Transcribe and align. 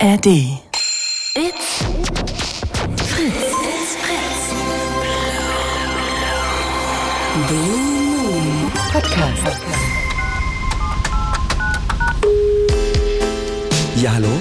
ARD. 0.00 0.26
It's 1.34 1.82
Fritz. 3.10 3.54
It's 3.70 3.96
Fritz. 3.96 4.52
Blue 7.48 8.40
Moon 8.40 8.70
Podcast. 8.92 9.56
Ja, 13.96 14.12
hallo? 14.14 14.37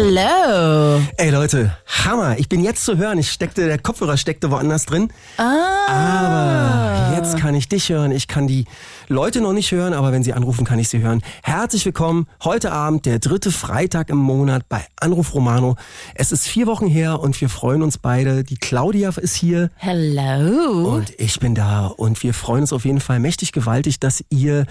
Hello. 0.00 1.02
Ey 1.16 1.30
Leute, 1.30 1.76
Hammer. 2.04 2.38
Ich 2.38 2.48
bin 2.48 2.62
jetzt 2.62 2.84
zu 2.84 2.98
hören. 2.98 3.18
Ich 3.18 3.32
steckte, 3.32 3.66
der 3.66 3.78
Kopfhörer 3.78 4.16
steckte 4.16 4.48
woanders 4.48 4.86
drin. 4.86 5.12
Ah. 5.38 5.88
Aber 5.88 6.87
jetzt 7.32 7.40
kann 7.40 7.54
ich 7.54 7.68
dich 7.68 7.90
hören. 7.90 8.10
Ich 8.10 8.26
kann 8.26 8.46
die 8.46 8.64
Leute 9.08 9.40
noch 9.40 9.52
nicht 9.52 9.70
hören, 9.70 9.92
aber 9.92 10.12
wenn 10.12 10.22
sie 10.22 10.32
anrufen, 10.32 10.64
kann 10.64 10.78
ich 10.78 10.88
sie 10.88 11.00
hören. 11.00 11.22
Herzlich 11.42 11.84
willkommen. 11.84 12.26
Heute 12.42 12.72
Abend, 12.72 13.06
der 13.06 13.18
dritte 13.18 13.52
Freitag 13.52 14.08
im 14.08 14.16
Monat 14.16 14.68
bei 14.68 14.84
Anruf 14.96 15.34
Romano. 15.34 15.76
Es 16.14 16.32
ist 16.32 16.46
vier 16.46 16.66
Wochen 16.66 16.86
her 16.86 17.20
und 17.20 17.38
wir 17.40 17.48
freuen 17.48 17.82
uns 17.82 17.98
beide. 17.98 18.44
Die 18.44 18.56
Claudia 18.56 19.10
ist 19.10 19.34
hier. 19.34 19.70
Hello. 19.76 20.94
Und 20.94 21.12
ich 21.18 21.38
bin 21.38 21.54
da 21.54 21.86
und 21.86 22.22
wir 22.22 22.32
freuen 22.32 22.62
uns 22.62 22.72
auf 22.72 22.84
jeden 22.84 23.00
Fall 23.00 23.20
mächtig 23.20 23.52
gewaltig, 23.52 24.00
dass 24.00 24.24
ihr 24.30 24.66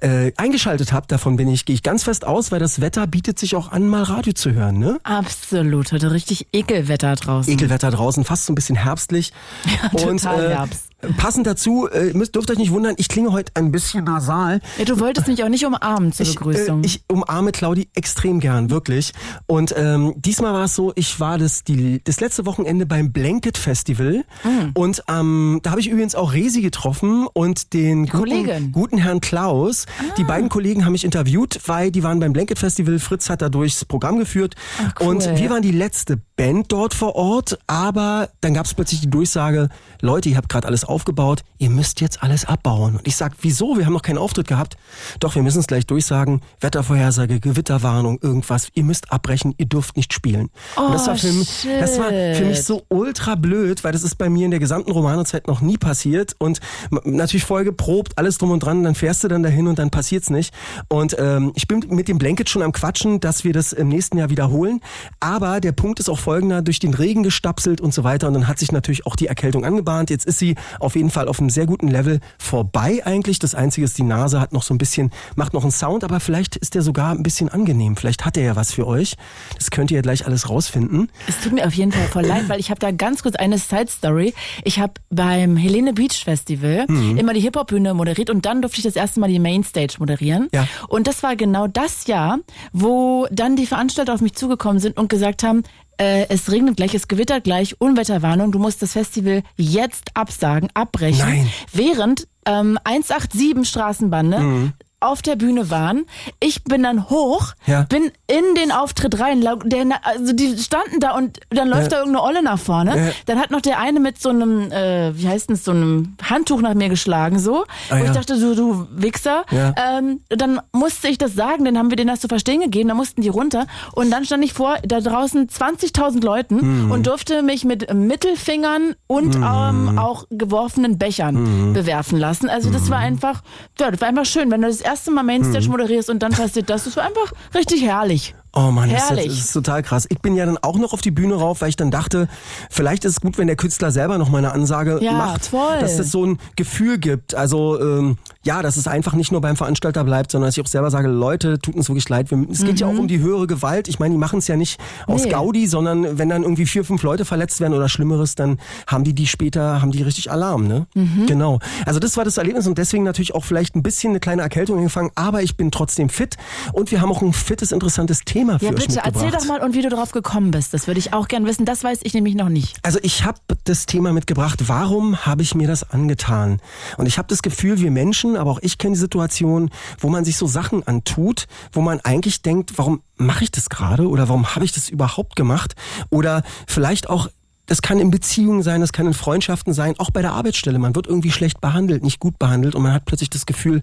äh, 0.00 0.32
eingeschaltet 0.36 0.92
habt. 0.92 1.12
Davon 1.12 1.36
bin 1.36 1.48
ich, 1.48 1.64
gehe 1.64 1.74
ich 1.74 1.82
ganz 1.82 2.02
fest 2.02 2.26
aus, 2.26 2.50
weil 2.50 2.58
das 2.58 2.80
Wetter 2.80 3.06
bietet 3.06 3.38
sich 3.38 3.54
auch 3.54 3.70
an, 3.70 3.88
mal 3.88 4.02
Radio 4.02 4.32
zu 4.32 4.52
hören, 4.52 4.78
ne? 4.78 4.98
Absolut. 5.04 5.92
Heute 5.92 6.10
richtig 6.10 6.48
Ekelwetter 6.52 7.14
draußen. 7.14 7.52
Ekelwetter 7.52 7.90
draußen, 7.90 8.24
fast 8.24 8.46
so 8.46 8.52
ein 8.52 8.56
bisschen 8.56 8.76
herbstlich. 8.76 9.32
Ja, 9.82 9.88
total 9.90 10.50
Herbst. 10.50 10.89
Passend 11.16 11.46
dazu, 11.46 11.88
äh, 11.88 12.12
müsst, 12.12 12.34
dürft 12.34 12.50
euch 12.50 12.58
nicht 12.58 12.70
wundern, 12.72 12.94
ich 12.98 13.08
klinge 13.08 13.32
heute 13.32 13.52
ein 13.54 13.72
bisschen 13.72 14.04
nasal. 14.04 14.60
Ja, 14.78 14.84
du 14.84 15.00
wolltest 15.00 15.28
mich 15.28 15.42
auch 15.42 15.48
nicht 15.48 15.64
umarmen 15.64 16.12
zur 16.12 16.26
Ich, 16.26 16.34
Begrüßung. 16.34 16.82
äh, 16.82 16.86
ich 16.86 17.02
umarme 17.08 17.52
Claudi 17.52 17.88
extrem 17.94 18.40
gern, 18.40 18.70
wirklich. 18.70 19.12
Und 19.46 19.74
ähm, 19.76 20.14
diesmal 20.16 20.52
war 20.52 20.64
es 20.64 20.74
so, 20.74 20.92
ich 20.96 21.18
war 21.20 21.38
das, 21.38 21.64
die, 21.64 22.02
das 22.04 22.20
letzte 22.20 22.44
Wochenende 22.46 22.86
beim 22.86 23.12
Blanket 23.12 23.56
Festival 23.58 24.24
Mhm. 24.44 24.70
und 24.74 25.02
ähm, 25.08 25.60
da 25.62 25.70
habe 25.70 25.80
ich 25.80 25.88
übrigens 25.88 26.14
auch 26.14 26.32
Resi 26.32 26.60
getroffen 26.62 27.26
und 27.32 27.72
den 27.72 28.06
guten, 28.06 28.72
guten 28.72 28.98
Herrn 28.98 29.20
Klaus. 29.20 29.86
Die 30.16 30.24
beiden 30.24 30.48
Kollegen 30.48 30.84
haben 30.84 30.92
mich 30.92 31.04
interviewt, 31.04 31.60
weil 31.66 31.90
die 31.90 32.02
waren 32.02 32.20
beim 32.20 32.32
Blanket 32.32 32.58
Festival. 32.58 32.98
Fritz 32.98 33.28
hat 33.30 33.42
da 33.42 33.48
durchs 33.48 33.84
Programm 33.84 34.18
geführt 34.18 34.54
Ach, 34.82 34.92
cool. 35.00 35.06
und 35.08 35.38
wir 35.38 35.50
waren 35.50 35.62
die 35.62 35.72
letzte 35.72 36.18
Band 36.36 36.72
dort 36.72 36.94
vor 36.94 37.14
Ort, 37.16 37.58
aber 37.66 38.28
dann 38.40 38.54
gab 38.54 38.66
es 38.66 38.74
plötzlich 38.74 39.00
die 39.00 39.10
Durchsage, 39.10 39.68
Leute, 40.00 40.28
ihr 40.30 40.36
habt 40.36 40.48
gerade 40.48 40.66
alles 40.66 40.84
aufgebaut, 40.90 41.42
ihr 41.58 41.70
müsst 41.70 42.00
jetzt 42.00 42.22
alles 42.22 42.44
abbauen. 42.44 42.96
Und 42.96 43.06
ich 43.06 43.16
sag, 43.16 43.32
wieso? 43.40 43.78
Wir 43.78 43.86
haben 43.86 43.92
noch 43.92 44.02
keinen 44.02 44.18
Auftritt 44.18 44.48
gehabt. 44.48 44.76
Doch, 45.20 45.34
wir 45.34 45.42
müssen 45.42 45.60
es 45.60 45.66
gleich 45.66 45.86
durchsagen. 45.86 46.40
Wettervorhersage, 46.60 47.40
Gewitterwarnung, 47.40 48.18
irgendwas. 48.22 48.68
Ihr 48.74 48.84
müsst 48.84 49.12
abbrechen, 49.12 49.54
ihr 49.58 49.66
dürft 49.66 49.96
nicht 49.96 50.12
spielen. 50.12 50.50
Und 50.76 50.92
das 50.94 51.04
Oh, 51.04 51.06
war 51.08 51.16
für 51.16 51.32
mich, 51.32 51.66
das 51.80 51.98
war 51.98 52.08
für 52.10 52.44
mich 52.44 52.62
so 52.64 52.82
ultra 52.88 53.34
blöd, 53.34 53.82
weil 53.84 53.92
das 53.92 54.02
ist 54.02 54.16
bei 54.16 54.28
mir 54.28 54.44
in 54.44 54.50
der 54.50 54.60
gesamten 54.60 54.90
Romanozeit 54.90 55.46
noch 55.48 55.60
nie 55.60 55.76
passiert 55.78 56.34
und 56.38 56.60
natürlich 57.04 57.44
voll 57.44 57.64
geprobt, 57.64 58.18
alles 58.18 58.38
drum 58.38 58.50
und 58.50 58.60
dran, 58.60 58.82
dann 58.84 58.94
fährst 58.94 59.24
du 59.24 59.28
dann 59.28 59.42
dahin 59.42 59.66
und 59.68 59.78
dann 59.78 59.90
passiert's 59.90 60.30
nicht. 60.30 60.52
Und 60.88 61.16
ähm, 61.18 61.52
ich 61.54 61.68
bin 61.68 61.84
mit 61.88 62.08
dem 62.08 62.18
Blanket 62.18 62.48
schon 62.50 62.62
am 62.62 62.72
Quatschen, 62.72 63.20
dass 63.20 63.44
wir 63.44 63.52
das 63.52 63.72
im 63.72 63.88
nächsten 63.88 64.18
Jahr 64.18 64.30
wiederholen. 64.30 64.80
Aber 65.20 65.60
der 65.60 65.72
Punkt 65.72 66.00
ist 66.00 66.08
auch 66.08 66.18
folgender, 66.18 66.62
durch 66.62 66.78
den 66.78 66.94
Regen 66.94 67.22
gestapselt 67.22 67.80
und 67.80 67.94
so 67.94 68.04
weiter 68.04 68.28
und 68.28 68.34
dann 68.34 68.48
hat 68.48 68.58
sich 68.58 68.72
natürlich 68.72 69.06
auch 69.06 69.16
die 69.16 69.26
Erkältung 69.26 69.64
angebahnt. 69.64 70.10
Jetzt 70.10 70.26
ist 70.26 70.38
sie 70.38 70.56
auf 70.80 70.96
jeden 70.96 71.10
Fall 71.10 71.28
auf 71.28 71.38
einem 71.40 71.50
sehr 71.50 71.66
guten 71.66 71.88
Level 71.88 72.20
vorbei 72.38 73.02
eigentlich. 73.04 73.38
Das 73.38 73.54
Einzige 73.54 73.84
ist, 73.84 73.98
die 73.98 74.02
Nase 74.02 74.40
hat 74.40 74.52
noch 74.52 74.62
so 74.62 74.74
ein 74.74 74.78
bisschen, 74.78 75.10
macht 75.36 75.52
noch 75.54 75.62
einen 75.62 75.70
Sound, 75.72 76.04
aber 76.04 76.20
vielleicht 76.20 76.56
ist 76.56 76.74
der 76.74 76.82
sogar 76.82 77.10
ein 77.12 77.22
bisschen 77.22 77.48
angenehm. 77.48 77.96
Vielleicht 77.96 78.24
hat 78.24 78.36
er 78.36 78.42
ja 78.44 78.56
was 78.56 78.72
für 78.72 78.86
euch. 78.86 79.14
Das 79.56 79.70
könnt 79.70 79.90
ihr 79.90 79.96
ja 79.96 80.02
gleich 80.02 80.26
alles 80.26 80.48
rausfinden. 80.48 81.10
es 81.28 81.38
tut 81.40 81.52
mir 81.52 81.66
auf 81.66 81.74
jeden 81.74 81.92
Fall 81.92 82.06
voll 82.08 82.24
leid, 82.26 82.48
weil 82.48 82.60
ich 82.60 82.70
habe 82.70 82.80
da 82.80 82.90
ganz 82.90 83.22
kurz 83.22 83.36
eine 83.36 83.58
Side-Story. 83.58 84.34
Ich 84.64 84.78
habe 84.78 84.94
beim 85.10 85.56
Helene 85.56 85.92
Beach 85.92 86.24
Festival 86.24 86.84
Mhm. 86.88 87.16
immer 87.18 87.32
die 87.34 87.40
Hip-Hop-Bühne 87.40 87.94
moderiert 87.94 88.30
und 88.30 88.46
dann 88.46 88.62
durfte 88.62 88.78
ich 88.78 88.84
das 88.84 88.96
erste 88.96 89.20
Mal 89.20 89.28
die 89.28 89.38
Mainstage 89.38 89.94
moderieren. 89.98 90.48
Ja. 90.52 90.66
Und 90.88 91.06
das 91.06 91.22
war 91.22 91.36
genau 91.36 91.66
das 91.66 92.06
Jahr, 92.06 92.38
wo 92.72 93.26
dann 93.30 93.56
die 93.56 93.66
Veranstalter 93.66 94.14
auf 94.14 94.20
mich 94.20 94.34
zugekommen 94.34 94.78
sind 94.80 94.96
und 94.98 95.08
gesagt 95.08 95.42
haben, 95.42 95.62
äh, 96.00 96.26
es 96.30 96.50
regnet 96.50 96.76
gleich, 96.78 96.94
es 96.94 97.08
gewittert 97.08 97.44
gleich, 97.44 97.80
Unwetterwarnung, 97.80 98.52
du 98.52 98.58
musst 98.58 98.80
das 98.82 98.92
Festival 98.92 99.42
jetzt 99.56 100.10
absagen, 100.14 100.70
abbrechen. 100.74 101.18
Nein. 101.18 101.50
Während 101.72 102.26
ähm, 102.46 102.78
187 102.84 103.68
Straßenbande 103.68 104.38
Mhm. 104.40 104.72
Auf 105.00 105.22
der 105.22 105.36
Bühne 105.36 105.70
waren. 105.70 106.04
Ich 106.40 106.64
bin 106.64 106.82
dann 106.82 107.08
hoch, 107.10 107.52
Ja. 107.66 107.82
bin 107.88 108.10
in 108.26 108.54
den 108.56 108.70
Auftritt 108.72 109.18
rein. 109.20 109.40
Der, 109.40 109.86
also 110.02 110.32
die 110.32 110.56
standen 110.58 111.00
da 111.00 111.12
und 111.16 111.40
dann 111.50 111.68
läuft 111.68 111.84
Ja. 111.84 111.88
da 111.88 111.96
irgendeine 111.98 112.22
Olle 112.24 112.42
nach 112.42 112.58
vorne. 112.58 112.96
Ja. 112.96 113.12
Dann 113.26 113.38
hat 113.40 113.50
noch 113.50 113.60
der 113.60 113.78
eine 113.78 114.00
mit 114.00 114.20
so 114.20 114.28
einem, 114.28 114.70
äh, 114.72 115.16
wie 115.16 115.28
heißt 115.28 115.48
denn 115.50 115.56
so 115.56 115.70
einem 115.70 116.16
Handtuch 116.22 116.60
nach 116.60 116.74
mir 116.74 116.88
geschlagen, 116.88 117.38
so. 117.38 117.64
Ah, 117.90 117.98
Wo 117.98 118.04
ich 118.04 118.10
dachte, 118.10 118.38
du, 118.38 118.54
du 118.54 118.86
Wichser. 118.92 119.44
Ähm, 119.50 120.20
dann 120.28 120.60
musste 120.72 121.08
ich 121.08 121.18
das 121.18 121.34
sagen, 121.34 121.64
dann 121.64 121.78
haben 121.78 121.90
wir 121.90 121.96
denen 121.96 122.08
das 122.08 122.20
zu 122.20 122.28
verstehen 122.28 122.60
gegeben, 122.60 122.88
dann 122.88 122.96
mussten 122.96 123.22
die 123.22 123.28
runter. 123.28 123.66
Und 123.92 124.10
dann 124.10 124.24
stand 124.24 124.44
ich 124.44 124.52
vor 124.52 124.76
da 124.84 125.00
draußen 125.00 125.48
20.000 125.48 126.22
Leuten 126.24 126.84
Mhm. 126.86 126.90
und 126.90 127.06
durfte 127.06 127.42
mich 127.42 127.64
mit 127.64 127.92
Mittelfingern 127.92 128.94
und 129.06 129.34
ähm, 129.36 129.98
auch 129.98 130.24
geworfenen 130.30 130.98
Bechern 130.98 131.68
Mhm. 131.70 131.72
bewerfen 131.72 132.18
lassen. 132.18 132.48
Also 132.48 132.70
das 132.70 132.90
war 132.90 132.98
einfach, 132.98 133.42
ja, 133.78 133.90
das 133.90 134.00
war 134.00 134.08
einfach 134.08 134.26
schön, 134.26 134.50
wenn 134.50 134.60
du 134.62 134.68
das 134.68 134.80
erste 134.90 135.10
Mal 135.10 135.22
Mainstage 135.22 135.64
Mhm. 135.66 135.70
moderierst 135.72 136.10
und 136.10 136.20
dann 136.22 136.32
passiert 136.32 136.68
das. 136.70 136.84
Das 136.84 136.96
war 136.96 137.04
einfach 137.04 137.32
richtig 137.54 137.82
herrlich. 137.82 138.34
Oh 138.52 138.70
Mann, 138.72 138.90
das 138.90 139.10
ist, 139.12 139.26
das 139.26 139.26
ist 139.38 139.52
total 139.52 139.82
krass. 139.82 140.06
Ich 140.08 140.18
bin 140.18 140.34
ja 140.34 140.44
dann 140.44 140.58
auch 140.58 140.76
noch 140.76 140.92
auf 140.92 141.00
die 141.00 141.12
Bühne 141.12 141.34
rauf, 141.34 141.60
weil 141.60 141.68
ich 141.68 141.76
dann 141.76 141.90
dachte, 141.92 142.28
vielleicht 142.68 143.04
ist 143.04 143.12
es 143.12 143.20
gut, 143.20 143.38
wenn 143.38 143.46
der 143.46 143.54
Künstler 143.56 143.92
selber 143.92 144.18
noch 144.18 144.28
mal 144.28 144.38
eine 144.38 144.50
Ansage 144.52 144.98
Ja, 145.02 145.12
macht, 145.12 145.46
voll. 145.46 145.78
dass 145.78 145.98
es 146.00 146.10
so 146.10 146.24
ein 146.26 146.38
Gefühl 146.56 146.98
gibt. 146.98 147.34
Also 147.34 147.80
ähm, 147.80 148.16
ja, 148.42 148.60
dass 148.62 148.76
es 148.76 148.88
einfach 148.88 149.12
nicht 149.12 149.30
nur 149.30 149.40
beim 149.40 149.54
Veranstalter 149.56 150.02
bleibt, 150.02 150.32
sondern 150.32 150.48
dass 150.48 150.56
ich 150.56 150.64
auch 150.64 150.68
selber 150.68 150.90
sage, 150.90 151.06
Leute, 151.08 151.58
tut 151.60 151.76
uns 151.76 151.88
wirklich 151.88 152.08
leid. 152.08 152.26
Es 152.50 152.64
geht 152.64 152.80
ja 152.80 152.86
auch 152.88 152.98
um 152.98 153.06
die 153.06 153.20
höhere 153.20 153.46
Gewalt. 153.46 153.86
Ich 153.86 153.98
meine, 154.00 154.14
die 154.14 154.18
machen 154.18 154.40
es 154.40 154.48
ja 154.48 154.56
nicht 154.56 154.80
aus 155.06 155.20
Mhm. 155.20 155.26
Nee. 155.26 155.30
Gaudi, 155.32 155.66
sondern 155.68 156.18
wenn 156.18 156.28
dann 156.30 156.42
irgendwie 156.42 156.66
vier, 156.66 156.84
fünf 156.84 157.02
Leute 157.04 157.24
verletzt 157.24 157.60
werden 157.60 157.74
oder 157.74 157.88
Schlimmeres, 157.88 158.34
dann 158.34 158.58
haben 158.88 159.04
die 159.04 159.14
die 159.14 159.26
später, 159.28 159.80
haben 159.82 159.92
die 159.92 160.02
richtig 160.02 160.30
Alarm, 160.32 160.66
ne? 160.66 160.86
Mhm. 160.94 161.26
Genau. 161.26 161.58
Also 161.86 162.00
das 162.00 162.16
war 162.16 162.24
das 162.24 162.36
Erlebnis 162.38 162.66
und 162.66 162.78
deswegen 162.78 163.04
natürlich 163.04 163.34
auch 163.34 163.44
vielleicht 163.44 163.76
ein 163.76 163.82
bisschen 163.82 164.10
eine 164.10 164.20
kleine 164.20 164.42
Erkältung 164.42 164.78
angefangen, 164.78 165.10
aber 165.14 165.42
ich 165.42 165.56
bin 165.56 165.70
trotzdem 165.70 166.08
fit 166.08 166.36
und 166.72 166.90
wir 166.90 167.00
haben 167.00 167.12
auch 167.12 167.22
ein 167.22 167.32
fittes, 167.32 167.70
interessantes 167.70 168.20
Thema 168.24 168.39
für 168.46 168.64
Ja, 168.66 168.70
euch 168.70 168.76
bitte, 168.76 168.94
mitgebracht. 168.94 169.12
erzähl 169.14 169.30
doch 169.30 169.44
mal 169.46 169.62
und 169.62 169.74
wie 169.74 169.82
du 169.82 169.88
drauf 169.88 170.12
gekommen 170.12 170.50
bist. 170.50 170.72
Das 170.74 170.86
würde 170.86 170.98
ich 171.00 171.12
auch 171.12 171.28
gern 171.28 171.46
wissen. 171.46 171.64
Das 171.64 171.84
weiß 171.84 172.00
ich 172.02 172.14
nämlich 172.14 172.34
noch 172.34 172.48
nicht. 172.48 172.76
Also 172.82 172.98
ich 173.02 173.24
habe 173.24 173.38
das 173.64 173.86
Thema 173.86 174.12
mitgebracht, 174.12 174.68
warum 174.68 175.24
habe 175.26 175.42
ich 175.42 175.54
mir 175.54 175.66
das 175.68 175.90
angetan? 175.90 176.60
Und 176.96 177.06
ich 177.06 177.18
habe 177.18 177.28
das 177.28 177.42
Gefühl, 177.42 177.78
wir 177.80 177.90
Menschen, 177.90 178.36
aber 178.36 178.50
auch 178.50 178.58
ich 178.62 178.78
kenne 178.78 178.94
die 178.94 179.00
Situation, 179.00 179.70
wo 179.98 180.08
man 180.08 180.24
sich 180.24 180.36
so 180.36 180.46
Sachen 180.46 180.86
antut, 180.86 181.46
wo 181.72 181.80
man 181.80 182.00
eigentlich 182.00 182.42
denkt, 182.42 182.72
warum 182.76 183.02
mache 183.16 183.44
ich 183.44 183.50
das 183.50 183.68
gerade 183.68 184.08
oder 184.08 184.28
warum 184.28 184.54
habe 184.54 184.64
ich 184.64 184.72
das 184.72 184.88
überhaupt 184.88 185.36
gemacht? 185.36 185.74
Oder 186.10 186.42
vielleicht 186.66 187.10
auch 187.10 187.28
das 187.66 187.82
kann 187.82 188.00
in 188.00 188.10
Beziehungen 188.10 188.64
sein, 188.64 188.80
das 188.80 188.92
kann 188.92 189.06
in 189.06 189.14
Freundschaften 189.14 189.72
sein, 189.72 189.94
auch 189.98 190.10
bei 190.10 190.22
der 190.22 190.32
Arbeitsstelle. 190.32 190.80
Man 190.80 190.96
wird 190.96 191.06
irgendwie 191.06 191.30
schlecht 191.30 191.60
behandelt, 191.60 192.02
nicht 192.02 192.18
gut 192.18 192.36
behandelt 192.36 192.74
und 192.74 192.82
man 192.82 192.92
hat 192.92 193.04
plötzlich 193.04 193.30
das 193.30 193.46
Gefühl, 193.46 193.82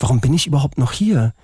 warum 0.00 0.18
bin 0.20 0.34
ich 0.34 0.48
überhaupt 0.48 0.76
noch 0.76 0.90
hier? 0.90 1.34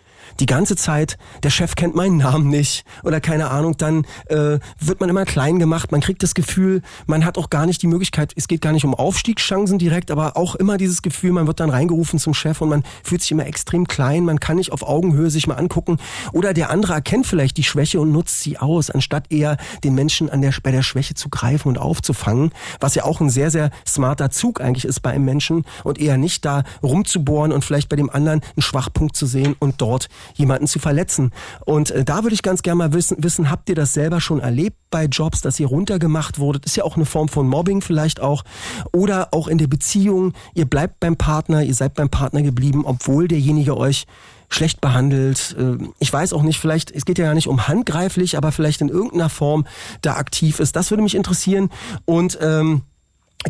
Die 0.40 0.46
ganze 0.46 0.76
Zeit, 0.76 1.18
der 1.42 1.50
Chef 1.50 1.74
kennt 1.74 1.94
meinen 1.94 2.18
Namen 2.18 2.48
nicht. 2.48 2.84
Oder 3.02 3.20
keine 3.20 3.50
Ahnung, 3.50 3.76
dann 3.76 4.06
äh, 4.26 4.58
wird 4.80 5.00
man 5.00 5.08
immer 5.08 5.24
klein 5.24 5.58
gemacht, 5.58 5.92
man 5.92 6.00
kriegt 6.00 6.22
das 6.22 6.34
Gefühl, 6.34 6.82
man 7.06 7.24
hat 7.24 7.38
auch 7.38 7.50
gar 7.50 7.66
nicht 7.66 7.82
die 7.82 7.86
Möglichkeit, 7.86 8.32
es 8.36 8.48
geht 8.48 8.60
gar 8.60 8.72
nicht 8.72 8.84
um 8.84 8.94
Aufstiegschancen 8.94 9.78
direkt, 9.78 10.10
aber 10.10 10.36
auch 10.36 10.54
immer 10.54 10.76
dieses 10.76 11.02
Gefühl, 11.02 11.32
man 11.32 11.46
wird 11.46 11.60
dann 11.60 11.70
reingerufen 11.70 12.18
zum 12.18 12.34
Chef 12.34 12.60
und 12.60 12.68
man 12.68 12.84
fühlt 13.02 13.22
sich 13.22 13.32
immer 13.32 13.46
extrem 13.46 13.86
klein, 13.86 14.24
man 14.24 14.40
kann 14.40 14.56
nicht 14.56 14.72
auf 14.72 14.82
Augenhöhe 14.82 15.30
sich 15.30 15.46
mal 15.46 15.54
angucken. 15.54 15.98
Oder 16.32 16.54
der 16.54 16.70
andere 16.70 16.94
erkennt 16.94 17.26
vielleicht 17.26 17.56
die 17.56 17.64
Schwäche 17.64 18.00
und 18.00 18.12
nutzt 18.12 18.40
sie 18.40 18.58
aus, 18.58 18.90
anstatt 18.90 19.30
eher 19.30 19.56
den 19.82 19.94
Menschen 19.94 20.30
an 20.30 20.42
der, 20.42 20.52
bei 20.62 20.70
der 20.70 20.82
Schwäche 20.82 21.14
zu 21.14 21.28
greifen 21.28 21.68
und 21.68 21.78
aufzufangen, 21.78 22.52
was 22.80 22.94
ja 22.94 23.04
auch 23.04 23.20
ein 23.20 23.30
sehr, 23.30 23.50
sehr 23.50 23.70
smarter 23.86 24.30
Zug 24.30 24.60
eigentlich 24.60 24.84
ist 24.84 25.00
bei 25.00 25.10
einem 25.10 25.24
Menschen 25.24 25.64
und 25.82 25.98
eher 25.98 26.16
nicht 26.16 26.44
da 26.44 26.64
rumzubohren 26.82 27.52
und 27.52 27.64
vielleicht 27.64 27.88
bei 27.88 27.96
dem 27.96 28.10
anderen 28.10 28.40
einen 28.40 28.62
Schwachpunkt 28.62 29.16
zu 29.16 29.26
sehen 29.26 29.56
und 29.58 29.80
dort 29.80 30.08
jemanden 30.34 30.66
zu 30.66 30.78
verletzen. 30.78 31.32
Und 31.64 31.90
äh, 31.90 32.04
da 32.04 32.22
würde 32.22 32.34
ich 32.34 32.42
ganz 32.42 32.62
gerne 32.62 32.78
mal 32.78 32.92
wissen, 32.92 33.16
wissen, 33.22 33.50
habt 33.50 33.68
ihr 33.68 33.74
das 33.74 33.92
selber 33.94 34.20
schon 34.20 34.40
erlebt 34.40 34.76
bei 34.90 35.06
Jobs, 35.06 35.40
dass 35.40 35.58
ihr 35.60 35.66
runtergemacht 35.66 36.38
wurdet? 36.38 36.66
Ist 36.66 36.76
ja 36.76 36.84
auch 36.84 36.96
eine 36.96 37.06
Form 37.06 37.28
von 37.28 37.48
Mobbing 37.48 37.80
vielleicht 37.80 38.20
auch. 38.20 38.44
Oder 38.92 39.28
auch 39.32 39.48
in 39.48 39.58
der 39.58 39.66
Beziehung, 39.66 40.32
ihr 40.54 40.66
bleibt 40.66 41.00
beim 41.00 41.16
Partner, 41.16 41.62
ihr 41.62 41.74
seid 41.74 41.94
beim 41.94 42.10
Partner 42.10 42.42
geblieben, 42.42 42.84
obwohl 42.84 43.28
derjenige 43.28 43.76
euch 43.76 44.06
schlecht 44.48 44.80
behandelt. 44.80 45.56
Äh, 45.58 45.78
ich 45.98 46.12
weiß 46.12 46.32
auch 46.32 46.42
nicht, 46.42 46.58
vielleicht, 46.58 46.90
es 46.90 47.04
geht 47.04 47.18
ja 47.18 47.26
gar 47.26 47.34
nicht 47.34 47.48
um 47.48 47.66
handgreiflich, 47.68 48.36
aber 48.36 48.52
vielleicht 48.52 48.80
in 48.80 48.88
irgendeiner 48.88 49.28
Form 49.28 49.66
da 50.02 50.14
aktiv 50.14 50.60
ist. 50.60 50.76
Das 50.76 50.90
würde 50.90 51.02
mich 51.02 51.14
interessieren. 51.14 51.70
Und 52.04 52.38
ähm, 52.40 52.82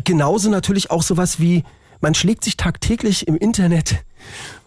genauso 0.03 0.49
natürlich 0.49 0.91
auch 0.91 1.03
sowas 1.03 1.39
wie, 1.39 1.63
man 2.01 2.13
schlägt 2.13 2.43
sich 2.43 2.57
tagtäglich 2.57 3.27
im 3.27 3.35
Internet 3.35 4.03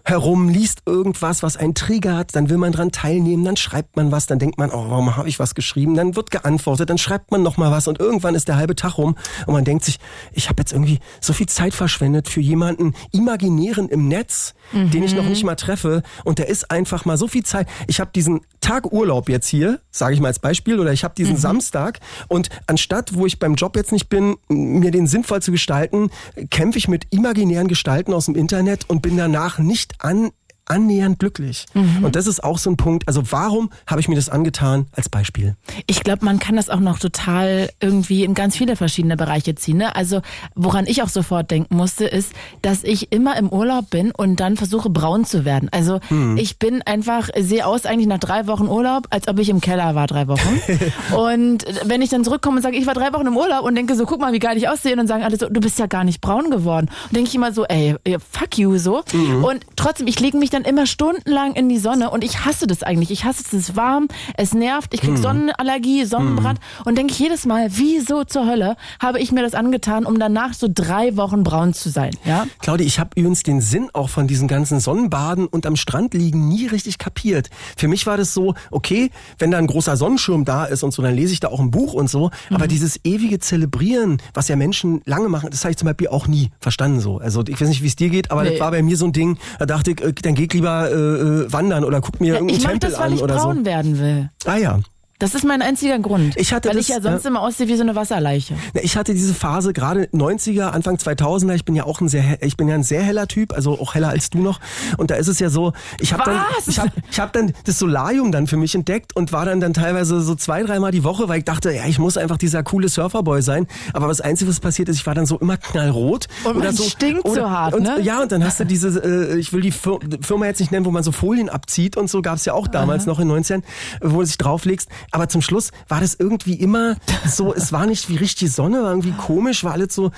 herum, 0.08 0.48
liest 0.48 0.82
irgendwas, 0.86 1.42
was 1.42 1.56
einen 1.56 1.74
triggert, 1.74 2.34
dann 2.34 2.48
will 2.48 2.56
man 2.56 2.72
dran 2.72 2.92
teilnehmen, 2.92 3.44
dann 3.44 3.56
schreibt 3.56 3.96
man 3.96 4.10
was, 4.10 4.26
dann 4.26 4.38
denkt 4.38 4.58
man, 4.58 4.70
oh, 4.70 4.86
warum 4.88 5.16
habe 5.16 5.28
ich 5.28 5.38
was 5.38 5.54
geschrieben? 5.54 5.94
Dann 5.94 6.16
wird 6.16 6.30
geantwortet, 6.30 6.88
dann 6.90 6.98
schreibt 6.98 7.30
man 7.30 7.42
noch 7.42 7.56
mal 7.56 7.70
was 7.70 7.88
und 7.88 8.00
irgendwann 8.00 8.34
ist 8.34 8.48
der 8.48 8.56
halbe 8.56 8.74
Tag 8.74 8.98
rum 8.98 9.16
und 9.46 9.54
man 9.54 9.64
denkt 9.64 9.84
sich, 9.84 9.98
ich 10.32 10.48
habe 10.48 10.60
jetzt 10.60 10.72
irgendwie 10.72 11.00
so 11.20 11.32
viel 11.32 11.46
Zeit 11.46 11.74
verschwendet 11.74 12.28
für 12.28 12.40
jemanden 12.40 12.94
imaginären 13.12 13.88
im 13.88 14.08
Netz, 14.08 14.54
mhm. 14.72 14.90
den 14.90 15.02
ich 15.02 15.14
noch 15.14 15.24
nicht 15.24 15.44
mal 15.44 15.56
treffe 15.56 16.02
und 16.24 16.38
der 16.38 16.48
ist 16.48 16.70
einfach 16.70 17.04
mal 17.04 17.16
so 17.16 17.28
viel 17.28 17.44
Zeit. 17.44 17.68
Ich 17.86 18.00
habe 18.00 18.10
diesen 18.14 18.40
Tag 18.60 18.92
Urlaub 18.92 19.28
jetzt 19.28 19.48
hier, 19.48 19.80
sage 19.90 20.14
ich 20.14 20.20
mal 20.20 20.28
als 20.28 20.38
Beispiel, 20.38 20.80
oder 20.80 20.92
ich 20.92 21.04
habe 21.04 21.14
diesen 21.14 21.34
mhm. 21.34 21.40
Samstag 21.40 22.00
und 22.28 22.48
anstatt, 22.66 23.14
wo 23.14 23.26
ich 23.26 23.38
beim 23.38 23.54
Job 23.54 23.76
jetzt 23.76 23.92
nicht 23.92 24.08
bin, 24.08 24.36
mir 24.48 24.90
den 24.90 25.06
sinnvoll 25.06 25.42
zu 25.42 25.52
gestalten, 25.52 26.10
kämpfe 26.50 26.78
ich 26.78 26.88
mit 26.88 27.06
imaginären 27.10 27.68
Gestalten 27.68 28.12
aus 28.12 28.26
dem 28.26 28.34
Internet 28.34 28.88
und 28.88 29.02
bin 29.02 29.16
danach 29.16 29.58
nicht 29.58 29.97
an 30.00 30.32
annähernd 30.70 31.18
glücklich. 31.18 31.66
Mhm. 31.74 32.04
Und 32.04 32.16
das 32.16 32.26
ist 32.26 32.42
auch 32.42 32.58
so 32.58 32.70
ein 32.70 32.76
Punkt. 32.76 33.06
Also 33.08 33.22
warum 33.30 33.70
habe 33.86 34.00
ich 34.00 34.08
mir 34.08 34.14
das 34.14 34.28
angetan 34.28 34.86
als 34.92 35.08
Beispiel? 35.08 35.56
Ich 35.86 36.02
glaube, 36.02 36.24
man 36.24 36.38
kann 36.38 36.56
das 36.56 36.70
auch 36.70 36.80
noch 36.80 36.98
total 36.98 37.70
irgendwie 37.80 38.24
in 38.24 38.34
ganz 38.34 38.56
viele 38.56 38.76
verschiedene 38.76 39.16
Bereiche 39.16 39.54
ziehen. 39.54 39.78
Ne? 39.78 39.94
Also 39.94 40.20
woran 40.54 40.86
ich 40.86 41.02
auch 41.02 41.08
sofort 41.08 41.50
denken 41.50 41.76
musste, 41.76 42.04
ist, 42.04 42.32
dass 42.62 42.84
ich 42.84 43.12
immer 43.12 43.36
im 43.36 43.48
Urlaub 43.48 43.90
bin 43.90 44.10
und 44.10 44.40
dann 44.40 44.56
versuche 44.56 44.90
braun 44.90 45.24
zu 45.24 45.44
werden. 45.44 45.68
Also 45.72 46.00
mhm. 46.10 46.36
ich 46.36 46.58
bin 46.58 46.82
einfach, 46.82 47.28
sehe 47.36 47.66
aus 47.66 47.86
eigentlich 47.86 48.06
nach 48.06 48.18
drei 48.18 48.46
Wochen 48.46 48.66
Urlaub, 48.66 49.06
als 49.10 49.28
ob 49.28 49.38
ich 49.38 49.48
im 49.48 49.60
Keller 49.60 49.94
war 49.94 50.06
drei 50.06 50.28
Wochen. 50.28 50.60
und 51.16 51.64
wenn 51.84 52.02
ich 52.02 52.10
dann 52.10 52.24
zurückkomme 52.24 52.56
und 52.56 52.62
sage, 52.62 52.76
ich 52.76 52.86
war 52.86 52.94
drei 52.94 53.12
Wochen 53.12 53.26
im 53.26 53.36
Urlaub 53.36 53.64
und 53.64 53.74
denke 53.74 53.94
so, 53.94 54.06
guck 54.06 54.20
mal, 54.20 54.32
wie 54.32 54.38
geil 54.38 54.56
ich 54.56 54.68
aussehe, 54.68 54.92
und 54.92 54.98
dann 54.98 55.06
sagen 55.06 55.22
alle 55.24 55.36
so, 55.36 55.48
du 55.48 55.60
bist 55.60 55.78
ja 55.78 55.86
gar 55.86 56.04
nicht 56.04 56.20
braun 56.20 56.50
geworden. 56.50 56.88
Und 57.06 57.16
denke 57.16 57.28
ich 57.28 57.34
immer 57.34 57.52
so, 57.52 57.64
ey, 57.64 57.96
fuck 58.30 58.58
you 58.58 58.76
so. 58.78 59.02
Mhm. 59.12 59.44
Und 59.44 59.60
trotzdem, 59.76 60.06
ich 60.06 60.20
lege 60.20 60.36
mich 60.36 60.50
dann 60.50 60.57
immer 60.64 60.86
stundenlang 60.86 61.54
in 61.54 61.68
die 61.68 61.78
Sonne 61.78 62.10
und 62.10 62.24
ich 62.24 62.44
hasse 62.44 62.66
das 62.66 62.82
eigentlich. 62.82 63.10
Ich 63.10 63.24
hasse 63.24 63.42
es, 63.44 63.52
es 63.52 63.68
ist 63.70 63.76
warm, 63.76 64.08
es 64.36 64.54
nervt, 64.54 64.94
ich 64.94 65.00
krieg 65.00 65.10
hm. 65.10 65.22
Sonnenallergie, 65.22 66.04
Sonnenbrand 66.04 66.58
hm. 66.58 66.86
und 66.86 66.98
denke 66.98 67.12
ich 67.12 67.18
jedes 67.18 67.46
Mal, 67.46 67.68
wieso 67.70 68.24
zur 68.24 68.46
Hölle 68.46 68.76
habe 69.00 69.20
ich 69.20 69.32
mir 69.32 69.42
das 69.42 69.54
angetan, 69.54 70.06
um 70.06 70.18
danach 70.18 70.54
so 70.54 70.68
drei 70.72 71.16
Wochen 71.16 71.42
braun 71.42 71.74
zu 71.74 71.88
sein, 71.90 72.12
ja? 72.24 72.46
Claudia, 72.60 72.86
ich 72.86 72.98
habe 72.98 73.10
übrigens 73.16 73.42
den 73.42 73.60
Sinn 73.60 73.90
auch 73.92 74.08
von 74.08 74.26
diesen 74.26 74.48
ganzen 74.48 74.80
Sonnenbaden 74.80 75.46
und 75.46 75.66
am 75.66 75.76
Strand 75.76 76.14
liegen 76.14 76.48
nie 76.48 76.66
richtig 76.66 76.98
kapiert. 76.98 77.50
Für 77.76 77.88
mich 77.88 78.06
war 78.06 78.16
das 78.16 78.34
so, 78.34 78.54
okay, 78.70 79.10
wenn 79.38 79.50
da 79.50 79.58
ein 79.58 79.66
großer 79.66 79.96
Sonnenschirm 79.96 80.44
da 80.44 80.64
ist 80.64 80.82
und 80.82 80.92
so, 80.92 81.02
dann 81.02 81.14
lese 81.14 81.32
ich 81.32 81.40
da 81.40 81.48
auch 81.48 81.60
ein 81.60 81.70
Buch 81.70 81.94
und 81.94 82.10
so, 82.10 82.30
mhm. 82.48 82.56
aber 82.56 82.66
dieses 82.66 83.00
ewige 83.04 83.38
Zelebrieren, 83.38 84.20
was 84.34 84.48
ja 84.48 84.56
Menschen 84.56 85.00
lange 85.04 85.28
machen, 85.28 85.50
das 85.50 85.64
habe 85.64 85.72
ich 85.72 85.76
zum 85.76 85.86
Beispiel 85.86 86.08
auch 86.08 86.26
nie 86.26 86.50
verstanden 86.60 87.00
so. 87.00 87.18
Also 87.18 87.42
ich 87.46 87.60
weiß 87.60 87.68
nicht, 87.68 87.82
wie 87.82 87.86
es 87.86 87.96
dir 87.96 88.10
geht, 88.10 88.30
aber 88.30 88.42
nee. 88.42 88.50
das 88.50 88.60
war 88.60 88.70
bei 88.70 88.82
mir 88.82 88.96
so 88.96 89.06
ein 89.06 89.12
Ding, 89.12 89.38
da 89.58 89.66
dachte 89.66 89.92
ich, 89.92 90.00
äh, 90.00 90.12
dann 90.12 90.34
geh 90.48 90.58
lieber 90.58 90.90
äh, 90.90 90.94
äh, 90.94 91.52
wandern 91.52 91.84
oder 91.84 92.00
guck 92.00 92.20
mir 92.20 92.28
ja, 92.28 92.34
irgendeinen 92.34 92.62
Tempel 92.62 92.90
das, 92.90 92.98
an 92.98 93.18
oder 93.18 93.34
so. 93.34 93.48
Ich 93.50 93.54
braun 93.54 93.64
werden 93.64 93.98
will. 93.98 94.30
Ah 94.44 94.56
ja. 94.56 94.80
Das 95.18 95.34
ist 95.34 95.44
mein 95.44 95.62
einziger 95.62 95.98
Grund. 95.98 96.36
Ich 96.36 96.52
hatte 96.52 96.68
weil 96.68 96.76
das, 96.76 96.88
ich 96.88 96.94
ja 96.94 97.00
sonst 97.00 97.24
äh, 97.24 97.28
immer 97.28 97.40
aussehe 97.40 97.66
wie 97.66 97.74
so 97.74 97.82
eine 97.82 97.96
Wasserleiche. 97.96 98.54
Ich 98.82 98.96
hatte 98.96 99.14
diese 99.14 99.34
Phase 99.34 99.72
gerade 99.72 100.04
90er, 100.12 100.68
Anfang 100.68 100.94
2000er. 100.94 101.54
Ich 101.54 101.64
bin 101.64 101.74
ja 101.74 101.84
auch 101.84 102.00
ein 102.00 102.08
sehr, 102.08 102.40
ich 102.40 102.56
bin 102.56 102.68
ja 102.68 102.76
ein 102.76 102.84
sehr 102.84 103.02
heller 103.02 103.26
Typ, 103.26 103.52
also 103.52 103.80
auch 103.80 103.94
heller 103.94 104.10
als 104.10 104.30
du 104.30 104.38
noch. 104.38 104.60
Und 104.96 105.10
da 105.10 105.16
ist 105.16 105.26
es 105.26 105.40
ja 105.40 105.50
so, 105.50 105.72
ich 105.98 106.12
habe 106.12 106.22
dann, 106.24 106.40
ich 106.68 106.78
habe, 106.78 106.90
ich 107.10 107.18
habe 107.18 107.32
dann 107.32 107.52
das 107.64 107.80
Solarium 107.80 108.30
dann 108.30 108.46
für 108.46 108.56
mich 108.56 108.76
entdeckt 108.76 109.16
und 109.16 109.32
war 109.32 109.44
dann 109.44 109.60
dann 109.60 109.74
teilweise 109.74 110.20
so 110.20 110.36
zwei, 110.36 110.62
dreimal 110.62 110.92
die 110.92 111.02
Woche, 111.02 111.28
weil 111.28 111.38
ich 111.38 111.44
dachte, 111.44 111.72
ja, 111.72 111.86
ich 111.86 111.98
muss 111.98 112.16
einfach 112.16 112.38
dieser 112.38 112.62
coole 112.62 112.88
Surferboy 112.88 113.42
sein. 113.42 113.66
Aber 113.94 114.06
das 114.06 114.20
Einzige, 114.20 114.48
was 114.48 114.60
passiert 114.60 114.88
ist, 114.88 114.98
ich 114.98 115.06
war 115.06 115.16
dann 115.16 115.26
so 115.26 115.36
immer 115.38 115.56
knallrot. 115.56 116.28
Und 116.44 116.56
oder 116.56 116.66
man 116.66 116.76
so, 116.76 116.84
stinkt 116.84 117.24
oder, 117.24 117.42
so 117.42 117.50
hart, 117.50 117.74
und, 117.74 117.82
ne? 117.82 118.00
Ja, 118.02 118.22
und 118.22 118.30
dann 118.30 118.44
hast 118.44 118.60
du 118.60 118.64
diese, 118.64 118.88
äh, 119.34 119.36
ich 119.36 119.52
will 119.52 119.62
die 119.62 119.72
Firma 119.72 120.46
jetzt 120.46 120.60
nicht 120.60 120.70
nennen, 120.70 120.86
wo 120.86 120.92
man 120.92 121.02
so 121.02 121.10
Folien 121.10 121.48
abzieht 121.48 121.96
und 121.96 122.08
so 122.08 122.22
gab 122.22 122.36
es 122.36 122.44
ja 122.44 122.52
auch 122.52 122.68
damals 122.68 123.02
Aha. 123.02 123.10
noch 123.10 123.18
in 123.18 123.26
19, 123.26 123.64
wo 124.00 124.20
du 124.20 124.24
dich 124.24 124.38
drauflegst. 124.38 124.88
Aber 125.10 125.28
zum 125.28 125.42
Schluss 125.42 125.70
war 125.88 126.00
das 126.00 126.14
irgendwie 126.14 126.54
immer 126.54 126.96
so, 127.26 127.54
es 127.54 127.72
war 127.72 127.86
nicht 127.86 128.08
wie 128.08 128.16
richtig 128.16 128.52
Sonne, 128.52 128.82
war 128.82 128.90
irgendwie 128.90 129.12
komisch, 129.12 129.64
war 129.64 129.72
alles 129.72 129.94
so, 129.94 130.10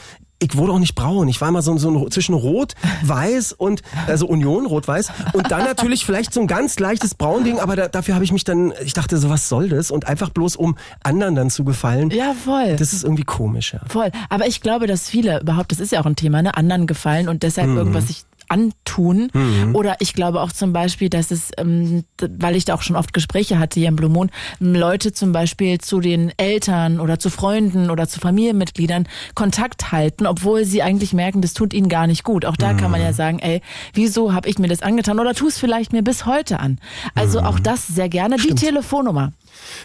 ich 0.43 0.57
wurde 0.57 0.73
auch 0.73 0.79
nicht 0.79 0.95
braun. 0.95 1.29
Ich 1.29 1.41
war 1.41 1.49
immer 1.49 1.63
so, 1.63 1.77
so 1.77 2.09
zwischen 2.09 2.35
Rot, 2.35 2.75
Weiß 3.03 3.53
und 3.53 3.83
also 4.07 4.27
Union, 4.27 4.67
Rot-Weiß 4.67 5.13
und 5.35 5.51
dann 5.51 5.65
natürlich 5.65 6.05
vielleicht 6.05 6.33
so 6.33 6.41
ein 6.41 6.47
ganz 6.47 6.79
leichtes 6.79 7.15
Braunding, 7.15 7.61
aber 7.61 7.77
da, 7.77 7.89
dafür 7.89 8.15
habe 8.15 8.25
ich 8.25 8.33
mich 8.33 8.45
dann, 8.45 8.73
ich 8.83 8.95
dachte 8.95 9.19
so, 9.19 9.29
was 9.29 9.49
soll 9.49 9.69
das? 9.69 9.91
Und 9.91 10.07
einfach 10.07 10.31
bloß 10.31 10.57
um 10.57 10.77
anderen 11.05 11.35
dann 11.35 11.51
zu 11.51 11.65
gefallen. 11.65 12.11
Ja, 12.11 12.33
voll. 12.33 12.77
Das 12.77 12.93
ist 12.93 13.05
irgendwie 13.05 13.25
komisch, 13.25 13.75
ja. 13.75 13.81
Voll. 13.89 14.11
Aber 14.31 14.47
ich 14.47 14.63
glaube, 14.63 14.87
dass 14.87 15.09
viele 15.09 15.41
überhaupt, 15.41 15.73
das 15.73 15.81
ist 15.81 15.93
ja 15.93 16.01
auch 16.01 16.07
ein 16.07 16.17
Thema, 16.17 16.43
ne, 16.43 16.57
anderen 16.57 16.87
gefallen 16.87 17.29
und 17.29 17.43
deshalb 17.43 17.69
mhm. 17.69 17.77
irgendwas 17.77 18.09
sich 18.09 18.25
antun. 18.51 19.31
Mhm. 19.33 19.75
Oder 19.75 19.97
ich 20.01 20.13
glaube 20.13 20.41
auch 20.41 20.53
zum 20.53 20.73
Beispiel, 20.73 21.09
dass 21.09 21.31
es, 21.31 21.51
ähm, 21.57 22.05
weil 22.21 22.57
ich 22.57 22.65
da 22.65 22.75
auch 22.75 22.83
schon 22.83 22.97
oft 22.97 23.13
Gespräche 23.13 23.59
hatte 23.59 23.81
hier 23.81 23.89
im 23.89 23.97
Blue 23.97 24.11
Moon, 24.11 24.31
Leute 24.59 25.13
zum 25.13 25.33
Beispiel 25.33 25.79
zu 25.79 26.01
den 26.01 26.33
Eltern 26.37 27.01
oder 27.01 27.19
zu 27.19 27.31
Freunden 27.31 27.91
oder 27.91 28.09
zu 28.09 28.21
Familienmitgliedern 28.21 29.09
Kontakt 29.35 29.93
halten, 29.93 30.27
obwohl 30.27 30.65
sie 30.65 30.83
eigentlich 30.83 31.13
merken, 31.13 31.41
das 31.41 31.55
tut 31.55 31.73
ihnen 31.73 31.89
gar 31.89 32.07
nicht 32.07 32.25
gut. 32.25 32.45
Auch 32.45 32.57
da 32.57 32.73
mhm. 32.73 32.77
kann 32.79 32.91
man 32.91 33.01
ja 33.01 33.13
sagen, 33.13 33.39
ey, 33.39 33.63
wieso 33.95 34.33
habe 34.33 34.49
ich 34.49 34.59
mir 34.59 34.69
das 34.69 34.83
angetan 34.83 35.21
oder 35.21 35.35
tu 35.35 35.47
es 35.47 35.59
vielleicht 35.59 35.93
mir 35.93 36.03
bis 36.03 36.27
heute 36.27 36.61
an. 36.61 36.79
Also 37.15 37.41
mhm. 37.41 37.47
auch 37.47 37.61
das 37.61 37.87
sehr 37.87 38.09
gerne. 38.09 38.39
Stimmt. 38.39 38.61
Die 38.61 38.67
Telefonnummer 38.67 39.33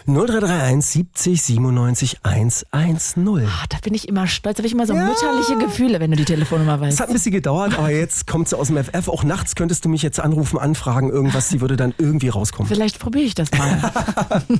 0331 0.06 0.86
70 0.86 1.42
97 1.42 2.18
110. 2.22 3.46
Ah, 3.46 3.64
da 3.68 3.78
bin 3.82 3.94
ich 3.94 4.08
immer 4.08 4.26
stolz. 4.26 4.56
Da 4.56 4.60
habe 4.60 4.66
ich 4.66 4.72
immer 4.72 4.86
so 4.86 4.94
ja. 4.94 5.04
mütterliche 5.04 5.56
Gefühle, 5.58 6.00
wenn 6.00 6.10
du 6.10 6.16
die 6.16 6.24
Telefonnummer 6.24 6.80
weißt. 6.80 6.94
Es 6.94 7.00
hat 7.00 7.08
ein 7.08 7.12
bisschen 7.12 7.32
gedauert, 7.32 7.78
aber 7.78 7.90
jetzt 7.90 8.26
kommt 8.26 8.48
sie 8.48 8.56
aus 8.56 8.68
dem 8.68 8.82
FF. 8.82 9.08
Auch 9.08 9.24
nachts 9.24 9.54
könntest 9.54 9.84
du 9.84 9.88
mich 9.88 10.02
jetzt 10.02 10.20
anrufen, 10.20 10.58
anfragen, 10.58 11.10
irgendwas, 11.10 11.48
die 11.48 11.60
würde 11.60 11.76
dann 11.76 11.94
irgendwie 11.98 12.28
rauskommen. 12.28 12.68
Vielleicht 12.68 12.98
probiere 12.98 13.24
ich 13.24 13.34
das 13.34 13.50
mal. 13.52 13.92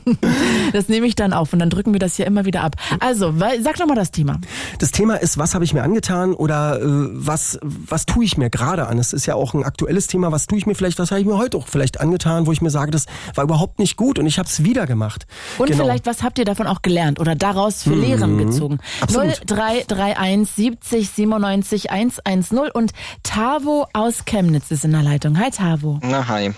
das 0.73 0.89
nehme 0.89 1.07
ich 1.07 1.15
dann 1.15 1.33
auf 1.33 1.53
und 1.53 1.59
dann 1.59 1.71
drücken 1.71 1.93
wir 1.93 2.01
das 2.01 2.17
hier 2.17 2.27
immer 2.27 2.45
wieder 2.45 2.63
ab. 2.63 2.77
Also, 3.01 3.35
sag 3.63 3.77
doch 3.77 3.87
mal 3.87 3.95
das 3.95 4.11
Thema. 4.11 4.39
Das 4.79 4.91
Thema 4.91 5.17
ist, 5.17 5.39
was 5.39 5.55
habe 5.55 5.65
ich 5.65 5.73
mir 5.75 5.83
angetan 5.83 6.35
oder 6.35 6.81
äh, 6.81 6.85
was, 6.85 7.59
was 7.63 8.07
tue 8.07 8.25
ich 8.25 8.37
mir 8.37 8.51
gerade 8.51 8.87
an? 8.87 8.99
Es 8.99 9.13
ist 9.13 9.27
ja 9.27 9.35
auch 9.35 9.55
ein 9.55 9.65
aktuelles 9.65 10.07
Thema. 10.07 10.33
Was 10.33 10.47
tue 10.47 10.59
ich 10.59 10.67
mir 10.67 10.75
vielleicht, 10.75 10.99
was 10.99 11.11
habe 11.11 11.21
ich 11.21 11.27
mir 11.27 11.39
heute 11.39 11.57
auch 11.57 11.69
vielleicht 11.69 12.01
angetan, 12.01 12.47
wo 12.47 12.53
ich 12.53 12.61
mir 12.61 12.71
sage, 12.71 12.91
das 12.91 13.07
war 13.35 13.45
überhaupt 13.45 13.79
nicht 13.79 13.97
gut 13.97 14.19
und 14.19 14.27
ich 14.27 14.39
habe 14.39 14.49
es 14.49 14.65
wieder 14.65 14.87
gemacht 14.87 15.06
gemacht. 15.07 15.27
Und 15.59 15.71
genau. 15.71 15.85
vielleicht, 15.85 16.07
was 16.07 16.23
habt 16.23 16.39
ihr 16.39 16.45
davon 16.45 16.67
auch 16.67 16.83
gelernt 16.83 17.21
oder 17.21 17.35
daraus 17.35 17.83
für 17.83 17.91
mhm. 17.91 18.03
Lehren 18.03 18.39
gezogen? 18.39 18.79
Absolut. 19.01 19.41
0331 19.47 20.55
70 20.55 21.11
97 21.11 21.91
110 21.91 22.71
und 22.73 22.93
Tavo 23.23 23.87
aus 23.93 24.25
Chemnitz 24.25 24.71
ist 24.71 24.85
in 24.85 24.93
der 24.93 25.03
Leitung. 25.03 25.39
Hi 25.39 25.51
Tavo. 25.51 26.01
Na, 26.03 26.27
hi. 26.29 26.53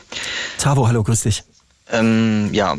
Tavo, 0.58 0.86
hallo, 0.86 1.02
grüß 1.02 1.22
dich. 1.22 1.44
Ähm, 1.90 2.50
ja, 2.52 2.76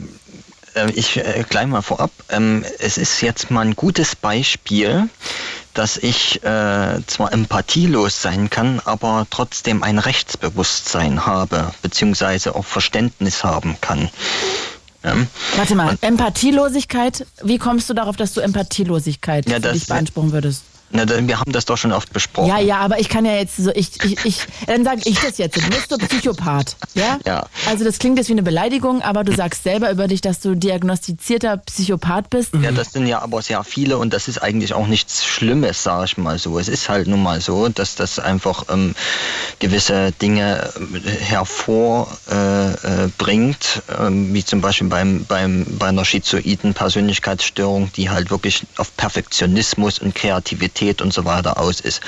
äh, 0.76 0.92
ich 0.92 1.18
äh, 1.18 1.44
gleich 1.48 1.68
mal 1.68 1.82
vorab. 1.82 2.12
Ähm, 2.30 2.64
es 2.80 2.98
ist 2.98 3.22
jetzt 3.22 3.52
mal 3.52 3.62
ein 3.62 3.76
gutes 3.76 4.16
Beispiel, 4.16 5.10
dass 5.74 5.98
ich 5.98 6.44
äh, 6.44 7.00
zwar 7.08 7.32
empathielos 7.32 8.22
sein 8.22 8.50
kann, 8.50 8.82
aber 8.86 9.26
trotzdem 9.30 9.82
ein 9.84 9.98
Rechtsbewusstsein 9.98 11.26
habe, 11.26 11.72
beziehungsweise 11.82 12.56
auch 12.56 12.66
Verständnis 12.66 13.44
haben 13.44 13.78
kann. 13.82 14.10
Ja. 15.04 15.16
Warte 15.56 15.76
mal, 15.76 15.90
Und 15.90 16.04
Empathielosigkeit, 16.04 17.26
wie 17.44 17.58
kommst 17.58 17.90
du 17.90 17.94
darauf, 17.94 18.18
dass 18.18 18.34
du 18.34 18.42
Empathielosigkeit 18.42 19.50
ja, 19.50 19.60
für 19.60 19.74
dich 19.74 19.88
beanspruchen 19.88 20.32
würdest? 20.32 20.64
Na, 20.92 21.08
wir 21.08 21.40
haben 21.40 21.52
das 21.52 21.66
doch 21.66 21.78
schon 21.78 21.92
oft 21.92 22.12
besprochen. 22.12 22.50
Ja, 22.50 22.58
ja, 22.60 22.78
aber 22.78 23.00
ich 23.00 23.10
kann 23.10 23.24
ja 23.24 23.36
jetzt 23.36 23.58
so, 23.58 23.70
ich, 23.76 24.04
ich, 24.04 24.26
ich 24.26 24.42
dann 24.66 24.84
sage 24.84 25.02
ich 25.06 25.20
das 25.20 25.38
jetzt. 25.38 25.56
Du 25.56 25.62
bist 25.70 25.88
so 25.90 25.98
Psychopath, 25.98 26.76
ja? 26.96 27.20
Ja. 27.26 27.46
Also 27.68 27.84
das 27.84 28.00
klingt 28.00 28.18
jetzt 28.18 28.30
wie 28.30 28.34
eine 28.34 28.42
Beleidigung, 28.42 29.04
aber 29.04 29.24
du 29.24 29.36
sagst 29.36 29.62
selber 29.64 29.92
über 29.92 30.08
dich, 30.08 30.22
dass 30.22 30.40
du 30.40 30.56
diagnostizierter 30.56 31.58
Psychopath 31.58 32.32
bist. 32.32 32.56
Ja, 32.60 32.72
das 32.72 32.94
sind 32.94 33.06
ja 33.06 33.22
aber 33.22 33.44
sehr 33.44 33.64
viele 33.64 34.00
und 34.00 34.14
das 34.14 34.28
ist 34.28 34.42
eigentlich 34.42 34.74
auch 34.74 34.88
nichts 34.88 35.24
Schlimmes, 35.26 35.84
sag 35.84 36.06
ich 36.06 36.18
mal 36.18 36.40
so. 36.40 36.58
Es 36.58 36.68
ist 36.68 36.90
halt 36.90 37.08
nun 37.08 37.22
mal 37.22 37.40
so, 37.40 37.70
dass 37.70 37.94
das 37.94 38.18
einfach 38.18 38.64
ähm, 38.70 38.96
gewisse 39.60 40.12
Dinge 40.14 40.72
äh, 40.76 40.80
hervorbringt, 41.24 43.84
äh, 43.90 43.94
äh, 43.94 44.10
wie 44.12 44.44
zum 44.44 44.62
Beispiel 44.62 44.88
beim, 44.88 45.26
beim, 45.26 45.68
bei 45.78 45.90
einer 45.90 46.06
schizoiden 46.06 46.74
Persönlichkeitsstörung, 46.74 47.92
die 47.96 48.10
halt 48.10 48.32
wirklich 48.32 48.66
auf 48.78 48.98
Perfektionismus 48.98 50.00
und 50.00 50.16
Kreativität 50.16 50.79
Realität 50.80 51.02
und 51.02 51.14
so 51.14 51.26
weiter 51.26 51.60
aus 51.60 51.80
ist. 51.80 52.02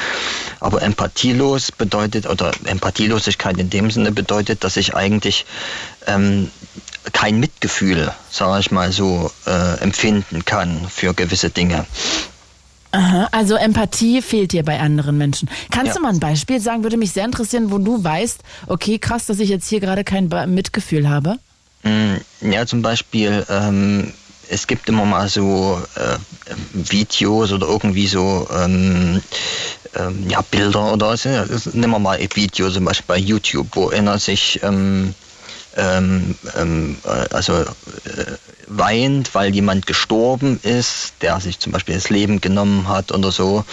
Aber 0.59 0.81
empathielos 0.81 1.71
bedeutet, 1.71 2.27
oder 2.27 2.51
Empathielosigkeit 2.65 3.57
in 3.57 3.69
dem 3.69 3.91
Sinne 3.91 4.11
bedeutet, 4.11 4.63
dass 4.63 4.77
ich 4.77 4.95
eigentlich 4.95 5.45
ähm, 6.07 6.49
kein 7.13 7.39
Mitgefühl, 7.39 8.11
sage 8.29 8.59
ich 8.61 8.71
mal 8.71 8.91
so, 8.91 9.31
äh, 9.45 9.79
empfinden 9.81 10.45
kann 10.45 10.87
für 10.89 11.13
gewisse 11.13 11.49
Dinge. 11.49 11.85
Aha, 12.93 13.29
also 13.31 13.55
Empathie 13.55 14.21
fehlt 14.21 14.51
dir 14.51 14.63
bei 14.63 14.77
anderen 14.79 15.17
Menschen. 15.17 15.49
Kannst 15.71 15.87
Ja. 15.89 15.93
du 15.95 16.01
mal 16.01 16.09
ein 16.13 16.19
Beispiel 16.19 16.59
sagen? 16.59 16.83
Würde 16.83 16.97
mich 16.97 17.13
sehr 17.13 17.23
interessieren, 17.23 17.71
wo 17.71 17.77
du 17.77 18.03
weißt, 18.03 18.41
okay, 18.67 18.99
krass, 18.99 19.27
dass 19.27 19.39
ich 19.39 19.47
jetzt 19.49 19.69
hier 19.69 19.79
gerade 19.79 20.03
kein 20.03 20.27
Mitgefühl 20.47 21.07
habe. 21.07 21.37
Mm, 21.83 22.15
Ja, 22.51 22.65
zum 22.65 22.81
Beispiel, 22.81 23.45
ähm, 23.49 24.11
es 24.51 24.67
gibt 24.67 24.89
immer 24.89 25.05
mal 25.05 25.29
so 25.29 25.81
äh, 25.95 26.17
Videos 26.73 27.53
oder 27.53 27.67
irgendwie 27.67 28.07
so 28.07 28.47
ähm, 28.53 29.21
ähm, 29.95 30.29
ja, 30.29 30.41
Bilder 30.41 30.91
oder 30.91 31.15
so. 31.15 31.29
Nehmen 31.73 31.91
wir 31.91 31.99
mal 31.99 32.17
ein 32.17 32.29
Video 32.33 32.69
zum 32.69 32.85
Beispiel 32.85 33.05
bei 33.07 33.17
YouTube, 33.17 33.67
wo 33.71 33.89
einer 33.89 34.19
sich 34.19 34.59
ähm, 34.61 35.15
ähm, 35.77 36.35
ähm, 36.57 36.97
äh, 37.05 37.33
also 37.33 37.53
äh, 37.53 37.65
weint, 38.67 39.33
weil 39.33 39.55
jemand 39.55 39.87
gestorben 39.87 40.59
ist, 40.63 41.13
der 41.21 41.39
sich 41.39 41.59
zum 41.59 41.71
Beispiel 41.71 41.95
das 41.95 42.09
Leben 42.09 42.41
genommen 42.41 42.89
hat 42.89 43.13
oder 43.13 43.31
so. 43.31 43.63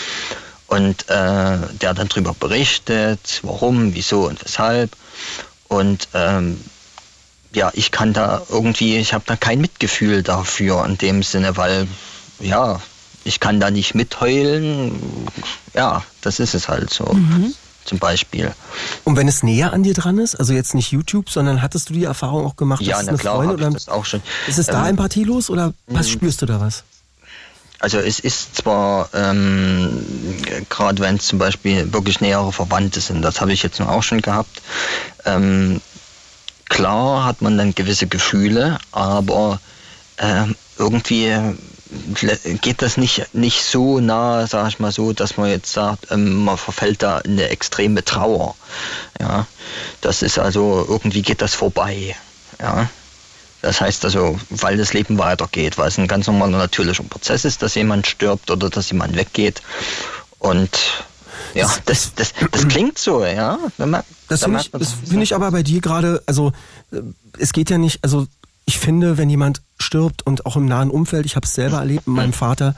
Und 0.68 1.08
äh, 1.08 1.58
der 1.80 1.94
dann 1.94 2.08
darüber 2.08 2.35
berichtet, 2.38 3.40
warum, 3.42 3.94
wieso 3.94 4.28
und 4.28 4.44
weshalb. 4.44 4.90
Und 5.66 6.08
ähm, 6.14 6.61
ja, 7.52 7.70
ich 7.74 7.90
kann 7.90 8.12
da 8.12 8.42
irgendwie, 8.48 8.96
ich 8.98 9.14
habe 9.14 9.24
da 9.26 9.36
kein 9.36 9.60
Mitgefühl 9.60 10.22
dafür 10.22 10.84
in 10.84 10.98
dem 10.98 11.22
Sinne, 11.22 11.56
weil 11.56 11.86
ja, 12.40 12.80
ich 13.24 13.40
kann 13.40 13.60
da 13.60 13.70
nicht 13.70 13.94
mitheulen. 13.94 14.92
Ja, 15.74 16.04
das 16.22 16.38
ist 16.40 16.54
es 16.54 16.68
halt 16.68 16.92
so. 16.92 17.16
Zum 17.84 17.98
Beispiel. 17.98 18.52
Und 19.04 19.16
wenn 19.16 19.28
es 19.28 19.42
näher 19.42 19.72
an 19.72 19.82
dir 19.82 19.94
dran 19.94 20.18
ist, 20.18 20.34
also 20.34 20.52
jetzt 20.52 20.74
nicht 20.74 20.92
YouTube, 20.92 21.30
sondern 21.30 21.62
hattest 21.62 21.88
du 21.88 21.94
die 21.94 22.04
Erfahrung 22.04 22.44
auch 22.44 22.54
gemacht, 22.56 22.82
Ja, 22.82 22.96
dass 22.96 23.00
es 23.00 23.06
na 23.06 23.10
eine 23.12 23.18
klar, 23.18 23.34
Freundin 23.36 23.54
oder 23.56 23.70
das 23.70 23.88
auch 23.88 24.04
schon. 24.04 24.20
ist 24.46 24.58
es 24.58 24.66
da 24.66 24.82
Ähm, 24.84 24.90
empathielos 24.90 25.48
oder 25.48 25.72
was 25.86 26.10
spürst 26.10 26.42
du 26.42 26.46
da 26.46 26.60
was? 26.60 26.84
Also 27.80 27.98
es 27.98 28.18
ist 28.20 28.56
zwar, 28.56 29.08
ähm, 29.14 30.04
gerade 30.68 31.00
wenn 31.00 31.16
es 31.16 31.26
zum 31.26 31.38
Beispiel 31.38 31.92
wirklich 31.92 32.20
nähere 32.20 32.52
Verwandte 32.52 33.00
sind, 33.00 33.22
das 33.22 33.40
habe 33.40 33.52
ich 33.52 33.62
jetzt 33.62 33.78
nur 33.78 33.88
auch 33.88 34.02
schon 34.02 34.20
gehabt, 34.20 34.60
ähm, 35.24 35.80
klar 36.68 37.25
hat 37.25 37.42
man 37.42 37.58
dann 37.58 37.75
gewisse 37.75 38.06
Gefühle, 38.06 38.78
aber 38.92 39.60
ähm, 40.18 40.54
irgendwie 40.78 41.34
geht 42.60 42.82
das 42.82 42.96
nicht, 42.96 43.34
nicht 43.34 43.62
so 43.64 44.00
nah, 44.00 44.46
sag 44.46 44.68
ich 44.68 44.78
mal 44.78 44.92
so, 44.92 45.12
dass 45.12 45.37
man 45.37 45.48
jetzt 45.48 45.72
sagt, 45.72 46.10
ähm, 46.10 46.44
man 46.44 46.58
verfällt 46.58 47.02
da 47.02 47.18
in 47.20 47.32
eine 47.32 47.48
extreme 47.48 48.04
Trauer. 48.04 48.54
Ja, 49.20 49.46
das 50.00 50.22
ist 50.22 50.38
also, 50.38 50.84
irgendwie 50.88 51.22
geht 51.22 51.40
das 51.40 51.54
vorbei. 51.54 52.14
Ja. 52.60 52.88
Das 53.60 53.80
heißt 53.80 54.04
also, 54.04 54.38
weil 54.50 54.76
das 54.76 54.92
Leben 54.92 55.18
weitergeht, 55.18 55.78
weil 55.78 55.88
es 55.88 55.98
ein 55.98 56.06
ganz 56.06 56.28
normaler 56.28 56.58
natürlicher 56.58 57.02
Prozess 57.02 57.44
ist, 57.44 57.62
dass 57.62 57.75
jemand 57.75 58.06
stirbt 58.06 58.50
oder 58.50 58.70
dass 58.70 58.90
jemand 58.90 59.16
weggeht. 59.16 59.62
Und 60.38 60.70
ja, 61.54 61.71
das, 61.87 62.14
das, 62.14 62.33
das 62.50 62.68
klingt 62.68 62.99
so, 62.99 63.25
ja. 63.25 63.59
Wenn 63.76 63.90
man, 63.90 64.02
Das 64.28 64.40
da 64.40 64.47
finde 64.47 64.61
ich, 64.61 64.71
das 64.71 64.92
finde 64.92 65.23
ich 65.23 65.35
aber 65.35 65.50
bei 65.50 65.62
dir 65.62 65.80
gerade, 65.80 66.23
also 66.26 66.52
äh, 66.92 67.00
es 67.38 67.52
geht 67.52 67.71
ja 67.71 67.78
nicht, 67.78 68.00
also 68.02 68.26
ich 68.64 68.78
finde, 68.78 69.16
wenn 69.16 69.30
jemand 69.30 69.62
stirbt 69.78 70.26
und 70.26 70.47
auch 70.47 70.56
im 70.56 70.66
nahen 70.66 70.90
Umfeld, 70.90 71.26
ich 71.26 71.37
habe 71.37 71.47
es 71.47 71.54
selber 71.54 71.78
erlebt 71.78 72.06
mit 72.06 72.16
meinem 72.16 72.32
Vater, 72.32 72.75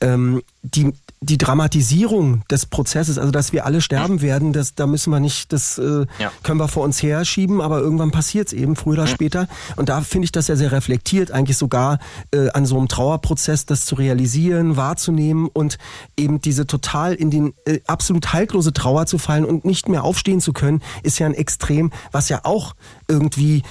ähm, 0.00 0.42
die 0.62 0.92
die 1.20 1.36
Dramatisierung 1.36 2.44
des 2.48 2.66
Prozesses, 2.66 3.18
also 3.18 3.32
dass 3.32 3.52
wir 3.52 3.66
alle 3.66 3.80
sterben 3.80 4.22
werden, 4.22 4.52
das, 4.52 4.76
da 4.76 4.86
müssen 4.86 5.10
wir 5.10 5.18
nicht, 5.18 5.52
das 5.52 5.76
äh, 5.76 6.06
Ja. 6.20 6.30
können 6.44 6.60
wir 6.60 6.68
vor 6.68 6.84
uns 6.84 7.02
her 7.02 7.24
schieben, 7.24 7.60
aber 7.60 7.80
irgendwann 7.80 8.12
passiert 8.12 8.46
es 8.46 8.52
eben, 8.52 8.76
früher 8.76 8.92
oder 8.94 9.08
später. 9.08 9.48
Und 9.74 9.88
da 9.88 10.00
finde 10.02 10.26
ich 10.26 10.32
das 10.32 10.46
ja 10.46 10.54
sehr 10.54 10.70
reflektiert, 10.70 11.32
eigentlich 11.32 11.56
sogar 11.56 11.98
äh, 12.32 12.50
an 12.50 12.66
so 12.66 12.78
einem 12.78 12.86
Trauerprozess, 12.86 13.66
das 13.66 13.84
zu 13.84 13.96
realisieren, 13.96 14.76
wahrzunehmen 14.76 15.48
und 15.52 15.78
eben 16.16 16.40
diese 16.40 16.68
total 16.68 17.14
in 17.14 17.30
den 17.32 17.52
äh, 17.64 17.80
absolut 17.88 18.32
haltlose 18.32 18.72
Trauer 18.72 19.06
zu 19.06 19.18
fallen 19.18 19.44
und 19.44 19.64
nicht 19.64 19.88
mehr 19.88 20.04
aufstehen 20.04 20.40
zu 20.40 20.52
können, 20.52 20.82
ist 21.02 21.18
ja 21.18 21.26
ein 21.26 21.34
Extrem, 21.34 21.90
was 22.12 22.28
ja 22.28 22.42
auch 22.44 22.76
irgendwie 23.08 23.64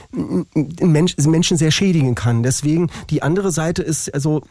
Mensch, 0.82 1.16
Menschen 1.18 1.58
sehr 1.58 1.72
schädigen 1.72 2.14
kann. 2.14 2.44
Deswegen 2.44 2.67
die 3.10 3.22
andere 3.24 3.52
Seite 3.52 3.82
ist 3.84 4.14
also 4.14 4.42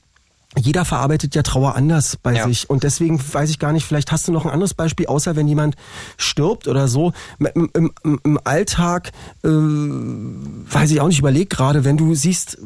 jeder 0.58 0.86
verarbeitet 0.86 1.34
ja 1.34 1.42
Trauer 1.42 1.74
anders 1.74 2.16
bei 2.22 2.32
Ja. 2.34 2.48
sich. 2.48 2.70
Und 2.70 2.82
deswegen 2.82 3.20
weiß 3.20 3.50
ich 3.50 3.58
gar 3.58 3.72
nicht, 3.72 3.84
vielleicht 3.84 4.10
hast 4.10 4.26
du 4.26 4.32
noch 4.32 4.46
ein 4.46 4.50
anderes 4.50 4.72
Beispiel, 4.72 5.06
außer 5.06 5.36
wenn 5.36 5.46
jemand 5.48 5.76
stirbt 6.16 6.66
oder 6.66 6.88
so. 6.88 7.12
Im, 7.38 7.68
im, 7.74 7.92
im- 8.24 8.40
Alltag, 8.44 9.12
äh, 9.44 9.48
weiß 9.48 10.90
ich 10.92 11.00
auch 11.02 11.08
nicht, 11.08 11.18
überleg 11.18 11.50
gerade, 11.50 11.84
wenn 11.84 11.98
du 11.98 12.14
siehst, 12.14 12.56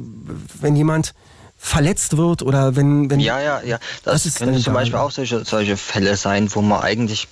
wenn 0.61 0.76
jemand 0.76 1.14
verletzt 1.57 2.16
wird 2.16 2.42
oder 2.42 2.76
wenn... 2.76 3.11
wenn 3.11 3.19
Ja, 3.19 3.40
ja, 3.40 3.61
ja. 3.62 3.78
Das, 4.04 4.25
ist 4.25 4.38
können 4.38 4.57
zum? 4.59 4.73
Beispiel 4.75 4.99
auch 4.99 5.11
solche, 5.11 5.45
solche 5.45 5.76
Fälle 5.76 6.16
sein, 6.16 6.49
wo 6.54 6.62
man 6.62 6.80
eigentlich 6.83 7.26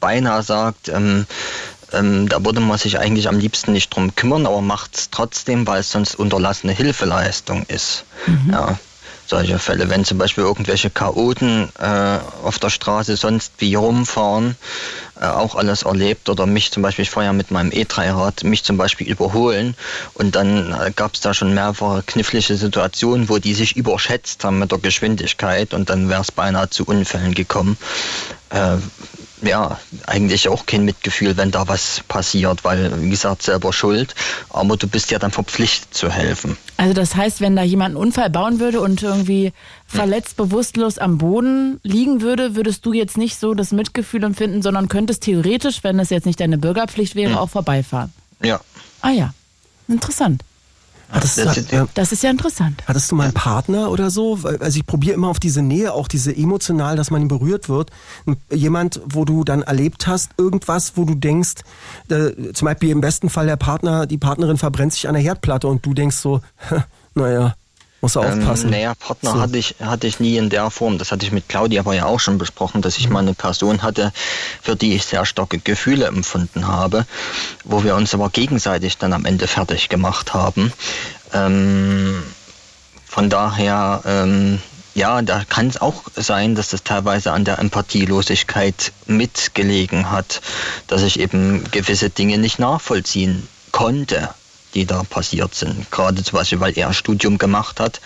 beinahe 0.00 0.42
sagt, 0.42 0.88
ähm, 0.88 1.26
ähm, 1.92 2.28
da 2.28 2.44
würde 2.44 2.60
man 2.60 2.78
sich 2.78 2.98
eigentlich 2.98 3.28
am 3.28 3.38
liebsten 3.38 3.72
nicht 3.72 3.94
drum 3.94 4.14
kümmern, 4.14 4.46
aber 4.46 4.60
macht 4.60 4.96
es 4.96 5.10
trotzdem, 5.10 5.66
weil 5.66 5.80
es 5.80 5.90
sonst 5.90 6.14
unterlassene 6.14 6.72
Hilfeleistung 6.72 7.64
ist. 7.68 8.04
Ja, 8.50 8.78
solche 9.26 9.58
Fälle, 9.58 9.88
wenn 9.88 10.04
zum 10.04 10.18
Beispiel 10.18 10.44
irgendwelche 10.44 10.90
Chaoten 10.90 11.70
äh, 11.78 12.18
auf 12.44 12.58
der 12.58 12.70
Straße 12.70 13.16
sonst 13.16 13.52
wie 13.58 13.74
rumfahren, 13.74 14.56
äh, 15.18 15.24
auch 15.24 15.54
alles 15.54 15.84
erlebt 15.84 16.28
oder 16.28 16.44
mich 16.44 16.70
zum 16.70 16.82
Beispiel, 16.82 17.04
ich 17.04 17.10
fahre 17.10 17.26
ja 17.26 17.32
mit 17.32 17.50
meinem 17.50 17.70
E3-Rad, 17.70 18.44
mich 18.44 18.62
zum 18.62 18.76
Beispiel 18.76 19.08
überholen 19.08 19.74
und 20.14 20.34
dann 20.34 20.72
äh, 20.72 20.90
gab 20.94 21.14
es 21.14 21.20
da 21.20 21.32
schon 21.32 21.54
mehrere 21.54 22.02
knifflige 22.02 22.56
Situationen, 22.56 23.28
wo 23.28 23.38
die 23.38 23.54
sich 23.54 23.76
überschätzt 23.76 24.44
haben 24.44 24.58
mit 24.58 24.70
der 24.70 24.78
Geschwindigkeit 24.78 25.72
und 25.72 25.88
dann 25.88 26.10
wäre 26.10 26.20
es 26.20 26.30
beinahe 26.30 26.68
zu 26.68 26.84
Unfällen 26.84 27.34
gekommen. 27.34 27.78
Ja, 29.42 29.80
eigentlich 30.06 30.48
auch 30.48 30.66
kein 30.66 30.84
Mitgefühl, 30.84 31.36
wenn 31.36 31.50
da 31.50 31.66
was 31.66 32.02
passiert, 32.06 32.62
weil, 32.64 33.02
wie 33.02 33.10
gesagt, 33.10 33.42
selber 33.42 33.72
schuld, 33.72 34.14
aber 34.50 34.76
du 34.76 34.86
bist 34.86 35.10
ja 35.10 35.18
dann 35.18 35.32
verpflichtet 35.32 35.92
zu 35.92 36.10
helfen. 36.10 36.56
Also 36.76 36.94
das 36.94 37.16
heißt, 37.16 37.40
wenn 37.40 37.56
da 37.56 37.62
jemand 37.62 37.96
einen 37.96 38.04
Unfall 38.04 38.30
bauen 38.30 38.60
würde 38.60 38.80
und 38.80 39.02
irgendwie 39.02 39.52
verletzt, 39.86 40.36
bewusstlos 40.36 40.98
am 40.98 41.18
Boden 41.18 41.80
liegen 41.82 42.20
würde, 42.20 42.54
würdest 42.54 42.86
du 42.86 42.92
jetzt 42.92 43.18
nicht 43.18 43.38
so 43.38 43.54
das 43.54 43.72
Mitgefühl 43.72 44.22
empfinden, 44.22 44.62
sondern 44.62 44.88
könntest 44.88 45.24
theoretisch, 45.24 45.82
wenn 45.82 45.98
das 45.98 46.10
jetzt 46.10 46.26
nicht 46.26 46.38
deine 46.38 46.56
Bürgerpflicht 46.56 47.16
wäre, 47.16 47.40
auch 47.40 47.50
vorbeifahren. 47.50 48.12
Ja. 48.42 48.60
Ah 49.00 49.10
ja, 49.10 49.34
interessant. 49.88 50.42
Hattest, 51.12 51.38
Das 51.38 51.54
du, 51.54 51.60
ist- 51.60 51.72
ja, 51.72 51.86
Das 51.94 52.10
ist 52.12 52.22
ja 52.22 52.30
interessant. 52.30 52.82
hattest 52.86 53.10
du 53.10 53.14
mal 53.16 53.24
einen 53.24 53.32
Partner 53.34 53.90
oder 53.90 54.10
so? 54.10 54.42
Weil- 54.42 54.56
Also 54.62 54.78
ich 54.78 54.86
probiere 54.86 55.14
immer 55.14 55.28
auf 55.28 55.38
diese 55.38 55.62
Nähe, 55.62 55.92
auch 55.92 56.08
diese 56.08 56.34
emotional, 56.36 56.96
dass 56.96 57.10
man 57.10 57.28
berührt 57.28 57.68
wird. 57.68 57.90
Jemand, 58.50 59.00
wo 59.06 59.24
du 59.24 59.44
dann 59.44 59.62
erlebt 59.62 60.06
hast, 60.06 60.30
irgendwas, 60.38 60.92
wo 60.96 61.04
du 61.04 61.14
denkst, 61.14 61.62
äh, 62.08 62.52
zum 62.52 62.66
Beispiel 62.66 62.90
im 62.90 63.00
besten 63.00 63.30
Fall 63.30 63.46
der 63.46 63.56
Partner, 63.56 64.06
die 64.06 64.18
Partnerin 64.18 64.56
verbrennt 64.56 64.92
sich 64.94 65.06
an 65.08 65.14
der 65.14 65.22
Herdplatte 65.22 65.68
und 65.68 65.84
du 65.86 65.94
denkst 65.94 66.16
so, 66.16 66.40
naja, 67.14 67.54
muss 68.02 68.16
er 68.16 68.22
aufpassen. 68.22 68.66
Ähm, 68.66 68.70
naja, 68.72 68.94
Partner 68.94 69.32
So. 69.32 69.40
hatte, 69.40 69.56
ich, 69.56 69.76
hatte 69.80 70.06
ich 70.06 70.20
nie 70.20 70.36
in 70.36 70.50
der 70.50 70.70
Form. 70.70 70.98
Das 70.98 71.12
hatte 71.12 71.24
ich 71.24 71.32
mit 71.32 71.48
Claudia 71.48 71.80
aber 71.80 71.94
ja 71.94 72.04
auch 72.04 72.20
schon 72.20 72.36
besprochen, 72.36 72.82
dass 72.82 72.98
ich 72.98 73.08
mal 73.08 73.20
eine 73.20 73.32
Person 73.32 73.82
hatte, 73.82 74.12
für 74.60 74.76
die 74.76 74.94
ich 74.94 75.04
sehr 75.04 75.24
starke 75.24 75.58
Gefühle 75.58 76.06
empfunden 76.06 76.66
habe, 76.66 77.06
wo 77.64 77.84
wir 77.84 77.94
uns 77.94 78.12
aber 78.12 78.28
gegenseitig 78.28 78.98
dann 78.98 79.12
am 79.12 79.24
Ende 79.24 79.46
fertig 79.46 79.88
gemacht 79.88 80.34
haben. 80.34 80.72
Ähm, 81.32 82.22
von 83.06 83.30
daher, 83.30 84.02
ähm, 84.04 84.60
ja, 84.94 85.22
da 85.22 85.44
kann 85.48 85.68
es 85.68 85.80
auch 85.80 86.02
sein, 86.16 86.54
dass 86.54 86.68
das 86.68 86.82
teilweise 86.82 87.32
an 87.32 87.44
der 87.44 87.58
Empathielosigkeit 87.60 88.92
mitgelegen 89.06 90.10
hat, 90.10 90.42
dass 90.88 91.02
ich 91.02 91.20
eben 91.20 91.64
gewisse 91.70 92.10
Dinge 92.10 92.36
nicht 92.38 92.58
nachvollziehen 92.58 93.48
konnte, 93.70 94.28
die 94.74 94.86
da 94.86 95.02
passiert 95.02 95.54
sind. 95.54 95.90
Gerade 95.90 96.22
zum 96.22 96.38
Beispiel, 96.38 96.60
weil 96.60 96.76
er 96.78 96.88
ein 96.88 96.94
Studium 96.94 97.38
gemacht 97.38 97.80
hat. 97.80 98.00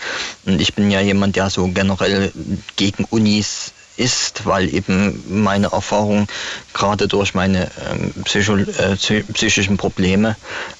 Und 0.45 0.61
ich 0.61 0.73
bin 0.73 0.91
ja 0.91 1.01
jemand, 1.01 1.35
der 1.35 1.49
so 1.49 1.67
generell 1.67 2.31
gegen 2.75 3.05
Unis 3.05 3.71
ist, 3.97 4.45
weil 4.45 4.71
eben 4.71 5.23
meine 5.27 5.71
Erfahrung 5.71 6.27
gerade 6.73 7.07
durch 7.07 7.33
meine 7.33 7.71
ähm, 7.89 8.13
Psycho 8.25 8.55
äh, 8.55 8.93
psy- 8.95 9.23
psychischen 9.33 9.77
Probleme 9.77 10.35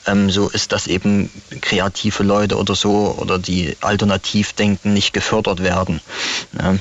ähm, 0.06 0.30
so 0.30 0.50
ist, 0.50 0.72
dass 0.72 0.86
eben 0.86 1.32
kreative 1.62 2.22
Leute 2.22 2.58
oder 2.58 2.76
so 2.76 3.16
oder 3.18 3.40
die 3.40 3.76
alternativ 3.82 4.54
denken 4.54 4.94
nicht 4.94 5.14
gefördert 5.14 5.64
werden. 5.64 6.00
Ne? 6.52 6.80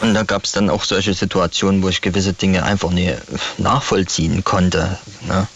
Und 0.00 0.14
da 0.14 0.22
gab 0.22 0.44
es 0.44 0.52
dann 0.52 0.70
auch 0.70 0.84
solche 0.84 1.12
Situationen, 1.12 1.82
wo 1.82 1.90
ich 1.90 2.00
gewisse 2.00 2.32
Dinge 2.32 2.62
einfach 2.62 2.90
nicht 2.90 3.18
nachvollziehen 3.58 4.44
konnte. 4.44 4.96
Ne? 5.26 5.46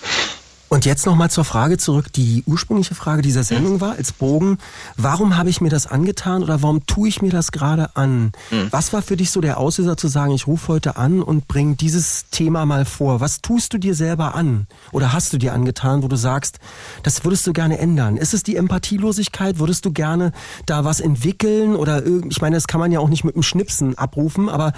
Und 0.68 0.86
jetzt 0.86 1.06
nochmal 1.06 1.30
zur 1.30 1.44
Frage 1.44 1.78
zurück, 1.78 2.12
die 2.12 2.42
ursprüngliche 2.46 2.94
Frage 2.94 3.22
dieser 3.22 3.44
Sendung 3.44 3.80
war, 3.80 3.92
als 3.92 4.12
Bogen, 4.12 4.58
warum 4.96 5.36
habe 5.36 5.48
ich 5.48 5.60
mir 5.60 5.68
das 5.68 5.86
angetan 5.86 6.42
oder 6.42 6.62
warum 6.62 6.84
tue 6.86 7.08
ich 7.08 7.22
mir 7.22 7.30
das 7.30 7.52
gerade 7.52 7.94
an? 7.94 8.32
Mhm. 8.50 8.68
Was 8.70 8.92
war 8.92 9.02
für 9.02 9.16
dich 9.16 9.30
so 9.30 9.40
der 9.40 9.58
Auslöser 9.58 9.96
zu 9.96 10.08
sagen, 10.08 10.32
ich 10.32 10.46
rufe 10.46 10.68
heute 10.68 10.96
an 10.96 11.22
und 11.22 11.46
bringe 11.46 11.76
dieses 11.76 12.24
Thema 12.30 12.66
mal 12.66 12.84
vor? 12.84 13.20
Was 13.20 13.40
tust 13.40 13.72
du 13.72 13.78
dir 13.78 13.94
selber 13.94 14.34
an 14.34 14.66
oder 14.90 15.12
hast 15.12 15.32
du 15.32 15.38
dir 15.38 15.52
angetan, 15.52 16.02
wo 16.02 16.08
du 16.08 16.16
sagst, 16.16 16.58
das 17.02 17.24
würdest 17.24 17.46
du 17.46 17.52
gerne 17.52 17.78
ändern? 17.78 18.16
Ist 18.16 18.34
es 18.34 18.42
die 18.42 18.56
Empathielosigkeit? 18.56 19.58
Würdest 19.58 19.84
du 19.84 19.92
gerne 19.92 20.32
da 20.66 20.84
was 20.84 20.98
entwickeln 20.98 21.76
oder 21.76 22.04
ich 22.28 22.40
meine, 22.40 22.56
das 22.56 22.66
kann 22.66 22.80
man 22.80 22.90
ja 22.90 22.98
auch 22.98 23.08
nicht 23.08 23.22
mit 23.22 23.36
einem 23.36 23.44
Schnipsen 23.44 23.96
abrufen, 23.96 24.48
aber 24.48 24.72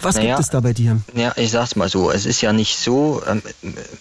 was 0.00 0.16
naja, 0.16 0.28
gibt 0.28 0.40
es 0.40 0.50
da 0.50 0.60
bei 0.60 0.72
dir? 0.72 1.00
Ja, 1.14 1.32
ich 1.36 1.50
sag's 1.50 1.76
mal 1.76 1.88
so, 1.90 2.10
es 2.10 2.24
ist 2.24 2.40
ja 2.40 2.52
nicht 2.52 2.78
so, 2.78 3.22
ähm, 3.26 3.42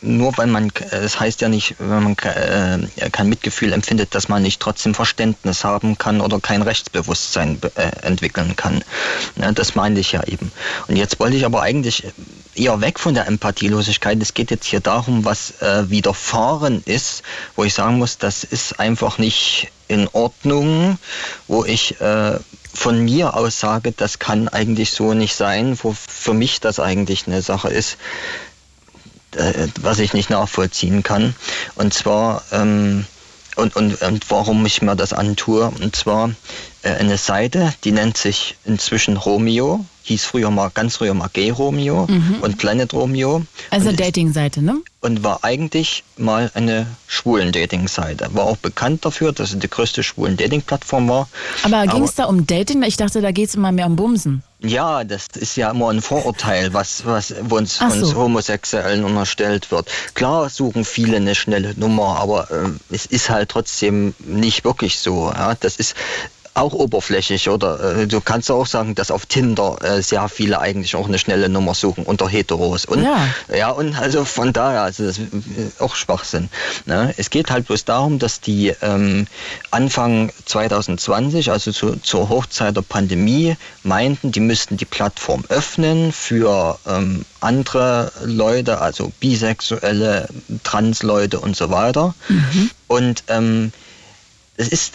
nur 0.02 0.38
weil 0.38 0.48
man, 0.48 0.72
es 0.92 1.20
heißt 1.26 1.42
ja 1.42 1.50
nicht, 1.50 1.76
wenn 1.80 2.04
man 2.04 2.16
äh, 2.24 3.10
kein 3.10 3.30
Mitgefühl 3.30 3.74
empfindet, 3.74 4.14
dass 4.14 4.30
man 4.30 4.44
nicht 4.44 4.62
trotzdem 4.62 4.94
Verständnis 4.94 5.64
haben 5.64 5.98
kann 5.98 6.22
oder 6.22 6.40
kein 6.40 6.62
Rechtsbewusstsein 6.62 7.60
äh, 7.76 8.06
entwickeln 8.06 8.56
kann. 8.56 8.84
Das 9.56 9.74
meinte 9.74 10.02
ich 10.02 10.12
ja 10.12 10.24
eben. 10.26 10.52
Und 10.88 10.98
jetzt 10.98 11.20
wollte 11.20 11.36
ich 11.36 11.46
aber 11.46 11.64
eigentlich 11.64 12.04
eher 12.54 12.80
weg 12.80 13.00
von 13.00 13.16
der 13.16 13.26
Empathielosigkeit. 13.28 14.22
Es 14.22 14.36
geht 14.36 14.52
jetzt 14.52 14.68
hier 14.68 14.82
darum, 14.82 15.26
was 15.26 15.60
äh, 15.62 15.90
widerfahren 15.90 16.84
ist, 16.86 17.24
wo 17.56 17.64
ich 17.64 17.74
sagen 17.74 17.98
muss, 17.98 18.20
das 18.20 18.44
ist 18.44 18.80
einfach 18.80 19.18
nicht 19.18 19.70
in 19.88 20.08
Ordnung, 20.14 20.98
wo 21.48 21.64
ich 21.64 21.96
von 22.74 23.06
mir 23.06 23.36
aus 23.36 23.60
sage, 23.60 23.92
das 23.92 24.18
kann 24.18 24.48
eigentlich 24.48 24.92
so 24.92 25.14
nicht 25.14 25.36
sein, 25.36 25.78
wo 25.82 25.94
für 25.94 26.34
mich 26.34 26.60
das 26.60 26.80
eigentlich 26.80 27.28
eine 27.28 27.44
Sache 27.44 27.70
ist, 27.70 27.98
was 29.82 30.00
ich 30.00 30.14
nicht 30.14 30.30
nachvollziehen 30.30 31.04
kann. 31.04 31.36
Und 31.76 31.94
zwar, 31.94 32.44
ähm, 32.52 33.06
und, 33.56 33.76
und, 33.76 34.02
und 34.02 34.30
warum 34.30 34.66
ich 34.66 34.82
mir 34.82 34.96
das 34.96 35.14
antue. 35.14 35.72
Und 35.82 35.96
zwar 35.96 36.32
äh, 36.84 36.90
eine 36.90 37.18
Seite, 37.18 37.74
die 37.84 37.92
nennt 37.92 38.18
sich 38.18 38.58
inzwischen 38.66 39.18
Romeo, 39.18 39.86
hieß 40.04 40.26
früher 40.26 40.52
mal, 40.52 40.70
ganz 40.74 40.98
früher 40.98 41.14
mal 41.14 41.30
Gay 41.32 41.50
Romeo 41.50 42.08
mhm. 42.08 42.38
und 42.42 42.58
Planet 42.58 42.94
Romeo. 42.94 43.44
Also 43.70 43.92
Dating-Seite, 43.92 44.62
ne? 44.62 44.82
Und 45.06 45.24
war 45.24 45.44
eigentlich 45.44 46.04
mal 46.18 46.50
eine 46.56 46.88
schwulen 47.06 47.52
Dating-Seite. 47.52 48.30
War 48.34 48.46
auch 48.46 48.58
bekannt 48.58 49.06
dafür, 49.06 49.34
dass 49.34 49.54
es 49.54 49.60
die 49.60 49.70
größte 49.70 50.02
schwulen 50.02 50.36
Dating-Plattform 50.36 51.08
war. 51.08 51.30
Aber 51.62 51.86
ging 51.86 52.04
es 52.04 52.16
da 52.16 52.26
um 52.26 52.48
Dating? 52.48 52.82
Ich 52.82 52.98
dachte, 52.98 53.22
da 53.22 53.30
geht 53.30 53.50
es 53.50 53.54
immer 53.54 53.72
mehr 53.72 53.86
um 53.86 53.96
Bumsen. 53.96 54.42
Ja, 54.62 55.04
das 55.04 55.28
ist 55.36 55.58
ja 55.58 55.70
immer 55.70 55.92
ein 55.92 56.02
Vorurteil, 56.02 56.74
was, 56.74 57.06
was 57.06 57.30
uns, 57.32 57.78
so. 57.78 57.86
uns 57.86 58.16
Homosexuellen 58.16 59.04
unterstellt 59.04 59.70
wird. 59.70 59.92
Klar 60.16 60.50
suchen 60.50 60.84
viele 60.86 61.18
eine 61.18 61.36
schnelle 61.36 61.76
Nummer, 61.78 62.18
aber 62.20 62.50
äh, 62.50 62.70
es 62.90 63.06
ist 63.06 63.30
halt 63.30 63.50
trotzdem 63.50 64.16
nicht 64.26 64.64
wirklich 64.64 64.98
so. 64.98 65.32
Ja? 65.32 65.54
Das 65.54 65.76
ist 65.76 65.94
auch 66.56 66.74
oberflächlich 66.74 67.50
oder 67.50 67.98
äh, 67.98 68.08
du 68.08 68.22
kannst 68.22 68.50
auch 68.50 68.66
sagen, 68.66 68.96
dass 68.96 69.12
auf 69.12 69.26
Tinder 69.26 69.78
äh, 69.82 70.02
sehr 70.02 70.28
viele 70.30 70.60
eigentlich 70.60 70.96
auch 70.96 71.08
eine 71.08 71.20
schnelle 71.20 71.50
Nummer 71.50 71.74
suchen 71.76 72.06
unter 72.06 72.28
Heteros 72.28 72.86
und 72.86 73.04
ja, 73.04 73.28
ja 73.54 73.70
und 73.70 73.96
also 73.96 74.26
von 74.26 74.54
daher 74.54 74.82
also 74.82 75.06
das 75.06 75.18
ist 75.18 75.82
auch 75.82 75.96
Schwachsinn. 75.96 76.50
Ne? 76.86 77.14
Es 77.18 77.30
geht 77.30 77.52
halt 77.52 77.68
bloß 77.68 77.86
darum, 77.86 78.20
dass 78.20 78.40
die 78.40 78.74
ähm, 78.82 79.28
Anfang 79.72 80.32
2020, 80.46 81.52
also 81.52 81.72
zu, 81.72 81.96
zur 81.98 82.30
Hochzeit 82.30 82.76
der 82.76 82.82
Pandemie, 82.82 83.58
meinten, 83.84 84.32
die 84.32 84.40
müssten 84.40 84.78
die 84.78 84.86
Plattform 84.86 85.44
öffnen 85.50 86.12
für 86.12 86.80
ähm, 86.88 87.26
andere 87.42 88.12
Leute, 88.24 88.82
also 88.82 89.12
bisexuelle, 89.20 90.28
Transleute 90.64 91.40
und 91.40 91.56
so 91.56 91.70
weiter. 91.70 92.14
Mhm. 92.30 92.72
Und 92.88 93.24
ähm, 93.28 93.72
es 94.58 94.70
ist 94.70 94.94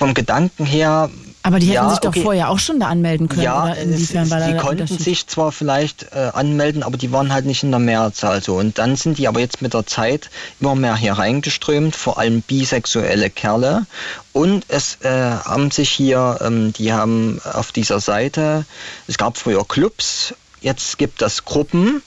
vom 0.00 0.14
Gedanken 0.14 0.64
her. 0.64 1.10
Aber 1.42 1.58
die 1.58 1.66
hätten 1.66 1.84
ja, 1.84 1.90
sich 1.90 1.98
doch 1.98 2.10
okay. 2.10 2.22
vorher 2.22 2.48
auch 2.48 2.58
schon 2.58 2.80
da 2.80 2.86
anmelden 2.86 3.28
können. 3.28 3.42
Ja, 3.42 3.64
oder 3.64 3.76
inwiefern 3.76 4.24
es, 4.24 4.30
war 4.30 4.40
die 4.40 4.56
konnten 4.56 4.86
sich 4.86 5.26
zwar 5.26 5.52
vielleicht 5.52 6.06
äh, 6.12 6.30
anmelden, 6.32 6.82
aber 6.82 6.96
die 6.96 7.12
waren 7.12 7.32
halt 7.32 7.44
nicht 7.44 7.62
in 7.62 7.70
der 7.70 7.80
Mehrzahl 7.80 8.42
so. 8.42 8.56
Und 8.56 8.78
dann 8.78 8.96
sind 8.96 9.18
die 9.18 9.28
aber 9.28 9.40
jetzt 9.40 9.60
mit 9.60 9.74
der 9.74 9.86
Zeit 9.86 10.30
immer 10.58 10.74
mehr 10.74 10.96
hier 10.96 11.12
reingeströmt, 11.12 11.94
vor 11.96 12.18
allem 12.18 12.40
bisexuelle 12.40 13.28
Kerle. 13.28 13.84
Und 14.32 14.64
es 14.68 14.98
äh, 15.02 15.10
haben 15.10 15.70
sich 15.70 15.90
hier, 15.90 16.38
ähm, 16.40 16.72
die 16.72 16.94
haben 16.94 17.40
auf 17.44 17.72
dieser 17.72 18.00
Seite, 18.00 18.64
es 19.06 19.18
gab 19.18 19.36
früher 19.36 19.66
Clubs, 19.68 20.34
jetzt 20.62 20.96
gibt 20.96 21.20
es 21.20 21.44
Gruppen 21.44 22.02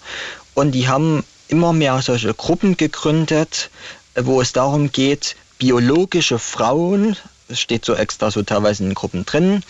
und 0.55 0.71
die 0.71 0.87
haben 0.87 1.23
immer 1.47 1.73
mehr 1.73 2.01
solche 2.01 2.33
Gruppen 2.33 2.75
gegründet, 2.75 3.69
äh, 4.15 4.21
wo 4.25 4.41
es 4.41 4.51
darum 4.51 4.91
geht, 4.91 5.35
biologische 5.59 6.39
Frauen 6.39 7.15
steht 7.55 7.85
so 7.85 7.95
extra 7.95 8.31
so 8.31 8.43
teilweise 8.43 8.83
in 8.83 8.93
Gruppen 8.93 9.25
drin, 9.25 9.63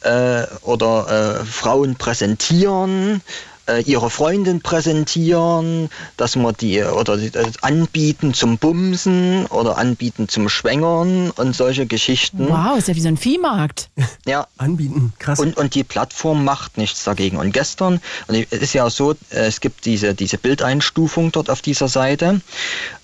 äh, 0.00 0.44
oder 0.62 1.40
äh, 1.40 1.44
Frauen 1.44 1.96
präsentieren, 1.96 3.22
äh, 3.68 3.82
ihre 3.82 4.10
Freundin 4.10 4.60
präsentieren, 4.60 5.90
dass 6.16 6.36
man 6.36 6.54
die 6.58 6.82
oder 6.82 7.16
die, 7.16 7.26
äh, 7.26 7.52
anbieten 7.60 8.34
zum 8.34 8.58
Bumsen 8.58 9.46
oder 9.46 9.76
anbieten 9.76 10.28
zum 10.28 10.48
Schwängern 10.48 11.30
und 11.30 11.54
solche 11.54 11.86
Geschichten. 11.86 12.48
Wow, 12.48 12.78
ist 12.78 12.88
ja 12.88 12.94
wie 12.94 13.00
so 13.00 13.08
ein 13.08 13.16
Viehmarkt. 13.16 13.90
Ja. 14.26 14.46
Anbieten, 14.58 15.14
krass. 15.18 15.38
Und, 15.38 15.56
und 15.56 15.74
die 15.74 15.84
Plattform 15.84 16.44
macht 16.44 16.76
nichts 16.76 17.04
dagegen. 17.04 17.38
Und 17.38 17.52
gestern, 17.52 18.00
und 18.26 18.34
es 18.50 18.60
ist 18.60 18.72
ja 18.74 18.88
so, 18.90 19.12
äh, 19.12 19.46
es 19.46 19.60
gibt 19.60 19.86
diese, 19.86 20.14
diese 20.14 20.36
Bildeinstufung 20.36 21.32
dort 21.32 21.48
auf 21.48 21.62
dieser 21.62 21.88
Seite. 21.88 22.40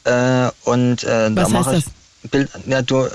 Äh, 0.04 0.50
und 0.64 1.04
äh, 1.04 1.34
Was 1.34 1.48
da 1.48 1.58
mache 1.58 1.76
ich. 1.76 1.84
Bild, 2.30 2.50
ja, 2.66 2.82
du, 2.82 3.06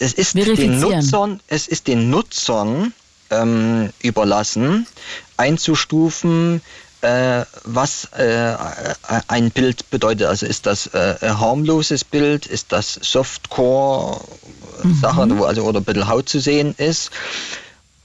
es 0.00 0.14
ist 0.14 0.34
den 0.34 0.80
Nutzern, 0.80 1.38
es 1.46 1.68
ist 1.68 1.86
den 1.86 2.10
Nutzern 2.10 2.92
ähm, 3.30 3.90
überlassen, 4.02 4.88
einzustufen, 5.36 6.60
äh, 7.02 7.44
was 7.64 8.06
äh, 8.12 8.56
ein 9.28 9.50
Bild 9.50 9.90
bedeutet. 9.90 10.26
Also 10.26 10.46
ist 10.46 10.66
das 10.66 10.86
äh, 10.88 11.16
ein 11.20 11.38
harmloses 11.38 12.04
Bild, 12.04 12.46
ist 12.46 12.72
das 12.72 12.94
Softcore-Sache, 12.94 15.26
mhm. 15.26 15.38
wo 15.38 15.44
also 15.44 15.62
oder 15.62 15.80
ein 15.80 15.84
bisschen 15.84 16.08
Haut 16.08 16.28
zu 16.28 16.40
sehen 16.40 16.74
ist. 16.78 17.10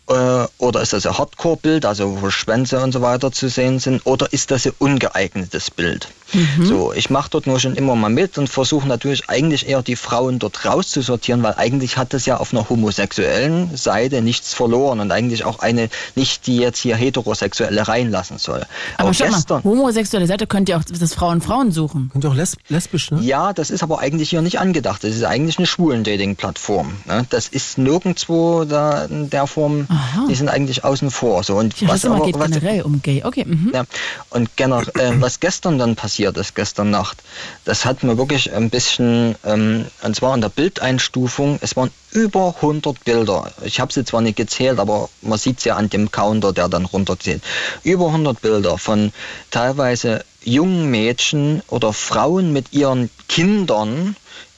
Äh, 0.08 0.46
oder 0.58 0.82
ist 0.82 0.94
das 0.94 1.06
ein 1.06 1.18
Hardcore-Bild, 1.18 1.86
also 1.86 2.22
wo 2.22 2.30
Schwänze 2.30 2.80
und 2.80 2.92
so 2.92 3.02
weiter 3.02 3.32
zu 3.32 3.50
sehen 3.50 3.80
sind, 3.80 4.06
oder 4.06 4.32
ist 4.32 4.52
das 4.52 4.66
ein 4.66 4.74
ungeeignetes 4.80 5.72
Bild? 5.72 6.08
Mhm. 6.36 6.66
So, 6.66 6.94
ich 6.94 7.10
mache 7.10 7.30
dort 7.30 7.48
nur 7.48 7.60
schon 7.60 7.76
immer 7.76 7.96
mal 7.96 8.10
mit 8.10 8.38
und 8.38 8.50
versuche 8.50 8.88
natürlich 8.88 9.30
eigentlich 9.30 9.68
eher 9.68 9.82
die 9.82 9.96
Frauen 9.96 10.40
dort 10.40 10.66
rauszusortieren, 10.66 11.42
weil 11.44 11.54
eigentlich 11.56 11.98
hat 11.98 12.14
das 12.14 12.26
ja 12.26 12.38
auf 12.38 12.54
einer 12.54 12.70
homosexuellen 12.70 13.76
Seite 13.76 14.22
nichts 14.22 14.54
verloren 14.54 15.00
und 15.00 15.12
eigentlich 15.12 15.46
auch 15.46 15.60
eine 15.60 15.90
nicht, 16.16 16.48
die 16.48 16.58
jetzt 16.58 16.80
hier 16.80 16.96
heterosexuelle 16.96 17.88
reinlassen 17.88 18.38
soll. 18.38 18.66
Aber, 18.98 19.10
aber 19.10 19.12
gestern, 19.12 19.62
mal, 19.64 19.72
homosexuelle 19.72 20.28
Seite 20.28 20.48
könnt 20.48 20.70
ihr 20.70 20.78
auch 20.78 20.84
das 20.84 21.14
Frauen 21.14 21.42
Frauen 21.42 21.72
suchen. 21.72 22.10
Könnt 22.12 22.26
ihr 22.26 22.30
auch 22.30 22.36
lesb 22.36 22.60
lesbisch, 22.70 23.12
ne? 23.12 23.22
Ja, 23.22 23.54
das 23.54 23.70
ist 23.70 23.84
aber 23.84 24.00
eigentlich 24.00 24.30
hier 24.30 24.42
nicht 24.42 24.60
angedacht. 24.60 25.04
Das 25.04 25.12
ist 25.12 25.24
eigentlich 25.24 25.58
eine 25.58 25.68
schwulen 25.68 26.04
Dating-Plattform. 26.04 26.94
Ne? 27.06 27.26
Das 27.30 27.48
ist 27.48 27.78
nirgendwo 27.78 28.66
da 28.66 29.06
in 29.06 29.30
der 29.30 29.48
Form 29.48 29.88
Aha. 29.90 30.26
die 30.30 30.36
sind 30.36 30.50
eigentlich 30.50 30.84
außen 30.84 31.12
vor. 31.12 31.44
So. 31.44 31.58
Und 31.58 31.80
ja, 31.80 31.88
was 31.88 32.02
das 32.02 32.12
aber, 32.12 32.26
geht 32.26 32.38
was, 32.38 32.52
generell 32.52 32.82
um 32.82 33.02
Gay. 33.02 33.24
Okay. 33.24 33.46
Mhm. 33.46 33.72
Ja, 33.74 33.84
und 34.30 34.56
generell, 34.56 34.90
äh, 35.00 35.22
was 35.22 35.40
gestern 35.40 35.78
dann 35.78 35.96
passiert 35.96 36.25
ist, 36.34 36.56
gestern 36.56 36.90
Nacht, 36.90 37.24
das 37.64 37.86
hat 37.86 38.04
mir 38.04 38.18
wirklich 38.18 38.52
ein 38.54 38.70
bisschen, 38.70 39.36
ähm, 39.46 39.86
und 40.02 40.16
zwar 40.16 40.36
in 40.36 40.42
der 40.42 40.50
Bildeinstufung, 40.50 41.60
es 41.62 41.76
waren 41.76 41.92
über 42.12 42.56
100 42.62 43.04
Bilder. 43.04 43.52
Ich 43.64 43.80
habe 43.80 43.94
sie 43.94 44.06
zwar 44.06 44.22
nicht 44.22 44.38
gezählt, 44.38 44.80
aber 44.80 45.10
man 45.22 45.38
sieht 45.38 45.60
es 45.60 45.66
ja 45.66 45.76
an 45.76 45.90
dem 45.90 46.12
Counter, 46.12 46.54
der 46.54 46.70
dann 46.70 46.86
runterzählt. 46.86 47.44
Über 47.84 48.08
100 48.08 48.42
Bilder 48.42 48.78
von 48.78 49.12
teilweise 49.52 50.24
jungen 50.44 50.90
Mädchen 50.90 51.62
oder 51.68 51.94
Frauen 51.94 52.54
mit 52.54 52.74
ihren 52.74 53.10
Kindern 53.28 54.16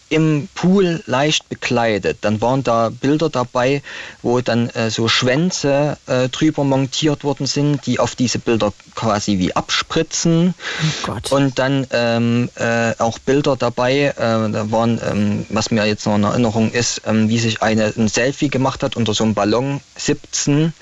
im 0.09 0.47
Pool 0.55 1.03
leicht 1.05 1.49
bekleidet. 1.49 2.19
Dann 2.21 2.41
waren 2.41 2.63
da 2.63 2.89
Bilder 2.89 3.29
dabei, 3.29 3.81
wo 4.21 4.39
dann 4.41 4.69
äh, 4.69 4.89
so 4.89 5.07
Schwänze 5.07 5.97
äh, 6.07 6.29
drüber 6.29 6.63
montiert 6.63 7.23
worden 7.23 7.45
sind, 7.45 7.85
die 7.85 7.99
auf 7.99 8.15
diese 8.15 8.39
Bilder 8.39 8.73
quasi 8.95 9.37
wie 9.37 9.55
abspritzen. 9.55 10.53
Oh 11.07 11.35
Und 11.35 11.59
dann 11.59 11.87
ähm, 11.91 12.49
äh, 12.55 12.93
auch 12.99 13.19
Bilder 13.19 13.55
dabei, 13.55 14.07
äh, 14.07 14.13
da 14.17 14.71
waren, 14.71 14.99
ähm, 15.09 15.45
was 15.49 15.71
mir 15.71 15.85
jetzt 15.85 16.05
noch 16.05 16.15
in 16.15 16.23
Erinnerung 16.23 16.71
ist, 16.71 17.01
ähm, 17.05 17.29
wie 17.29 17.39
sich 17.39 17.61
eine 17.61 17.93
ein 17.97 18.07
Selfie 18.07 18.49
gemacht 18.49 18.83
hat 18.83 18.95
unter 18.95 19.13
so 19.13 19.23
einem 19.23 19.33
Ballon 19.33 19.81
17. 19.95 20.73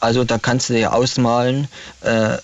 Also 0.00 0.24
da 0.24 0.38
kannst 0.38 0.68
du 0.68 0.74
dir 0.74 0.92
ausmalen, 0.92 1.68
äh, 2.02 2.36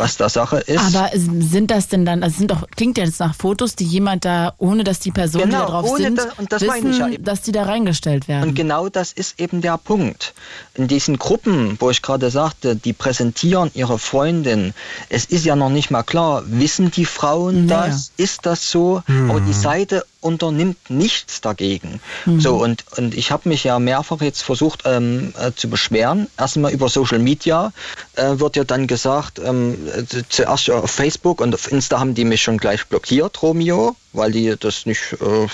was 0.00 0.16
da 0.16 0.28
Sache 0.28 0.56
ist. 0.58 0.78
Aber 0.96 1.10
sind 1.14 1.70
das 1.70 1.86
denn 1.88 2.04
dann, 2.04 2.22
also 2.24 2.36
sind 2.38 2.50
doch, 2.50 2.66
klingt 2.74 2.98
ja 2.98 3.04
jetzt 3.04 3.20
nach 3.20 3.34
Fotos, 3.36 3.76
die 3.76 3.84
jemand 3.84 4.24
da, 4.24 4.54
ohne 4.58 4.82
dass 4.82 4.98
die 4.98 5.12
Personen, 5.12 5.44
Genau, 5.50 5.58
die 5.60 5.66
da 5.66 5.70
drauf 5.70 5.90
ohne 5.90 6.02
sind, 6.02 6.18
da- 6.18 6.28
und 6.38 6.50
das 6.52 6.62
wissen, 6.62 6.92
ja 6.98 7.08
dass 7.20 7.42
die 7.42 7.52
da 7.52 7.62
reingestellt 7.64 8.26
werden. 8.26 8.48
Und 8.48 8.54
genau 8.54 8.88
das 8.88 9.12
ist 9.12 9.38
eben 9.38 9.60
der 9.60 9.78
Punkt. 9.78 10.34
In 10.74 10.88
diesen 10.88 11.18
Gruppen, 11.18 11.76
wo 11.78 11.90
ich 11.90 12.02
gerade 12.02 12.30
sagte, 12.30 12.74
die 12.74 12.92
präsentieren 12.92 13.70
ihre 13.74 13.98
Freundin, 13.98 14.74
es 15.08 15.26
ist 15.26 15.44
ja 15.44 15.54
noch 15.54 15.70
nicht 15.70 15.90
mal 15.90 16.02
klar, 16.02 16.42
wissen 16.46 16.90
die 16.90 17.04
Frauen 17.04 17.66
Naja. 17.66 17.88
das? 17.92 18.12
Ist 18.16 18.46
das 18.46 18.70
so? 18.70 19.02
Aber 19.28 19.40
die 19.40 19.52
Seite 19.52 20.04
unternimmt 20.20 20.90
nichts 20.90 21.40
dagegen. 21.40 22.00
So, 22.38 22.56
und, 22.62 22.84
und 22.96 23.14
ich 23.14 23.30
habe 23.30 23.48
mich 23.48 23.64
ja 23.64 23.78
mehrfach 23.78 24.20
jetzt 24.20 24.42
versucht 24.42 24.82
ähm, 24.84 25.32
äh, 25.38 25.52
zu 25.54 25.68
beschweren. 25.70 26.26
Erstmal 26.38 26.72
über 26.72 26.88
Social 26.88 27.18
Media 27.18 27.72
äh, 28.16 28.38
wird 28.38 28.56
ja 28.56 28.64
dann 28.64 28.86
gesagt, 28.86 29.38
ähm, 29.38 29.78
äh, 29.88 30.22
zuerst 30.28 30.66
ja 30.66 30.78
auf 30.78 30.90
Facebook 30.90 31.40
und 31.40 31.54
auf 31.54 31.70
Insta 31.72 31.98
haben 31.98 32.14
die 32.14 32.24
mich 32.24 32.42
schon 32.42 32.58
gleich 32.58 32.86
blockiert, 32.86 33.42
Romeo, 33.42 33.96
weil 34.12 34.32
die 34.32 34.54
das 34.58 34.86
nicht 34.86 35.16
äh, 35.20 35.46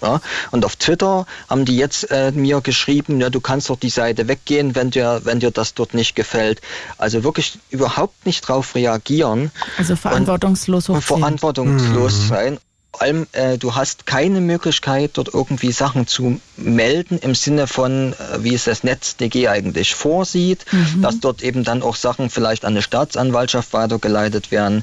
ja, 0.00 0.20
und 0.52 0.64
auf 0.64 0.76
Twitter 0.76 1.26
haben 1.48 1.64
die 1.64 1.76
jetzt 1.76 2.10
äh, 2.10 2.30
mir 2.30 2.60
geschrieben, 2.60 3.20
ja, 3.20 3.30
du 3.30 3.40
kannst 3.40 3.68
doch 3.68 3.78
die 3.78 3.90
Seite 3.90 4.28
weggehen, 4.28 4.76
wenn 4.76 4.90
dir, 4.90 5.22
wenn 5.24 5.40
dir 5.40 5.50
das 5.50 5.74
dort 5.74 5.92
nicht 5.92 6.14
gefällt. 6.14 6.60
Also 6.98 7.24
wirklich 7.24 7.58
überhaupt 7.70 8.24
nicht 8.24 8.46
drauf 8.46 8.74
reagieren 8.76 9.50
also 9.76 9.96
verantwortungslos 9.96 10.88
und 10.88 10.96
hochziehen. 10.96 11.18
verantwortungslos 11.18 12.28
sein. 12.28 12.58
Vor 12.98 13.06
allem, 13.06 13.28
äh, 13.30 13.58
du 13.58 13.76
hast 13.76 14.06
keine 14.06 14.40
Möglichkeit, 14.40 15.12
dort 15.14 15.32
irgendwie 15.32 15.70
Sachen 15.70 16.08
zu 16.08 16.40
melden 16.56 17.18
im 17.18 17.36
Sinne 17.36 17.68
von, 17.68 18.12
äh, 18.14 18.42
wie 18.42 18.54
es 18.54 18.64
das 18.64 18.82
NetzDG 18.82 19.46
eigentlich 19.46 19.94
vorsieht, 19.94 20.64
dass 21.00 21.20
dort 21.20 21.40
eben 21.44 21.62
dann 21.62 21.82
auch 21.82 21.94
Sachen 21.94 22.28
vielleicht 22.28 22.64
an 22.64 22.72
eine 22.72 22.82
Staatsanwaltschaft 22.82 23.72
weitergeleitet 23.72 24.50
werden 24.50 24.82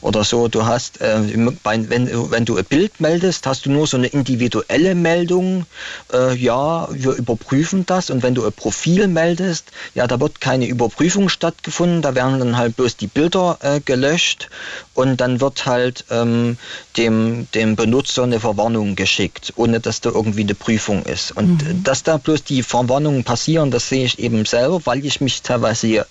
oder 0.00 0.24
so. 0.24 0.48
Du 0.48 0.64
hast, 0.64 1.02
äh, 1.02 1.18
bei, 1.62 1.86
wenn, 1.90 2.06
du- 2.06 2.30
wenn 2.30 2.46
du 2.46 2.56
ein 2.56 2.64
Bild 2.64 2.98
meldest, 2.98 3.46
hast 3.46 3.66
du 3.66 3.70
nur 3.70 3.86
so 3.86 3.98
eine 3.98 4.06
individuelle 4.06 4.94
Meldung, 4.94 5.66
äh, 6.14 6.34
ja, 6.34 6.88
wir 6.90 7.12
überprüfen 7.12 7.84
das. 7.84 8.08
Und 8.08 8.22
wenn 8.22 8.34
du 8.34 8.46
ein 8.46 8.52
Profil 8.54 9.06
meldest, 9.06 9.66
ja, 9.94 10.06
da 10.06 10.18
wird 10.18 10.40
keine 10.40 10.66
Überprüfung 10.66 11.28
stattgefunden, 11.28 12.00
da 12.00 12.14
werden 12.14 12.38
dann 12.38 12.56
halt 12.56 12.76
bloß 12.76 12.96
die 12.96 13.06
Bilder 13.06 13.58
äh, 13.60 13.80
gelöscht 13.80 14.48
und 14.94 15.20
dann 15.20 15.42
wird 15.42 15.66
halt 15.66 16.06
ähm, 16.10 16.56
dem, 16.96 17.46
dem 17.54 17.76
Benutzer 17.76 18.22
eine 18.22 18.40
Verwarnung 18.40 18.96
geschickt, 18.96 19.52
ohne 19.56 19.80
dass 19.80 20.00
da 20.00 20.10
irgendwie 20.10 20.42
eine 20.42 20.54
Prüfung 20.54 21.02
ist. 21.04 21.32
Und 21.36 21.62
äh, 21.62 21.74
dass 21.82 22.02
da 22.02 22.16
bloß 22.16 22.44
die 22.44 22.62
Verwarnungen 22.62 23.24
passieren, 23.24 23.70
das 23.70 23.88
sehe 23.88 24.04
ich 24.04 24.18
eben 24.18 24.44
selber, 24.44 24.80
weil 24.84 25.04
ich 25.04 25.20
mich 25.20 25.42
teilweise 25.42 26.06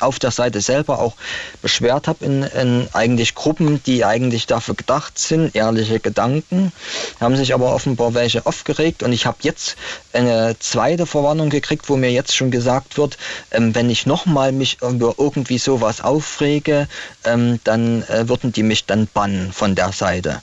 auf 0.00 0.18
der 0.18 0.30
Seite 0.30 0.60
selber 0.60 0.98
auch 0.98 1.14
beschwert 1.62 2.08
habe 2.08 2.24
in, 2.24 2.42
in 2.42 2.88
eigentlich 2.92 3.34
Gruppen, 3.34 3.82
die 3.84 4.04
eigentlich 4.04 4.46
dafür 4.46 4.74
gedacht 4.74 5.18
sind, 5.18 5.54
ehrliche 5.54 6.00
Gedanken, 6.00 6.72
haben 7.20 7.36
sich 7.36 7.54
aber 7.54 7.74
offenbar 7.74 8.14
welche 8.14 8.46
aufgeregt. 8.46 9.02
Und 9.02 9.12
ich 9.12 9.26
habe 9.26 9.38
jetzt 9.40 9.76
eine 10.12 10.56
zweite 10.58 11.06
Verwarnung 11.06 11.50
gekriegt, 11.50 11.88
wo 11.88 11.96
mir 11.96 12.10
jetzt 12.10 12.34
schon 12.34 12.50
gesagt 12.50 12.98
wird, 12.98 13.18
ähm, 13.50 13.74
wenn 13.74 13.90
ich 13.90 14.06
nochmal 14.06 14.52
mich 14.52 14.78
über 14.82 15.14
irgendwie 15.18 15.58
sowas 15.58 16.00
aufrege, 16.00 16.88
ähm, 17.24 17.60
dann 17.64 18.02
äh, 18.04 18.28
würden 18.28 18.52
die 18.52 18.62
mich 18.62 18.86
dann 18.86 19.08
bannen 19.12 19.52
von 19.52 19.74
der 19.74 19.92
Seite. 19.92 20.40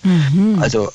Also 0.61 0.89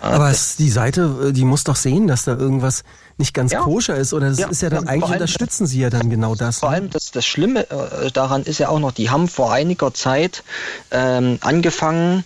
Aber 0.00 0.30
es, 0.30 0.56
die 0.56 0.70
Seite, 0.70 1.28
äh, 1.28 1.32
die 1.32 1.44
muss 1.44 1.64
doch 1.64 1.76
sehen, 1.76 2.06
dass 2.06 2.24
da 2.24 2.36
irgendwas 2.36 2.84
nicht 3.18 3.34
ganz 3.34 3.52
Ja. 3.52 3.60
koscher 3.60 3.96
ist. 3.96 4.12
Oder 4.12 4.30
das 4.30 4.38
Ja, 4.38 4.48
ist 4.48 4.62
ja 4.62 4.70
dann 4.70 4.80
und 4.80 4.88
eigentlich 4.88 5.10
unterstützen 5.10 5.66
sie 5.66 5.80
ja 5.80 5.90
dann 5.90 6.08
genau 6.08 6.34
das. 6.34 6.58
Vor 6.60 6.70
ne? 6.70 6.76
allem 6.76 6.90
das, 6.90 7.10
das 7.10 7.26
Schlimme 7.26 7.68
äh, 7.70 8.10
daran 8.12 8.42
ist 8.44 8.58
ja 8.58 8.68
auch 8.68 8.78
noch, 8.78 8.92
die 8.92 9.10
haben 9.10 9.28
vor 9.28 9.52
einiger 9.52 9.92
Zeit 9.92 10.42
ähm, 10.90 11.38
angefangen, 11.40 12.24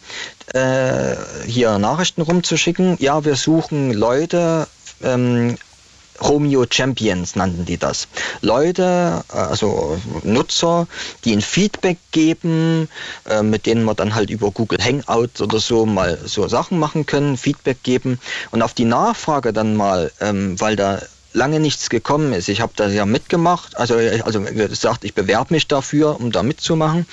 äh, 0.55 1.17
hier 1.47 1.79
Nachrichten 1.79 2.23
rumzuschicken. 2.23 2.97
Ja, 3.01 3.25
wir 3.25 3.37
suchen 3.37 3.93
Leute, 3.93 4.67
ähm, 5.03 5.57
Romeo 6.23 6.65
Champions 6.69 7.37
nannten 7.37 7.65
die 7.65 7.79
das. 7.79 8.09
Leute, 8.41 9.25
äh, 9.33 9.37
also 9.37 10.01
Nutzer, 10.23 10.87
die 11.25 11.33
ein 11.33 11.41
Feedback 11.41 11.99
geben, 12.13 12.89
äh, 13.29 13.43
mit 13.43 13.67
denen 13.67 13.85
wir 13.85 13.95
dann 13.95 14.15
halt 14.15 14.31
über 14.31 14.51
Google 14.51 14.79
Hangouts 14.83 15.41
oder 15.41 15.59
so 15.59 15.87
mal 15.87 16.19
so 16.25 16.49
Sachen 16.49 16.79
machen 16.79 17.07
können, 17.07 17.37
Feedback 17.37 17.83
geben. 17.83 18.19
Und 18.51 18.63
auf 18.63 18.75
die 18.75 18.85
Nachfrage 18.85 19.53
dann 19.53 19.77
mal, 19.77 20.13
ähm, 20.21 20.61
weil 20.61 20.77
da 20.77 21.01
lange 21.33 21.61
nichts 21.61 21.91
gekommen 21.91 22.33
ist. 22.33 22.49
Ich 22.49 22.61
habe 22.61 22.73
da 22.77 22.89
ja 22.89 23.07
mitgemacht, 23.07 23.77
also, 23.77 23.95
also 24.25 24.43
gesagt, 24.43 25.05
ich 25.05 25.15
bewerbe 25.15 25.55
mich 25.55 25.67
dafür, 25.69 26.21
um 26.21 26.33
da 26.33 26.43
mitzumachen. 26.43 27.07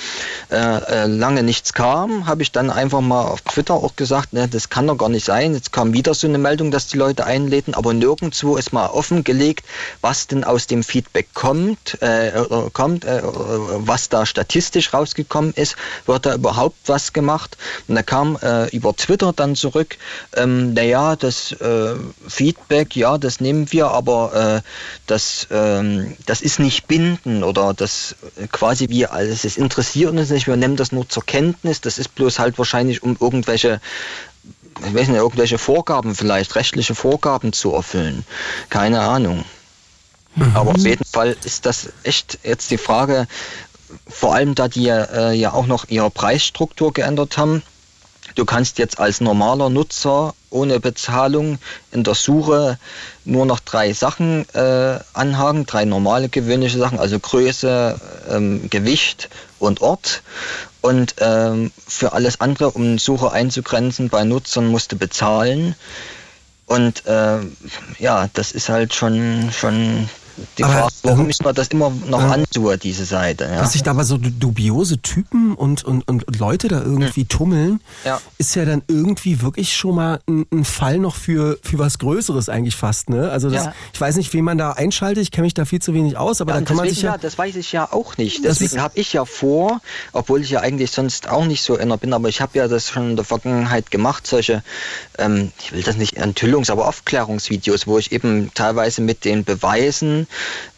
Äh, 0.52 0.56
äh, 0.56 1.06
lange 1.06 1.44
nichts 1.44 1.74
kam, 1.74 2.28
habe 2.28 2.42
ich 2.42 2.52
dann 2.52 2.70
einfach 2.70 3.02
mal 3.02 3.24
auf 3.24 3.42
Twitter 3.42 3.76
auch 3.76 3.96
gesagt, 3.96 4.34
ne, 4.34 4.48
das 4.48 4.70
kann 4.70 4.88
doch 4.88 4.98
gar 4.98 5.10
nicht 5.10 5.26
sein. 5.26 5.54
Jetzt 5.54 5.72
kam 5.72 5.94
wieder 5.94 6.14
so 6.14 6.28
eine 6.28 6.38
Meldung, 6.38 6.72
dass 6.72 6.88
die 6.88 6.98
Leute 6.98 7.26
einläden, 7.26 7.74
aber 7.74 7.94
nirgendwo 7.94 8.58
ist 8.58 8.74
mal 8.74 8.88
offengelegt, 8.88 9.66
was 10.02 10.28
denn 10.28 10.44
aus 10.44 10.68
dem 10.68 10.84
Feedback 10.84 11.28
kommt, 11.34 11.98
äh, 12.02 12.32
oder 12.40 12.70
kommt, 12.72 13.06
äh, 13.06 13.22
was 13.24 14.10
da 14.10 14.26
statistisch 14.26 14.94
rausgekommen 14.94 15.54
ist, 15.54 15.76
wird 16.06 16.26
da 16.26 16.36
überhaupt 16.36 16.78
was 16.88 17.14
gemacht. 17.14 17.58
Und 17.88 17.96
da 17.96 18.04
kam 18.04 18.38
äh, 18.42 18.68
über 18.76 18.96
Twitter 18.96 19.34
dann 19.34 19.56
zurück, 19.56 19.98
ähm, 20.36 20.74
naja, 20.74 21.16
das 21.16 21.52
äh, 21.54 21.96
Feedback, 22.28 22.96
ja, 22.96 23.18
das 23.18 23.40
nehmen 23.40 23.72
wir, 23.72 23.88
aber 23.88 24.09
äh, 24.10 24.62
das, 25.08 25.48
ähm, 25.52 26.16
das 26.26 26.42
ist 26.42 26.60
nicht 26.60 26.88
binden 26.88 27.44
oder 27.44 27.74
das 27.74 28.16
äh, 28.38 28.48
quasi 28.48 28.90
wie, 28.90 29.06
also 29.06 29.32
es 29.32 29.58
interessiert 29.58 30.12
uns 30.12 30.30
nicht, 30.30 30.48
wir 30.48 30.56
nehmen 30.56 30.76
das 30.76 30.92
nur 30.92 31.08
zur 31.08 31.26
Kenntnis, 31.26 31.82
das 31.82 31.98
ist 31.98 32.16
bloß 32.16 32.40
halt 32.40 32.58
wahrscheinlich 32.58 33.04
um 33.04 33.18
irgendwelche 33.20 33.80
ich 34.88 34.94
weiß 34.94 35.10
nicht, 35.10 35.18
irgendwelche 35.18 35.58
Vorgaben 35.58 36.16
vielleicht, 36.16 36.56
rechtliche 36.56 36.96
Vorgaben 36.96 37.52
zu 37.52 37.74
erfüllen. 37.74 38.24
Keine 38.70 39.02
Ahnung. 39.02 39.44
Aber 40.54 40.72
auf 40.72 40.86
jeden 40.86 41.04
Fall 41.04 41.36
ist 41.44 41.66
das 41.66 41.90
echt 42.04 42.40
jetzt 42.44 42.72
die 42.72 42.78
Frage, 42.78 43.28
vor 44.08 44.36
allem 44.36 44.56
da 44.56 44.68
die 44.68 44.88
äh, 44.88 45.34
ja 45.34 45.54
auch 45.54 45.66
noch 45.66 45.90
ihre 45.90 46.10
Preisstruktur 46.10 46.94
geändert 46.94 47.38
haben. 47.38 47.62
Du 48.36 48.46
kannst 48.46 48.78
jetzt 48.78 49.00
als 49.00 49.22
normaler 49.22 49.70
Nutzer 49.70 50.34
ohne 50.50 50.80
Bezahlung 50.80 51.60
in 51.92 52.04
der 52.04 52.16
Suche 52.16 52.78
nur 53.26 53.46
noch 53.46 53.60
drei 53.60 53.94
Sachen 53.94 54.48
äh, 54.54 55.00
anhaken, 55.14 55.66
drei 55.66 55.86
normale 55.86 56.30
gewöhnliche 56.30 56.78
Sachen, 56.78 57.00
also 57.00 57.20
Größe, 57.20 58.00
ähm, 58.30 58.70
Gewicht 58.70 59.30
und 59.60 59.82
Ort. 59.82 60.24
Und 60.82 61.16
ähm, 61.20 61.72
für 61.88 62.14
alles 62.14 62.40
andere, 62.40 62.72
um 62.72 62.98
Suche 62.98 63.32
einzugrenzen 63.32 64.10
bei 64.10 64.24
Nutzern, 64.24 64.68
musst 64.68 64.92
du 64.92 64.98
bezahlen. 64.98 65.76
Und 66.66 67.06
äh, 67.06 67.40
ja, 67.98 68.30
das 68.34 68.52
ist 68.52 68.70
halt 68.70 68.94
schon, 68.94 69.52
schon 69.52 70.08
die 70.58 70.64
Aber, 70.64 70.74
Frage, 70.74 70.94
warum 71.04 71.30
ich 71.30 71.40
mir 71.40 71.54
das 71.54 71.68
immer 71.70 71.92
noch 72.08 72.22
ja. 72.22 72.32
antue, 72.32 72.78
diese 72.78 73.06
Seite. 73.06 73.46
Ja. 73.46 73.58
Dass 73.60 73.74
sich 73.74 73.84
da 73.84 73.92
aber 73.92 74.04
so 74.04 74.18
du- 74.18 74.32
dubiose 74.32 75.00
Typen 75.02 75.54
und, 75.56 75.84
und, 75.84 76.08
und 76.08 76.26
Leute 76.40 76.68
da 76.68 76.82
irgendwie 76.82 77.26
tummeln, 77.26 77.80
Ja. 78.06 78.20
ist 78.38 78.56
ja 78.56 78.66
dann 78.66 78.82
irgendwie 78.88 79.42
wirklich 79.42 79.76
schon 79.76 79.96
mal 79.96 80.20
ein, 80.28 80.46
ein 80.52 80.66
Fall 80.66 81.00
noch 81.00 81.16
für, 81.16 81.58
für 81.64 81.80
was 81.80 82.00
Größeres 82.00 82.50
eigentlich 82.50 82.76
fast, 82.76 83.10
ne? 83.10 83.30
Also 83.32 83.50
das, 83.50 83.66
Ja. 83.66 83.74
ich 83.94 84.00
weiß 84.02 84.16
nicht, 84.18 84.34
wen 84.34 84.44
man 84.46 84.58
da 84.58 84.72
einschaltet, 84.72 85.24
ich 85.24 85.32
kenne 85.32 85.46
mich 85.46 85.54
da 85.54 85.66
viel 85.66 85.82
zu 85.82 85.94
wenig 85.94 86.18
aus, 86.18 86.42
aber 86.42 86.54
da 86.54 86.62
kann 86.62 86.78
man 86.78 86.88
sich 86.90 87.02
ja. 87.02 87.18
das 87.18 87.38
weiß 87.38 87.56
ich 87.56 87.72
ja 87.72 87.92
auch 87.92 88.18
nicht. 88.18 88.44
Deswegen 88.46 88.82
habe 88.82 88.98
ich 89.00 89.14
ja 89.14 89.26
vor, 89.26 89.82
obwohl 90.14 90.42
ich 90.42 90.50
ja 90.50 90.62
eigentlich 90.62 90.92
sonst 90.92 91.30
auch 91.30 91.46
nicht 91.46 91.62
so 91.64 91.78
einer 91.78 91.98
bin, 91.98 92.14
aber 92.14 92.30
ich 92.30 92.42
habe 92.42 92.58
ja 92.58 92.68
das 92.68 92.90
schon 92.90 93.12
in 93.12 93.16
der 93.16 93.26
Vergangenheit 93.26 93.92
gemacht, 93.92 94.26
solche, 94.28 94.64
ähm, 95.18 95.52
ich 95.62 95.72
will 95.74 95.84
das 95.84 95.98
nicht 95.98 96.18
Enthüllungs-, 96.22 96.72
aber 96.72 96.88
Aufklärungsvideos, 96.88 97.88
wo 97.88 97.98
ich 97.98 98.12
eben 98.12 98.52
teilweise 98.54 99.02
mit 99.02 99.26
den 99.26 99.44
Beweisen 99.44 100.28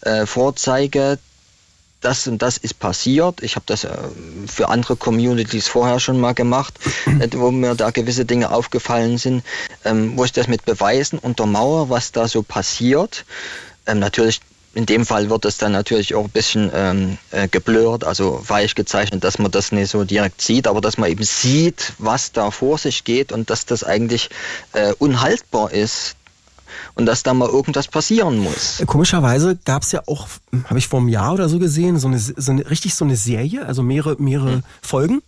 äh, 0.02 0.26
vorzeige, 0.26 1.20
das 2.02 2.28
und 2.28 2.42
das 2.42 2.58
ist 2.58 2.80
passiert. 2.80 3.42
Ich 3.42 3.56
habe 3.56 3.66
das 3.68 3.84
äh, 3.84 3.96
für 4.48 4.70
andere 4.70 4.96
Communities 4.96 5.68
vorher 5.68 6.00
schon 6.00 6.20
mal 6.20 6.34
gemacht, 6.34 6.74
äh, 7.20 7.28
wo 7.34 7.52
mir 7.52 7.76
da 7.76 7.92
gewisse 7.92 8.26
Dinge 8.26 8.52
aufgefallen 8.52 9.18
sind, 9.18 9.44
ähm, 9.86 10.18
wo 10.18 10.26
ich 10.26 10.32
das 10.32 10.48
mit 10.48 10.66
Beweisen 10.66 11.20
untermauere, 11.20 11.90
was 11.90 12.12
da 12.12 12.28
so 12.28 12.42
passiert. 12.44 13.26
Ähm, 13.86 14.00
natürlich, 14.00 14.42
in 14.74 14.86
dem 14.86 15.06
Fall 15.06 15.30
wird 15.30 15.46
es 15.46 15.58
dann 15.58 15.74
natürlich 15.74 16.16
auch 16.16 16.24
ein 16.24 16.30
bisschen 16.30 16.72
ähm, 16.74 17.18
äh, 17.32 17.48
geblurrt, 17.48 18.04
also 18.04 18.44
weich 18.48 18.74
gezeichnet, 18.74 19.24
dass 19.24 19.38
man 19.38 19.52
das 19.52 19.72
nicht 19.72 19.92
so 19.92 20.04
direkt 20.04 20.42
sieht, 20.42 20.66
aber 20.66 20.82
dass 20.82 20.98
man 20.98 21.10
eben 21.10 21.24
sieht, 21.24 21.94
was 21.98 22.32
da 22.32 22.52
vor 22.52 22.78
sich 22.78 23.04
geht 23.04 23.32
und 23.32 23.50
dass 23.50 23.66
das 23.66 23.84
eigentlich 23.84 24.30
äh, 24.74 24.94
unhaltbar 24.98 25.72
ist 25.72 26.16
und 26.96 27.06
dass 27.06 27.24
da 27.24 27.34
mal 27.34 27.50
irgendwas 27.50 27.88
passieren 27.88 28.38
muss. 28.40 28.82
Komischerweise 28.86 29.58
gab 29.66 29.84
es 29.84 29.92
ja 29.92 30.02
auch, 30.08 30.28
habe 30.66 30.80
ich 30.80 30.88
vor 30.88 31.00
einem 31.00 31.10
Jahr 31.10 31.34
oder 31.34 31.50
so 31.50 31.60
gesehen, 31.60 32.00
so 32.00 32.08
eine, 32.08 32.20
so 32.20 32.52
eine 32.52 32.70
richtig 32.70 32.96
so 32.96 33.06
eine 33.06 33.16
Serie, 33.16 33.66
also 33.66 33.84
mehrere, 33.84 34.16
mehrere 34.20 34.64
Folgen, 34.82 35.22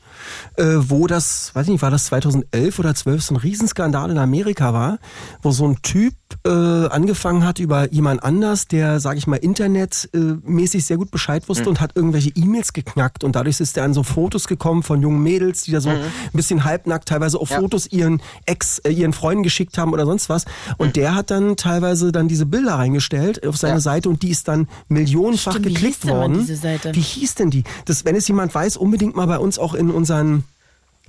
äh, 0.58 0.64
wo 0.78 1.08
das, 1.08 1.52
weiß 1.54 1.68
ich 1.68 1.74
nicht, 1.74 1.82
war 1.82 1.92
das 1.92 2.06
2011 2.06 2.80
oder 2.80 2.96
12 2.96 3.24
so 3.24 3.34
ein 3.34 3.38
Riesenskandal 3.38 4.12
in 4.12 4.18
Amerika 4.18 4.74
war, 4.74 5.00
wo 5.42 5.52
so 5.52 5.68
ein 5.68 5.82
Typ 5.82 6.14
äh, 6.46 6.50
angefangen 6.50 7.46
hat 7.46 7.60
über 7.60 7.92
jemand 7.92 8.24
anders, 8.24 8.68
der, 8.68 9.00
sage 9.00 9.18
ich 9.18 9.28
mal, 9.28 9.38
internetmäßig 9.38 10.82
äh, 10.82 10.84
sehr 10.84 10.98
gut 10.98 11.12
Bescheid 11.12 11.48
wusste 11.48 11.64
mhm. 11.64 11.70
und 11.70 11.82
hat 11.82 11.92
irgendwelche 11.96 12.32
E-Mails 12.36 12.74
geknackt 12.74 13.24
und 13.24 13.36
dadurch 13.36 13.60
ist 13.60 13.78
er 13.78 13.84
an 13.84 13.94
so 13.94 14.04
Fotos 14.04 14.48
gekommen 14.48 14.84
von 14.84 15.02
jungen 15.02 15.22
Mädels, 15.24 15.64
die 15.64 15.72
da 15.72 15.82
so 15.82 15.90
mhm. 15.90 15.96
ein 15.96 16.32
bisschen 16.34 16.64
halbnackt 16.64 17.08
teilweise 17.08 17.40
auch 17.40 17.50
ja. 17.50 17.60
Fotos 17.60 17.88
ihren 17.88 18.22
Ex, 18.46 18.80
äh, 18.80 18.92
ihren 18.92 19.14
Freunden 19.14 19.44
geschickt 19.44 19.78
haben 19.78 19.94
oder 19.94 20.06
sonst 20.06 20.30
was 20.30 20.46
und 20.78 20.88
mhm. 20.88 20.94
der 20.94 21.16
hat 21.16 21.32
dann 21.32 21.56
teilweise 21.56 22.12
dann 22.12 22.28
diese 22.28 22.46
Bilder 22.46 22.76
reingestellt 22.76 23.46
auf 23.46 23.58
seine 23.58 23.76
ja. 23.76 23.80
Seite 23.80 24.10
und 24.10 24.22
die 24.24 24.30
ist 24.30 24.48
dann 24.48 24.68
millionenfach 24.88 25.54
Stimmt, 25.54 25.68
geklickt 25.68 26.08
worden. 26.08 26.48
Wie 26.48 27.02
hieß 27.02 27.36
denn 27.36 27.50
die? 27.50 27.64
Das, 27.86 28.06
wenn 28.06 28.16
es 28.16 28.28
jemand 28.28 28.54
weiß, 28.54 28.78
unbedingt 28.78 29.16
mal 29.16 29.28
bei 29.28 29.38
uns 29.38 29.60
auch 29.60 29.74
in 29.74 29.90
unseren 30.14 30.44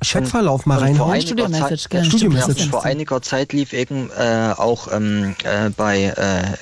Chatverlauf 0.05 0.67
mal 0.67 0.79
rein. 0.79 0.95
Studio 1.21 1.49
Message, 1.49 1.89
Zeit, 1.89 2.07
Studio 2.07 2.31
Message. 2.31 2.69
Vor 2.69 2.85
einiger 2.85 3.23
Zeit 3.23 3.53
lief 3.53 3.73
eben 3.73 4.11
äh, 4.11 4.53
auch 4.57 4.89
ähm, 4.93 5.35
äh, 5.45 5.71
bei 5.71 6.05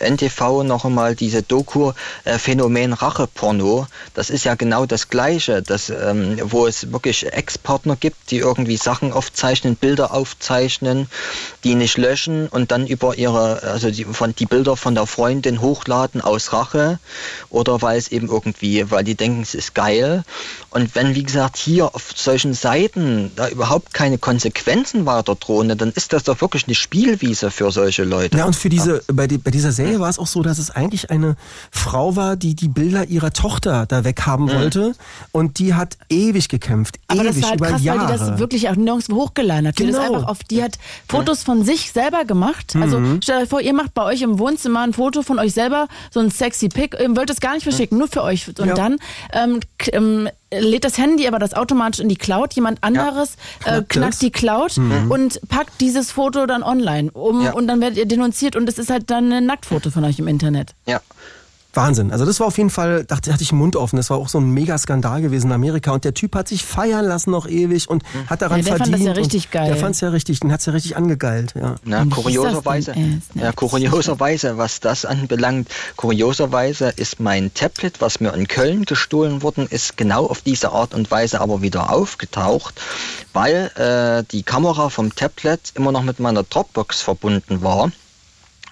äh, 0.00 0.11
NTV 0.11 0.62
noch 0.62 0.85
einmal 0.85 1.14
diese 1.14 1.42
Doku 1.42 1.92
äh, 2.24 2.38
Phänomen 2.38 2.92
Racheporno. 2.92 3.87
Das 4.14 4.31
ist 4.31 4.44
ja 4.44 4.55
genau 4.55 4.87
das 4.87 5.09
Gleiche, 5.09 5.62
das, 5.62 5.90
ähm, 5.90 6.38
wo 6.44 6.66
es 6.66 6.92
wirklich 6.92 7.33
Ex-Partner 7.33 7.96
gibt, 7.96 8.31
die 8.31 8.38
irgendwie 8.38 8.76
Sachen 8.76 9.12
aufzeichnen, 9.12 9.76
Bilder 9.76 10.14
aufzeichnen, 10.14 11.09
die 11.64 11.74
nicht 11.74 11.98
löschen 11.98 12.48
und 12.48 12.70
dann 12.70 12.87
über 12.87 13.16
ihre, 13.16 13.62
also 13.62 13.90
die, 13.90 14.05
von, 14.05 14.35
die 14.35 14.46
Bilder 14.46 14.76
von 14.76 14.94
der 14.94 15.07
Freundin 15.07 15.61
hochladen 15.61 16.20
aus 16.20 16.52
Rache 16.52 16.98
oder 17.50 17.83
weil 17.83 17.98
es 17.98 18.09
eben 18.09 18.28
irgendwie, 18.28 18.90
weil 18.90 19.05
die 19.05 19.14
denken, 19.14 19.42
es 19.42 19.55
ist 19.55 19.74
geil. 19.74 20.24
Und 20.70 20.94
wenn, 20.94 21.14
wie 21.14 21.22
gesagt, 21.22 21.57
hier 21.57 21.94
auf 21.94 22.12
solchen 22.14 22.55
Seiten 22.55 23.32
da 23.37 23.49
überhaupt 23.49 23.95
keine 23.95 24.18
Konsequenzen 24.18 25.07
weiter 25.07 25.35
drohen, 25.35 25.77
dann 25.77 25.90
ist 25.92 26.12
das 26.12 26.25
doch 26.25 26.40
wirklich 26.40 26.66
eine 26.66 26.75
Spielwiese 26.75 27.51
für 27.51 27.71
solche 27.71 28.05
Leute. 28.05 28.37
Ja, 28.37 28.45
und 28.45 28.57
für 28.57 28.68
diese, 28.68 29.03
bei, 29.12 29.27
die, 29.27 29.38
bei 29.38 29.51
dieser 29.51 29.73
Serie 29.73 30.01
war 30.01 30.09
es 30.09 30.18
auch 30.18 30.27
so, 30.27 30.42
dass 30.42 30.59
es 30.59 30.71
eigentlich 30.71 31.11
eine 31.11 31.37
Frau 31.71 32.16
war, 32.16 32.37
die 32.37 32.55
die 32.55 32.68
Bilder 32.68 33.09
ihrer 33.09 33.33
Tochter 33.33 33.87
da 33.87 34.05
weghaben 34.05 34.47
mhm. 34.47 34.53
wollte 34.53 34.95
und 35.33 35.59
die 35.59 35.75
hat 35.75 35.97
ewig 36.09 36.49
gekämpft. 36.49 36.99
Aber 37.09 37.23
ewig, 37.23 37.35
das 37.35 37.42
war 37.42 37.51
halt 37.51 37.61
über 37.61 37.68
krass, 37.68 37.83
Jahre. 37.83 38.01
weil 38.01 38.18
die 38.18 38.25
das 38.25 38.38
wirklich 38.38 38.68
auch 38.68 38.77
nirgendwo 38.77 39.16
hochgeladen 39.16 39.68
hat. 39.68 39.77
Genau. 39.77 39.99
Die, 39.99 40.05
einfach 40.05 40.29
auf, 40.29 40.45
die 40.45 40.62
hat 40.62 40.79
Fotos 41.09 41.42
von 41.42 41.64
sich 41.64 41.92
selber 41.92 42.25
gemacht. 42.25 42.75
Also 42.77 42.99
mhm. 42.99 43.23
stellt 43.23 43.45
euch 43.45 43.49
vor, 43.49 43.61
ihr 43.61 43.75
macht 43.75 43.95
bei 43.95 44.05
euch 44.05 44.23
im 44.23 44.38
Wohnzimmer 44.38 44.81
ein 44.81 44.92
Foto 44.92 45.23
von 45.23 45.38
euch 45.38 45.53
selber, 45.53 45.88
so 46.11 46.21
ein 46.21 46.31
sexy 46.31 46.68
Pic, 46.68 46.97
ihr 46.99 47.14
wollt 47.16 47.31
es 47.31 47.40
gar 47.40 47.55
nicht 47.55 47.64
verschicken, 47.64 47.97
mhm. 47.97 48.01
nur 48.01 48.09
für 48.09 48.23
euch. 48.23 48.49
Und 48.49 48.66
ja. 48.66 48.75
dann 48.75 48.97
ähm, 49.33 49.61
ähm, 49.92 50.29
lädt 50.61 50.85
das 50.85 50.99
Handy 50.99 51.27
aber 51.27 51.38
das 51.38 51.55
automatisch 51.55 52.01
in 52.01 52.09
die 52.09 52.17
Cloud. 52.17 52.55
Jemand 52.55 52.83
anderes 52.83 53.37
ja, 53.67 53.79
äh, 53.79 53.83
knackt 53.83 54.21
die 54.23 54.31
Cloud 54.31 54.77
mhm. 54.77 55.11
und 55.11 55.41
packt 55.49 55.81
dieses 55.81 56.12
Foto 56.12 56.47
dann 56.47 56.62
online 56.62 57.11
um 57.12 57.43
ja. 57.43 57.53
und 57.53 57.67
dann 57.67 57.81
werdet 57.81 57.99
ihr 57.99 58.07
denunziert 58.07 58.57
und 58.57 58.69
es 58.69 58.79
ist 58.79 58.91
halt 58.91 59.11
dann 59.11 59.33
ein 59.33 59.47
Nacktfoto 59.47 59.91
von 59.91 60.05
euch 60.05 60.19
im 60.19 60.29
Internet. 60.29 60.75
Ja. 60.87 61.01
Wahnsinn. 61.75 62.11
Also 62.13 62.27
das 62.27 62.39
war 62.41 62.49
auf 62.49 62.59
jeden 62.59 62.71
Fall, 62.71 63.05
dachte, 63.05 63.33
hatte 63.33 63.43
ich 63.43 63.49
den 63.49 63.59
Mund 63.59 63.77
offen. 63.77 63.97
Das 63.97 64.11
war 64.11 64.19
auch 64.19 64.29
so 64.29 64.39
ein 64.39 64.51
Mega-Skandal 64.51 65.23
gewesen 65.23 65.47
in 65.47 65.53
Amerika. 65.53 65.93
Und 65.93 66.05
der 66.05 66.13
Typ 66.13 66.35
hat 66.35 66.49
sich 66.49 66.65
feiern 66.65 67.07
lassen 67.07 67.31
noch 67.31 67.49
ewig 67.49 67.89
und 67.89 68.03
mhm. 68.03 68.27
hat 68.29 68.43
daran 68.43 68.59
ja, 68.59 68.65
der 68.65 68.77
verdient. 68.77 68.97
Fand 68.97 69.09
das 69.09 69.17
ja 69.17 69.21
richtig 69.21 69.51
geil. 69.51 69.67
Der 69.69 69.77
fand 69.77 69.95
es 69.95 70.01
ja 70.03 70.09
richtig, 70.11 70.41
den 70.41 70.53
hat 70.53 70.61
es 70.61 70.67
ja 70.67 70.73
richtig 70.73 70.97
angegeilt. 70.97 71.55
Ja. 71.59 71.77
Na, 71.85 72.05
kurioserweise, 72.05 72.95
ja, 73.35 73.53
kurioserweise, 73.53 74.59
was 74.59 74.81
das 74.81 75.05
anbelangt, 75.05 75.69
kurioserweise 75.97 76.93
ist 76.97 77.21
mein 77.21 77.55
Tablet, 77.55 78.01
was 78.01 78.21
mir 78.21 78.35
in 78.35 78.49
Köln 78.49 78.85
gestohlen 78.85 79.43
worden 79.43 79.67
ist, 79.69 79.97
genau 79.97 80.27
auf 80.27 80.43
diese 80.43 80.73
Art 80.73 80.95
und 80.95 81.11
Weise 81.11 81.41
aber 81.41 81.63
wieder 81.63 81.91
aufgetaucht, 81.93 82.81
weil 83.33 83.71
äh, 83.77 84.25
die 84.31 84.43
Kamera 84.43 84.91
vom 84.91 85.15
Tablet 85.15 85.73
immer 85.75 85.93
noch 85.93 86.03
mit 86.03 86.21
meiner 86.21 86.43
Dropbox 86.43 87.01
verbunden 87.01 87.63
war. 87.63 87.91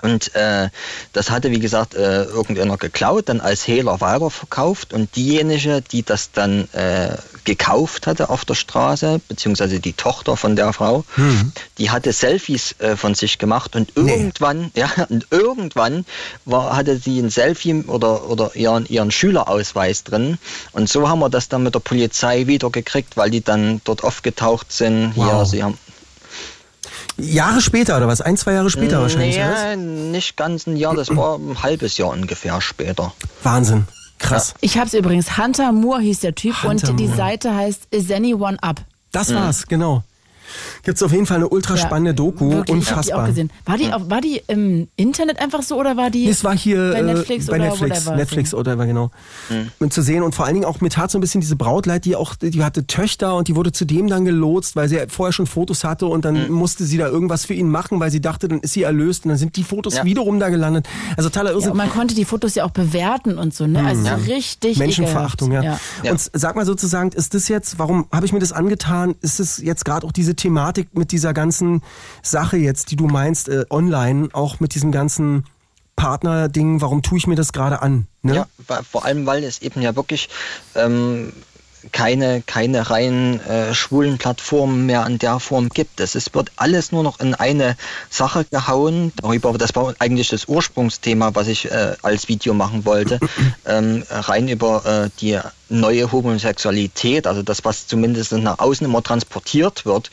Und 0.02 0.34
äh, 0.34 0.68
das 1.12 1.30
hatte, 1.30 1.50
wie 1.50 1.60
gesagt, 1.60 1.94
äh, 1.94 2.24
irgendeiner 2.24 2.76
geklaut, 2.76 3.28
dann 3.28 3.40
als 3.40 3.66
Hehler 3.66 4.00
weiterverkauft. 4.00 4.92
Und 4.92 5.14
diejenige, 5.16 5.82
die 5.82 6.02
das 6.02 6.32
dann 6.32 6.68
äh, 6.72 7.16
gekauft 7.44 8.06
hatte 8.06 8.30
auf 8.30 8.44
der 8.44 8.54
Straße, 8.54 9.20
beziehungsweise 9.28 9.80
die 9.80 9.92
Tochter 9.92 10.36
von 10.36 10.56
der 10.56 10.72
Frau, 10.72 11.04
mhm. 11.16 11.52
die 11.78 11.90
hatte 11.90 12.12
Selfies 12.12 12.74
äh, 12.78 12.96
von 12.96 13.14
sich 13.14 13.38
gemacht 13.38 13.76
und 13.76 13.96
irgendwann, 13.96 14.70
nee. 14.74 14.80
ja, 14.80 14.90
und 15.08 15.26
irgendwann 15.30 16.04
war, 16.44 16.76
hatte 16.76 16.96
sie 16.98 17.18
ein 17.18 17.30
Selfie 17.30 17.84
oder, 17.86 18.28
oder 18.28 18.54
ihren, 18.54 18.86
ihren 18.86 19.10
Schülerausweis 19.10 20.04
drin. 20.04 20.38
Und 20.72 20.88
so 20.88 21.08
haben 21.08 21.20
wir 21.20 21.30
das 21.30 21.48
dann 21.48 21.62
mit 21.62 21.74
der 21.74 21.80
Polizei 21.80 22.46
wieder 22.46 22.70
gekriegt, 22.70 23.16
weil 23.16 23.30
die 23.30 23.42
dann 23.42 23.80
dort 23.84 24.04
aufgetaucht 24.04 24.72
sind. 24.72 25.12
Wow. 25.14 25.24
Hier, 25.24 25.46
sie 25.46 25.62
haben 25.62 25.78
Jahre 27.22 27.60
später 27.60 27.96
oder 27.96 28.08
was? 28.08 28.20
Ein, 28.20 28.36
zwei 28.36 28.52
Jahre 28.52 28.70
später 28.70 29.00
wahrscheinlich. 29.00 29.36
Ja, 29.36 29.76
nicht 29.76 30.36
ganz 30.36 30.66
ein 30.66 30.76
Jahr, 30.76 30.94
das 30.94 31.14
war 31.14 31.36
ein 31.36 31.62
halbes 31.62 31.96
Jahr 31.96 32.10
ungefähr 32.10 32.60
später. 32.60 33.12
Wahnsinn. 33.42 33.86
Krass. 34.18 34.54
Ich 34.60 34.78
hab's 34.78 34.94
übrigens. 34.94 35.38
Hunter 35.38 35.72
Moore 35.72 36.02
hieß 36.02 36.20
der 36.20 36.34
Typ 36.34 36.62
Hunter 36.62 36.90
und 36.90 37.00
die 37.00 37.04
Moore. 37.04 37.16
Seite 37.16 37.54
heißt 37.54 37.88
Is 37.90 38.10
Anyone 38.10 38.62
Up? 38.62 38.82
Das 39.12 39.34
war's, 39.34 39.62
mhm. 39.62 39.68
genau. 39.68 40.04
Gibt 40.82 40.96
es 40.96 41.02
auf 41.02 41.12
jeden 41.12 41.26
Fall 41.26 41.38
eine 41.38 41.48
ultra 41.48 41.76
spannende 41.76 42.10
ja, 42.10 42.14
Doku, 42.14 42.50
wirklich, 42.50 42.76
unfassbar. 42.76 43.04
Ich 43.04 43.14
auch 43.14 43.26
gesehen. 43.26 43.50
War 43.64 43.76
die, 43.76 43.92
auch, 43.92 44.10
war 44.10 44.20
die 44.20 44.42
im 44.46 44.88
Internet 44.96 45.40
einfach 45.40 45.62
so 45.62 45.78
oder 45.78 45.96
war 45.96 46.10
die 46.10 46.24
nee, 46.24 46.30
es 46.30 46.44
war 46.44 46.56
hier, 46.56 46.92
bei 46.92 47.02
Netflix 47.02 47.48
äh, 47.48 47.50
bei 47.50 47.56
oder 47.56 47.64
Netflix, 47.66 48.06
whatever, 48.06 48.16
Netflix 48.16 48.54
oder 48.54 48.76
genau. 48.76 49.10
Mhm. 49.48 49.90
zu 49.90 50.02
sehen 50.02 50.22
und 50.22 50.34
vor 50.34 50.46
allen 50.46 50.54
Dingen 50.54 50.66
auch, 50.66 50.80
mir 50.80 50.90
tat 50.90 51.10
so 51.10 51.18
ein 51.18 51.20
bisschen 51.20 51.40
diese 51.40 51.56
Brautleid, 51.56 52.04
die 52.04 52.16
auch, 52.16 52.34
die 52.34 52.62
hatte 52.62 52.86
Töchter 52.86 53.36
und 53.36 53.48
die 53.48 53.56
wurde 53.56 53.72
zudem 53.72 54.08
dann 54.08 54.24
gelotst, 54.24 54.76
weil 54.76 54.88
sie 54.88 54.98
vorher 55.08 55.32
schon 55.32 55.46
Fotos 55.46 55.84
hatte 55.84 56.06
und 56.06 56.24
dann 56.24 56.48
mhm. 56.48 56.52
musste 56.52 56.84
sie 56.84 56.98
da 56.98 57.08
irgendwas 57.08 57.44
für 57.44 57.54
ihn 57.54 57.68
machen, 57.68 58.00
weil 58.00 58.10
sie 58.10 58.20
dachte, 58.20 58.48
dann 58.48 58.60
ist 58.60 58.72
sie 58.72 58.82
erlöst 58.82 59.24
und 59.24 59.30
dann 59.30 59.38
sind 59.38 59.56
die 59.56 59.64
Fotos 59.64 59.96
ja. 59.96 60.04
wiederum 60.04 60.40
da 60.40 60.48
gelandet. 60.48 60.88
Also 61.16 61.28
totaler 61.28 61.52
Irrsinn. 61.52 61.70
Ja, 61.70 61.74
man 61.74 61.90
konnte 61.90 62.14
die 62.14 62.24
Fotos 62.24 62.54
ja 62.54 62.64
auch 62.64 62.70
bewerten 62.70 63.38
und 63.38 63.54
so, 63.54 63.66
ne? 63.66 63.84
Also 63.84 64.02
mhm. 64.02 64.24
richtig 64.24 64.78
Menschenverachtung, 64.78 65.52
ja. 65.52 65.62
ja. 65.62 65.78
Und 66.10 66.30
sag 66.32 66.56
mal 66.56 66.66
sozusagen, 66.66 67.10
ist 67.12 67.34
das 67.34 67.48
jetzt, 67.48 67.78
warum 67.78 68.06
habe 68.12 68.26
ich 68.26 68.32
mir 68.32 68.38
das 68.38 68.52
angetan? 68.52 69.14
Ist 69.20 69.40
es 69.40 69.58
jetzt 69.58 69.84
gerade 69.84 70.06
auch 70.06 70.12
diese 70.12 70.34
Thematik 70.40 70.96
mit 70.96 71.12
dieser 71.12 71.34
ganzen 71.34 71.82
Sache 72.22 72.56
jetzt, 72.56 72.90
die 72.90 72.96
du 72.96 73.06
meinst, 73.06 73.48
äh, 73.48 73.64
online, 73.70 74.28
auch 74.32 74.60
mit 74.60 74.74
diesem 74.74 74.90
ganzen 74.92 75.44
Partner-Ding, 75.96 76.80
warum 76.80 77.02
tue 77.02 77.18
ich 77.18 77.26
mir 77.26 77.34
das 77.34 77.52
gerade 77.52 77.82
an? 77.82 78.06
Ne? 78.22 78.34
Ja, 78.34 78.82
vor 78.82 79.04
allem, 79.04 79.26
weil 79.26 79.44
es 79.44 79.60
eben 79.60 79.82
ja 79.82 79.94
wirklich 79.96 80.30
ähm, 80.74 81.32
keine, 81.92 82.42
keine 82.42 82.90
rein 82.90 83.40
äh, 83.40 83.74
schwulen 83.74 84.18
Plattformen 84.18 84.86
mehr 84.86 85.06
in 85.06 85.18
der 85.18 85.40
Form 85.40 85.68
gibt. 85.68 86.00
Es 86.00 86.14
ist, 86.14 86.34
wird 86.34 86.52
alles 86.56 86.92
nur 86.92 87.02
noch 87.02 87.20
in 87.20 87.34
eine 87.34 87.76
Sache 88.08 88.44
gehauen. 88.44 89.12
Darüber, 89.16 89.52
das 89.58 89.74
war 89.74 89.94
eigentlich 89.98 90.28
das 90.28 90.46
Ursprungsthema, 90.46 91.34
was 91.34 91.48
ich 91.48 91.70
äh, 91.70 91.96
als 92.02 92.28
Video 92.28 92.54
machen 92.54 92.84
wollte. 92.84 93.18
ähm, 93.66 94.04
rein 94.10 94.48
über 94.48 94.84
äh, 94.86 95.10
die 95.20 95.38
neue 95.70 96.10
Homosexualität, 96.10 97.26
also 97.26 97.42
das, 97.42 97.64
was 97.64 97.86
zumindest 97.86 98.32
nach 98.32 98.58
außen 98.58 98.84
immer 98.84 99.02
transportiert 99.02 99.86
wird, 99.86 100.10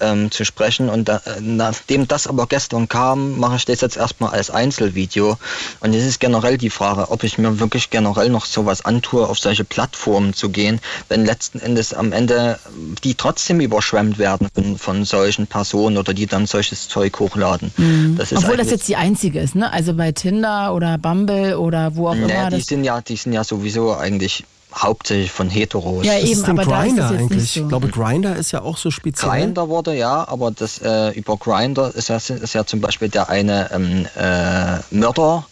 ähm, 0.00 0.30
zu 0.30 0.44
sprechen. 0.44 0.88
Und 0.88 1.08
da, 1.08 1.16
äh, 1.18 1.40
nachdem 1.40 2.08
das 2.08 2.26
aber 2.26 2.46
gestern 2.46 2.88
kam, 2.88 3.38
mache 3.38 3.56
ich 3.56 3.64
das 3.64 3.80
jetzt 3.80 3.96
erstmal 3.96 4.30
als 4.30 4.50
Einzelvideo. 4.50 5.38
Und 5.80 5.94
es 5.94 6.04
ist 6.04 6.20
generell 6.20 6.58
die 6.58 6.70
Frage, 6.70 7.10
ob 7.10 7.22
ich 7.22 7.38
mir 7.38 7.60
wirklich 7.60 7.90
generell 7.90 8.30
noch 8.30 8.46
sowas 8.46 8.84
antue, 8.84 9.28
auf 9.28 9.38
solche 9.38 9.64
Plattformen 9.64 10.34
zu 10.34 10.48
gehen, 10.48 10.80
wenn 11.08 11.24
letzten 11.24 11.60
Endes 11.60 11.92
am 11.92 12.12
Ende 12.12 12.58
die 13.02 13.14
trotzdem 13.14 13.60
überschwemmt 13.60 14.18
werden 14.18 14.48
von, 14.54 14.78
von 14.78 15.04
solchen 15.04 15.46
Personen 15.46 15.98
oder 15.98 16.14
die 16.14 16.26
dann 16.26 16.46
solches 16.46 16.88
Zeug 16.88 17.18
hochladen. 17.20 17.72
Mhm. 17.76 18.16
Das 18.16 18.32
Obwohl 18.32 18.56
das 18.56 18.70
jetzt 18.70 18.88
die 18.88 18.96
einzige 18.96 19.40
ist, 19.40 19.54
ne? 19.54 19.72
Also 19.72 19.94
bei 19.94 20.12
Tinder 20.12 20.74
oder 20.74 20.98
Bumble 20.98 21.58
oder 21.58 21.94
wo 21.96 22.08
auch 22.08 22.14
nee, 22.14 22.24
immer. 22.24 22.50
Die 22.50 22.60
sind 22.60 22.84
ja, 22.84 23.00
die 23.00 23.16
sind 23.16 23.32
ja 23.32 23.44
sowieso 23.44 23.94
eigentlich 23.94 24.44
hauptsächlich 24.76 25.30
von 25.30 25.48
Heteros. 25.48 26.04
Ja, 26.04 26.18
eben, 26.18 26.32
ist 26.32 26.48
aber 26.48 26.64
Grinder 26.64 27.10
eigentlich. 27.10 27.52
So. 27.52 27.60
Ich 27.60 27.68
glaube, 27.68 27.88
Grinder 27.88 28.36
ist 28.36 28.52
ja 28.52 28.62
auch 28.62 28.76
so 28.76 28.90
speziell. 28.90 29.30
Grinder 29.30 29.68
wurde 29.68 29.94
ja, 29.94 30.26
aber 30.28 30.50
das 30.50 30.78
äh, 30.78 31.10
über 31.10 31.36
Grinder 31.36 31.94
ist 31.94 32.08
ja, 32.08 32.16
ist 32.16 32.54
ja 32.54 32.66
zum 32.66 32.80
Beispiel 32.80 33.08
der 33.08 33.28
eine 33.28 33.70
ähm, 33.72 34.06
äh, 34.16 34.94
Mörder 34.94 35.46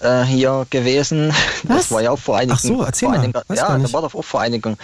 äh, 0.00 0.22
hier 0.24 0.66
gewesen. 0.70 1.32
Was? 1.64 1.76
Das 1.76 1.90
war 1.90 2.02
ja 2.02 2.10
auch 2.10 2.18
vor 2.18 2.36
einigen. 2.36 2.52
Ach 2.54 2.60
so, 2.60 2.82
erzähl 2.82 3.08
mal. 3.08 3.18
Einigen, 3.18 3.40
ja, 3.54 3.78
da 3.78 3.92
war 3.92 4.02
doch 4.02 4.14
auch 4.14 4.24
vor 4.24 4.40
einigen. 4.40 4.76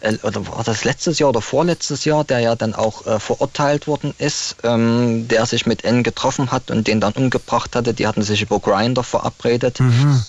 Äh, 0.00 0.16
oder 0.22 0.46
war 0.46 0.64
das 0.64 0.84
letztes 0.84 1.18
Jahr 1.18 1.30
oder 1.30 1.40
vorletztes 1.40 2.04
Jahr, 2.04 2.24
der 2.24 2.40
ja 2.40 2.56
dann 2.56 2.74
auch 2.74 3.06
äh, 3.06 3.18
verurteilt 3.18 3.86
worden 3.86 4.14
ist, 4.18 4.56
ähm, 4.64 5.28
der 5.28 5.46
sich 5.46 5.66
mit 5.66 5.84
N 5.84 6.02
getroffen 6.02 6.52
hat 6.52 6.70
und 6.70 6.86
den 6.86 7.00
dann 7.00 7.12
umgebracht 7.14 7.74
hatte. 7.74 7.94
Die 7.94 8.06
hatten 8.06 8.22
sich 8.22 8.42
über 8.42 8.60
Grinder 8.60 9.02
verabredet. 9.02 9.80
Mhm. 9.80 10.22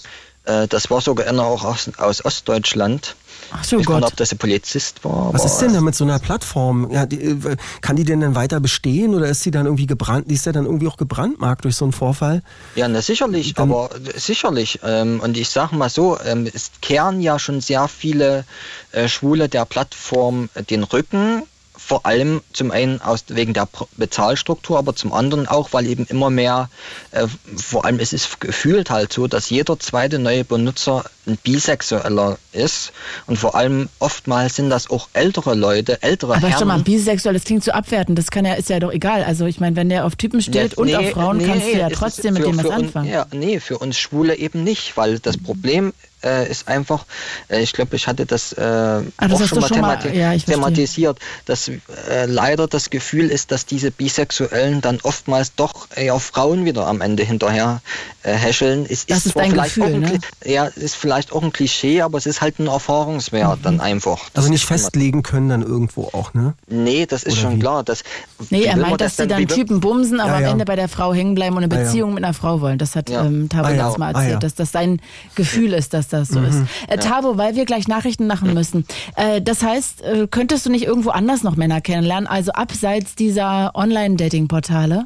Äh, 0.52 0.68
das 0.68 0.90
war 0.90 1.02
sogar 1.02 1.28
einer 1.28 1.44
auch 1.44 1.64
aus, 1.64 1.90
aus 1.98 2.24
Ostdeutschland. 2.26 3.16
Ach 3.54 3.64
so 3.64 3.80
ich 3.80 3.86
Gott. 3.86 3.98
nicht, 3.98 4.08
ob 4.08 4.16
das 4.16 4.32
ein 4.32 4.38
Polizist 4.38 5.04
war. 5.04 5.34
Was 5.34 5.46
ist 5.46 5.58
denn 5.60 5.74
da 5.74 5.82
mit 5.82 5.94
so 5.96 6.04
einer 6.06 6.20
Plattform? 6.20 6.90
Ja, 6.92 7.06
die, 7.06 7.18
äh, 7.22 7.58
kann 7.82 7.96
die 7.96 8.06
denn 8.06 8.22
dann 8.22 8.36
weiter 8.36 8.60
bestehen 8.60 9.14
oder 9.14 9.28
ist 9.28 9.44
sie 9.44 9.52
dann 9.52 9.66
irgendwie 9.66 9.88
gebrannt? 9.88 10.30
Die 10.30 10.36
ist 10.36 10.46
ja 10.46 10.52
dann 10.52 10.66
irgendwie 10.66 10.88
auch 10.88 10.98
gebrandmarkt 10.98 11.66
durch 11.66 11.76
so 11.76 11.86
einen 11.86 11.92
Vorfall. 11.92 12.44
Ja, 12.76 12.88
na 12.88 13.02
sicherlich, 13.02 13.54
Dann- 13.54 13.70
aber 13.70 13.90
sicherlich. 14.16 14.80
Ähm, 14.84 15.20
und 15.22 15.38
ich 15.38 15.50
sage 15.50 15.76
mal 15.76 15.90
so, 15.90 16.18
ähm, 16.24 16.48
es 16.52 16.72
kehren 16.82 17.22
ja 17.22 17.40
schon 17.40 17.62
sehr 17.62 17.88
viele 17.88 18.46
äh, 18.92 19.08
Schwule 19.08 19.50
der 19.50 19.66
Plattform 19.66 20.50
äh, 20.54 20.64
den 20.64 20.84
Rücken. 20.84 21.44
Vor 21.84 22.06
allem 22.06 22.42
zum 22.54 22.72
einen 22.72 23.02
aus, 23.02 23.26
wegen 23.28 23.54
der 23.54 23.68
Bezahlstruktur, 23.98 24.78
aber 24.78 24.96
zum 24.96 25.12
anderen 25.14 25.48
auch, 25.48 25.74
weil 25.74 25.88
eben 25.88 26.06
immer 26.06 26.30
mehr, 26.30 26.70
äh, 27.12 27.28
vor 27.58 27.84
allem 27.86 28.00
es 28.00 28.14
ist 28.14 28.40
gefühlt 28.40 28.90
halt 28.90 29.12
so, 29.12 29.28
dass 29.28 29.50
jeder 29.50 29.78
zweite 29.80 30.18
neue 30.20 30.44
Benutzer 30.46 31.04
ein 31.28 31.38
Bisexueller 31.44 32.38
ist. 32.54 32.92
Und 33.28 33.38
vor 33.38 33.56
allem 33.56 33.90
oftmals 34.00 34.56
sind 34.56 34.70
das 34.70 34.90
auch 34.90 35.10
ältere 35.14 35.54
Leute, 35.56 36.02
ältere 36.02 36.36
Aber 36.36 36.48
Herren. 36.48 36.60
schon 36.60 36.68
mal, 36.68 36.80
bisexuell, 36.82 37.34
das 37.34 37.44
klingt 37.44 37.64
so 37.64 37.72
abwertend. 37.72 38.18
Das 38.18 38.32
kann 38.32 38.46
ja, 38.46 38.54
ist 38.54 38.70
ja 38.70 38.80
doch 38.80 38.92
egal. 38.92 39.24
Also 39.24 39.46
ich 39.46 39.60
meine, 39.60 39.76
wenn 39.76 39.90
der 39.90 40.06
auf 40.06 40.16
Typen 40.16 40.42
steht 40.42 40.72
Ja, 40.74 40.78
und 40.78 40.88
nee, 40.88 40.96
auf 40.96 41.10
Frauen, 41.12 41.38
nee, 41.38 41.46
kannst 41.46 41.68
du 41.68 41.78
ja 41.78 41.90
trotzdem 41.90 42.34
mit 42.36 42.44
für- 42.44 42.50
dem 42.52 42.58
was 42.64 42.70
anfangen. 42.70 43.10
Ja, 43.10 43.26
nee, 43.34 43.60
für 43.60 43.78
uns 43.80 43.98
Schwule 43.98 44.36
eben 44.36 44.64
nicht, 44.64 44.96
weil 44.98 45.20
das 45.20 45.38
Problem 45.38 45.94
äh, 46.24 46.50
ist 46.50 46.68
einfach, 46.68 47.06
äh, 47.50 47.62
ich 47.62 47.74
glaube, 47.74 47.96
ich 47.96 48.08
hatte 48.08 48.26
das, 48.26 48.54
äh, 48.54 48.58
das 48.58 49.04
auch 49.32 49.40
hast 49.40 49.50
schon 49.50 49.60
mal, 49.60 49.68
schon 49.68 49.82
mal- 49.82 50.16
ja, 50.16 50.36
thematisiert, 50.38 51.20
dass 51.46 51.68
äh, 51.68 52.26
leider 52.28 52.68
das 52.68 52.90
Gefühl 52.90 53.30
ist, 53.30 53.52
dass 53.52 53.66
diese 53.66 53.92
Bisexuellen 53.92 54.82
dann 54.82 55.00
oftmals 55.04 55.56
doch 55.56 55.88
eher 55.96 56.20
Frauen 56.20 56.66
wieder 56.66 56.88
am 56.88 57.02
Ende 57.02 57.24
hinterher 57.24 57.82
äh, 58.24 58.34
häscheln. 58.34 58.86
Es 58.88 59.06
Das 59.06 59.26
ist 59.26 59.32
zwar 59.34 59.44
dein 59.44 59.52
vielleicht 59.52 59.76
Gefühl, 59.76 59.92
auch 59.92 59.96
ein, 59.96 60.00
ne? 60.02 60.20
Ja, 60.46 60.66
ist 60.66 60.96
vielleicht 60.96 61.32
auch 61.32 61.42
ein 61.44 61.52
Klischee, 61.52 62.02
aber 62.02 62.18
es 62.18 62.26
ist 62.26 62.42
halt 62.42 62.60
ein 62.60 62.68
Erfahrungswert 62.68 63.60
dann 63.64 63.80
einfach. 63.80 64.30
Das 64.34 64.44
Also 64.44 64.50
nicht 64.52 64.62
ist 64.64 64.68
festlegen 64.68 65.24
können 65.24 65.50
dann 65.50 65.62
irgendwo 65.64 66.10
auch, 66.14 66.34
ne? 66.34 66.54
Nee, 66.68 67.06
das 67.06 67.24
ist 67.24 67.34
Oder 67.34 67.42
schon 67.42 67.56
wie? 67.56 67.60
klar. 67.60 67.84
Das, 67.84 68.04
Nee, 68.50 68.64
er 68.64 68.78
meint, 68.78 69.02
dass 69.02 69.16
die 69.16 69.28
denn- 69.28 69.30
dann 69.30 69.48
Typen 69.48 69.80
bumsen, 69.80 70.20
aber 70.20 70.32
Ja, 70.32 70.38
am 70.38 70.44
ja. 70.44 70.52
Ende 70.52 70.66
bei 70.66 70.76
der 70.76 70.88
Frau 70.88 71.14
hängen 71.14 71.36
bleiben 71.36 71.56
und 71.58 71.64
eine 71.64 71.74
Ah, 71.74 71.78
ja. 71.80 71.84
Beziehung 71.86 72.14
mit 72.14 72.24
einer 72.24 72.34
Frau 72.34 72.62
wollen. 72.62 72.78
Das 72.78 72.96
hat 72.96 73.10
Ja. 73.10 73.26
ähm, 73.26 73.50
Tabo 73.50 73.68
Ah, 73.68 73.72
ja. 73.72 73.76
letztes 73.84 73.98
Mal 73.98 74.06
Ah, 74.08 74.18
erzählt, 74.20 74.32
ja. 74.34 74.40
dass 74.40 74.56
das 74.56 74.72
sein 74.72 75.02
Gefühl 75.36 75.74
ist, 75.74 75.94
dass 75.94 76.08
das 76.14 76.30
so 76.30 76.40
Mhm. 76.40 76.46
ist. 76.48 76.58
Äh, 76.88 76.98
Tabo, 76.98 77.38
weil 77.38 77.56
wir 77.56 77.66
gleich 77.66 77.88
Nachrichten 77.88 78.28
machen 78.28 78.54
müssen. 78.54 78.86
Äh, 79.16 79.42
das 79.42 79.64
heißt, 79.64 80.02
äh, 80.02 80.28
könntest 80.30 80.66
du 80.66 80.70
nicht 80.70 80.84
irgendwo 80.86 81.10
anders 81.10 81.44
noch 81.44 81.56
Männer 81.56 81.82
kennenlernen, 81.82 82.28
also 82.28 82.52
abseits 82.52 83.16
dieser 83.16 83.72
Online-Dating-Portale, 83.76 85.06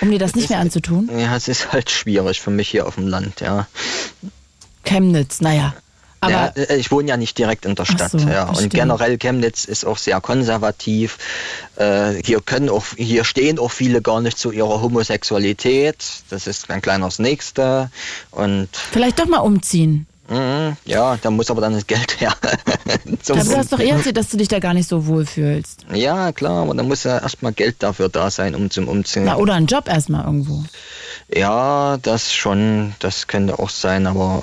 um 0.00 0.10
dir 0.10 0.18
das 0.18 0.34
nicht 0.34 0.50
mehr 0.50 0.58
anzutun? 0.60 1.10
Ja, 1.16 1.36
es 1.36 1.48
ist 1.48 1.72
halt 1.72 1.90
schwierig 1.90 2.40
für 2.40 2.50
mich 2.50 2.68
hier 2.68 2.86
auf 2.86 2.94
dem 2.96 3.06
Land, 3.08 3.40
ja. 3.40 3.66
Chemnitz, 4.84 5.40
naja. 5.40 5.74
Aber 6.20 6.32
ja, 6.32 6.46
äh, 6.56 6.76
ich 6.76 6.90
wohne 6.90 7.08
ja 7.08 7.16
nicht 7.16 7.38
direkt 7.38 7.64
in 7.64 7.76
der 7.76 7.84
Stadt. 7.84 8.10
so, 8.10 8.18
ja. 8.18 8.48
Und 8.48 8.70
generell 8.70 9.18
Chemnitz 9.18 9.64
ist 9.64 9.84
auch 9.84 9.98
sehr 9.98 10.20
konservativ. 10.20 11.16
Äh, 11.76 12.14
hier 12.24 12.40
können 12.40 12.68
auch, 12.70 12.84
hier 12.96 13.22
stehen 13.22 13.60
auch 13.60 13.70
viele 13.70 14.02
gar 14.02 14.20
nicht 14.20 14.36
zu 14.36 14.50
ihrer 14.50 14.80
Homosexualität. 14.82 15.96
Das 16.30 16.48
ist 16.48 16.70
ein 16.70 16.82
kleiner 16.82 17.04
das 17.04 17.20
Nächste. 17.20 17.90
Und 18.32 18.68
vielleicht 18.72 19.20
doch 19.20 19.26
mal 19.26 19.38
umziehen. 19.38 20.06
Mhm, 20.28 20.76
ja, 20.84 21.16
da 21.16 21.30
muss 21.30 21.50
aber 21.50 21.60
dann 21.60 21.74
das 21.74 21.86
Geld 21.86 22.20
her. 22.20 22.32
Zum 23.22 23.38
Aber 23.38 23.48
du 23.48 23.56
hast 23.56 23.72
doch 23.72 23.80
eher 23.80 23.94
erzählt, 23.96 24.16
dass 24.16 24.28
du 24.30 24.36
dich 24.36 24.48
da 24.48 24.58
gar 24.58 24.74
nicht 24.74 24.88
so 24.88 25.06
wohl 25.06 25.26
fühlst. 25.26 25.86
ja, 25.92 26.32
klar, 26.32 26.62
aber 26.62 26.74
da 26.74 26.82
muss 26.82 27.04
ja 27.04 27.18
erstmal 27.18 27.52
Geld 27.52 27.82
dafür 27.82 28.08
da 28.08 28.30
sein, 28.30 28.54
um 28.54 28.70
zum 28.70 28.88
Umziehen. 28.88 29.24
Na, 29.24 29.36
oder 29.36 29.54
einen 29.54 29.66
Job 29.66 29.88
erstmal 29.88 30.24
irgendwo. 30.24 30.64
Ja, 31.34 31.98
das 31.98 32.32
schon, 32.32 32.94
das 33.00 33.26
könnte 33.26 33.58
auch 33.58 33.70
sein, 33.70 34.06
aber 34.06 34.42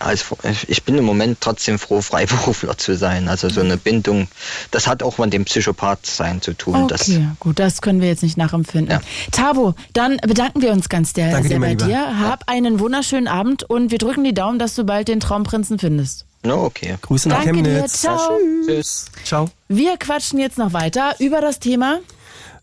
als, 0.00 0.24
ich 0.68 0.82
bin 0.84 0.96
im 0.98 1.04
Moment 1.04 1.38
trotzdem 1.40 1.78
froh, 1.78 2.00
Freiberufler 2.00 2.76
zu 2.78 2.96
sein. 2.96 3.28
Also 3.28 3.48
so 3.48 3.60
eine 3.60 3.76
Bindung, 3.76 4.28
das 4.70 4.86
hat 4.86 5.02
auch 5.02 5.18
mit 5.18 5.32
dem 5.32 5.44
Psychopath 5.44 6.04
sein 6.06 6.40
zu 6.42 6.54
tun. 6.54 6.88
Das, 6.88 7.08
Okay, 7.08 7.28
gut, 7.40 7.58
das 7.58 7.82
können 7.82 8.00
wir 8.00 8.08
jetzt 8.08 8.22
nicht 8.22 8.36
nachempfinden. 8.36 8.90
Ja. 9.00 9.00
Tabo, 9.32 9.74
dann 9.92 10.16
bedanken 10.18 10.62
wir 10.62 10.72
uns 10.72 10.88
ganz 10.88 11.12
sehr, 11.14 11.30
Danke 11.30 11.48
sehr 11.48 11.56
dir, 11.58 11.60
bei 11.60 11.68
mein 11.68 11.78
Lieber. 11.78 11.88
dir. 11.90 12.18
Hab 12.20 12.48
einen 12.48 12.78
wunderschönen 12.80 13.28
Abend 13.28 13.62
und 13.64 13.90
wir 13.90 13.98
drücken 13.98 14.24
die 14.24 14.34
Daumen, 14.34 14.58
dass 14.58 14.74
du 14.74 14.84
bald 14.84 15.08
den 15.08 15.20
Traumprinzen 15.20 15.78
findest. 15.78 16.24
no, 16.44 16.64
okay. 16.64 16.96
Grüße 17.02 17.28
nach 17.28 17.44
Danke 17.44 17.62
dir, 17.62 17.70
Chemnitz. 17.70 18.00
ciao. 18.00 18.38
Tschüss. 18.66 19.06
Ciao. 19.24 19.48
Wir 19.68 19.96
quatschen 19.96 20.38
jetzt 20.38 20.58
noch 20.58 20.72
weiter 20.72 21.14
über 21.18 21.40
das 21.40 21.58
Thema. 21.60 22.00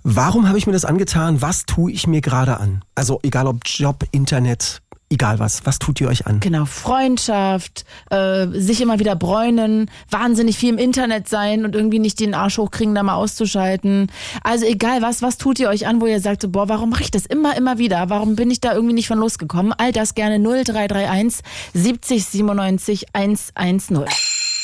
Warum 0.04 0.48
habe 0.48 0.58
ich 0.58 0.65
mir 0.65 0.74
das 0.74 0.84
angetan? 0.86 1.41
Was 1.44 1.65
tue 1.67 1.91
ich 1.91 2.08
mir 2.08 2.22
gerade 2.22 2.58
an? 2.60 2.84
Also 2.96 3.20
egal 3.24 3.46
ob 3.46 3.58
Job, 3.65 4.04
Internet, 4.12 4.82
egal 5.12 5.39
was. 5.39 5.65
Was 5.65 5.78
tut 5.80 6.02
ihr 6.02 6.08
euch 6.08 6.26
an? 6.26 6.39
Genau, 6.39 6.65
Freundschaft, 6.65 7.86
äh, 8.10 8.47
sich 8.47 8.82
immer 8.82 9.00
wieder 9.00 9.15
bräunen, 9.15 9.91
wahnsinnig 10.10 10.58
viel 10.58 10.69
im 10.69 10.78
Internet 10.78 11.28
sein 11.30 11.65
und 11.65 11.76
irgendwie 11.76 12.00
nicht 12.00 12.19
den 12.19 12.34
Arsch 12.34 12.58
hochkriegen, 12.58 12.95
da 12.95 13.04
mal 13.04 13.15
auszuschalten. 13.15 14.08
Also 14.43 14.65
egal 14.65 15.02
was, 15.02 15.21
was 15.21 15.38
tut 15.38 15.60
ihr 15.60 15.69
euch 15.69 15.86
an, 15.86 16.02
wo 16.02 16.06
ihr 16.08 16.19
sagt, 16.19 16.41
so, 16.41 16.50
boah, 16.50 16.69
warum 16.69 16.89
mache 16.89 17.04
ich 17.04 17.12
das 17.12 17.26
immer, 17.26 17.56
immer 17.56 17.78
wieder? 17.78 18.10
Warum 18.10 18.36
bin 18.36 18.50
ich 18.50 18.62
da 18.62 18.74
irgendwie 18.74 18.93
nicht 18.93 19.08
von 19.08 19.19
losgekommen? 19.19 19.74
All 19.78 19.91
das 19.91 20.15
gerne 20.15 20.39
0331 20.39 21.43
70 21.74 22.26
97 22.26 23.06
110. 23.13 24.06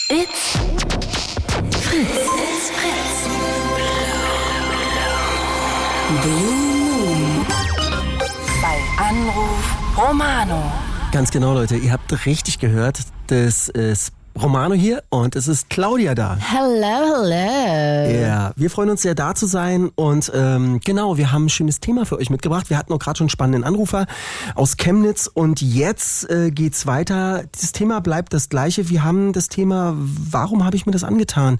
It's 0.10 0.58
Fritz. 1.72 2.08
It's 2.08 2.70
Fritz. 2.72 3.08
Blue 6.24 6.57
Romano. 9.98 10.62
Ganz 11.12 11.32
genau, 11.32 11.56
Leute. 11.56 11.76
Ihr 11.76 11.92
habt 11.92 12.28
richtig 12.28 12.60
gehört. 12.60 13.00
Das 13.26 13.68
ist 13.68 14.14
Romano 14.40 14.76
hier 14.76 15.04
und 15.10 15.36
es 15.36 15.48
ist 15.48 15.72
Claudia 15.72 16.14
da. 16.14 16.38
Hello, 16.40 17.24
hello. 17.24 18.22
Ja, 18.22 18.52
wir 18.56 18.70
freuen 18.70 18.92
uns 18.92 19.02
sehr 19.02 19.16
da 19.16 19.34
zu 19.34 19.48
sein 19.48 19.90
und 19.96 20.32
ähm, 20.36 20.80
genau, 20.86 21.18
wir 21.18 21.32
haben 21.32 21.46
ein 21.46 21.50
schönes 21.50 21.80
Thema 21.80 22.06
für 22.06 22.18
euch 22.18 22.30
mitgebracht. 22.30 22.70
Wir 22.70 22.78
hatten 22.78 22.94
auch 22.94 23.00
gerade 23.00 23.18
schon 23.18 23.26
einen 23.26 23.30
spannenden 23.32 23.64
Anrufer 23.64 24.06
aus 24.54 24.78
Chemnitz 24.78 25.28
und 25.34 25.62
jetzt 25.62 26.30
äh, 26.30 26.52
geht's 26.52 26.86
weiter. 26.86 27.46
Das 27.60 27.72
Thema 27.72 28.00
bleibt 28.00 28.34
das 28.34 28.50
gleiche. 28.50 28.90
Wir 28.90 29.04
haben 29.04 29.34
das 29.34 29.50
Thema, 29.50 29.96
warum 29.98 30.64
habe 30.64 30.76
ich 30.76 30.86
mir 30.86 30.92
das 30.92 31.04
angetan? 31.04 31.60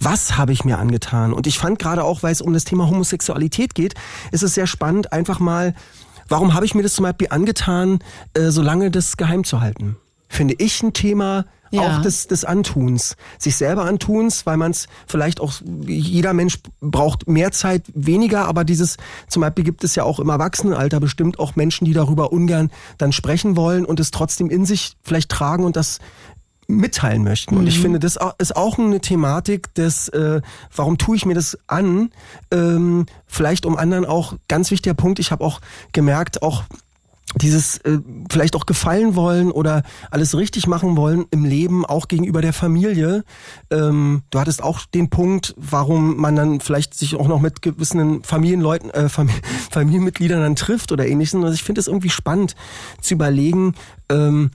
Was 0.00 0.36
habe 0.36 0.52
ich 0.52 0.64
mir 0.64 0.78
angetan? 0.78 1.32
Und 1.32 1.46
ich 1.46 1.58
fand 1.58 1.78
gerade 1.78 2.02
auch, 2.02 2.24
weil 2.24 2.32
es 2.32 2.40
um 2.40 2.52
das 2.52 2.64
Thema 2.64 2.88
Homosexualität 2.88 3.76
geht, 3.76 3.94
ist 4.32 4.42
es 4.42 4.54
sehr 4.54 4.66
spannend, 4.66 5.12
einfach 5.12 5.38
mal, 5.38 5.74
warum 6.28 6.54
habe 6.54 6.66
ich 6.66 6.74
mir 6.74 6.82
das 6.82 6.94
zum 6.94 7.04
Beispiel 7.04 7.28
angetan, 7.30 7.98
äh, 8.34 8.50
so 8.50 8.62
lange 8.62 8.90
das 8.90 9.16
geheim 9.16 9.44
zu 9.44 9.60
halten? 9.60 9.96
Finde 10.28 10.54
ich 10.58 10.82
ein 10.82 10.92
Thema, 10.92 11.46
Ja. 11.70 11.82
auch 11.98 12.02
des, 12.02 12.26
des 12.26 12.44
Antuns, 12.44 13.16
sich 13.38 13.56
selber 13.56 13.84
Antuns, 13.84 14.44
weil 14.46 14.56
man 14.56 14.70
es 14.72 14.88
vielleicht 15.06 15.40
auch, 15.40 15.54
jeder 15.86 16.32
Mensch 16.34 16.58
braucht 16.80 17.28
mehr 17.28 17.50
Zeit, 17.52 17.84
weniger, 17.94 18.46
aber 18.46 18.64
dieses, 18.64 18.96
zum 19.28 19.40
Beispiel 19.42 19.64
gibt 19.64 19.84
es 19.84 19.94
ja 19.94 20.04
auch 20.04 20.18
im 20.18 20.28
Erwachsenenalter 20.28 21.00
bestimmt 21.00 21.38
auch 21.38 21.56
Menschen, 21.56 21.84
die 21.86 21.92
darüber 21.94 22.32
ungern 22.32 22.70
dann 22.98 23.12
sprechen 23.12 23.56
wollen 23.56 23.84
und 23.86 24.00
es 24.00 24.10
trotzdem 24.10 24.48
in 24.50 24.64
sich 24.66 24.96
vielleicht 25.02 25.30
tragen 25.30 25.64
und 25.64 25.76
das 25.76 25.98
mitteilen 26.68 27.24
möchten. 27.24 27.56
Und 27.56 27.66
ich 27.66 27.80
finde, 27.80 27.98
das 27.98 28.18
ist 28.38 28.54
auch 28.54 28.78
eine 28.78 29.00
Thematik 29.00 29.74
des, 29.74 30.08
äh, 30.10 30.42
warum 30.76 30.98
tue 30.98 31.16
ich 31.16 31.24
mir 31.24 31.34
das 31.34 31.58
an? 31.66 32.10
Ähm, 32.50 33.06
vielleicht 33.26 33.64
um 33.64 33.76
anderen 33.76 34.04
auch, 34.04 34.34
ganz 34.48 34.70
wichtiger 34.70 34.94
Punkt, 34.94 35.18
ich 35.18 35.32
habe 35.32 35.42
auch 35.42 35.60
gemerkt, 35.92 36.42
auch 36.42 36.64
dieses 37.36 37.78
äh, 37.78 37.98
vielleicht 38.30 38.56
auch 38.56 38.66
gefallen 38.66 39.14
wollen 39.14 39.50
oder 39.50 39.82
alles 40.10 40.36
richtig 40.36 40.66
machen 40.66 40.96
wollen 40.96 41.26
im 41.30 41.44
Leben, 41.44 41.84
auch 41.84 42.08
gegenüber 42.08 42.40
der 42.40 42.52
Familie. 42.52 43.24
Ähm, 43.70 44.22
du 44.30 44.38
hattest 44.38 44.62
auch 44.62 44.84
den 44.86 45.10
Punkt, 45.10 45.54
warum 45.56 46.16
man 46.16 46.36
dann 46.36 46.60
vielleicht 46.60 46.94
sich 46.94 47.16
auch 47.16 47.28
noch 47.28 47.40
mit 47.40 47.60
gewissen 47.62 48.22
Familienleuten, 48.24 48.90
äh, 48.90 49.08
Fam 49.08 49.28
Familienmitgliedern 49.70 50.40
dann 50.40 50.56
trifft 50.56 50.92
oder 50.92 51.06
ähnliches. 51.06 51.34
Also 51.34 51.52
ich 51.52 51.62
finde 51.62 51.80
es 51.80 51.86
irgendwie 51.86 52.10
spannend 52.10 52.56
zu 53.00 53.14
überlegen, 53.14 53.74
ähm, 54.10 54.50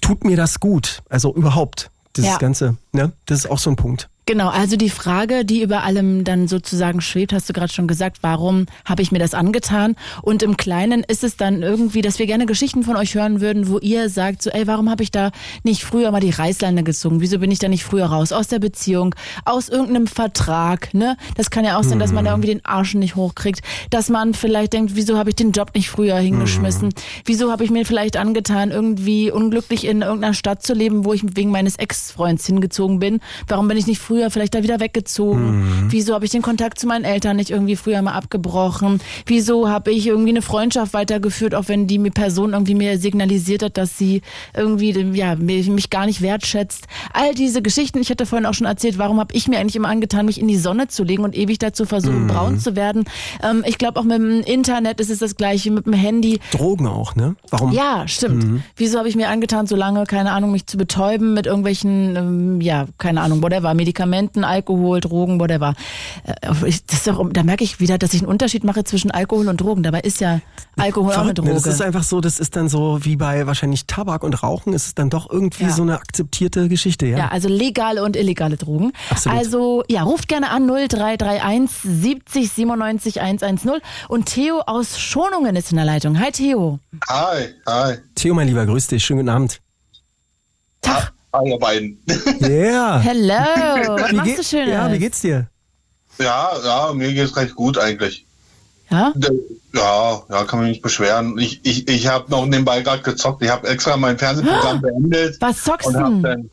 tut 0.00 0.24
mir 0.24 0.36
das 0.36 0.60
gut? 0.60 1.02
Also 1.08 1.34
überhaupt, 1.34 1.90
dieses 2.16 2.30
Ja. 2.30 2.38
Ganze. 2.38 2.76
Ne? 2.92 3.12
Das 3.26 3.38
ist 3.38 3.50
auch 3.50 3.58
so 3.58 3.70
ein 3.70 3.76
Punkt. 3.76 4.08
Genau, 4.26 4.48
also 4.48 4.76
die 4.76 4.88
Frage, 4.88 5.44
die 5.44 5.60
über 5.60 5.82
allem 5.82 6.24
dann 6.24 6.48
sozusagen 6.48 7.02
schwebt, 7.02 7.34
hast 7.34 7.46
du 7.50 7.52
gerade 7.52 7.70
schon 7.70 7.86
gesagt, 7.86 8.18
warum 8.22 8.64
habe 8.86 9.02
ich 9.02 9.12
mir 9.12 9.18
das 9.18 9.34
angetan? 9.34 9.96
Und 10.22 10.42
im 10.42 10.56
Kleinen 10.56 11.04
ist 11.04 11.24
es 11.24 11.36
dann 11.36 11.62
irgendwie, 11.62 12.00
dass 12.00 12.18
wir 12.18 12.24
gerne 12.24 12.46
Geschichten 12.46 12.84
von 12.84 12.96
euch 12.96 13.14
hören 13.14 13.42
würden, 13.42 13.68
wo 13.68 13.78
ihr 13.80 14.08
sagt, 14.08 14.40
so, 14.40 14.48
ey, 14.48 14.66
warum 14.66 14.88
habe 14.88 15.02
ich 15.02 15.10
da 15.10 15.30
nicht 15.62 15.84
früher 15.84 16.10
mal 16.10 16.20
die 16.20 16.30
Reißleine 16.30 16.84
gezogen? 16.84 17.20
Wieso 17.20 17.38
bin 17.38 17.50
ich 17.50 17.58
da 17.58 17.68
nicht 17.68 17.84
früher 17.84 18.06
raus? 18.06 18.32
Aus 18.32 18.48
der 18.48 18.60
Beziehung, 18.60 19.14
aus 19.44 19.68
irgendeinem 19.68 20.06
Vertrag, 20.06 20.94
ne? 20.94 21.18
Das 21.36 21.50
kann 21.50 21.66
ja 21.66 21.78
auch 21.78 21.84
sein, 21.84 21.98
dass 21.98 22.12
man 22.12 22.24
da 22.24 22.30
irgendwie 22.30 22.48
den 22.48 22.64
Arsch 22.64 22.94
nicht 22.94 23.16
hochkriegt, 23.16 23.60
dass 23.90 24.08
man 24.08 24.32
vielleicht 24.32 24.72
denkt, 24.72 24.96
wieso 24.96 25.18
habe 25.18 25.28
ich 25.28 25.36
den 25.36 25.52
Job 25.52 25.72
nicht 25.74 25.90
früher 25.90 26.16
hingeschmissen? 26.16 26.94
Wieso 27.26 27.52
habe 27.52 27.62
ich 27.62 27.70
mir 27.70 27.84
vielleicht 27.84 28.16
angetan, 28.16 28.70
irgendwie 28.70 29.30
unglücklich 29.30 29.86
in 29.86 30.00
irgendeiner 30.00 30.32
Stadt 30.32 30.62
zu 30.62 30.72
leben, 30.72 31.04
wo 31.04 31.12
ich 31.12 31.22
wegen 31.36 31.50
meines 31.50 31.76
Ex-Freunds 31.76 32.46
hingezogen 32.46 33.00
bin? 33.00 33.20
Warum 33.48 33.68
bin 33.68 33.76
ich 33.76 33.86
nicht 33.86 34.00
früher 34.00 34.13
vielleicht 34.30 34.54
da 34.54 34.62
wieder 34.62 34.80
weggezogen? 34.80 35.60
Mhm. 35.60 35.92
Wieso 35.92 36.14
habe 36.14 36.24
ich 36.24 36.30
den 36.30 36.42
Kontakt 36.42 36.78
zu 36.78 36.86
meinen 36.86 37.04
Eltern 37.04 37.36
nicht 37.36 37.50
irgendwie 37.50 37.76
früher 37.76 38.02
mal 38.02 38.12
abgebrochen? 38.12 39.00
Wieso 39.26 39.68
habe 39.68 39.90
ich 39.92 40.06
irgendwie 40.06 40.30
eine 40.30 40.42
Freundschaft 40.42 40.94
weitergeführt, 40.94 41.54
auch 41.54 41.68
wenn 41.68 41.86
die 41.86 41.98
Person 42.10 42.52
irgendwie 42.52 42.74
mir 42.74 42.98
signalisiert 42.98 43.62
hat, 43.62 43.76
dass 43.76 43.98
sie 43.98 44.22
irgendwie 44.54 44.90
ja, 45.16 45.36
mich 45.36 45.90
gar 45.90 46.06
nicht 46.06 46.22
wertschätzt? 46.22 46.86
All 47.12 47.34
diese 47.34 47.62
Geschichten, 47.62 48.00
ich 48.00 48.10
hatte 48.10 48.26
vorhin 48.26 48.46
auch 48.46 48.54
schon 48.54 48.66
erzählt, 48.66 48.98
warum 48.98 49.20
habe 49.20 49.34
ich 49.34 49.48
mir 49.48 49.58
eigentlich 49.58 49.76
immer 49.76 49.88
angetan, 49.88 50.26
mich 50.26 50.40
in 50.40 50.48
die 50.48 50.56
Sonne 50.56 50.88
zu 50.88 51.04
legen 51.04 51.24
und 51.24 51.36
ewig 51.36 51.58
dazu 51.58 51.84
versuchen, 51.84 52.26
braun 52.26 52.58
zu 52.58 52.76
werden? 52.76 53.04
Ähm, 53.42 53.64
ich 53.66 53.78
glaube, 53.78 54.00
auch 54.00 54.04
mit 54.04 54.18
dem 54.18 54.40
Internet 54.40 55.00
ist 55.00 55.10
es 55.10 55.18
das 55.18 55.36
gleiche, 55.36 55.70
mit 55.70 55.86
dem 55.86 55.92
Handy. 55.92 56.40
Drogen 56.52 56.86
auch, 56.86 57.14
ne? 57.14 57.36
Warum? 57.50 57.72
Ja, 57.72 58.06
stimmt. 58.06 58.62
Wieso 58.76 58.98
habe 58.98 59.08
ich 59.08 59.16
mir 59.16 59.28
angetan, 59.28 59.66
so 59.66 59.76
lange, 59.76 60.04
keine 60.04 60.32
Ahnung, 60.32 60.52
mich 60.52 60.66
zu 60.66 60.76
betäuben 60.76 61.34
mit 61.34 61.46
irgendwelchen, 61.46 62.16
ähm, 62.16 62.60
ja, 62.60 62.86
keine 62.98 63.20
Ahnung, 63.20 63.42
whatever, 63.42 63.74
Medikamenten, 63.74 64.03
Alkohol, 64.44 65.00
Drogen, 65.00 65.40
whatever. 65.40 65.74
Äh, 66.24 66.34
das 66.42 66.64
ist 66.98 67.06
doch, 67.06 67.24
da 67.32 67.42
merke 67.42 67.64
ich 67.64 67.80
wieder, 67.80 67.98
dass 67.98 68.14
ich 68.14 68.20
einen 68.22 68.28
Unterschied 68.30 68.64
mache 68.64 68.84
zwischen 68.84 69.10
Alkohol 69.10 69.48
und 69.48 69.60
Drogen. 69.60 69.82
Dabei 69.82 70.00
ist 70.00 70.20
ja 70.20 70.40
Alkohol 70.76 71.12
auch 71.12 71.18
eine 71.18 71.34
Verrückt, 71.34 71.38
ne? 71.38 71.44
Droge. 71.52 71.62
Das 71.64 71.74
ist 71.74 71.82
einfach 71.82 72.02
so, 72.02 72.20
das 72.20 72.38
ist 72.40 72.56
dann 72.56 72.68
so 72.68 72.98
wie 73.04 73.16
bei 73.16 73.46
wahrscheinlich 73.46 73.86
Tabak 73.86 74.22
und 74.24 74.42
Rauchen, 74.42 74.72
ist 74.72 74.86
es 74.86 74.94
dann 74.94 75.10
doch 75.10 75.30
irgendwie 75.30 75.64
Ja. 75.64 75.70
so 75.70 75.82
eine 75.82 75.94
akzeptierte 75.94 76.68
Geschichte, 76.68 77.06
ja? 77.06 77.18
Ja, 77.18 77.28
also 77.28 77.48
legale 77.48 78.02
und 78.02 78.16
illegale 78.16 78.56
Drogen. 78.56 78.92
Absolut. 79.10 79.38
Also, 79.38 79.84
ja, 79.88 80.02
ruft 80.02 80.28
gerne 80.28 80.50
an 80.50 80.66
0331 80.66 81.70
70 81.82 82.50
97 82.50 83.20
110. 83.20 83.70
Und 84.08 84.26
Theo 84.26 84.60
aus 84.66 84.98
Schonungen 84.98 85.56
ist 85.56 85.70
in 85.70 85.76
der 85.76 85.86
Leitung. 85.86 86.18
Hi, 86.18 86.30
Theo. 86.30 86.78
Hi, 87.08 87.46
hi. 87.66 87.94
Theo, 88.14 88.34
mein 88.34 88.48
Lieber, 88.48 88.66
grüß 88.66 88.88
dich, 88.88 89.04
schönen 89.04 89.20
guten 89.20 89.30
Abend. 89.30 89.60
Tag. 90.82 91.13
Hi, 91.34 91.48
ihr 91.50 91.58
beiden. 91.58 91.98
Yeah. 92.42 93.00
Hello. 93.02 93.34
Was 93.34 94.10
Wie 94.12 94.14
machst 94.16 94.28
geht- 94.30 94.38
du 94.38 94.44
Schönes? 94.44 94.68
Ja, 94.72 94.92
wie 94.92 94.98
geht's 95.00 95.20
dir? 95.20 95.48
ja, 96.20 96.50
ja, 96.64 96.92
mir 96.94 97.12
geht's 97.12 97.36
recht 97.36 97.56
gut 97.56 97.76
eigentlich. 97.76 98.24
Ja? 98.88 99.12
Ja, 99.74 100.22
ja, 100.30 100.44
kann 100.44 100.60
mich 100.60 100.68
nicht 100.68 100.82
beschweren. 100.82 101.36
Ich, 101.38 101.60
ich, 101.64 101.88
ich 101.88 102.06
habe 102.06 102.30
noch 102.30 102.46
nebenbei 102.46 102.82
gerade 102.82 103.02
gezockt. 103.02 103.42
Ich 103.42 103.50
habe 103.50 103.66
extra 103.66 103.96
mein 103.96 104.16
Fernsehprogramm 104.16 104.80
beendet 104.82 105.36
Was 105.40 105.64
zockst 105.64 105.88
du 105.92 106.20
denn? 106.22 106.50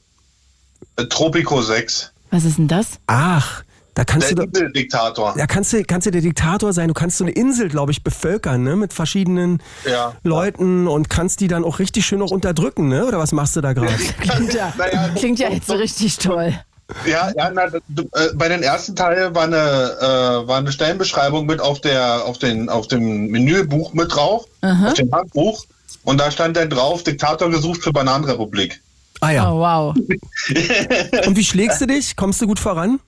äh, 0.96 1.06
Tropico 1.06 1.62
6, 1.62 2.12
Was 2.32 2.44
ist 2.46 2.58
denn 2.58 2.68
das? 2.68 2.88
Ach, 3.06 3.64
da 3.94 4.04
kannst 4.06 4.30
der 4.30 4.46
du 4.46 4.48
doch, 4.48 4.72
Diktator. 4.74 5.34
ja, 5.38 5.48
kannst 5.48 5.74
du, 5.74 5.84
kannst 5.84 6.08
du 6.08 6.12
der 6.12 6.22
Diktator 6.22 6.72
sein. 6.74 6.88
Du 6.88 6.94
kannst 6.94 7.18
so 7.18 7.24
eine 7.26 7.32
Insel, 7.34 7.68
glaube 7.70 7.92
ich, 7.92 8.04
bevölkern, 8.04 8.64
ne? 8.64 8.76
Mit 8.76 8.94
verschiedenen 8.94 9.62
Ja. 9.90 10.14
Leuten 10.24 10.88
und 10.88 11.10
kannst 11.10 11.42
die 11.42 11.48
dann 11.48 11.64
auch 11.64 11.80
richtig 11.80 12.06
schön 12.06 12.20
noch 12.20 12.32
unterdrücken, 12.32 12.88
ne? 12.88 13.06
Oder 13.06 13.20
was 13.20 13.32
machst 13.32 13.56
du 13.56 13.62
da 13.62 13.74
gerade? 13.74 13.94
Klingt 14.20 14.54
ja, 14.54 14.74
Naja, 14.78 15.10
klingt 15.16 15.40
ja 15.40 15.50
jetzt 15.50 15.68
so 15.68 15.74
richtig 15.74 16.18
toll. 16.18 16.54
Ja, 17.06 17.32
ja 17.38 17.52
na, 17.54 17.68
du, 17.88 18.04
äh, 18.14 18.34
bei 18.36 18.50
den 18.50 18.64
ersten 18.64 18.96
Teil 18.96 19.34
war 19.34 19.44
eine, 19.44 19.56
äh, 19.58 20.48
war 20.48 20.58
eine 20.58 20.72
Stellenbeschreibung 20.74 21.46
mit 21.46 21.62
auf 21.62 21.80
der 21.80 22.26
auf 22.26 22.38
den 22.38 22.68
auf 22.70 22.88
dem 22.88 23.28
Menübuch 23.28 23.94
mit 23.94 24.14
drauf, 24.14 24.46
auf 24.62 24.94
dem 24.96 25.10
Handbuch. 25.12 25.64
Und 26.04 26.20
da 26.20 26.32
stand 26.32 26.58
dann 26.58 26.70
drauf, 26.70 27.04
Diktator 27.04 27.50
gesucht 27.50 27.82
für 27.84 27.94
Bananenrepublik. 27.94 28.82
Ah 29.22 29.30
ja. 29.32 29.52
Oh, 29.52 29.60
wow. 29.60 29.96
Und 31.28 31.38
wie 31.38 31.44
schlägst 31.46 31.80
du 31.80 31.86
dich? 31.86 32.16
Kommst 32.16 32.42
du 32.42 32.48
gut 32.48 32.60
voran? 32.60 33.00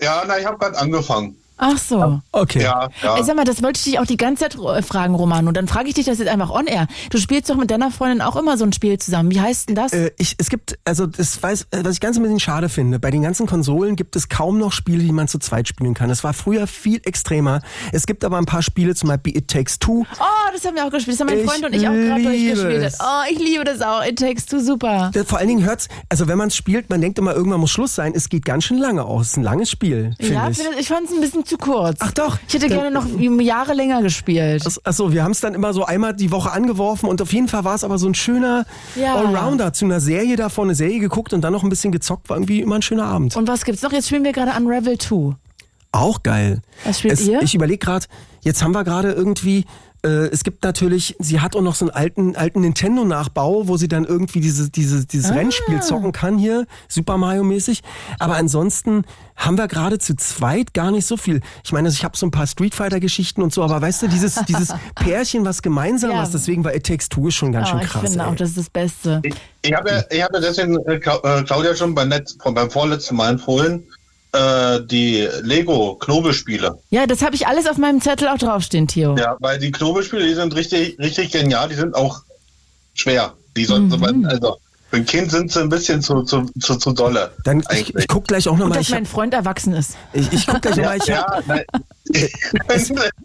Ja, 0.00 0.24
na, 0.26 0.38
ich 0.38 0.46
habe 0.46 0.58
gerade 0.58 0.78
angefangen. 0.78 1.36
Ach 1.58 1.76
so. 1.76 2.20
Okay. 2.32 2.62
Ja, 2.62 2.88
ja. 3.02 3.16
Ey, 3.16 3.24
sag 3.24 3.36
mal, 3.36 3.44
das 3.44 3.62
wollte 3.62 3.78
ich 3.78 3.84
dich 3.84 3.98
auch 3.98 4.06
die 4.06 4.16
ganze 4.16 4.44
Zeit 4.48 4.54
äh, 4.56 4.82
fragen, 4.82 5.14
Romano. 5.14 5.50
Dann 5.52 5.66
frage 5.68 5.88
ich 5.88 5.94
dich 5.94 6.06
das 6.06 6.18
jetzt 6.18 6.28
einfach 6.28 6.50
on 6.50 6.66
air. 6.66 6.86
Du 7.10 7.18
spielst 7.18 7.50
doch 7.50 7.56
mit 7.56 7.70
deiner 7.70 7.90
Freundin 7.90 8.20
auch 8.22 8.36
immer 8.36 8.56
so 8.56 8.64
ein 8.64 8.72
Spiel 8.72 8.98
zusammen. 8.98 9.30
Wie 9.32 9.40
heißt 9.40 9.68
denn 9.68 9.74
das? 9.74 9.92
Äh, 9.92 10.12
ich, 10.18 10.36
es 10.38 10.48
gibt, 10.50 10.78
also 10.84 11.06
das 11.06 11.42
weiß, 11.42 11.66
äh, 11.72 11.84
was 11.84 11.94
ich 11.94 12.00
ganz 12.00 12.16
ein 12.16 12.22
bisschen 12.22 12.40
schade 12.40 12.68
finde, 12.68 12.98
bei 12.98 13.10
den 13.10 13.22
ganzen 13.22 13.46
Konsolen 13.46 13.96
gibt 13.96 14.14
es 14.16 14.28
kaum 14.28 14.58
noch 14.58 14.72
Spiele, 14.72 15.02
die 15.02 15.12
man 15.12 15.26
zu 15.28 15.38
zweit 15.38 15.66
spielen 15.68 15.94
kann. 15.94 16.08
Das 16.08 16.22
war 16.24 16.32
früher 16.32 16.66
viel 16.66 17.00
extremer. 17.04 17.60
Es 17.92 18.06
gibt 18.06 18.24
aber 18.24 18.38
ein 18.38 18.46
paar 18.46 18.62
Spiele, 18.62 18.94
zum 18.94 19.08
Beispiel 19.08 19.36
It 19.36 19.48
Takes 19.48 19.78
Two. 19.78 20.06
oh, 20.20 20.24
das 20.52 20.64
haben 20.64 20.76
wir 20.76 20.86
auch 20.86 20.90
gespielt. 20.90 21.14
Das 21.18 21.20
haben 21.26 21.34
mein 21.34 21.44
Ich 21.44 21.50
Freund 21.50 21.64
und 21.64 21.72
ich 21.74 21.88
auch 21.88 21.92
gerade 21.92 22.20
liebe 22.20 22.54
durchgespielt. 22.54 22.82
es. 22.84 22.98
Oh, 23.00 23.22
ich 23.32 23.38
liebe 23.38 23.64
das 23.64 23.80
auch. 23.82 24.04
It 24.06 24.18
takes 24.18 24.46
two, 24.46 24.60
super. 24.60 25.10
Das- 25.12 25.26
Vor 25.26 25.38
allen 25.38 25.48
Dingen 25.48 25.64
hört's, 25.64 25.88
also 26.08 26.28
wenn 26.28 26.38
man 26.38 26.48
es 26.48 26.56
spielt, 26.56 26.88
man 26.90 27.00
denkt 27.00 27.18
immer, 27.18 27.34
irgendwann 27.34 27.60
muss 27.60 27.70
Schluss 27.70 27.94
sein. 27.94 28.12
Es 28.14 28.28
geht 28.28 28.44
ganz 28.44 28.64
schön 28.64 28.78
lange 28.78 29.04
aus. 29.04 29.22
Es 29.26 29.30
ist 29.32 29.36
ein 29.38 29.42
langes 29.42 29.70
Spiel, 29.70 30.14
finde 30.18 30.34
Ja, 30.34 30.48
ich. 30.48 30.58
ich, 30.60 30.66
ich 30.80 30.88
fand 30.88 31.06
es 31.08 31.12
ein 31.12 31.20
bisschen 31.20 31.44
zu 31.48 31.58
kurz. 31.58 31.96
Ach 32.00 32.12
doch. 32.12 32.38
Ich 32.46 32.54
hätte 32.54 32.68
gerne 32.68 32.90
noch 32.90 33.06
Jahre 33.40 33.74
länger 33.74 34.02
gespielt. 34.02 34.64
Achso, 34.84 35.12
wir 35.12 35.24
haben 35.24 35.32
es 35.32 35.40
dann 35.40 35.54
immer 35.54 35.72
so 35.72 35.84
einmal 35.84 36.14
die 36.14 36.30
Woche 36.30 36.52
angeworfen 36.52 37.08
und 37.08 37.20
auf 37.22 37.32
jeden 37.32 37.48
Fall 37.48 37.64
war 37.64 37.74
es 37.74 37.84
aber 37.84 37.98
so 37.98 38.06
ein 38.06 38.14
schöner 38.14 38.66
Ja. 38.94 39.14
Allrounder 39.16 39.72
zu 39.72 39.84
einer 39.84 40.00
Serie 40.00 40.36
davon, 40.36 40.68
eine 40.68 40.74
Serie 40.74 41.00
geguckt 41.00 41.32
und 41.32 41.42
dann 41.42 41.52
noch 41.52 41.62
ein 41.62 41.68
bisschen 41.68 41.92
gezockt, 41.92 42.28
war 42.28 42.36
irgendwie 42.36 42.60
immer 42.60 42.76
ein 42.76 42.82
schöner 42.82 43.06
Abend. 43.06 43.36
Und 43.36 43.48
was 43.48 43.64
gibt's 43.64 43.82
noch? 43.82 43.92
Jetzt 43.92 44.06
spielen 44.08 44.24
wir 44.24 44.32
gerade 44.32 44.52
Unravel 44.56 44.98
2. 44.98 45.34
Auch 45.92 46.22
geil. 46.22 46.60
Was 46.84 46.98
spielt 46.98 47.14
es, 47.14 47.26
ihr? 47.26 47.40
Ich 47.42 47.54
überlege 47.54 47.78
gerade, 47.78 48.06
jetzt 48.42 48.62
haben 48.62 48.72
wir 48.72 48.84
gerade 48.84 49.12
irgendwie, 49.12 49.64
äh, 50.04 50.08
es 50.28 50.44
gibt 50.44 50.62
natürlich, 50.64 51.16
sie 51.18 51.40
hat 51.40 51.56
auch 51.56 51.60
noch 51.62 51.74
so 51.74 51.84
einen 51.86 51.90
alten, 51.94 52.36
alten 52.36 52.60
Nintendo-Nachbau, 52.60 53.68
wo 53.68 53.76
sie 53.76 53.88
dann 53.88 54.04
irgendwie 54.04 54.40
diese, 54.40 54.70
diese, 54.70 55.04
dieses 55.06 55.30
Ah. 55.30 55.34
Rennspiel 55.34 55.80
zocken 55.82 56.12
kann 56.12 56.38
hier, 56.38 56.66
Super 56.88 57.16
Mario-mäßig. 57.16 57.82
Aber 58.18 58.36
ansonsten 58.36 59.02
haben 59.36 59.56
wir 59.58 59.68
gerade 59.68 59.98
zu 59.98 60.14
zweit 60.16 60.74
gar 60.74 60.90
nicht 60.90 61.06
so 61.06 61.16
viel. 61.16 61.40
Ich 61.64 61.72
meine, 61.72 61.88
ich 61.88 62.04
habe 62.04 62.16
so 62.16 62.26
ein 62.26 62.30
paar 62.30 62.46
Street 62.46 62.74
Fighter-Geschichten 62.74 63.42
und 63.42 63.52
so, 63.52 63.62
aber 63.62 63.80
weißt 63.80 64.02
du, 64.02 64.08
dieses, 64.08 64.34
dieses 64.46 64.72
Pärchen, 64.94 65.44
was 65.44 65.62
gemeinsam 65.62 66.10
Ja. 66.10 66.22
ist, 66.22 66.32
deswegen 66.34 66.64
war 66.64 66.74
It 66.74 66.86
Takes 66.86 67.08
Two 67.08 67.30
schon 67.30 67.52
ganz 67.52 67.68
Oh, 67.68 67.70
schön 67.72 67.80
ich 67.80 67.88
krass. 67.88 68.02
finde 68.02 68.20
ey. 68.24 68.26
auch, 68.30 68.34
das 68.36 68.50
ist 68.50 68.58
das 68.58 68.70
Beste. 68.70 69.20
Ich, 69.24 69.34
ich 69.62 69.72
habe 69.74 69.90
ja, 69.90 70.02
ich 70.10 70.22
hab 70.22 70.32
ja 70.32 70.40
deswegen 70.40 70.76
äh, 70.86 70.94
äh, 70.94 71.42
Claudia 71.44 71.74
schon 71.74 71.94
beim, 71.94 72.08
Netz, 72.08 72.36
beim 72.42 72.70
vorletzten 72.70 73.16
Mal 73.16 73.30
empfohlen, 73.32 73.84
äh, 74.32 74.80
die 74.84 75.28
Lego 75.42 75.94
Knobelspiele. 75.96 76.78
Ja, 76.90 77.06
das 77.06 77.22
habe 77.22 77.34
ich 77.34 77.46
alles 77.46 77.66
auf 77.66 77.78
meinem 77.78 78.00
Zettel 78.00 78.28
auch 78.28 78.38
draufstehen, 78.38 78.86
Theo. 78.88 79.16
Ja, 79.16 79.36
weil 79.40 79.58
die 79.58 79.70
Knobelspiele, 79.70 80.26
die 80.26 80.34
sind 80.34 80.54
richtig, 80.54 80.98
richtig 80.98 81.32
genial, 81.32 81.68
die 81.68 81.74
sind 81.74 81.94
auch 81.94 82.22
schwer. 82.94 83.34
Die 83.56 83.64
sollten 83.64 83.86
Mhm. 83.88 84.26
also 84.26 84.58
für 84.90 84.96
ein 84.96 85.04
Kind 85.04 85.30
sind 85.30 85.52
sie 85.52 85.60
ein 85.60 85.68
bisschen 85.68 86.00
zu, 86.00 86.22
zu, 86.22 86.46
zu, 86.60 86.76
zu 86.76 86.92
dolle. 86.92 87.30
Dann, 87.44 87.62
ich, 87.72 87.94
ich 87.94 88.08
guck 88.08 88.26
gleich 88.26 88.48
auch 88.48 88.52
Und 88.52 88.60
nochmal. 88.60 88.78
dass 88.78 88.88
Ich, 88.88 88.94
mein 88.94 89.06
Freund 89.06 89.34
erwachsen 89.34 89.74
ist. 89.74 89.96
ich, 90.14 90.32
ich 90.32 90.46
guck 90.46 90.62
gleich 90.62 90.76
nochmal. 90.76 90.98
Ja, 91.06 91.40
nein. 91.46 91.64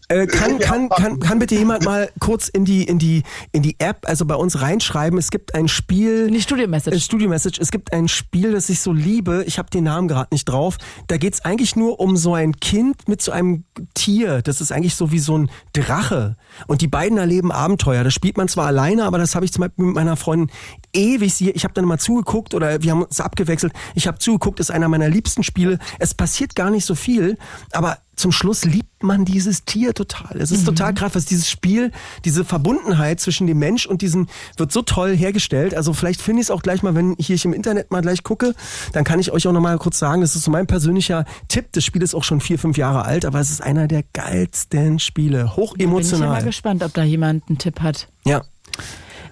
Äh, 0.09 0.27
kann, 0.27 0.59
kann, 0.59 0.89
kann, 0.89 1.19
kann 1.19 1.39
bitte 1.39 1.55
jemand 1.55 1.85
mal 1.85 2.09
kurz 2.19 2.49
in 2.49 2.65
die, 2.65 2.83
in 2.83 2.99
die, 2.99 3.23
in 3.51 3.61
die 3.63 3.79
App, 3.79 4.07
also 4.07 4.25
bei 4.25 4.35
uns 4.35 4.61
reinschreiben, 4.61 5.17
es 5.17 5.31
gibt 5.31 5.55
ein 5.55 5.67
Spiel. 5.67 6.27
In 6.27 6.33
die 6.33 6.41
Studio-Message. 6.41 6.95
Äh, 6.95 6.99
Studio 6.99 7.29
Message. 7.29 7.59
Es 7.59 7.71
gibt 7.71 7.93
ein 7.93 8.07
Spiel, 8.07 8.51
das 8.51 8.69
ich 8.69 8.81
so 8.81 8.91
liebe. 8.91 9.43
Ich 9.47 9.57
habe 9.57 9.69
den 9.69 9.85
Namen 9.85 10.07
gerade 10.07 10.29
nicht 10.31 10.45
drauf. 10.45 10.77
Da 11.07 11.17
geht's 11.17 11.45
eigentlich 11.45 11.75
nur 11.75 11.99
um 11.99 12.17
so 12.17 12.33
ein 12.33 12.59
Kind 12.59 13.07
mit 13.07 13.21
so 13.21 13.31
einem 13.31 13.63
Tier. 13.93 14.41
Das 14.41 14.59
ist 14.61 14.71
eigentlich 14.71 14.95
so 14.95 15.11
wie 15.11 15.19
so 15.19 15.37
ein 15.37 15.49
Drache. 15.71 16.35
Und 16.67 16.81
die 16.81 16.87
beiden 16.87 17.17
erleben 17.17 17.51
Abenteuer. 17.51 18.03
Das 18.03 18.13
spielt 18.13 18.37
man 18.37 18.47
zwar 18.47 18.67
alleine, 18.67 19.05
aber 19.05 19.17
das 19.17 19.35
habe 19.35 19.45
ich 19.45 19.53
zum 19.53 19.61
Beispiel 19.61 19.85
mit 19.85 19.95
meiner 19.95 20.17
Freundin 20.17 20.49
ewig. 20.93 21.33
Sie, 21.33 21.49
ich 21.51 21.63
habe 21.63 21.73
dann 21.73 21.85
mal 21.85 21.99
zugeguckt 21.99 22.53
oder 22.53 22.81
wir 22.83 22.91
haben 22.91 23.03
uns 23.03 23.19
abgewechselt. 23.19 23.73
Ich 23.95 24.07
habe 24.07 24.19
zugeguckt, 24.19 24.59
ist 24.59 24.71
einer 24.71 24.87
meiner 24.87 25.09
liebsten 25.09 25.43
Spiele. 25.43 25.79
Es 25.99 26.13
passiert 26.13 26.55
gar 26.55 26.69
nicht 26.69 26.85
so 26.85 26.95
viel, 26.95 27.37
aber 27.71 27.97
zum 28.15 28.31
Schluss 28.31 28.63
liebt 28.63 29.01
man 29.01 29.25
dieses 29.25 29.65
Tier 29.65 29.95
total. 29.95 30.39
Es 30.39 30.51
ist 30.51 30.61
Mhm. 30.61 30.65
total 30.67 30.93
krass, 30.93 31.15
was 31.15 31.25
dieses 31.25 31.49
Spiel, 31.49 31.91
diese 32.25 32.45
Verbundenheit 32.45 33.19
zwischen 33.19 33.47
dem 33.47 33.57
Mensch 33.57 33.87
und 33.87 34.03
diesem 34.03 34.27
wird 34.55 34.71
so 34.71 34.83
toll 34.83 35.17
hergestellt. 35.17 35.73
Also 35.73 35.93
vielleicht 35.93 36.21
finde 36.21 36.41
ich 36.41 36.45
es 36.47 36.51
auch 36.51 36.61
gleich 36.61 36.83
mal, 36.83 36.93
wenn 36.93 37.15
hier 37.17 37.35
ich 37.35 37.43
im 37.43 37.53
Internet 37.53 37.89
mal 37.89 38.01
gleich 38.01 38.21
gucke, 38.21 38.53
dann 38.91 39.03
kann 39.03 39.19
ich 39.19 39.31
euch 39.31 39.47
auch 39.47 39.51
noch 39.51 39.61
mal 39.61 39.79
kurz 39.79 39.97
sagen, 39.97 40.21
das 40.21 40.35
ist 40.35 40.43
so 40.43 40.51
mein 40.51 40.67
persönlicher 40.67 41.25
Tipp. 41.47 41.69
Das 41.71 41.83
Spiel 41.83 42.03
ist 42.03 42.13
auch 42.13 42.23
schon 42.23 42.39
vier, 42.39 42.59
fünf 42.59 42.77
Jahre 42.77 43.03
alt, 43.03 43.25
aber 43.25 43.39
es 43.39 43.49
ist 43.49 43.61
einer 43.63 43.87
der 43.87 44.03
geilsten 44.13 44.99
Spiele. 44.99 45.37
Bin 45.39 45.47
ich 45.47 45.47
ja 45.47 45.57
mal 45.57 45.63
Hochemotional. 45.95 46.43
gespannt, 46.43 46.83
ob 46.83 46.93
da 46.93 47.03
jemand 47.03 47.49
einen 47.49 47.57
Tipp 47.57 47.79
hat. 47.81 48.09
Ja. 48.25 48.43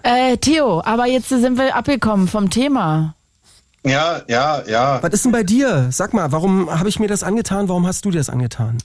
Äh, 0.03 0.37
Theo, 0.37 0.81
aber 0.83 1.05
jetzt 1.05 1.29
sind 1.29 1.57
wir 1.57 1.75
abgekommen 1.75 2.27
vom 2.27 2.49
Thema. 2.49 3.15
ja, 3.83 4.21
ja, 4.27 4.63
ja. 4.67 5.01
Was 5.01 5.13
ist 5.13 5.25
denn 5.25 5.31
bei 5.31 5.43
dir? 5.43 5.89
Sag 5.91 6.13
mal, 6.13 6.31
warum 6.31 6.69
habe 6.69 6.89
ich 6.89 6.99
mir 6.99 7.07
das 7.07 7.23
angetan? 7.23 7.69
Warum 7.69 7.85
hast 7.87 8.05
du 8.05 8.11
dir 8.11 8.17
das 8.19 8.29
angetan? 8.29 8.77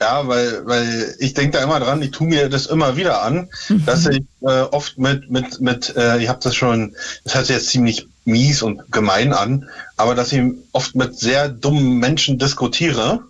Ja, 0.00 0.26
weil, 0.26 0.66
weil 0.66 1.14
ich 1.18 1.34
denke 1.34 1.56
da 1.56 1.64
immer 1.64 1.78
dran, 1.80 2.02
ich 2.02 2.10
tue 2.10 2.26
mir 2.26 2.48
das 2.48 2.66
immer 2.66 2.96
wieder 2.96 3.22
an, 3.22 3.48
dass 3.86 4.06
ich 4.06 4.22
äh, 4.42 4.62
oft 4.62 4.98
mit, 4.98 5.30
mit, 5.30 5.60
mit, 5.60 5.94
äh, 5.96 6.18
ich 6.18 6.28
habe 6.28 6.40
das 6.42 6.54
schon, 6.54 6.94
das 7.22 7.34
hört 7.34 7.46
sich 7.46 7.56
jetzt 7.56 7.68
ziemlich 7.68 8.08
mies 8.24 8.62
und 8.62 8.90
gemein 8.90 9.32
an, 9.32 9.68
aber 9.96 10.14
dass 10.14 10.32
ich 10.32 10.42
oft 10.72 10.94
mit 10.94 11.18
sehr 11.18 11.48
dummen 11.48 11.98
Menschen 11.98 12.38
diskutiere 12.38 13.20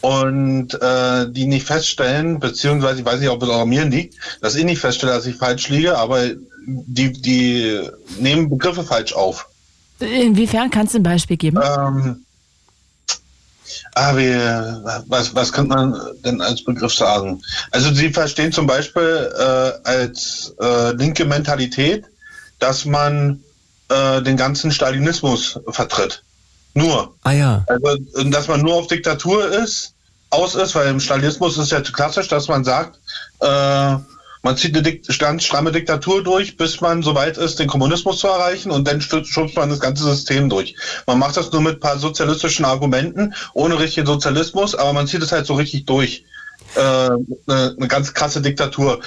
und 0.00 0.74
äh, 0.80 1.30
die 1.30 1.46
nicht 1.46 1.66
feststellen, 1.66 2.38
beziehungsweise 2.38 3.00
ich 3.00 3.06
weiß 3.06 3.20
nicht, 3.20 3.30
ob 3.30 3.42
es 3.42 3.48
auch 3.48 3.62
an 3.62 3.68
mir 3.68 3.84
liegt, 3.84 4.14
dass 4.40 4.54
ich 4.54 4.64
nicht 4.64 4.80
feststelle, 4.80 5.12
dass 5.12 5.26
ich 5.26 5.36
falsch 5.36 5.68
liege, 5.68 5.96
aber 5.96 6.30
die, 6.66 7.12
die 7.12 7.80
nehmen 8.18 8.50
Begriffe 8.50 8.82
falsch 8.82 9.12
auf. 9.12 9.48
Inwiefern 9.98 10.70
kannst 10.70 10.94
du 10.94 10.98
ein 10.98 11.02
Beispiel 11.02 11.36
geben? 11.36 11.58
Ähm, 11.62 12.24
ah, 13.94 14.16
wie, 14.16 14.34
was, 15.08 15.34
was 15.34 15.52
könnte 15.52 15.74
man 15.74 15.98
denn 16.24 16.40
als 16.40 16.62
Begriff 16.62 16.94
sagen? 16.94 17.40
Also 17.70 17.92
Sie 17.94 18.10
verstehen 18.10 18.52
zum 18.52 18.66
Beispiel 18.66 19.30
äh, 19.38 19.88
als 19.88 20.54
äh, 20.60 20.92
linke 20.92 21.24
Mentalität, 21.24 22.04
dass 22.58 22.84
man 22.84 23.40
äh, 23.88 24.20
den 24.22 24.36
ganzen 24.36 24.70
Stalinismus 24.70 25.58
vertritt. 25.68 26.22
Nur. 26.76 27.14
Ah 27.22 27.32
ja. 27.32 27.64
Also, 27.66 28.28
dass 28.30 28.48
man 28.48 28.60
nur 28.60 28.74
auf 28.74 28.86
Diktatur 28.86 29.48
ist, 29.48 29.94
aus 30.28 30.54
ist, 30.54 30.74
weil 30.74 30.88
im 30.88 31.00
Stalinismus 31.00 31.56
ist 31.56 31.72
ja 31.72 31.80
klassisch, 31.80 32.28
dass 32.28 32.48
man 32.48 32.64
sagt, 32.64 33.00
äh, 33.40 33.96
man 34.42 34.56
zieht 34.56 34.74
eine 34.74 34.82
Dik 34.82 35.08
ganz 35.18 35.44
stramme 35.44 35.72
Diktatur 35.72 36.22
durch, 36.22 36.58
bis 36.58 36.82
man 36.82 37.02
so 37.02 37.14
weit 37.14 37.38
ist, 37.38 37.58
den 37.58 37.66
Kommunismus 37.66 38.18
zu 38.18 38.28
erreichen 38.28 38.70
und 38.70 38.86
dann 38.86 39.00
schubst 39.00 39.56
man 39.56 39.70
das 39.70 39.80
ganze 39.80 40.04
System 40.04 40.50
durch. 40.50 40.76
Man 41.06 41.18
macht 41.18 41.38
das 41.38 41.50
nur 41.50 41.62
mit 41.62 41.76
ein 41.76 41.80
paar 41.80 41.98
sozialistischen 41.98 42.66
Argumenten, 42.66 43.34
ohne 43.54 43.78
richtigen 43.78 44.06
Sozialismus, 44.06 44.74
aber 44.74 44.92
man 44.92 45.06
zieht 45.06 45.22
es 45.22 45.32
halt 45.32 45.46
so 45.46 45.54
richtig 45.54 45.86
durch. 45.86 46.26
Äh, 46.74 46.80
eine, 46.80 47.74
eine 47.78 47.88
ganz 47.88 48.12
krasse 48.12 48.42
Diktatur. 48.42 49.00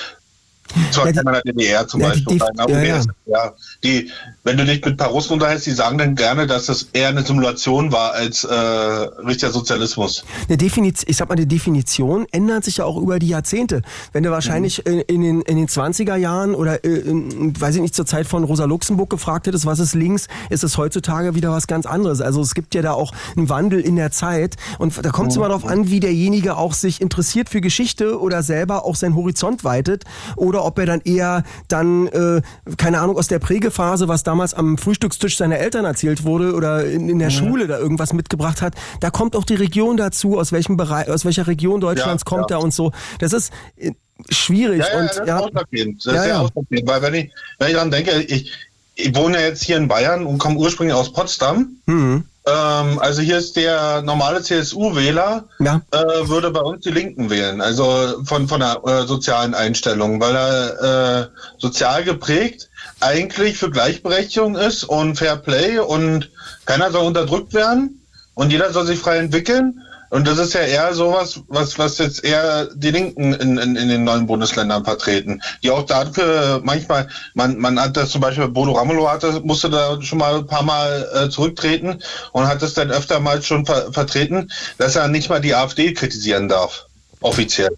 Zur 0.92 1.06
Ja, 1.08 1.12
die- 1.42 1.52
DDR 1.52 1.88
zum 1.88 2.02
Ja, 2.02 2.12
die- 2.12 2.22
Beispiel. 2.24 2.40
die- 2.58 2.66
der 2.68 2.84
ja, 2.84 2.84
ja. 2.84 2.96
UdSSR. 3.00 3.56
Die, 3.84 4.12
wenn 4.44 4.58
du 4.58 4.66
dich 4.66 4.76
mit 4.84 4.86
ein 4.94 4.98
paar 4.98 5.10
Russen 5.10 5.34
unterhältst, 5.34 5.66
die 5.68 5.72
sagen 5.72 5.98
dann 5.98 6.16
gerne, 6.16 6.48
dass 6.48 6.68
das 6.68 6.88
eher 6.94 7.10
eine 7.10 7.24
Simulation 7.24 7.92
war 7.92 8.14
als 8.14 8.44
äh, 8.44 8.54
richtiger 8.54 9.52
Sozialismus. 9.52 10.24
Eine 10.48 10.58
Definition, 10.58 11.10
ich 11.10 11.18
sag 11.18 11.30
mal, 11.30 11.36
die 11.36 11.48
Definition 11.48 12.26
ändert 12.32 12.64
sich 12.66 12.78
ja 12.78 12.86
auch 12.86 12.98
über 12.98 13.20
die 13.20 13.28
Jahrzehnte. 13.30 13.82
Wenn 14.14 14.24
du 14.24 14.32
wahrscheinlich 14.32 14.84
Mhm. 14.86 14.92
in, 14.92 15.00
in, 15.02 15.22
den, 15.22 15.42
in 15.42 15.58
den 15.58 15.68
20er 15.68 16.16
Jahren 16.16 16.54
oder, 16.56 16.84
äh, 16.84 16.88
in, 16.90 17.60
weiß 17.60 17.76
ich 17.76 17.82
nicht, 17.82 17.96
zur 17.96 18.06
Zeit 18.06 18.28
von 18.28 18.44
Rosa 18.44 18.66
Luxemburg 18.66 19.10
gefragt 19.10 19.48
hättest, 19.48 19.66
was 19.66 19.80
ist 19.80 19.96
links, 19.96 20.28
ist 20.50 20.64
es 20.64 20.78
heutzutage 20.78 21.36
wieder 21.36 21.52
was 21.52 21.68
ganz 21.68 21.86
anderes. 21.86 22.22
Also 22.22 22.42
es 22.42 22.54
gibt 22.56 22.76
ja 22.76 22.82
da 22.82 22.94
auch 22.94 23.14
einen 23.36 23.50
Wandel 23.50 23.80
in 23.80 23.96
der 23.96 24.12
Zeit 24.12 24.56
und 24.78 24.94
da 25.04 25.10
kommt 25.12 25.32
es 25.32 25.38
immer 25.38 25.48
darauf 25.48 25.66
an, 25.66 25.90
wie 25.90 26.00
derjenige 26.00 26.58
auch 26.58 26.74
sich 26.74 27.02
interessiert 27.02 27.50
für 27.50 27.62
Geschichte 27.62 28.20
oder 28.20 28.44
selber 28.44 28.86
auch 28.86 28.96
seinen 28.96 29.16
Horizont 29.16 29.64
weitet 29.64 30.04
oder 30.36 30.59
ob 30.66 30.78
er 30.80 30.86
dann 30.86 31.02
eher 31.02 31.44
dann, 31.68 32.08
äh, 32.08 32.42
keine 32.78 33.00
Ahnung, 33.00 33.18
aus 33.18 33.28
der 33.28 33.40
Prägephase, 33.40 34.08
was 34.08 34.24
damals 34.24 34.54
am 34.54 34.78
Frühstückstisch 34.78 35.38
seiner 35.38 35.58
Eltern 35.58 35.86
erzählt 35.86 36.24
wurde 36.24 36.54
oder 36.54 36.86
in, 36.86 37.10
in 37.10 37.20
der 37.20 37.30
Schule 37.30 37.68
da 37.68 37.78
irgendwas 37.78 38.14
mitgebracht 38.14 38.62
hat. 38.62 38.76
Da 39.00 39.10
kommt 39.10 39.36
auch 39.36 39.44
die 39.44 39.56
Region 39.56 39.98
dazu, 39.98 40.38
aus 40.38 40.52
welchem 40.52 40.78
Bereich, 40.78 41.10
aus 41.10 41.26
welcher 41.26 41.48
Region 41.48 41.80
Deutschlands 41.82 42.24
Ja, 42.26 42.30
kommt 42.30 42.52
ja. 42.52 42.58
er 42.58 42.64
und 42.64 42.74
so. 42.74 42.92
Das 43.20 43.34
ist 43.34 43.52
äh, 43.78 43.92
schwierig 44.30 44.80
Ja, 44.80 44.88
ja, 44.94 45.00
und 45.00 45.10
das 45.10 45.18
ist 45.18 45.28
ja. 45.28 45.38
ausschlaggebend. 45.40 46.06
Das 46.06 46.14
Ja, 46.14 46.20
ist 46.20 46.24
sehr 46.26 46.34
ja. 46.34 46.40
ausschlaggebend. 46.42 46.90
Weil 46.90 47.02
wenn 47.02 47.14
ich, 47.14 47.32
wenn 47.58 47.68
ich 47.68 47.74
daran 47.74 47.92
denke, 47.92 48.12
ich, 48.22 48.52
ich 48.96 49.16
wohne 49.16 49.40
jetzt 49.42 49.64
hier 49.64 49.78
in 49.78 49.88
Bayern 49.88 50.26
und 50.26 50.38
komme 50.40 50.58
ursprünglich 50.58 50.96
aus 50.96 51.14
Potsdam. 51.14 51.78
Mhm. 51.86 52.26
Ähm, 52.48 53.00
also 53.00 53.22
hier 53.22 53.38
ist 53.38 53.56
der 53.56 54.02
normale 54.02 54.42
CSU-Wähler, 54.42 55.46
Ja. 55.60 55.82
äh, 55.92 56.28
würde 56.28 56.52
bei 56.52 56.62
uns 56.62 56.84
die 56.84 56.92
Linken 56.92 57.30
wählen, 57.30 57.62
also 57.62 58.24
von, 58.24 58.48
von 58.48 58.62
der 58.62 58.82
äh, 58.86 59.06
sozialen 59.08 59.54
Einstellung, 59.54 60.20
weil 60.22 60.36
er 60.36 61.22
äh, 61.24 61.28
sozial 61.58 62.04
geprägt 62.04 62.70
eigentlich 63.02 63.58
für 63.58 63.70
Gleichberechtigung 63.70 64.56
ist 64.56 64.84
und 64.84 65.16
Fair 65.18 65.38
Play 65.38 65.80
und 65.80 66.30
keiner 66.66 66.92
soll 66.92 67.06
unterdrückt 67.06 67.54
werden 67.54 68.02
und 68.34 68.52
jeder 68.52 68.72
soll 68.72 68.86
sich 68.86 69.00
frei 69.00 69.18
entwickeln. 69.18 69.82
Und 70.12 70.28
das 70.28 70.40
ist 70.40 70.54
ja 70.54 70.62
eher 70.62 70.94
sowas, 70.96 71.42
was, 71.50 71.78
was 71.78 72.00
jetzt 72.00 72.24
eher 72.24 72.66
die 72.74 72.90
Linken 72.90 73.34
in, 73.34 73.58
in, 73.60 73.76
in 73.76 73.90
den 73.90 74.04
neuen 74.04 74.26
Bundesländern 74.26 74.84
vertreten. 74.84 75.42
Die 75.62 75.70
auch 75.70 75.84
dafür 75.86 76.62
manchmal, 76.64 77.08
man, 77.36 77.58
man 77.60 77.80
hat 77.80 77.96
das 77.96 78.10
zum 78.10 78.22
Beispiel, 78.22 78.48
Bodo 78.48 78.72
Ramelow 78.72 79.08
hatte, 79.08 79.40
musste 79.42 79.70
da 79.70 80.02
schon 80.02 80.18
mal 80.18 80.40
ein 80.40 80.48
paar 80.48 80.64
Mal 80.64 81.08
äh, 81.14 81.30
zurücktreten 81.30 82.02
und 82.32 82.48
hat 82.48 82.62
das 82.64 82.74
dann 82.74 82.90
öfter 82.90 83.20
mal 83.20 83.42
schon 83.44 83.66
ver 83.68 83.94
vertreten, 83.94 84.52
dass 84.80 84.96
er 84.96 85.08
nicht 85.10 85.30
mal 85.30 85.42
die 85.42 85.54
AfD 85.54 85.94
kritisieren 85.94 86.50
darf. 86.50 86.86
Offiziell. 87.22 87.70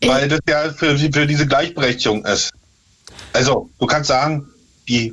Ich- 0.00 0.08
Weil 0.08 0.28
das 0.28 0.40
ja 0.48 0.70
für, 0.72 0.96
für 0.96 1.26
diese 1.26 1.46
Gleichberechtigung 1.48 2.24
ist. 2.26 2.52
Also, 3.32 3.68
du 3.80 3.86
kannst 3.86 4.08
sagen, 4.08 4.46
die 4.88 5.12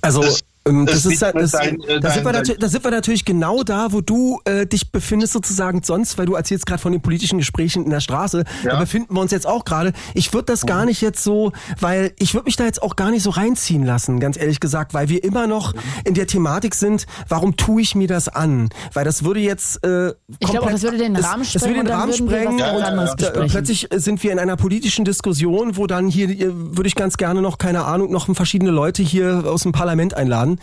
Also 0.00 0.20
Das- 0.22 0.40
das 0.86 0.94
das, 0.96 1.04
liegt 1.04 1.14
ist, 1.16 1.22
halt- 1.22 1.36
das, 1.36 1.50
dein- 1.52 1.80
äh, 1.82 2.00
da, 2.00 2.10
sind 2.10 2.24
wir 2.24 2.32
dein- 2.32 2.58
da 2.58 2.68
sind 2.68 2.84
wir 2.84 2.90
natürlich 2.90 3.24
genau 3.24 3.62
da, 3.62 3.92
wo 3.92 4.00
du 4.00 4.40
äh, 4.44 4.66
dich 4.66 4.92
befindest 4.92 5.32
sozusagen 5.32 5.82
sonst, 5.82 6.18
weil 6.18 6.26
du 6.26 6.34
erzählst 6.34 6.66
gerade 6.66 6.80
von 6.80 6.92
den 6.92 7.00
politischen 7.00 7.38
Gesprächen 7.38 7.84
in 7.84 7.90
der 7.90 8.00
Straße. 8.00 8.44
Ja. 8.64 8.72
Da 8.72 8.78
befinden 8.80 9.14
wir 9.14 9.20
uns 9.20 9.30
jetzt 9.32 9.46
auch 9.46 9.64
gerade. 9.64 9.92
Ich 10.14 10.32
würde 10.32 10.46
das 10.46 10.66
gar 10.66 10.84
nicht 10.84 11.00
jetzt 11.00 11.22
so, 11.22 11.52
weil 11.80 12.12
ich 12.18 12.34
würde 12.34 12.46
mich 12.46 12.56
da 12.56 12.64
jetzt 12.64 12.82
auch 12.82 12.96
gar 12.96 13.10
nicht 13.10 13.22
so 13.22 13.30
reinziehen 13.30 13.84
lassen, 13.84 14.20
ganz 14.20 14.36
ehrlich 14.38 14.60
gesagt, 14.60 14.94
weil 14.94 15.08
wir 15.08 15.22
immer 15.24 15.46
noch 15.46 15.74
in 16.04 16.14
der 16.14 16.26
Thematik 16.26 16.74
sind, 16.74 17.06
warum 17.28 17.56
tue 17.56 17.82
ich 17.82 17.94
mir 17.94 18.08
das 18.08 18.28
an? 18.28 18.68
Weil 18.92 19.04
das 19.04 19.24
würde 19.24 19.40
jetzt 19.40 19.84
äh, 19.84 20.12
Ich 20.38 20.48
glaube 20.50 20.70
das 20.70 20.82
würde 20.82 20.98
den 20.98 21.14
das- 21.14 21.24
Rahmen 21.24 21.42
das 21.42 21.52
sprengen 21.62 21.62
würde 21.62 21.74
den 21.74 21.80
und 21.80 21.88
dann 21.88 22.00
Rahmen 22.00 22.12
sprengen 22.12 22.58
ganz 22.58 22.76
und 22.78 22.82
anderes 22.84 23.10
da, 23.10 23.16
besprechen. 23.30 23.50
plötzlich 23.50 23.88
sind 23.96 24.22
wir 24.22 24.32
in 24.32 24.38
einer 24.38 24.56
politischen 24.56 25.04
Diskussion, 25.04 25.76
wo 25.76 25.86
dann 25.86 26.08
hier 26.08 26.28
äh, 26.28 26.46
würde 26.50 26.88
ich 26.88 26.94
ganz 26.94 27.16
gerne 27.16 27.42
noch 27.42 27.58
keine 27.58 27.84
Ahnung 27.84 28.10
noch 28.12 28.28
verschiedene 28.34 28.70
Leute 28.70 29.02
hier 29.02 29.44
aus 29.46 29.62
dem 29.62 29.72
Parlament 29.72 30.14
einladen. 30.14 30.57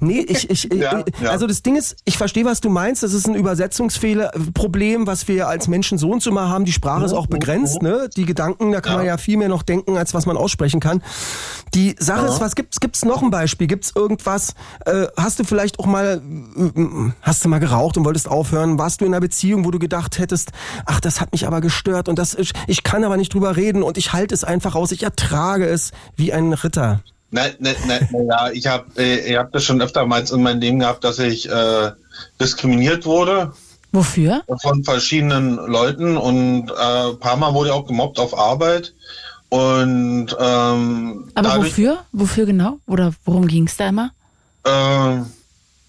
Nee, 0.00 0.20
ich 0.20 0.50
ich, 0.50 0.64
Ja, 0.72 1.02
ich 1.06 1.20
ja. 1.20 1.30
also 1.30 1.46
das 1.46 1.62
Ding 1.62 1.76
ist, 1.76 1.96
ich 2.04 2.16
verstehe, 2.18 2.44
was 2.44 2.60
du 2.60 2.68
meinst. 2.68 3.02
Das 3.02 3.12
ist 3.12 3.26
ein 3.26 3.34
Übersetzungsfehler, 3.34 4.32
Problem, 4.54 5.06
was 5.06 5.28
wir 5.28 5.48
als 5.48 5.68
Menschen 5.68 5.98
so 5.98 6.10
und 6.10 6.22
so 6.22 6.32
mal 6.32 6.48
haben. 6.48 6.64
Die 6.64 6.72
Sprache 6.72 7.04
ist 7.04 7.12
auch 7.12 7.26
begrenzt, 7.26 7.82
ne? 7.82 8.08
Die 8.16 8.24
Gedanken, 8.24 8.72
da 8.72 8.80
kann 8.80 8.96
man 8.96 9.06
ja 9.06 9.16
viel 9.16 9.36
mehr 9.36 9.48
noch 9.48 9.62
denken, 9.62 9.96
als 9.96 10.14
was 10.14 10.26
man 10.26 10.36
aussprechen 10.36 10.80
kann. 10.80 11.02
Die 11.74 11.94
Sache 11.98 12.26
ist, 12.26 12.40
was 12.40 12.54
gibt's 12.54 12.80
gibt's 12.80 13.04
noch 13.04 13.22
ein 13.22 13.30
Beispiel? 13.30 13.66
Gibt's 13.66 13.92
irgendwas? 13.94 14.54
Äh, 14.86 15.06
hast 15.16 15.38
du 15.38 15.44
vielleicht 15.44 15.78
auch 15.78 15.86
mal 15.86 16.20
äh, 16.56 17.12
hast 17.22 17.44
du 17.44 17.48
mal 17.48 17.60
geraucht 17.60 17.96
und 17.96 18.04
wolltest 18.04 18.28
aufhören? 18.28 18.78
Warst 18.78 19.00
du 19.00 19.04
in 19.04 19.12
einer 19.12 19.20
Beziehung, 19.20 19.64
wo 19.64 19.70
du 19.70 19.78
gedacht 19.78 20.18
hättest, 20.18 20.50
ach, 20.86 21.00
das 21.00 21.20
hat 21.20 21.32
mich 21.32 21.46
aber 21.46 21.60
gestört 21.60 22.08
und 22.08 22.18
das 22.18 22.34
ist, 22.34 22.52
ich 22.66 22.82
kann 22.82 23.04
aber 23.04 23.16
nicht 23.16 23.32
drüber 23.34 23.56
reden 23.56 23.82
und 23.82 23.98
ich 23.98 24.12
halte 24.12 24.34
es 24.34 24.44
einfach 24.44 24.74
aus, 24.74 24.92
ich 24.92 25.02
ertrage 25.02 25.66
es 25.66 25.92
wie 26.16 26.32
ein 26.32 26.52
Ritter. 26.52 27.02
Nein, 27.32 27.54
nein, 27.60 27.76
nein, 27.86 28.08
ja, 28.28 28.50
ich 28.50 28.66
habe 28.66 28.86
äh, 28.96 29.30
ich 29.30 29.36
hab 29.36 29.52
das 29.52 29.64
schon 29.64 29.80
öftermals 29.80 30.32
in 30.32 30.42
meinem 30.42 30.60
Leben 30.60 30.80
gehabt, 30.80 31.04
dass 31.04 31.18
ich 31.18 31.48
äh, 31.48 31.92
diskriminiert 32.40 33.06
wurde 33.06 33.52
Wofür? 33.92 34.42
von 34.60 34.82
verschiedenen 34.82 35.56
Leuten 35.56 36.16
und 36.16 36.70
äh, 36.70 37.10
ein 37.10 37.20
paar 37.20 37.36
Mal 37.36 37.54
wurde 37.54 37.70
ich 37.70 37.74
auch 37.74 37.86
gemobbt 37.86 38.18
auf 38.18 38.36
Arbeit. 38.36 38.94
Und 39.48 40.36
ähm, 40.38 41.30
Aber 41.34 41.56
wofür? 41.56 42.04
Wofür 42.12 42.46
genau? 42.46 42.78
Oder 42.86 43.12
worum 43.24 43.46
ging 43.48 43.66
es 43.66 43.76
da 43.76 43.88
immer? 43.88 44.12
äh, 44.64 45.18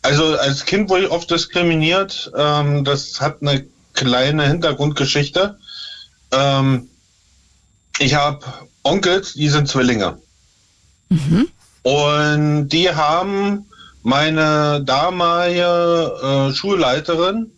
also 0.02 0.38
als 0.38 0.66
Kind 0.66 0.90
wurde 0.90 1.06
ich 1.06 1.12
oft 1.12 1.30
diskriminiert. 1.30 2.32
Ähm, 2.36 2.84
das 2.84 3.22
hat 3.22 3.42
eine 3.42 3.66
kleine 3.94 4.48
Hintergrundgeschichte. 4.48 5.60
Ähm, 6.32 6.90
ich 8.00 8.16
habe 8.16 8.46
Onkels, 8.84 9.34
die 9.34 9.50
sind 9.50 9.68
Zwillinge. 9.68 10.18
Und 11.84 12.70
die 12.70 12.90
haben 12.90 13.66
meine 14.04 14.84
damalige 14.84 16.50
äh, 16.52 16.56
Schulleiterin, 16.56 17.52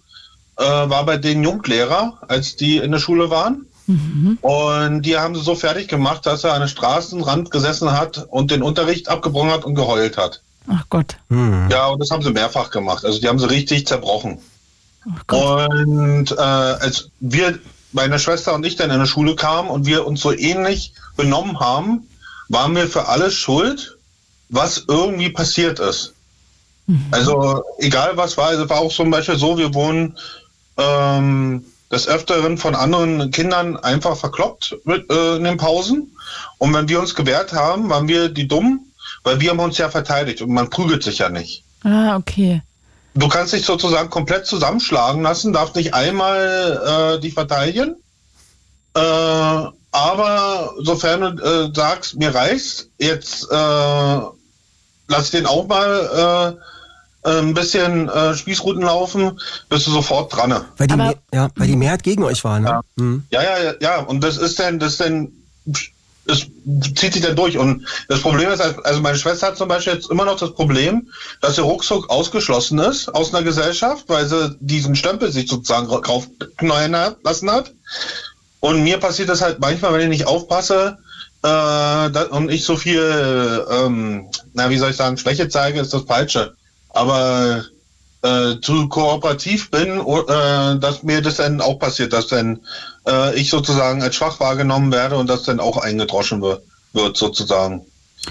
äh, 0.58 0.64
war 0.64 1.06
bei 1.06 1.18
den 1.18 1.43
Junglehrer, 1.43 2.20
als 2.28 2.56
die 2.56 2.78
in 2.78 2.91
der 2.91 2.99
Schule 2.99 3.30
waren. 3.30 3.66
Und 4.41 5.01
die 5.01 5.18
haben 5.18 5.36
sie 5.36 5.41
so 5.41 5.56
fertig 5.56 5.88
gemacht, 5.89 6.26
dass 6.26 6.43
er 6.43 6.54
an 6.54 6.62
der 6.62 6.68
Straßenrand 6.68 7.51
gesessen 7.51 7.91
hat 7.91 8.26
und 8.30 8.49
den 8.51 8.64
Unterricht 8.64 9.10
abgebrochen 9.10 9.51
hat 9.51 9.66
und 9.66 9.76
geheult 9.76 10.18
hat. 10.18 10.41
Ach 10.68 10.86
Gott. 10.89 11.18
Ja, 11.70 11.88
und 11.88 11.99
das 11.99 12.10
haben 12.10 12.24
sie 12.24 12.32
mehrfach 12.32 12.72
gemacht. 12.72 13.04
Also 13.04 13.20
die 13.20 13.28
haben 13.28 13.39
sie 13.39 13.49
richtig 13.49 13.86
zerbrochen. 13.86 14.39
Ach 15.14 15.24
Gott. 15.28 15.70
Und 15.70 16.32
äh, 16.32 16.36
als 16.36 17.10
wir, 17.20 17.60
meine 17.91 18.20
Schwester 18.20 18.54
und 18.54 18.66
ich 18.66 18.78
dann 18.78 18.89
in 18.89 18.99
der 18.99 19.06
Schule 19.06 19.36
kamen 19.36 19.70
und 19.70 19.86
wir 19.86 20.08
uns 20.08 20.22
so 20.22 20.32
ähnlich 20.32 20.93
benommen 21.18 21.60
haben, 21.60 22.08
waren 22.50 22.76
wir 22.76 22.88
für 22.88 23.08
alles 23.08 23.34
schuld, 23.34 23.98
was 24.50 24.86
irgendwie 24.88 25.30
passiert 25.30 25.80
ist. 25.80 26.14
Also 27.12 27.64
egal 27.80 28.18
was 28.18 28.38
war, 28.38 28.48
also 28.48 28.70
war 28.70 28.80
auch 28.80 28.94
zum 28.94 29.10
Beispiel 29.10 29.38
so, 29.38 29.58
wir 29.58 29.74
wurden 29.74 30.18
ähm, 30.78 31.64
des 31.91 32.08
Öfteren 32.08 32.58
von 32.58 32.76
anderen 32.76 33.32
Kindern 33.32 33.78
einfach 33.78 34.18
verkloppt 34.18 34.76
mit, 34.84 35.10
äh, 35.10 35.38
in 35.38 35.44
den 35.44 35.58
Pausen. 35.58 36.16
Und 36.58 36.74
wenn 36.74 36.89
wir 36.89 37.00
uns 37.00 37.16
gewehrt 37.16 37.54
haben, 37.54 37.89
waren 37.89 38.08
wir 38.08 38.30
die 38.30 38.48
Dummen, 38.48 38.91
weil 39.24 39.39
wir 39.39 39.52
haben 39.52 39.60
uns 39.60 39.78
ja 39.78 39.89
verteidigt 39.89 40.41
und 40.41 40.50
man 40.50 40.70
prügelt 40.70 41.04
sich 41.04 41.20
ja 41.20 41.30
nicht. 41.30 41.64
Ah, 41.84 42.18
okay. 42.18 42.62
Du 43.16 43.28
kannst 43.28 43.54
dich 43.54 43.66
sozusagen 43.66 44.10
komplett 44.10 44.46
zusammenschlagen 44.46 45.22
lassen, 45.22 45.54
darfst 45.54 45.76
nicht 45.76 45.94
einmal 45.94 47.16
äh, 47.16 47.22
dich 47.22 47.34
verteidigen. 47.34 47.96
Äh, 48.96 49.68
aber 49.94 50.74
sofern 50.82 51.38
du 51.38 51.44
äh, 51.44 51.72
sagst, 51.74 52.16
mir 52.16 52.34
reicht's, 52.34 52.88
jetzt 52.98 53.44
äh, 53.50 53.56
lass 55.08 55.26
ich 55.26 55.32
den 55.32 55.46
auch 55.46 55.68
mal 55.68 56.58
äh, 57.26 57.30
ein 57.30 57.54
bisschen 57.54 58.10
äh, 58.10 58.36
Spießruten 58.36 58.82
laufen, 58.84 59.39
bist 59.70 59.88
du 59.88 59.91
sofort 59.91 60.36
dran. 60.36 60.66
Weil 60.78 60.88
die, 60.88 60.94
Aber- 60.94 61.16
ja, 61.34 61.48
weil 61.56 61.68
die 61.68 61.76
Mehrheit 61.78 62.04
gegen 62.04 62.24
euch 62.24 62.44
war, 62.44 62.60
ne? 62.60 62.68
Ja. 62.68 62.82
Mhm. 62.98 63.24
Ja, 63.32 63.41
ja, 63.44 63.60
ja, 63.64 63.74
ja. 63.80 64.00
Und 64.02 64.22
das 64.22 64.38
ist 64.38 64.60
dann, 64.60 64.80
das 64.80 64.94
ist 64.94 65.00
dann, 65.02 65.32
es 66.26 66.48
zieht 66.96 67.14
sich 67.14 67.22
dann 67.22 67.36
durch. 67.36 67.58
Und 67.58 67.86
das 68.10 68.20
Problem 68.22 68.50
ist, 68.50 68.62
also 68.62 69.00
meine 69.02 69.18
Schwester 69.18 69.48
hat 69.48 69.58
zum 69.58 69.68
Beispiel 69.70 69.94
jetzt 69.94 70.10
immer 70.10 70.26
noch 70.26 70.38
das 70.38 70.54
Problem, 70.54 71.10
dass 71.41 71.56
sie 71.56 71.62
ruckzuck 71.62 72.10
ausgeschlossen 72.10 72.80
ist 72.80 73.14
aus 73.14 73.34
einer 73.34 73.44
Gesellschaft, 73.44 74.06
weil 74.08 74.26
sie 74.28 74.56
diesen 74.60 74.96
Stempel 74.96 75.32
sich 75.32 75.50
sozusagen 75.50 75.88
draufknallen 75.88 77.16
lassen 77.24 77.52
hat. 77.52 77.72
Und 78.64 78.82
mir 78.82 78.97
passiert 78.97 79.28
das 79.28 79.41
halt 79.41 79.59
manchmal, 79.59 79.91
wenn 79.91 80.03
ich 80.03 80.20
nicht 80.20 80.26
aufpasse, 80.26 80.97
äh, 81.41 81.47
da, 81.49 82.28
und 82.32 82.49
ich 82.49 82.64
so 82.64 82.78
viel, 82.78 83.66
ähm, 83.70 84.30
na 84.53 84.70
wie 84.70 84.78
soll 84.78 84.91
ich 84.91 84.95
sagen, 84.95 85.18
Schwäche 85.18 85.49
zeige, 85.49 85.82
ist 85.82 85.93
das 85.93 86.03
Falsche. 86.03 86.55
Aber 86.91 87.66
äh, 88.22 88.61
zu 88.61 88.88
kooperativ 88.88 89.70
bin, 89.70 89.99
äh, 89.99 90.80
dass 90.80 91.03
mir 91.03 91.22
das 91.22 91.36
dann 91.36 91.59
auch 91.59 91.78
passiert, 91.78 92.14
dass 92.14 92.28
dann 92.28 92.61
äh, 93.05 93.36
ich 93.36 93.49
sozusagen 93.49 94.01
als 94.01 94.16
schwach 94.16 94.39
wahrgenommen 94.39 94.93
werde 94.93 95.18
und 95.18 95.30
das 95.30 95.43
dann 95.43 95.59
auch 95.59 95.76
eingedroschen 95.76 96.41
wird, 96.41 96.64
wird 96.93 97.18
sozusagen. 97.18 97.82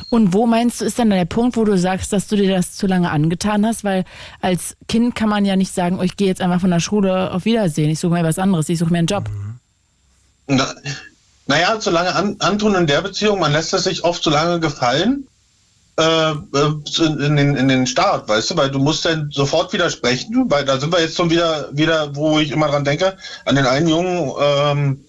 Und 0.09 0.33
wo 0.33 0.47
meinst 0.47 0.81
du, 0.81 0.87
ist 0.87 0.99
dann 0.99 1.11
der 1.11 1.27
Punkt, 1.27 1.59
wo 1.59 1.65
du 1.65 1.77
sagst, 1.77 2.11
dass 2.15 2.27
du 2.29 2.37
dir 2.37 2.57
das 2.57 2.75
zu 2.75 2.87
lange 2.87 3.11
angetan 3.11 3.67
hast? 3.67 3.85
Weil 3.85 4.05
als 4.41 4.79
Kind 4.89 5.15
kann 5.15 5.29
man 5.29 5.45
ja 5.45 5.57
nicht 5.57 5.75
sagen, 5.75 5.99
oh, 5.99 6.03
ich 6.03 6.17
gehe 6.17 6.29
jetzt 6.29 6.41
einfach 6.41 6.63
von 6.63 6.71
der 6.71 6.81
Schule 6.81 7.31
auf 7.35 7.45
Wiedersehen, 7.45 7.91
ich 7.91 8.01
suche 8.01 8.15
mir 8.15 8.25
was 8.25 8.39
anderes, 8.39 8.71
ich 8.71 8.79
suche 8.79 8.91
mir 8.91 9.01
einen 9.01 9.09
Job. 9.09 9.29
Na, 10.47 10.75
naja, 11.47 11.81
zu 11.81 11.91
lange 11.91 12.15
an, 12.15 12.37
antun 12.39 12.75
in 12.75 12.87
der 12.87 13.03
Beziehung, 13.03 13.41
man 13.41 13.53
lässt 13.53 13.75
es 13.75 13.85
sich 13.85 14.05
oft 14.05 14.23
zu 14.23 14.31
lange 14.31 14.61
gefallen 14.61 15.27
äh, 15.97 16.33
in, 16.33 17.37
den, 17.37 17.57
in 17.57 17.69
den 17.69 17.87
Start, 17.87 18.29
weißt 18.29 18.51
du, 18.51 18.57
weil 18.57 18.71
du 18.71 18.79
musst 18.79 19.05
dann 19.05 19.31
sofort 19.31 19.73
widersprechen, 19.73 20.51
weil 20.51 20.65
da 20.65 20.79
sind 20.79 20.93
wir 20.93 21.01
jetzt 21.01 21.17
schon 21.17 21.31
wieder, 21.31 21.69
wieder, 21.73 22.15
wo 22.17 22.39
ich 22.39 22.51
immer 22.51 22.69
dran 22.69 22.85
denke, 22.85 23.17
an 23.45 23.57
den 23.57 23.67
einen 23.67 23.89
Jungen, 23.89 24.33
ähm, 24.41 25.05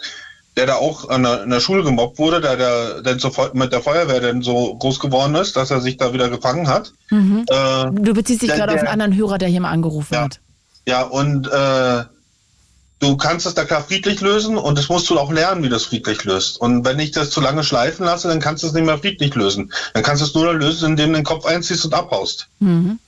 der 0.57 0.67
da 0.67 0.75
auch 0.75 1.09
an 1.09 1.23
der, 1.23 1.43
in 1.43 1.49
der 1.49 1.61
Schule 1.61 1.83
gemobbt 1.83 2.19
wurde, 2.19 2.41
der, 2.41 2.57
der 2.57 3.01
dann 3.01 3.19
sofort 3.19 3.55
mit 3.55 3.71
der 3.71 3.81
Feuerwehr 3.81 4.19
dann 4.19 4.41
so 4.41 4.75
groß 4.75 4.99
geworden 4.99 5.35
ist, 5.35 5.55
dass 5.55 5.71
er 5.71 5.81
sich 5.81 5.97
da 5.97 6.13
wieder 6.13 6.29
gefangen 6.29 6.67
hat. 6.67 6.93
Mhm. 7.09 7.45
Äh, 7.49 7.85
du 7.91 8.13
beziehst 8.13 8.41
dich 8.41 8.53
gerade 8.53 8.73
auf 8.73 8.79
einen 8.79 8.87
anderen 8.87 9.15
Hörer, 9.15 9.37
der 9.37 9.49
hier 9.49 9.61
mal 9.61 9.71
angerufen 9.71 10.13
ja, 10.13 10.21
hat. 10.21 10.39
Ja, 10.87 11.01
und 11.03 11.47
äh, 11.47 12.03
du 13.03 13.17
kannst 13.17 13.45
es 13.45 13.53
da 13.53 13.65
klar 13.65 13.83
friedlich 13.83 14.21
lösen 14.21 14.57
und 14.57 14.77
das 14.77 14.89
musst 14.89 15.09
du 15.09 15.19
auch 15.19 15.31
lernen, 15.31 15.61
wie 15.63 15.67
du 15.67 15.73
das 15.73 15.85
friedlich 15.85 16.23
löst. 16.23 16.59
Und 16.59 16.85
wenn 16.85 16.99
ich 16.99 17.11
das 17.11 17.29
zu 17.29 17.41
lange 17.41 17.63
schleifen 17.63 18.05
lasse, 18.05 18.27
dann 18.27 18.39
kannst 18.39 18.63
du 18.63 18.67
es 18.67 18.73
nicht 18.73 18.85
mehr 18.85 18.97
friedlich 18.97 19.35
lösen. 19.35 19.71
Dann 19.93 20.03
kannst 20.03 20.21
du 20.21 20.25
es 20.27 20.33
nur 20.33 20.53
lösen, 20.53 20.91
indem 20.91 21.09
du 21.09 21.15
den 21.15 21.23
Kopf 21.25 21.45
einziehst 21.45 21.85
und 21.85 21.93
abhaust. 21.93 22.47
Mhm. 22.59 22.99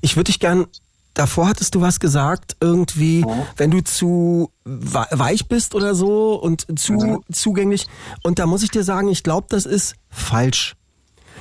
Ich 0.00 0.16
würde 0.16 0.28
dich 0.32 0.40
gern 0.40 0.66
davor 1.14 1.46
hattest 1.46 1.74
du 1.74 1.82
was 1.82 2.00
gesagt, 2.00 2.56
irgendwie, 2.60 3.22
Mhm. 3.22 3.42
wenn 3.58 3.70
du 3.70 3.82
zu 3.84 4.50
we- 4.64 5.06
weich 5.10 5.46
bist 5.46 5.74
oder 5.74 5.94
so 5.94 6.34
und 6.36 6.64
zu 6.78 6.94
Mhm. 6.94 7.20
zugänglich. 7.30 7.86
Und 8.22 8.38
da 8.38 8.46
muss 8.46 8.62
ich 8.62 8.70
dir 8.70 8.82
sagen, 8.82 9.08
ich 9.08 9.22
glaube, 9.22 9.46
das 9.50 9.66
ist 9.66 9.94
falsch. 10.08 10.74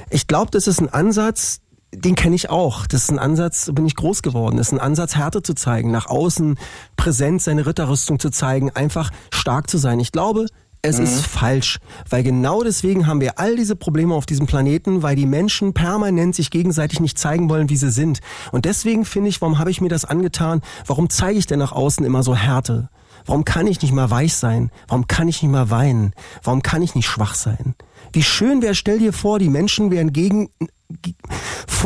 Ich 0.10 0.28
glaube, 0.28 0.52
das 0.52 0.68
ist 0.68 0.82
ein 0.82 0.90
Ansatz, 0.90 1.61
den 1.94 2.16
kenne 2.16 2.36
ich 2.36 2.50
auch. 2.50 2.88
Das 2.88 3.04
ist 3.04 3.12
ein 3.12 3.20
Ansatz, 3.20 3.70
bin 3.74 3.86
ich 3.86 3.96
groß 3.96 4.22
geworden. 4.22 4.58
Das 4.58 4.68
ist 4.68 4.74
ein 4.74 4.80
Ansatz, 4.80 5.16
Härte 5.16 5.44
zu 5.44 5.54
zeigen, 5.54 5.92
nach 5.92 6.08
außen 6.08 6.58
präsent 6.96 7.42
seine 7.42 7.66
Ritterrüstung 7.66 8.20
zu 8.20 8.30
zeigen, 8.30 8.72
einfach 8.72 9.12
stark 9.32 9.70
zu 9.70 9.78
sein. 9.78 10.00
Ich 10.00 10.12
glaube, 10.12 10.48
es 10.84 10.98
ist 10.98 11.28
falsch, 11.28 11.78
weil 12.10 12.24
genau 12.24 12.64
deswegen 12.64 13.06
haben 13.06 13.22
wir 13.22 13.38
all 13.38 13.56
diese 13.56 13.76
Probleme 13.76 14.16
auf 14.16 14.26
diesem 14.26 14.48
Planeten, 14.48 15.04
weil 15.04 15.16
die 15.16 15.28
Menschen 15.28 15.74
permanent 15.74 16.34
sich 16.34 16.50
gegenseitig 16.50 17.00
nicht 17.00 17.20
zeigen 17.20 17.50
wollen, 17.50 17.70
wie 17.70 17.78
sie 17.78 17.92
sind. 17.92 18.20
Und 18.52 18.66
deswegen 18.66 19.06
finde 19.06 19.30
ich, 19.30 19.42
warum 19.42 19.60
habe 19.60 19.70
ich 19.70 19.80
mir 19.80 19.90
das 19.90 20.06
angetan? 20.06 20.62
Warum 20.88 21.10
zeige 21.12 21.38
ich 21.38 21.46
denn 21.46 21.60
nach 21.60 21.72
außen 21.72 22.04
immer 22.04 22.24
so 22.24 22.36
Härte? 22.36 22.90
Warum 23.26 23.46
kann 23.46 23.68
ich 23.68 23.80
nicht 23.84 23.94
mal 23.94 24.10
weich 24.10 24.34
sein? 24.34 24.72
Warum 24.88 25.06
kann 25.06 25.28
ich 25.28 25.44
nicht 25.44 25.52
mal 25.52 25.70
weinen? 25.70 26.14
Warum 26.42 26.64
kann 26.64 26.82
ich 26.82 26.96
nicht 26.96 27.08
schwach 27.08 27.36
sein? 27.36 27.76
Wie 28.14 28.24
schön 28.24 28.62
wäre, 28.62 28.76
stell 28.76 29.00
dir 29.00 29.14
vor, 29.14 29.40
die 29.40 29.50
Menschen 29.50 29.92
wären 29.92 30.12
gegen, 30.12 30.50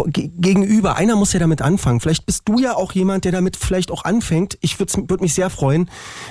gegenüber. 0.07 0.95
Einer 0.95 1.15
muss 1.15 1.33
ja 1.33 1.39
damit 1.39 1.61
anfangen. 1.61 1.99
Vielleicht 1.99 2.25
bist 2.25 2.43
du 2.45 2.59
ja 2.59 2.75
auch 2.75 2.91
jemand, 2.93 3.25
der 3.25 3.31
damit 3.31 3.55
vielleicht 3.55 3.91
auch 3.91 4.03
anfängt. 4.03 4.57
Ich 4.61 4.79
würde 4.79 4.93
würd 5.09 5.21
mich 5.21 5.33
sehr 5.33 5.49
freuen, 5.49 5.89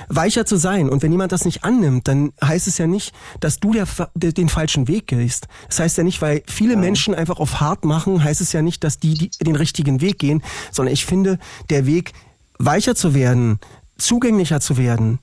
weicher 0.09 0.45
zu 0.45 0.57
sein. 0.57 0.89
Und 0.89 1.03
wenn 1.03 1.11
jemand 1.11 1.31
das 1.31 1.45
nicht 1.45 1.63
annimmt, 1.63 2.07
dann 2.07 2.33
heißt 2.43 2.67
es 2.67 2.77
ja 2.77 2.87
nicht, 2.87 3.13
dass 3.39 3.59
du 3.59 3.73
der, 3.73 3.87
der, 4.13 4.31
den 4.31 4.49
falschen 4.49 4.87
Weg 4.87 5.07
gehst. 5.07 5.47
Das 5.67 5.79
heißt 5.79 5.97
ja 5.97 6.03
nicht, 6.03 6.21
weil 6.21 6.43
viele 6.47 6.77
Menschen 6.77 7.15
einfach 7.15 7.39
auf 7.39 7.59
hart 7.59 7.85
machen, 7.85 8.23
heißt 8.23 8.41
es 8.41 8.51
ja 8.51 8.61
nicht, 8.61 8.83
dass 8.83 8.99
die, 8.99 9.13
die 9.13 9.29
den 9.43 9.55
richtigen 9.55 10.01
Weg 10.01 10.19
gehen, 10.19 10.43
sondern 10.71 10.93
ich 10.93 11.05
finde, 11.05 11.39
der 11.69 11.85
Weg, 11.85 12.13
weicher 12.57 12.95
zu 12.95 13.13
werden, 13.13 13.59
zugänglicher 13.97 14.59
zu 14.59 14.77
werden, 14.77 15.19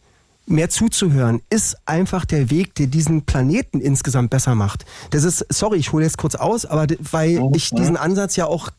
mehr 0.47 0.71
zuzuhören, 0.71 1.41
ist 1.51 1.77
einfach 1.87 2.25
der 2.25 2.51
Weg, 2.51 2.75
der 2.75 2.87
diesen 2.87 3.23
Planeten 3.23 3.81
insgesamt 3.81 4.31
besser 4.31 4.55
macht. 4.55 4.85
Das 5.11 5.25
ist, 5.25 5.47
sorry, 5.49 5.79
ich 5.79 5.93
hole 5.93 6.05
jetzt 6.05 6.19
kurz 6.19 6.35
aus, 6.35 6.67
aber 6.67 6.87
weil 7.11 7.43
ich 7.55 7.71
diesen 7.71 7.97
Ansatz 7.97 8.37
ja 8.37 8.47
auch 8.47 8.71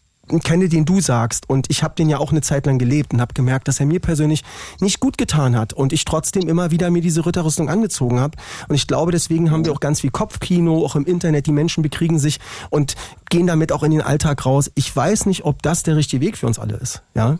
kenne, 0.44 0.70
den 0.70 0.86
du 0.86 1.02
sagst. 1.02 1.50
Und 1.50 1.70
ich 1.70 1.84
habe 1.84 1.96
den 1.96 2.10
ja 2.10 2.18
auch 2.18 2.32
eine 2.32 2.42
Zeit 2.42 2.66
lang 2.66 2.80
gelebt 2.80 3.14
und 3.14 3.22
habe 3.22 3.34
gemerkt, 3.34 3.68
dass 3.68 3.80
er 3.80 3.86
mir 3.86 4.00
persönlich 4.00 4.44
nicht 4.80 5.00
gut 5.00 5.18
getan 5.18 5.58
hat 5.58 5.74
und 5.74 5.94
ich 5.94 6.06
trotzdem 6.06 6.48
immer 6.48 6.72
wieder 6.72 6.90
mir 6.90 7.02
diese 7.02 7.26
Ritterrüstung 7.26 7.70
angezogen 7.70 8.20
habe. 8.20 8.38
Und 8.68 8.76
ich 8.76 8.88
glaube, 8.88 9.12
deswegen 9.12 9.52
haben 9.52 9.66
wir 9.66 9.74
auch 9.74 9.80
ganz 9.80 10.02
viel 10.02 10.12
Kopfkino, 10.12 10.84
auch 10.86 10.96
im 10.96 11.06
Internet. 11.06 11.48
Die 11.48 11.52
Menschen 11.52 11.84
bekriegen 11.84 12.20
sich 12.20 12.40
und 12.70 12.96
gehen 13.30 13.48
damit 13.48 13.72
auch 13.72 13.84
in 13.84 13.92
den 13.92 14.02
Alltag 14.02 14.46
raus. 14.46 14.72
Ich 14.76 14.96
weiß 14.96 15.26
nicht, 15.26 15.44
ob 15.44 15.62
das 15.62 15.84
der 15.84 15.96
richtige 15.96 16.26
Weg 16.26 16.38
für 16.38 16.48
uns 16.48 16.60
alle 16.60 16.76
ist. 16.76 17.02
Ja. 17.16 17.38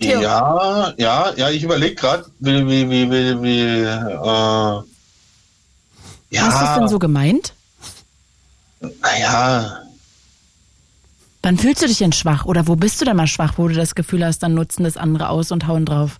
Theo. 0.00 0.20
Ja, 0.20 0.94
ja, 0.96 1.32
ja, 1.36 1.50
ich 1.50 1.62
überlege 1.62 1.94
gerade, 1.94 2.26
wie, 2.40 2.66
wie, 2.66 2.90
wie, 2.90 3.10
wie, 3.10 3.42
wie, 3.42 3.60
äh, 3.60 4.82
ja, 6.30 6.48
du 6.48 6.64
es 6.64 6.74
denn 6.78 6.88
so 6.88 6.98
gemeint? 6.98 7.54
naja, 9.00 9.80
Wann 11.42 11.58
fühlst 11.58 11.82
du 11.82 11.86
dich 11.86 11.98
denn 11.98 12.12
schwach? 12.12 12.46
Oder 12.46 12.66
wo 12.66 12.74
bist 12.74 13.00
du 13.00 13.04
denn 13.04 13.16
mal 13.16 13.26
schwach, 13.26 13.54
wo 13.58 13.68
du 13.68 13.74
das 13.74 13.94
Gefühl 13.94 14.24
hast, 14.24 14.38
dann 14.38 14.54
nutzen 14.54 14.82
das 14.82 14.96
andere 14.96 15.28
aus 15.28 15.52
und 15.52 15.66
hauen 15.66 15.84
drauf? 15.84 16.18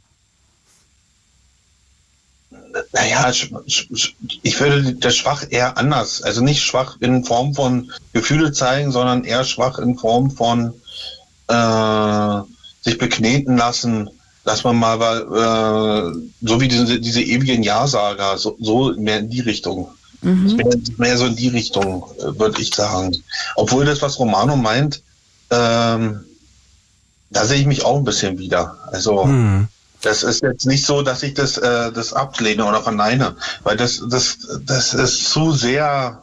naja, 2.93 3.31
ich 3.31 4.61
würde 4.61 4.95
das 4.95 5.17
schwach 5.17 5.45
eher 5.49 5.79
anders, 5.79 6.23
also 6.23 6.43
nicht 6.43 6.63
schwach 6.63 6.97
in 7.01 7.25
Form 7.25 7.55
von 7.55 7.93
Gefühle 8.13 8.53
zeigen, 8.53 8.91
sondern 8.91 9.25
eher 9.25 9.45
schwach 9.45 9.79
in 9.79 9.97
Form 9.97 10.31
von 10.31 10.75
äh, 11.49 12.41
sich 12.85 12.99
bekneten 12.99 13.57
lassen, 13.57 14.11
dass 14.45 14.63
man 14.63 14.77
mal, 14.77 15.01
äh, 15.01 16.47
so 16.47 16.61
wie 16.61 16.69
diese, 16.69 17.01
diese 17.01 17.23
ewigen 17.23 17.63
Ja-Sager, 17.63 18.37
so, 18.37 18.57
so 18.61 18.93
mehr 18.97 19.19
in 19.21 19.31
die 19.31 19.41
Richtung. 19.41 19.89
Mehr, 20.21 20.67
mehr 20.97 21.19
so 21.19 21.27
in 21.27 21.37
die 21.37 21.49
Richtung, 21.49 22.05
äh, 22.19 22.39
würde 22.39 22.61
ich 22.61 22.75
sagen. 22.75 23.17
Obwohl 23.57 23.85
das, 23.85 24.01
was 24.03 24.19
Romano 24.19 24.57
meint, 24.57 25.03
ähm, 25.51 26.25
da 27.31 27.45
sehe 27.45 27.61
ich 27.61 27.67
mich 27.67 27.85
auch 27.85 27.97
ein 27.97 28.05
bisschen 28.05 28.39
wieder. 28.39 28.77
Also 28.91 29.25
Hm. 29.25 29.69
das 30.03 30.23
ist 30.23 30.43
jetzt 30.43 30.67
nicht 30.67 30.85
so, 30.85 31.03
dass 31.03 31.23
ich 31.23 31.35
das, 31.35 31.59
äh, 31.59 31.93
das 31.93 32.13
ablehne 32.13 32.65
oder 32.65 32.83
verneine, 32.83 33.37
weil 33.65 33.77
das, 33.77 34.03
das, 34.09 34.39
das 34.65 34.95
ist 34.95 35.31
zu 35.31 35.53
sehr, 35.53 36.23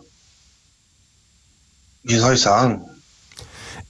wie 2.03 2.18
soll 2.18 2.36
ich 2.36 2.41
sagen? 2.41 2.86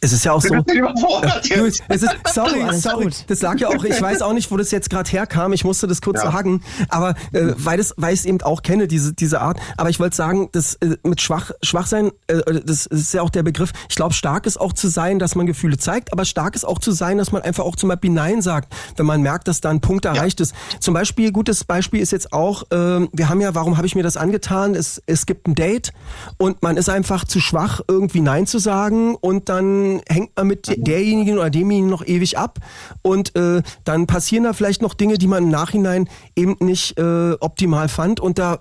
Es 0.04 0.14
ist 0.14 0.26
ja 0.26 0.32
auch 0.34 0.41
so. 0.41 0.56
Ich 0.56 0.64
bin 0.66 0.78
überfordert 0.80 1.47
Du, 1.56 1.66
es 1.66 1.80
ist, 1.80 2.10
sorry, 2.34 2.66
sorry. 2.80 3.10
Das 3.28 3.41
lag 3.41 3.60
ja 3.60 3.68
auch, 3.68 3.84
ich 3.84 4.02
weiß 4.02 4.24
auch 4.24 4.34
nicht, 4.34 4.49
wo 4.49 4.58
das 4.58 4.72
jetzt 4.72 4.89
gerade 4.89 5.08
herkam. 5.10 5.54
Ich 5.54 5.64
musste 5.64 5.86
das 5.86 6.02
kurz 6.02 6.24
Ja. 6.24 6.32
sagen. 6.32 6.64
Aber 6.89 7.12
äh, 7.34 7.54
weil, 7.58 7.78
das, 7.78 7.93
weil 7.97 8.14
ich 8.16 8.22
es 8.22 8.26
eben 8.26 8.41
auch 8.41 8.64
kenne, 8.64 8.88
diese, 8.88 9.14
diese 9.14 9.41
Art. 9.41 9.60
Aber 9.78 9.89
ich 9.89 9.99
wollte 9.99 10.16
sagen, 10.16 10.49
das 10.54 10.74
äh, 10.76 10.97
mit 11.04 11.22
schwach, 11.22 11.52
schwach 11.62 11.86
sein, 11.86 12.12
äh, 12.26 12.62
das 12.66 12.88
ist 12.88 13.14
ja 13.14 13.22
auch 13.22 13.30
der 13.30 13.43
Begriff. 13.43 13.74
Ich 13.89 13.95
glaube, 13.95 14.16
stark 14.16 14.47
ist 14.47 14.60
auch 14.60 14.74
zu 14.74 14.88
sein, 14.88 15.20
dass 15.20 15.36
man 15.36 15.45
Gefühle 15.45 15.78
zeigt, 15.78 16.12
aber 16.14 16.26
stark 16.26 16.56
ist 16.56 16.66
auch 16.66 16.80
zu 16.80 16.91
sein, 16.91 17.20
dass 17.20 17.32
man 17.32 17.43
einfach 17.43 17.64
auch 17.64 17.76
zum 17.76 17.89
Beispiel 17.89 18.10
Nein 18.10 18.41
sagt, 18.41 18.74
wenn 18.97 19.06
man 19.06 19.22
merkt, 19.22 19.47
dass 19.47 19.62
da 19.62 19.70
ein 19.70 19.82
Punkt 19.82 20.06
erreicht 20.06 20.39
ist. 20.41 20.56
Zum 20.80 20.95
Beispiel, 20.95 21.32
gutes 21.32 21.64
Beispiel 21.64 21.99
ist 22.02 22.12
jetzt 22.12 22.34
auch, 22.34 22.64
ähm, 22.72 23.08
wir 23.14 23.30
haben 23.30 23.39
ja, 23.39 23.54
warum 23.54 23.78
habe 23.78 23.86
ich 23.86 23.93
mir 23.93 24.04
das 24.04 24.18
angetan? 24.18 24.74
Es, 24.74 24.99
es 25.06 25.28
gibt 25.28 25.47
ein 25.47 25.54
Date 25.54 25.93
und 26.38 26.64
man 26.64 26.76
ist 26.78 26.89
einfach 26.89 27.24
zu 27.24 27.39
schwach, 27.39 27.82
irgendwie 27.88 28.22
Nein 28.22 28.47
zu 28.47 28.58
sagen 28.58 29.14
und 29.16 29.47
dann 29.47 29.91
hängt 30.08 30.36
man 30.36 30.48
mit 30.48 30.74
derjenigen 30.78 31.38
oder 31.38 31.50
demjenigen 31.50 31.89
noch 31.89 32.06
ewig 32.06 32.38
ab. 32.38 32.60
Und 33.02 33.36
äh, 33.36 33.62
dann 33.84 34.08
passieren 34.08 34.46
da 34.46 34.54
vielleicht 34.54 34.82
noch 34.82 34.94
Dinge, 34.94 35.18
die 35.18 35.28
man 35.28 35.44
im 35.44 35.50
Nachhinein 35.50 36.08
eben 36.36 36.56
nicht 36.60 36.98
äh, 36.98 37.34
optimal 37.39 37.89
fand. 37.89 38.20
Und 38.20 38.39
da 38.39 38.60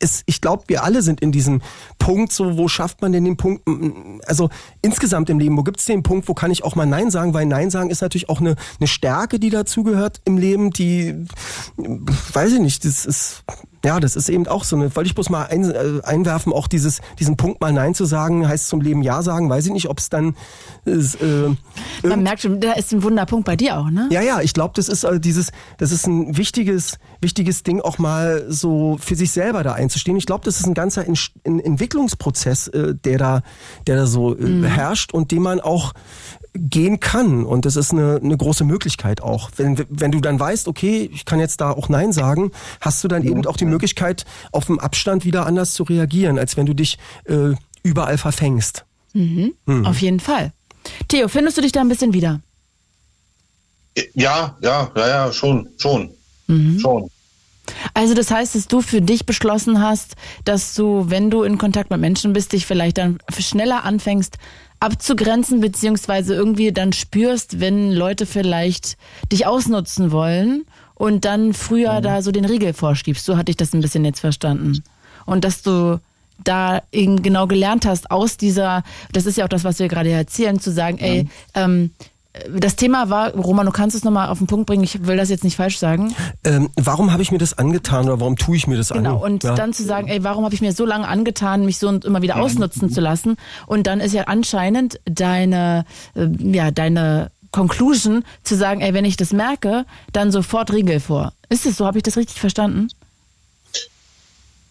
ist, 0.00 0.22
ich 0.26 0.40
glaube, 0.40 0.64
wir 0.66 0.82
alle 0.82 1.02
sind 1.02 1.20
in 1.20 1.30
diesem 1.30 1.60
Punkt, 1.98 2.32
so 2.32 2.56
wo 2.56 2.68
schafft 2.68 3.02
man 3.02 3.12
denn 3.12 3.24
den 3.24 3.36
Punkt, 3.36 3.68
also 4.26 4.48
insgesamt 4.82 5.30
im 5.30 5.38
Leben, 5.38 5.56
wo 5.56 5.62
gibt 5.62 5.78
es 5.78 5.84
den 5.84 6.02
Punkt, 6.02 6.26
wo 6.26 6.34
kann 6.34 6.50
ich 6.50 6.64
auch 6.64 6.74
mal 6.74 6.86
Nein 6.86 7.10
sagen, 7.10 7.34
weil 7.34 7.46
Nein 7.46 7.70
sagen 7.70 7.90
ist 7.90 8.00
natürlich 8.00 8.28
auch 8.28 8.40
eine, 8.40 8.56
eine 8.78 8.88
Stärke, 8.88 9.38
die 9.38 9.50
dazugehört 9.50 10.20
im 10.24 10.38
Leben, 10.38 10.70
die, 10.70 11.26
weiß 11.76 12.54
ich 12.54 12.60
nicht, 12.60 12.84
das 12.84 13.04
ist, 13.04 13.44
ja, 13.84 14.00
das 14.00 14.16
ist 14.16 14.28
eben 14.28 14.46
auch 14.46 14.64
so 14.64 14.76
eine, 14.76 14.94
wollte 14.94 15.08
ich 15.08 15.14
bloß 15.14 15.30
mal 15.30 15.44
ein, 15.44 15.70
äh, 15.70 16.00
einwerfen, 16.02 16.52
auch 16.52 16.68
dieses, 16.68 17.00
diesen 17.18 17.36
Punkt 17.36 17.60
mal 17.60 17.72
Nein 17.72 17.94
zu 17.94 18.04
sagen, 18.04 18.46
heißt 18.46 18.68
zum 18.68 18.80
Leben 18.80 19.02
Ja 19.02 19.22
sagen, 19.22 19.48
weiß 19.48 19.66
ich 19.66 19.72
nicht, 19.72 19.88
ob 19.88 19.98
es 19.98 20.10
dann, 20.10 20.36
ist, 20.84 21.16
äh, 21.16 21.48
Man 22.02 22.22
merkt 22.22 22.42
schon, 22.42 22.60
da 22.60 22.72
ist 22.72 22.92
ein 22.92 23.02
Wunderpunkt 23.02 23.46
bei 23.46 23.56
dir 23.56 23.78
auch, 23.78 23.90
ne? 23.90 24.08
ja, 24.10 24.20
ja, 24.20 24.40
ich 24.40 24.52
glaube, 24.52 24.72
das 24.76 24.88
ist 24.88 25.04
äh, 25.04 25.18
dieses, 25.18 25.50
das 25.78 25.92
ist 25.92 26.06
ein 26.06 26.36
wichtiges, 26.36 26.98
wichtiges 27.20 27.62
Ding, 27.62 27.80
auch 27.80 27.98
mal 27.98 28.44
so 28.48 28.98
für 29.00 29.14
sich 29.14 29.30
selber 29.30 29.62
da 29.62 29.72
einzustehen. 29.72 30.16
Ich 30.16 30.26
glaube, 30.26 30.44
das 30.44 30.60
ist 30.60 30.66
ein 30.66 30.74
ganzer 30.74 31.06
Ent 31.06 31.32
Entwicklungsprozess, 31.44 32.68
äh, 32.68 32.94
der 32.94 33.18
da, 33.18 33.42
der 33.86 33.96
da 33.96 34.06
so 34.06 34.36
äh, 34.36 34.62
herrscht 34.66 35.12
und 35.12 35.30
den 35.30 35.42
man 35.42 35.60
auch 35.60 35.92
gehen 36.54 37.00
kann. 37.00 37.44
Und 37.44 37.64
das 37.64 37.76
ist 37.76 37.92
eine, 37.92 38.20
eine 38.22 38.36
große 38.36 38.64
Möglichkeit 38.64 39.20
auch. 39.20 39.50
Wenn, 39.56 39.84
wenn 39.88 40.10
du 40.10 40.20
dann 40.20 40.38
weißt, 40.38 40.68
okay, 40.68 41.10
ich 41.12 41.24
kann 41.24 41.40
jetzt 41.40 41.60
da 41.60 41.70
auch 41.70 41.88
Nein 41.88 42.12
sagen, 42.12 42.50
hast 42.80 43.02
du 43.04 43.08
dann 43.08 43.24
eben 43.24 43.46
auch 43.46 43.56
die 43.56 43.64
Möglichkeit, 43.64 44.24
auf 44.52 44.66
dem 44.66 44.78
Abstand 44.78 45.24
wieder 45.24 45.46
anders 45.46 45.74
zu 45.74 45.84
reagieren, 45.84 46.38
als 46.38 46.56
wenn 46.56 46.66
du 46.66 46.74
dich 46.74 46.98
äh, 47.24 47.54
überall 47.82 48.18
verfängst. 48.18 48.84
Mhm. 49.12 49.54
Mhm. 49.66 49.86
Auf 49.86 50.00
jeden 50.00 50.20
Fall. 50.20 50.52
Theo, 51.08 51.28
findest 51.28 51.56
du 51.58 51.62
dich 51.62 51.72
da 51.72 51.80
ein 51.80 51.88
bisschen 51.88 52.12
wieder? 52.12 52.40
Ja, 54.14 54.56
ja, 54.60 54.90
ja, 54.94 55.08
ja, 55.08 55.32
schon, 55.32 55.68
schon, 55.76 56.10
mhm. 56.46 56.78
schon. 56.78 57.10
Also 57.94 58.14
das 58.14 58.30
heißt, 58.30 58.54
dass 58.54 58.68
du 58.68 58.80
für 58.80 59.00
dich 59.00 59.26
beschlossen 59.26 59.80
hast, 59.80 60.16
dass 60.44 60.74
du, 60.74 61.06
wenn 61.08 61.30
du 61.30 61.42
in 61.42 61.58
Kontakt 61.58 61.90
mit 61.90 62.00
Menschen 62.00 62.32
bist, 62.32 62.52
dich 62.52 62.66
vielleicht 62.66 62.98
dann 62.98 63.18
schneller 63.38 63.84
anfängst 63.84 64.38
abzugrenzen, 64.80 65.60
beziehungsweise 65.60 66.34
irgendwie 66.34 66.72
dann 66.72 66.92
spürst, 66.92 67.60
wenn 67.60 67.92
Leute 67.92 68.26
vielleicht 68.26 68.96
dich 69.30 69.46
ausnutzen 69.46 70.10
wollen 70.10 70.64
und 70.94 71.24
dann 71.24 71.52
früher 71.52 71.98
mhm. 71.98 72.02
da 72.02 72.22
so 72.22 72.32
den 72.32 72.46
Riegel 72.46 72.72
vorschiebst. 72.72 73.24
So 73.24 73.36
hatte 73.36 73.50
ich 73.50 73.56
das 73.56 73.74
ein 73.74 73.80
bisschen 73.80 74.04
jetzt 74.04 74.20
verstanden. 74.20 74.82
Und 75.26 75.44
dass 75.44 75.62
du 75.62 76.00
da 76.42 76.82
eben 76.92 77.22
genau 77.22 77.46
gelernt 77.46 77.84
hast 77.84 78.10
aus 78.10 78.38
dieser, 78.38 78.82
das 79.12 79.26
ist 79.26 79.36
ja 79.36 79.44
auch 79.44 79.48
das, 79.48 79.64
was 79.64 79.78
wir 79.78 79.88
gerade 79.88 80.10
erzählen, 80.10 80.58
zu 80.58 80.72
sagen, 80.72 80.96
mhm. 80.96 81.04
ey, 81.04 81.28
ähm, 81.54 81.90
das 82.48 82.76
Thema 82.76 83.10
war, 83.10 83.34
Roman, 83.34 83.66
du 83.66 83.72
kannst 83.72 83.96
es 83.96 84.04
nochmal 84.04 84.28
auf 84.28 84.38
den 84.38 84.46
Punkt 84.46 84.66
bringen, 84.66 84.84
ich 84.84 85.06
will 85.06 85.16
das 85.16 85.30
jetzt 85.30 85.42
nicht 85.42 85.56
falsch 85.56 85.78
sagen. 85.78 86.14
Ähm, 86.44 86.70
warum 86.76 87.12
habe 87.12 87.22
ich 87.22 87.32
mir 87.32 87.38
das 87.38 87.58
angetan 87.58 88.06
oder 88.06 88.20
warum 88.20 88.36
tue 88.36 88.56
ich 88.56 88.68
mir 88.68 88.76
das 88.76 88.90
genau, 88.90 88.98
an? 88.98 89.04
Genau, 89.04 89.24
und 89.24 89.44
ja. 89.44 89.54
dann 89.54 89.72
zu 89.72 89.82
sagen, 89.82 90.06
ey, 90.06 90.22
warum 90.22 90.44
habe 90.44 90.54
ich 90.54 90.60
mir 90.60 90.72
so 90.72 90.86
lange 90.86 91.08
angetan, 91.08 91.64
mich 91.64 91.78
so 91.78 91.88
und 91.88 92.04
immer 92.04 92.22
wieder 92.22 92.36
ausnutzen 92.36 92.90
zu 92.90 93.00
lassen? 93.00 93.36
Und 93.66 93.86
dann 93.88 93.98
ist 93.98 94.14
ja 94.14 94.24
anscheinend 94.24 95.00
deine, 95.06 95.84
äh, 96.14 96.28
ja, 96.38 96.70
deine 96.70 97.32
Conclusion 97.50 98.24
zu 98.44 98.56
sagen, 98.56 98.80
ey, 98.80 98.94
wenn 98.94 99.04
ich 99.04 99.16
das 99.16 99.32
merke, 99.32 99.84
dann 100.12 100.30
sofort 100.30 100.72
Riegel 100.72 101.00
vor. 101.00 101.32
Ist 101.48 101.66
es 101.66 101.76
so? 101.76 101.84
Habe 101.84 101.98
ich 101.98 102.04
das 102.04 102.16
richtig 102.16 102.38
verstanden? 102.38 102.88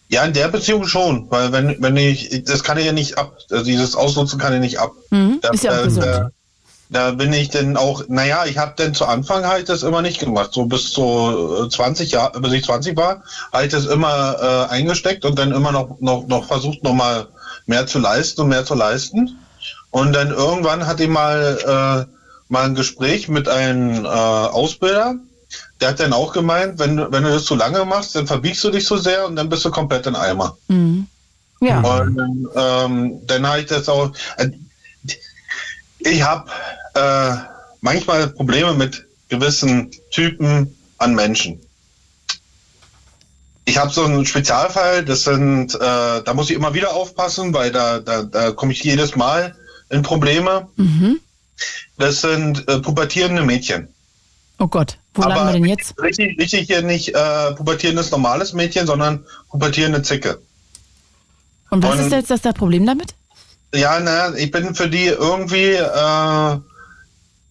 Ja, 0.07 0.23
in 0.23 0.33
der 0.33 0.47
Beziehung 0.47 0.87
schon, 0.87 1.29
weil 1.29 1.51
wenn, 1.51 1.75
wenn 1.81 1.95
ich, 1.97 2.43
das 2.45 2.63
kann 2.63 2.77
ich 2.79 2.85
ja 2.85 2.93
nicht 2.93 3.17
ab, 3.17 3.37
also 3.51 3.63
dieses 3.63 3.95
Ausnutzen 3.95 4.39
kann 4.39 4.53
ich 4.53 4.59
nicht 4.59 4.79
ab. 4.79 4.93
Mhm, 5.11 5.39
ist 5.51 5.63
ja 5.63 5.77
auch 5.77 5.83
gesund. 5.83 6.05
Da, 6.05 6.31
da 6.89 7.11
bin 7.11 7.31
ich 7.33 7.49
denn 7.49 7.77
auch, 7.77 8.03
naja, 8.07 8.45
ich 8.45 8.57
habe 8.57 8.73
denn 8.77 8.95
zu 8.95 9.05
Anfang 9.05 9.45
halt 9.45 9.69
das 9.69 9.83
immer 9.83 10.01
nicht 10.01 10.19
gemacht. 10.19 10.49
So 10.53 10.65
bis 10.65 10.91
zu 10.91 11.67
20 11.69 12.11
Jahre, 12.11 12.39
bis 12.41 12.53
ich 12.53 12.65
20 12.65 12.97
war, 12.97 13.23
halt 13.53 13.73
das 13.73 13.85
immer 13.85 14.35
äh, 14.41 14.73
eingesteckt 14.73 15.23
und 15.23 15.37
dann 15.37 15.51
immer 15.51 15.71
noch, 15.71 15.99
noch, 15.99 16.27
noch 16.27 16.47
versucht, 16.47 16.83
noch 16.83 16.93
mal 16.93 17.27
mehr 17.67 17.85
zu 17.85 17.99
leisten 17.99 18.41
und 18.41 18.49
mehr 18.49 18.65
zu 18.65 18.73
leisten. 18.73 19.37
Und 19.91 20.13
dann 20.13 20.31
irgendwann 20.31 20.87
hatte 20.87 21.03
ich 21.03 21.09
mal, 21.09 22.07
äh, 22.09 22.51
mal 22.51 22.65
ein 22.65 22.75
Gespräch 22.75 23.27
mit 23.27 23.47
einem 23.47 24.05
äh, 24.05 24.07
Ausbilder, 24.07 25.15
der 25.81 25.89
hat 25.89 25.99
dann 25.99 26.13
auch 26.13 26.33
gemeint, 26.33 26.79
wenn, 26.79 26.97
wenn 27.11 27.23
du 27.23 27.29
das 27.29 27.45
zu 27.45 27.55
lange 27.55 27.85
machst, 27.85 28.15
dann 28.15 28.27
verbiegst 28.27 28.63
du 28.63 28.71
dich 28.71 28.85
so 28.85 28.97
sehr 28.97 29.25
und 29.27 29.35
dann 29.35 29.49
bist 29.49 29.63
du 29.63 29.71
komplett 29.71 30.07
in 30.07 30.15
Eimer. 30.15 30.57
Mhm. 30.67 31.07
Ja. 31.61 31.81
Und 31.81 32.49
ähm, 32.55 33.21
dann 33.27 33.47
habe 33.47 33.59
ich 33.59 33.65
das 33.67 33.89
auch. 33.89 34.11
Ich 35.99 36.21
habe 36.23 36.49
äh, 36.95 37.35
manchmal 37.81 38.27
Probleme 38.29 38.73
mit 38.73 39.05
gewissen 39.27 39.91
Typen 40.11 40.75
an 40.97 41.15
Menschen. 41.15 41.59
Ich 43.65 43.77
habe 43.77 43.91
so 43.91 44.03
einen 44.03 44.25
Spezialfall, 44.25 45.05
das 45.05 45.23
sind, 45.23 45.75
äh, 45.75 45.77
da 45.77 46.33
muss 46.33 46.49
ich 46.49 46.55
immer 46.55 46.73
wieder 46.73 46.93
aufpassen, 46.93 47.53
weil 47.53 47.71
da, 47.71 47.99
da, 47.99 48.23
da 48.23 48.51
komme 48.51 48.71
ich 48.71 48.83
jedes 48.83 49.15
Mal 49.15 49.55
in 49.89 50.01
Probleme. 50.01 50.67
Mhm. 50.75 51.19
Das 51.97 52.21
sind 52.21 52.67
äh, 52.67 52.79
pubertierende 52.79 53.43
Mädchen. 53.43 53.89
Oh 54.57 54.67
Gott, 54.67 54.97
wo 55.13 55.21
Aber 55.21 55.35
landen 55.35 55.47
wir 55.47 55.53
denn 55.53 55.65
jetzt? 55.65 56.01
Richtig, 56.01 56.37
richtig 56.39 56.67
hier 56.67 56.81
nicht 56.81 57.13
äh, 57.13 57.53
pubertierendes 57.53 58.11
normales 58.11 58.53
Mädchen, 58.53 58.87
sondern 58.87 59.25
pubertierende 59.49 60.01
Zicke. 60.01 60.41
Und 61.69 61.83
was 61.83 61.99
Und, 61.99 62.07
ist 62.07 62.11
jetzt 62.11 62.45
das 62.45 62.53
Problem 62.53 62.85
damit? 62.85 63.13
Ja, 63.73 63.99
naja, 63.99 64.33
ich 64.35 64.51
bin 64.51 64.73
für 64.73 64.89
die 64.89 65.05
irgendwie, 65.05 65.73
äh, 65.73 66.57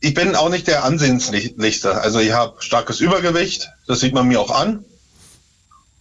ich 0.01 0.15
bin 0.15 0.35
auch 0.35 0.49
nicht 0.49 0.67
der 0.67 0.85
Ansehenslichste. 0.85 2.01
Also 2.01 2.19
ich 2.19 2.33
habe 2.33 2.57
starkes 2.61 3.01
Übergewicht, 3.01 3.69
das 3.87 4.01
sieht 4.01 4.15
man 4.15 4.27
mir 4.27 4.41
auch 4.41 4.51
an. 4.51 4.85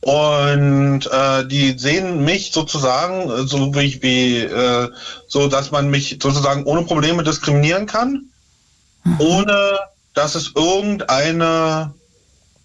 Und 0.02 1.08
äh, 1.12 1.48
die 1.48 1.78
sehen 1.78 2.24
mich 2.24 2.52
sozusagen, 2.52 3.48
so 3.48 3.74
wie 3.76 3.80
ich 3.82 4.02
wie, 4.02 4.40
äh, 4.40 4.90
so 5.28 5.48
dass 5.48 5.72
man 5.72 5.90
mich 5.90 6.20
sozusagen 6.22 6.64
ohne 6.64 6.84
Probleme 6.84 7.24
diskriminieren 7.24 7.88
kann, 7.88 8.30
mhm. 9.04 9.16
ohne 9.20 9.80
dass 10.14 10.36
es 10.36 10.52
irgendeine 10.56 11.94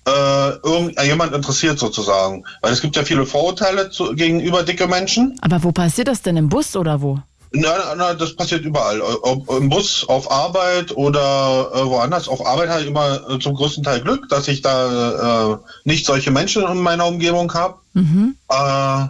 äh, 0.07 0.51
irgendjemand 0.63 1.35
interessiert 1.35 1.79
sozusagen. 1.79 2.45
Weil 2.61 2.73
es 2.73 2.81
gibt 2.81 2.97
ja 2.97 3.05
viele 3.05 3.27
Vorurteile 3.27 3.91
zu, 3.91 4.15
gegenüber 4.15 4.63
dicke 4.63 4.87
Menschen. 4.87 5.39
Aber 5.41 5.63
wo 5.63 5.73
passiert 5.73 6.09
das 6.09 6.23
denn 6.23 6.37
im 6.37 6.49
Bus 6.49 6.77
oder 6.77 7.01
wo? 7.01 7.21
Na, 7.55 7.95
na, 7.97 8.15
das 8.15 8.35
passiert 8.35 8.65
überall. 8.65 9.01
Ob 9.01 9.51
im 9.51 9.69
Bus, 9.69 10.07
auf 10.09 10.31
Arbeit 10.31 10.97
oder 10.97 11.71
äh, 11.75 11.85
woanders. 11.85 12.29
Auf 12.29 12.47
Arbeit 12.47 12.71
habe 12.71 12.81
ich 12.81 12.87
immer 12.87 13.29
äh, 13.29 13.39
zum 13.39 13.55
größten 13.55 13.85
Teil 13.85 14.01
Glück, 14.01 14.29
dass 14.31 14.49
ich 14.49 14.63
da 14.63 15.53
äh, 15.53 15.57
nicht 15.85 16.07
solche 16.07 16.31
Menschen 16.31 16.63
in 16.63 16.79
meiner 16.79 17.07
Umgebung 17.07 17.53
habe. 17.53 17.75
Mhm. 17.93 18.37
Äh, 18.49 19.07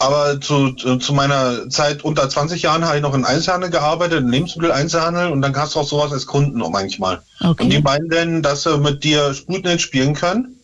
aber 0.00 0.40
zu, 0.40 0.72
zu 0.72 1.12
meiner 1.12 1.68
Zeit 1.70 2.04
unter 2.04 2.28
20 2.28 2.62
Jahren 2.62 2.84
habe 2.84 2.96
ich 2.96 3.02
noch 3.02 3.14
in 3.14 3.24
Einzelhandel 3.24 3.70
gearbeitet, 3.70 4.20
in 4.20 4.28
Lebensmittel-Einzelhandel 4.28 5.30
und 5.32 5.42
dann 5.42 5.56
hast 5.56 5.74
du 5.74 5.80
auch 5.80 5.88
sowas 5.88 6.12
als 6.12 6.26
Kunden 6.26 6.62
auch 6.62 6.70
manchmal. 6.70 7.20
Okay. 7.40 7.64
Und 7.64 7.70
die 7.70 7.80
meinen 7.80 8.08
dann, 8.08 8.42
dass 8.42 8.62
sie 8.62 8.78
mit 8.78 9.02
dir 9.02 9.34
Sputnik 9.34 9.80
spielen 9.80 10.14
können 10.14 10.60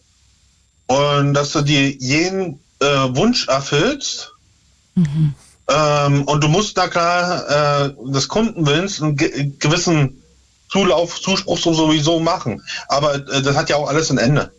und 0.87 1.35
dass 1.35 1.51
du 1.51 1.63
dir 1.63 1.91
jeden 1.91 2.61
äh, 2.79 2.87
Wunsch 2.87 3.49
erfüllst. 3.49 4.33
Mhm. 4.95 5.35
Ähm, 5.69 6.25
und 6.25 6.45
du 6.45 6.49
musst 6.49 6.77
da 6.77 6.89
klar 6.89 7.87
äh, 7.87 8.13
des 8.13 8.29
Kundenwillens 8.29 9.01
einen 9.01 9.17
ge 9.17 9.53
gewissen 9.59 10.23
Zulauf, 10.71 11.21
Zuspruch 11.21 11.59
so 11.59 11.73
sowieso 11.73 12.21
machen. 12.21 12.63
Aber 12.89 13.15
äh, 13.15 13.43
das 13.43 13.57
hat 13.57 13.71
ja 13.71 13.77
auch 13.77 13.89
alles 13.89 14.11
ein 14.11 14.19
Ende. 14.19 14.51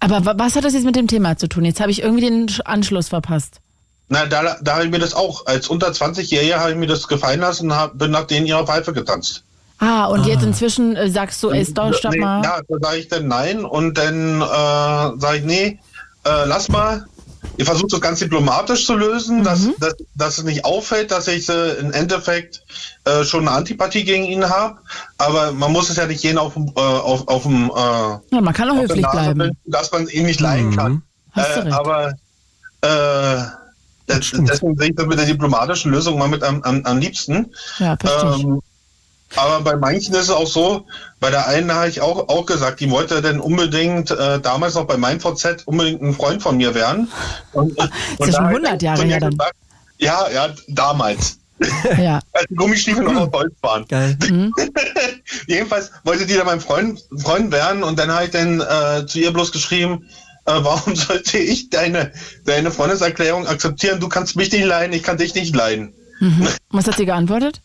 Aber 0.00 0.38
was 0.38 0.56
hat 0.56 0.64
das 0.64 0.74
jetzt 0.74 0.84
mit 0.84 0.96
dem 0.96 1.06
Thema 1.06 1.36
zu 1.36 1.48
tun? 1.48 1.64
Jetzt 1.64 1.80
habe 1.80 1.90
ich 1.90 2.02
irgendwie 2.02 2.24
den 2.24 2.50
Anschluss 2.64 3.08
verpasst. 3.08 3.60
Na, 4.08 4.26
da, 4.26 4.56
da 4.60 4.74
habe 4.74 4.84
ich 4.84 4.90
mir 4.90 4.98
das 4.98 5.14
auch, 5.14 5.46
als 5.46 5.68
unter 5.68 5.88
20-Jähriger 5.88 6.56
habe 6.56 6.70
ich 6.70 6.76
mir 6.76 6.86
das 6.86 7.08
gefallen 7.08 7.40
lassen 7.40 7.70
und 7.70 7.76
hab, 7.76 7.98
bin 7.98 8.10
nach 8.10 8.26
denen 8.26 8.46
ihrer 8.46 8.66
Pfeife 8.66 8.92
getanzt. 8.92 9.44
Ah, 9.78 10.06
und 10.06 10.20
ah. 10.20 10.26
jetzt 10.26 10.42
inzwischen 10.42 10.96
äh, 10.96 11.10
sagst 11.10 11.42
du, 11.42 11.50
ey, 11.50 11.64
stopp, 11.64 11.94
stopp 11.94 12.12
nee, 12.12 12.18
mal. 12.18 12.42
Ja, 12.42 12.60
da 12.66 12.76
sage 12.80 12.98
ich 12.98 13.08
dann 13.08 13.28
nein 13.28 13.64
und 13.64 13.96
dann 13.98 14.40
äh, 14.40 14.44
sage 14.44 15.36
ich, 15.38 15.44
nee, 15.44 15.78
äh, 16.24 16.46
lass 16.46 16.68
mal, 16.68 17.06
Ihr 17.56 17.66
versucht 17.66 17.92
es 17.92 18.00
ganz 18.00 18.20
diplomatisch 18.20 18.86
zu 18.86 18.94
lösen, 18.94 19.40
mhm. 19.40 19.44
dass, 19.44 19.68
dass, 19.78 19.96
dass 20.14 20.38
es 20.38 20.44
nicht 20.44 20.64
auffällt, 20.64 21.10
dass 21.10 21.26
ich 21.26 21.48
äh, 21.48 21.74
im 21.74 21.92
Endeffekt 21.92 22.62
äh, 23.04 23.24
schon 23.24 23.48
eine 23.48 23.56
Antipathie 23.56 24.04
gegen 24.04 24.24
ihn 24.24 24.48
habe. 24.48 24.78
Aber 25.18 25.52
man 25.52 25.72
muss 25.72 25.90
es 25.90 25.96
ja 25.96 26.06
nicht 26.06 26.22
jeden 26.22 26.38
auf, 26.38 26.56
äh, 26.56 26.80
auf, 26.80 27.26
auf 27.26 27.42
dem. 27.42 27.70
Äh, 27.70 28.34
ja, 28.34 28.40
man 28.40 28.54
kann 28.54 28.70
auch 28.70 28.76
höflich 28.76 29.06
bleiben. 29.06 29.40
Finden, 29.40 29.58
dass 29.66 29.90
man 29.90 30.08
ihn 30.08 30.26
nicht 30.26 30.40
leiden 30.40 30.70
mhm. 30.70 30.76
kann. 30.76 31.02
Äh, 31.34 31.70
aber 31.70 32.14
äh, 32.80 33.42
deswegen 34.08 34.46
sehe 34.46 34.88
ich 34.88 34.96
das 34.96 35.06
mit 35.06 35.18
der 35.18 35.26
diplomatischen 35.26 35.90
Lösung 35.90 36.18
mal 36.18 36.28
mit 36.28 36.42
am, 36.42 36.62
am, 36.62 36.84
am 36.84 36.98
liebsten. 36.98 37.52
Ja. 37.78 37.96
Ähm, 38.04 38.60
aber 39.36 39.60
bei 39.62 39.76
manchen 39.76 40.14
ist 40.14 40.24
es 40.24 40.30
auch 40.30 40.46
so, 40.46 40.86
bei 41.20 41.30
der 41.30 41.46
einen 41.48 41.72
habe 41.72 41.88
ich 41.88 42.00
auch, 42.00 42.28
auch 42.28 42.46
gesagt, 42.46 42.80
die 42.80 42.90
wollte 42.90 43.20
denn 43.22 43.40
unbedingt, 43.40 44.10
äh, 44.10 44.40
damals 44.40 44.74
noch 44.74 44.86
bei 44.86 44.96
meinem 44.96 45.20
VZ, 45.20 45.66
unbedingt 45.66 46.02
ein 46.02 46.14
Freund 46.14 46.42
von 46.42 46.56
mir 46.56 46.74
werden. 46.74 47.10
Und, 47.52 47.78
und, 47.78 47.90
das 48.18 48.28
ist 48.28 48.34
ja 48.34 48.40
schon 48.40 48.46
100 48.46 48.82
Jahre 48.82 49.04
her 49.04 49.20
dann. 49.20 49.30
Gesagt, 49.30 49.54
ja, 49.98 50.28
ja, 50.32 50.48
damals. 50.68 51.38
Ja. 51.98 52.20
Als 52.32 52.46
die 52.48 52.54
Gummistiefel 52.54 53.02
noch 53.02 53.16
auf 53.16 53.32
Holz 53.32 53.52
waren. 53.62 53.84
Geil. 53.88 54.16
Mhm. 54.30 54.52
Jedenfalls 55.46 55.90
wollte 56.04 56.24
die 56.24 56.34
dann 56.34 56.46
mein 56.46 56.60
Freund, 56.60 57.04
Freund 57.16 57.50
werden 57.50 57.82
und 57.82 57.98
dann 57.98 58.12
habe 58.12 58.26
ich 58.26 58.30
dann 58.30 58.60
äh, 58.60 59.06
zu 59.06 59.18
ihr 59.18 59.32
bloß 59.32 59.50
geschrieben, 59.50 60.08
äh, 60.44 60.52
warum 60.62 60.94
sollte 60.94 61.38
ich 61.38 61.68
deine, 61.70 62.12
deine 62.44 62.70
Freundeserklärung 62.70 63.46
akzeptieren? 63.46 64.00
Du 64.00 64.08
kannst 64.08 64.36
mich 64.36 64.52
nicht 64.52 64.64
leiden, 64.64 64.92
ich 64.92 65.02
kann 65.02 65.18
dich 65.18 65.34
nicht 65.34 65.54
leiden. 65.54 65.94
Mhm. 66.20 66.48
Was 66.70 66.86
hat 66.86 66.96
sie 66.96 67.06
geantwortet? 67.06 67.60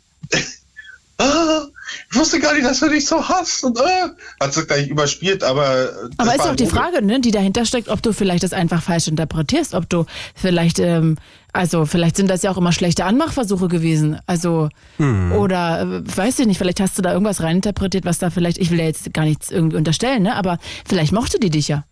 Ah, 1.18 1.66
ich 2.12 2.18
wusste 2.18 2.40
gar 2.40 2.54
nicht, 2.54 2.66
dass 2.66 2.80
du 2.80 2.90
dich 2.90 3.06
so 3.06 3.28
hast. 3.28 3.64
Und, 3.64 3.80
äh, 3.80 4.10
hat 4.40 4.54
sich 4.54 4.68
gleich 4.68 4.88
überspielt, 4.88 5.44
aber. 5.44 5.90
Aber 6.18 6.36
ist 6.36 6.42
auch 6.42 6.56
die 6.56 6.68
Frage, 6.68 7.04
ne, 7.04 7.20
die 7.20 7.32
dahinter 7.32 7.66
steckt, 7.66 7.90
ob 7.90 8.02
du 8.02 8.14
vielleicht 8.14 8.44
das 8.44 8.54
einfach 8.54 8.82
falsch 8.82 9.08
interpretierst, 9.08 9.74
ob 9.74 9.90
du 9.90 10.06
vielleicht, 10.36 10.80
ähm, 10.80 11.18
also 11.52 11.86
vielleicht 11.86 12.16
sind 12.16 12.30
das 12.30 12.42
ja 12.42 12.52
auch 12.52 12.58
immer 12.58 12.72
schlechte 12.72 13.06
Anmachversuche 13.06 13.68
gewesen. 13.68 14.20
Also, 14.26 14.70
hm. 14.98 15.34
oder 15.34 15.82
äh, 15.82 16.18
weiß 16.18 16.40
ich 16.40 16.48
nicht, 16.48 16.58
vielleicht 16.58 16.80
hast 16.80 16.98
du 16.98 17.02
da 17.02 17.14
irgendwas 17.14 17.42
reininterpretiert, 17.42 18.06
was 18.06 18.18
da 18.18 18.30
vielleicht, 18.30 18.58
ich 18.58 18.72
will 18.72 18.80
ja 18.80 18.86
jetzt 18.86 19.14
gar 19.14 19.26
nichts 19.26 19.52
irgendwie 19.52 19.78
unterstellen, 19.78 20.24
ne? 20.24 20.36
Aber 20.36 20.58
vielleicht 20.88 21.12
mochte 21.12 21.40
die 21.40 21.50
dich 21.50 21.68
ja. 21.68 21.84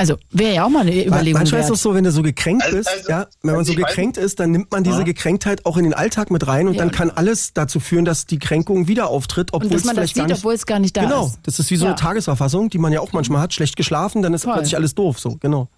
Also 0.00 0.16
wäre 0.30 0.54
ja 0.54 0.64
auch 0.64 0.70
mal 0.70 0.80
eine 0.80 1.04
Überlegung 1.06 1.40
Manchmal 1.40 1.60
ist 1.60 1.66
wert. 1.66 1.76
es 1.76 1.82
so, 1.82 1.94
wenn 1.94 2.04
du 2.04 2.10
so 2.10 2.22
gekränkt 2.22 2.62
Also- 2.64 2.76
bist, 2.78 2.88
also- 2.88 3.10
ja, 3.10 3.26
wenn 3.42 3.50
man 3.52 3.58
also 3.60 3.72
so 3.74 3.78
weiß 3.78 3.86
gekränkt 3.86 4.16
ist, 4.16 4.40
dann 4.40 4.50
nimmt 4.50 4.70
man 4.72 4.82
diese 4.82 5.04
Gekränktheit 5.04 5.66
auch 5.66 5.76
in 5.76 5.84
den 5.84 5.92
Alltag 5.92 6.30
mit 6.30 6.46
rein 6.46 6.68
und 6.68 6.74
Ja. 6.74 6.80
dann 6.80 6.90
kann 6.90 7.10
alles 7.10 7.52
dazu 7.52 7.80
führen, 7.80 8.06
dass 8.06 8.24
die 8.24 8.38
Kränkung 8.38 8.88
wieder 8.88 9.08
auftritt, 9.08 9.50
obwohl 9.52 9.66
Und 9.66 9.74
dass 9.74 9.80
es 9.82 9.86
man 9.86 9.96
das 9.96 10.00
vielleicht 10.12 10.16
gar 10.16 10.22
sieht, 10.24 10.28
nicht, 10.30 10.38
obwohl 10.38 10.54
es 10.54 10.64
gar 10.64 10.78
nicht 10.78 10.96
da 10.96 11.02
genau, 11.02 11.26
ist. 11.26 11.38
das 11.42 11.58
ist 11.58 11.70
wie 11.70 11.76
so 11.76 11.84
Ja. 11.84 11.90
eine 11.90 12.00
Tagesverfassung, 12.00 12.70
die 12.70 12.78
man 12.78 12.94
ja 12.94 13.00
auch 13.00 13.12
manchmal 13.12 13.42
hat, 13.42 13.52
schlecht 13.52 13.76
geschlafen, 13.76 14.22
dann 14.22 14.32
ist 14.32 14.44
Voll. 14.44 14.54
plötzlich 14.54 14.74
alles 14.76 14.94
doof, 14.94 15.20
so, 15.20 15.36
genau. 15.38 15.68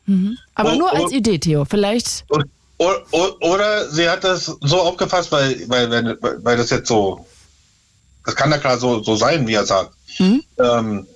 Aber 0.55 0.73
Oh, 0.75 0.77
nur 0.77 0.91
oh. 0.93 1.03
als 1.03 1.11
Idee, 1.13 1.39
Theo. 1.41 1.65
Vielleicht. 1.65 2.25
O- 2.31 2.39
o- 2.79 2.87
o- 3.11 3.53
Oder 3.53 3.91
sie 3.91 4.09
hat 4.09 4.23
das 4.23 4.47
so 4.61 4.81
aufgefasst, 4.81 5.33
weil, 5.33 5.65
weil, 5.69 5.91
weil, 5.91 6.19
weil 6.45 6.57
das 6.57 6.71
jetzt 6.71 6.87
so, 6.87 7.27
das 8.25 8.37
kann 8.37 8.53
ja 8.53 8.59
klar 8.59 8.79
so, 8.79 9.03
so 9.03 9.17
sein, 9.17 9.49
wie 9.49 9.55
er 9.55 9.67
sagt. 9.67 9.91
Ähm, 10.21 11.07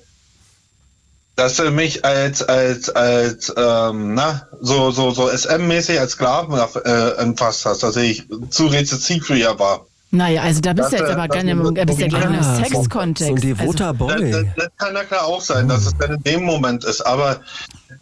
dass 1.37 1.57
du 1.57 1.71
mich 1.71 2.05
als, 2.05 2.43
als, 2.43 2.89
als, 2.89 3.53
ähm, 3.57 4.15
na, 4.15 4.49
so, 4.61 4.91
so, 4.91 5.11
so 5.11 5.29
SM-mäßig 5.29 6.01
als 6.01 6.13
Sklaven 6.13 6.59
äh, 6.85 7.11
empfasst 7.21 7.67
hast, 7.67 7.83
dass 7.83 7.97
ich 7.97 8.27
zu 8.51 8.67
rezessiv 8.67 9.27
für 9.27 9.37
ihr 9.37 9.59
war. 9.59 9.87
Naja, 10.13 10.43
also 10.43 10.61
da 10.61 10.73
bist 10.73 10.93
du 10.93 10.97
jetzt 10.97 11.11
aber 11.11 11.27
gerne 11.29 11.51
im, 11.51 11.75
bist 11.75 11.99
ja 11.99 12.43
Sexkontext. 12.43 13.29
So 13.29 13.35
ein 13.35 13.41
devoter 13.41 13.89
Das, 13.93 13.99
Boy. 13.99 14.31
das, 14.31 14.45
das 14.57 14.69
kann 14.79 14.95
ja 14.95 15.05
klar 15.05 15.25
auch 15.27 15.41
sein, 15.41 15.69
dass 15.69 15.85
es 15.87 15.97
dann 15.99 16.15
in 16.15 16.23
dem 16.23 16.45
Moment 16.45 16.85
ist, 16.85 17.01
aber 17.01 17.41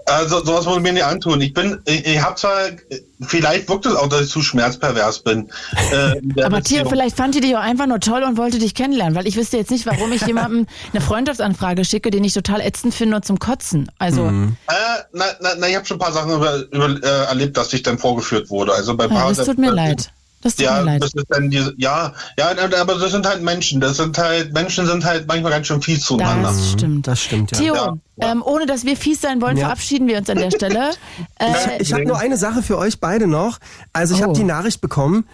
also 0.07 0.45
sowas 0.45 0.67
muss 0.67 0.77
ich 0.77 0.83
mir 0.83 0.93
nicht 0.93 1.05
antun. 1.05 1.41
Ich 1.41 1.55
bin, 1.55 1.81
ich, 1.87 2.05
ich 2.07 2.23
habe 2.23 2.35
zwar, 2.37 2.53
vielleicht 3.23 3.69
wirkt 3.69 3.87
es 3.87 3.95
auch, 3.97 4.09
dass 4.09 4.23
ich 4.23 4.31
zu 4.31 4.43
schmerzpervers 4.43 5.21
bin. 5.21 5.49
Äh, 5.93 5.95
Aber 5.97 6.21
Theo, 6.35 6.51
Beziehung. 6.51 6.89
vielleicht 6.91 7.17
fand 7.17 7.35
die 7.35 7.41
dich 7.41 7.57
auch 7.57 7.61
einfach 7.61 7.87
nur 7.87 8.01
toll 8.01 8.23
und 8.23 8.37
wollte 8.37 8.59
dich 8.59 8.75
kennenlernen, 8.75 9.15
weil 9.15 9.27
ich 9.27 9.37
wüsste 9.37 9.57
jetzt 9.57 9.71
nicht, 9.71 9.87
warum 9.87 10.13
ich 10.13 10.23
jemandem 10.27 10.67
eine 10.93 11.01
Freundschaftsanfrage 11.01 11.85
schicke, 11.87 12.11
den 12.11 12.23
ich 12.23 12.35
total 12.35 12.61
ätzend 12.61 12.95
finde 12.95 13.17
und 13.17 13.25
zum 13.25 13.39
Kotzen. 13.39 13.91
Also, 13.99 14.25
Mhm. 14.25 14.57
Äh, 14.69 14.73
na, 15.13 15.25
na, 15.41 15.51
na, 15.59 15.69
ich 15.69 15.77
habe 15.77 15.85
schon 15.87 15.97
ein 15.97 16.01
paar 16.01 16.13
Sachen 16.13 16.33
über, 16.33 16.57
über, 16.71 16.89
äh, 17.03 17.25
erlebt, 17.27 17.57
dass 17.57 17.73
ich 17.73 17.83
dann 17.83 17.99
vorgeführt 17.99 18.49
wurde. 18.51 18.73
Also 18.73 18.97
bei 18.97 19.05
ja, 19.05 19.11
paar, 19.11 19.33
das 19.33 19.47
tut 19.47 19.59
mir 19.59 19.71
leid. 19.71 20.11
Das 20.45 20.55
tut 20.57 20.67
Ja, 20.67 20.79
mir 20.79 20.85
leid. 20.85 21.03
das 21.03 21.13
ist 21.15 21.27
dann 21.31 21.51
diese, 21.51 21.75
ja, 21.79 22.13
ja, 22.39 22.51
aber 22.81 22.95
das 22.95 23.11
sind 23.11 23.27
halt 23.27 23.43
Menschen. 23.43 23.81
Das 23.81 23.97
sind 23.97 24.17
halt, 24.17 24.53
Menschen 24.53 24.87
sind 24.87 25.05
halt 25.05 25.27
manchmal 25.27 25.51
ganz 25.51 25.67
schön 25.67 25.83
fies 25.83 26.03
zueinander. 26.05 26.49
Das 26.51 26.71
stimmt. 26.73 27.07
Das 27.09 27.21
stimmt, 27.21 27.51
ja. 27.53 27.59
Theo, 27.59 27.75
Ja. 27.75 27.95
Ähm, 28.31 28.43
ohne 28.45 28.67
dass 28.67 28.85
wir 28.85 28.97
fies 28.97 29.21
sein 29.21 29.41
wollen, 29.41 29.57
Ja. 29.57 29.65
verabschieden 29.65 30.07
wir 30.07 30.19
uns 30.19 30.31
an 30.31 30.39
der 30.39 30.51
Stelle. 30.53 30.91
Äh, 31.41 31.81
Ich 31.81 31.93
habe 31.93 32.05
nur 32.07 32.19
eine 32.19 32.37
Sache 32.37 32.63
für 32.63 32.79
euch 32.79 33.01
beide 33.01 33.27
noch. 33.27 33.59
Also 33.93 34.15
ich 34.15 34.21
Oh. 34.21 34.25
habe 34.25 34.35
die 34.35 34.45
Nachricht 34.45 34.81
bekommen, 34.81 35.27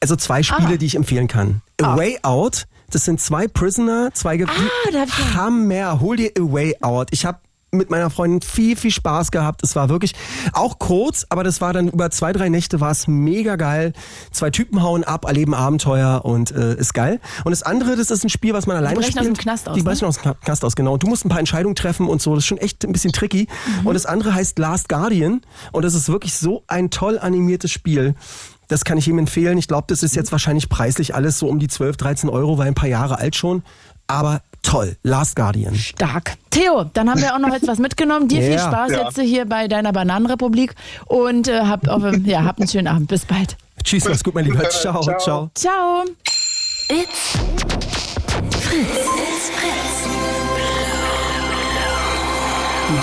also 0.00 0.16
zwei 0.16 0.42
Spiele, 0.42 0.74
Ah. 0.74 0.76
die 0.76 0.86
ich 0.86 0.96
empfehlen 0.96 1.28
kann. 1.28 1.62
A 1.80 1.96
Way 1.96 2.18
Out, 2.22 2.66
das 2.90 3.04
sind 3.06 3.20
zwei 3.20 3.48
Prisoner, 3.48 4.10
zwei 4.12 4.36
Ge 4.36 4.46
Ah, 4.48 5.04
ich- 5.04 5.34
Hammer, 5.34 6.00
hol 6.00 6.16
dir 6.16 6.30
A 6.36 6.40
Way 6.52 6.76
Out. 6.82 7.08
Ich 7.12 7.24
habe 7.24 7.38
mit 7.72 7.90
meiner 7.90 8.10
Freundin 8.10 8.40
viel, 8.42 8.76
viel 8.76 8.90
Spaß 8.90 9.30
gehabt. 9.30 9.62
Es 9.62 9.76
war 9.76 9.88
wirklich 9.88 10.14
auch 10.52 10.78
kurz, 10.78 11.26
aber 11.28 11.44
das 11.44 11.60
war 11.60 11.72
dann 11.72 11.88
über 11.88 12.10
zwei, 12.10 12.32
drei 12.32 12.48
Nächte 12.48 12.80
war 12.80 12.90
es 12.90 13.06
mega 13.06 13.56
geil. 13.56 13.92
Zwei 14.32 14.50
Typen 14.50 14.82
hauen 14.82 15.04
ab, 15.04 15.24
erleben 15.26 15.54
Abenteuer 15.54 16.24
und 16.24 16.50
äh, 16.50 16.74
ist 16.74 16.94
geil. 16.94 17.20
Und 17.44 17.52
das 17.52 17.62
andere, 17.62 17.96
das 17.96 18.10
ist 18.10 18.24
ein 18.24 18.28
Spiel, 18.30 18.54
was 18.54 18.66
man 18.66 18.76
alleine 18.76 18.96
brechen 18.96 19.10
spielt. 19.12 19.20
aus 19.20 19.26
dem 19.26 19.36
Knast 19.36 19.68
aus, 19.68 19.74
Die 19.74 19.80
ne? 19.82 19.84
brechen 19.88 20.04
aus 20.06 20.16
dem 20.18 20.32
Kna- 20.32 20.36
Knast 20.44 20.64
aus, 20.64 20.74
genau. 20.76 20.94
Und 20.94 21.02
du 21.02 21.06
musst 21.06 21.24
ein 21.24 21.28
paar 21.28 21.38
Entscheidungen 21.38 21.76
treffen 21.76 22.08
und 22.08 22.20
so. 22.20 22.34
Das 22.34 22.42
ist 22.44 22.48
schon 22.48 22.58
echt 22.58 22.84
ein 22.84 22.92
bisschen 22.92 23.12
tricky. 23.12 23.46
Mhm. 23.82 23.86
Und 23.86 23.94
das 23.94 24.06
andere 24.06 24.34
heißt 24.34 24.58
Last 24.58 24.88
Guardian. 24.88 25.40
Und 25.72 25.84
das 25.84 25.94
ist 25.94 26.08
wirklich 26.08 26.34
so 26.34 26.64
ein 26.66 26.90
toll 26.90 27.18
animiertes 27.18 27.70
Spiel. 27.70 28.14
Das 28.68 28.84
kann 28.84 28.98
ich 28.98 29.08
ihm 29.08 29.18
empfehlen. 29.18 29.58
Ich 29.58 29.66
glaube, 29.66 29.86
das 29.88 30.04
ist 30.04 30.14
jetzt 30.14 30.30
wahrscheinlich 30.30 30.68
preislich 30.68 31.12
alles 31.14 31.38
so 31.40 31.48
um 31.48 31.58
die 31.58 31.66
12, 31.66 31.96
13 31.96 32.30
Euro, 32.30 32.56
weil 32.56 32.68
ein 32.68 32.74
paar 32.74 32.88
Jahre 32.88 33.18
alt 33.18 33.34
schon. 33.34 33.64
Aber 34.10 34.40
toll. 34.62 34.96
Last 35.02 35.36
Guardian. 35.36 35.74
Stark. 35.74 36.34
Theo, 36.50 36.84
dann 36.92 37.08
haben 37.08 37.20
wir 37.20 37.34
auch 37.34 37.38
noch 37.38 37.52
jetzt 37.52 37.66
was 37.68 37.78
mitgenommen. 37.78 38.28
Dir 38.28 38.40
viel 38.42 38.52
Ja. 38.52 38.66
Spaß 38.66 38.90
Ja. 38.92 39.04
jetzt 39.04 39.20
hier 39.20 39.46
bei 39.46 39.68
deiner 39.68 39.92
Bananenrepublik 39.92 40.74
und 41.06 41.48
äh, 41.48 41.60
habt, 41.62 41.88
auch, 41.88 42.02
ähm, 42.04 42.24
ja, 42.26 42.44
habt 42.44 42.60
einen 42.60 42.68
schönen 42.68 42.88
Abend. 42.88 43.08
Bis 43.08 43.24
bald. 43.24 43.56
Tschüss, 43.84 44.04
mach's 44.08 44.22
gut, 44.24 44.34
mein 44.34 44.44
Lieber. 44.44 44.68
Ciao, 44.70 45.00
Ciao. 45.02 45.18
ciao. 45.18 45.50
Ciao. 45.54 46.04
It's 46.88 47.38
Fritz. 48.58 48.88
It's 48.88 49.50
Fritz. 49.50 50.08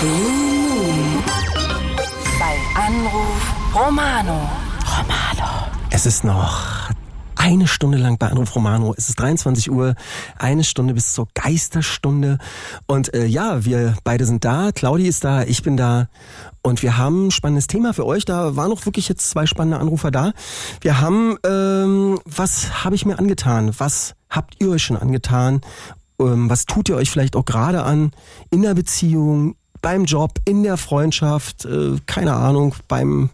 Blue 0.00 0.10
Moon. 0.10 1.24
Bei 2.38 2.80
Anruf 2.80 3.54
Romano. 3.74 4.48
Es 5.90 6.06
ist 6.06 6.22
noch 6.24 6.90
eine 7.38 7.68
Stunde 7.68 7.98
lang 7.98 8.18
bei 8.18 8.26
Anruf 8.26 8.54
Romano. 8.54 8.92
Es 8.96 9.08
ist 9.08 9.20
23 9.20 9.70
Uhr, 9.70 9.94
eine 10.38 10.64
Stunde 10.64 10.92
bis 10.92 11.12
zur 11.12 11.28
Geisterstunde. 11.34 12.38
Und 12.86 13.14
äh, 13.14 13.26
ja, 13.26 13.64
wir 13.64 13.96
beide 14.04 14.26
sind 14.26 14.44
da. 14.44 14.72
Claudi 14.72 15.06
ist 15.06 15.24
da, 15.24 15.44
ich 15.44 15.62
bin 15.62 15.76
da. 15.76 16.08
Und 16.62 16.82
wir 16.82 16.98
haben 16.98 17.28
ein 17.28 17.30
spannendes 17.30 17.68
Thema 17.68 17.94
für 17.94 18.04
euch. 18.04 18.24
Da 18.24 18.56
waren 18.56 18.72
auch 18.72 18.84
wirklich 18.84 19.08
jetzt 19.08 19.30
zwei 19.30 19.46
spannende 19.46 19.78
Anrufer 19.78 20.10
da. 20.10 20.32
Wir 20.80 21.00
haben, 21.00 21.36
ähm, 21.46 22.18
was 22.24 22.84
habe 22.84 22.96
ich 22.96 23.06
mir 23.06 23.18
angetan? 23.18 23.72
Was 23.78 24.14
habt 24.28 24.56
ihr 24.58 24.70
euch 24.70 24.82
schon 24.82 24.96
angetan? 24.96 25.60
Ähm, 26.20 26.50
was 26.50 26.66
tut 26.66 26.88
ihr 26.88 26.96
euch 26.96 27.10
vielleicht 27.10 27.36
auch 27.36 27.44
gerade 27.44 27.84
an 27.84 28.10
in 28.50 28.62
der 28.62 28.74
Beziehung, 28.74 29.54
beim 29.80 30.06
Job, 30.06 30.40
in 30.44 30.64
der 30.64 30.76
Freundschaft, 30.76 31.64
äh, 31.64 31.98
keine 32.06 32.34
Ahnung, 32.34 32.74
beim 32.88 33.30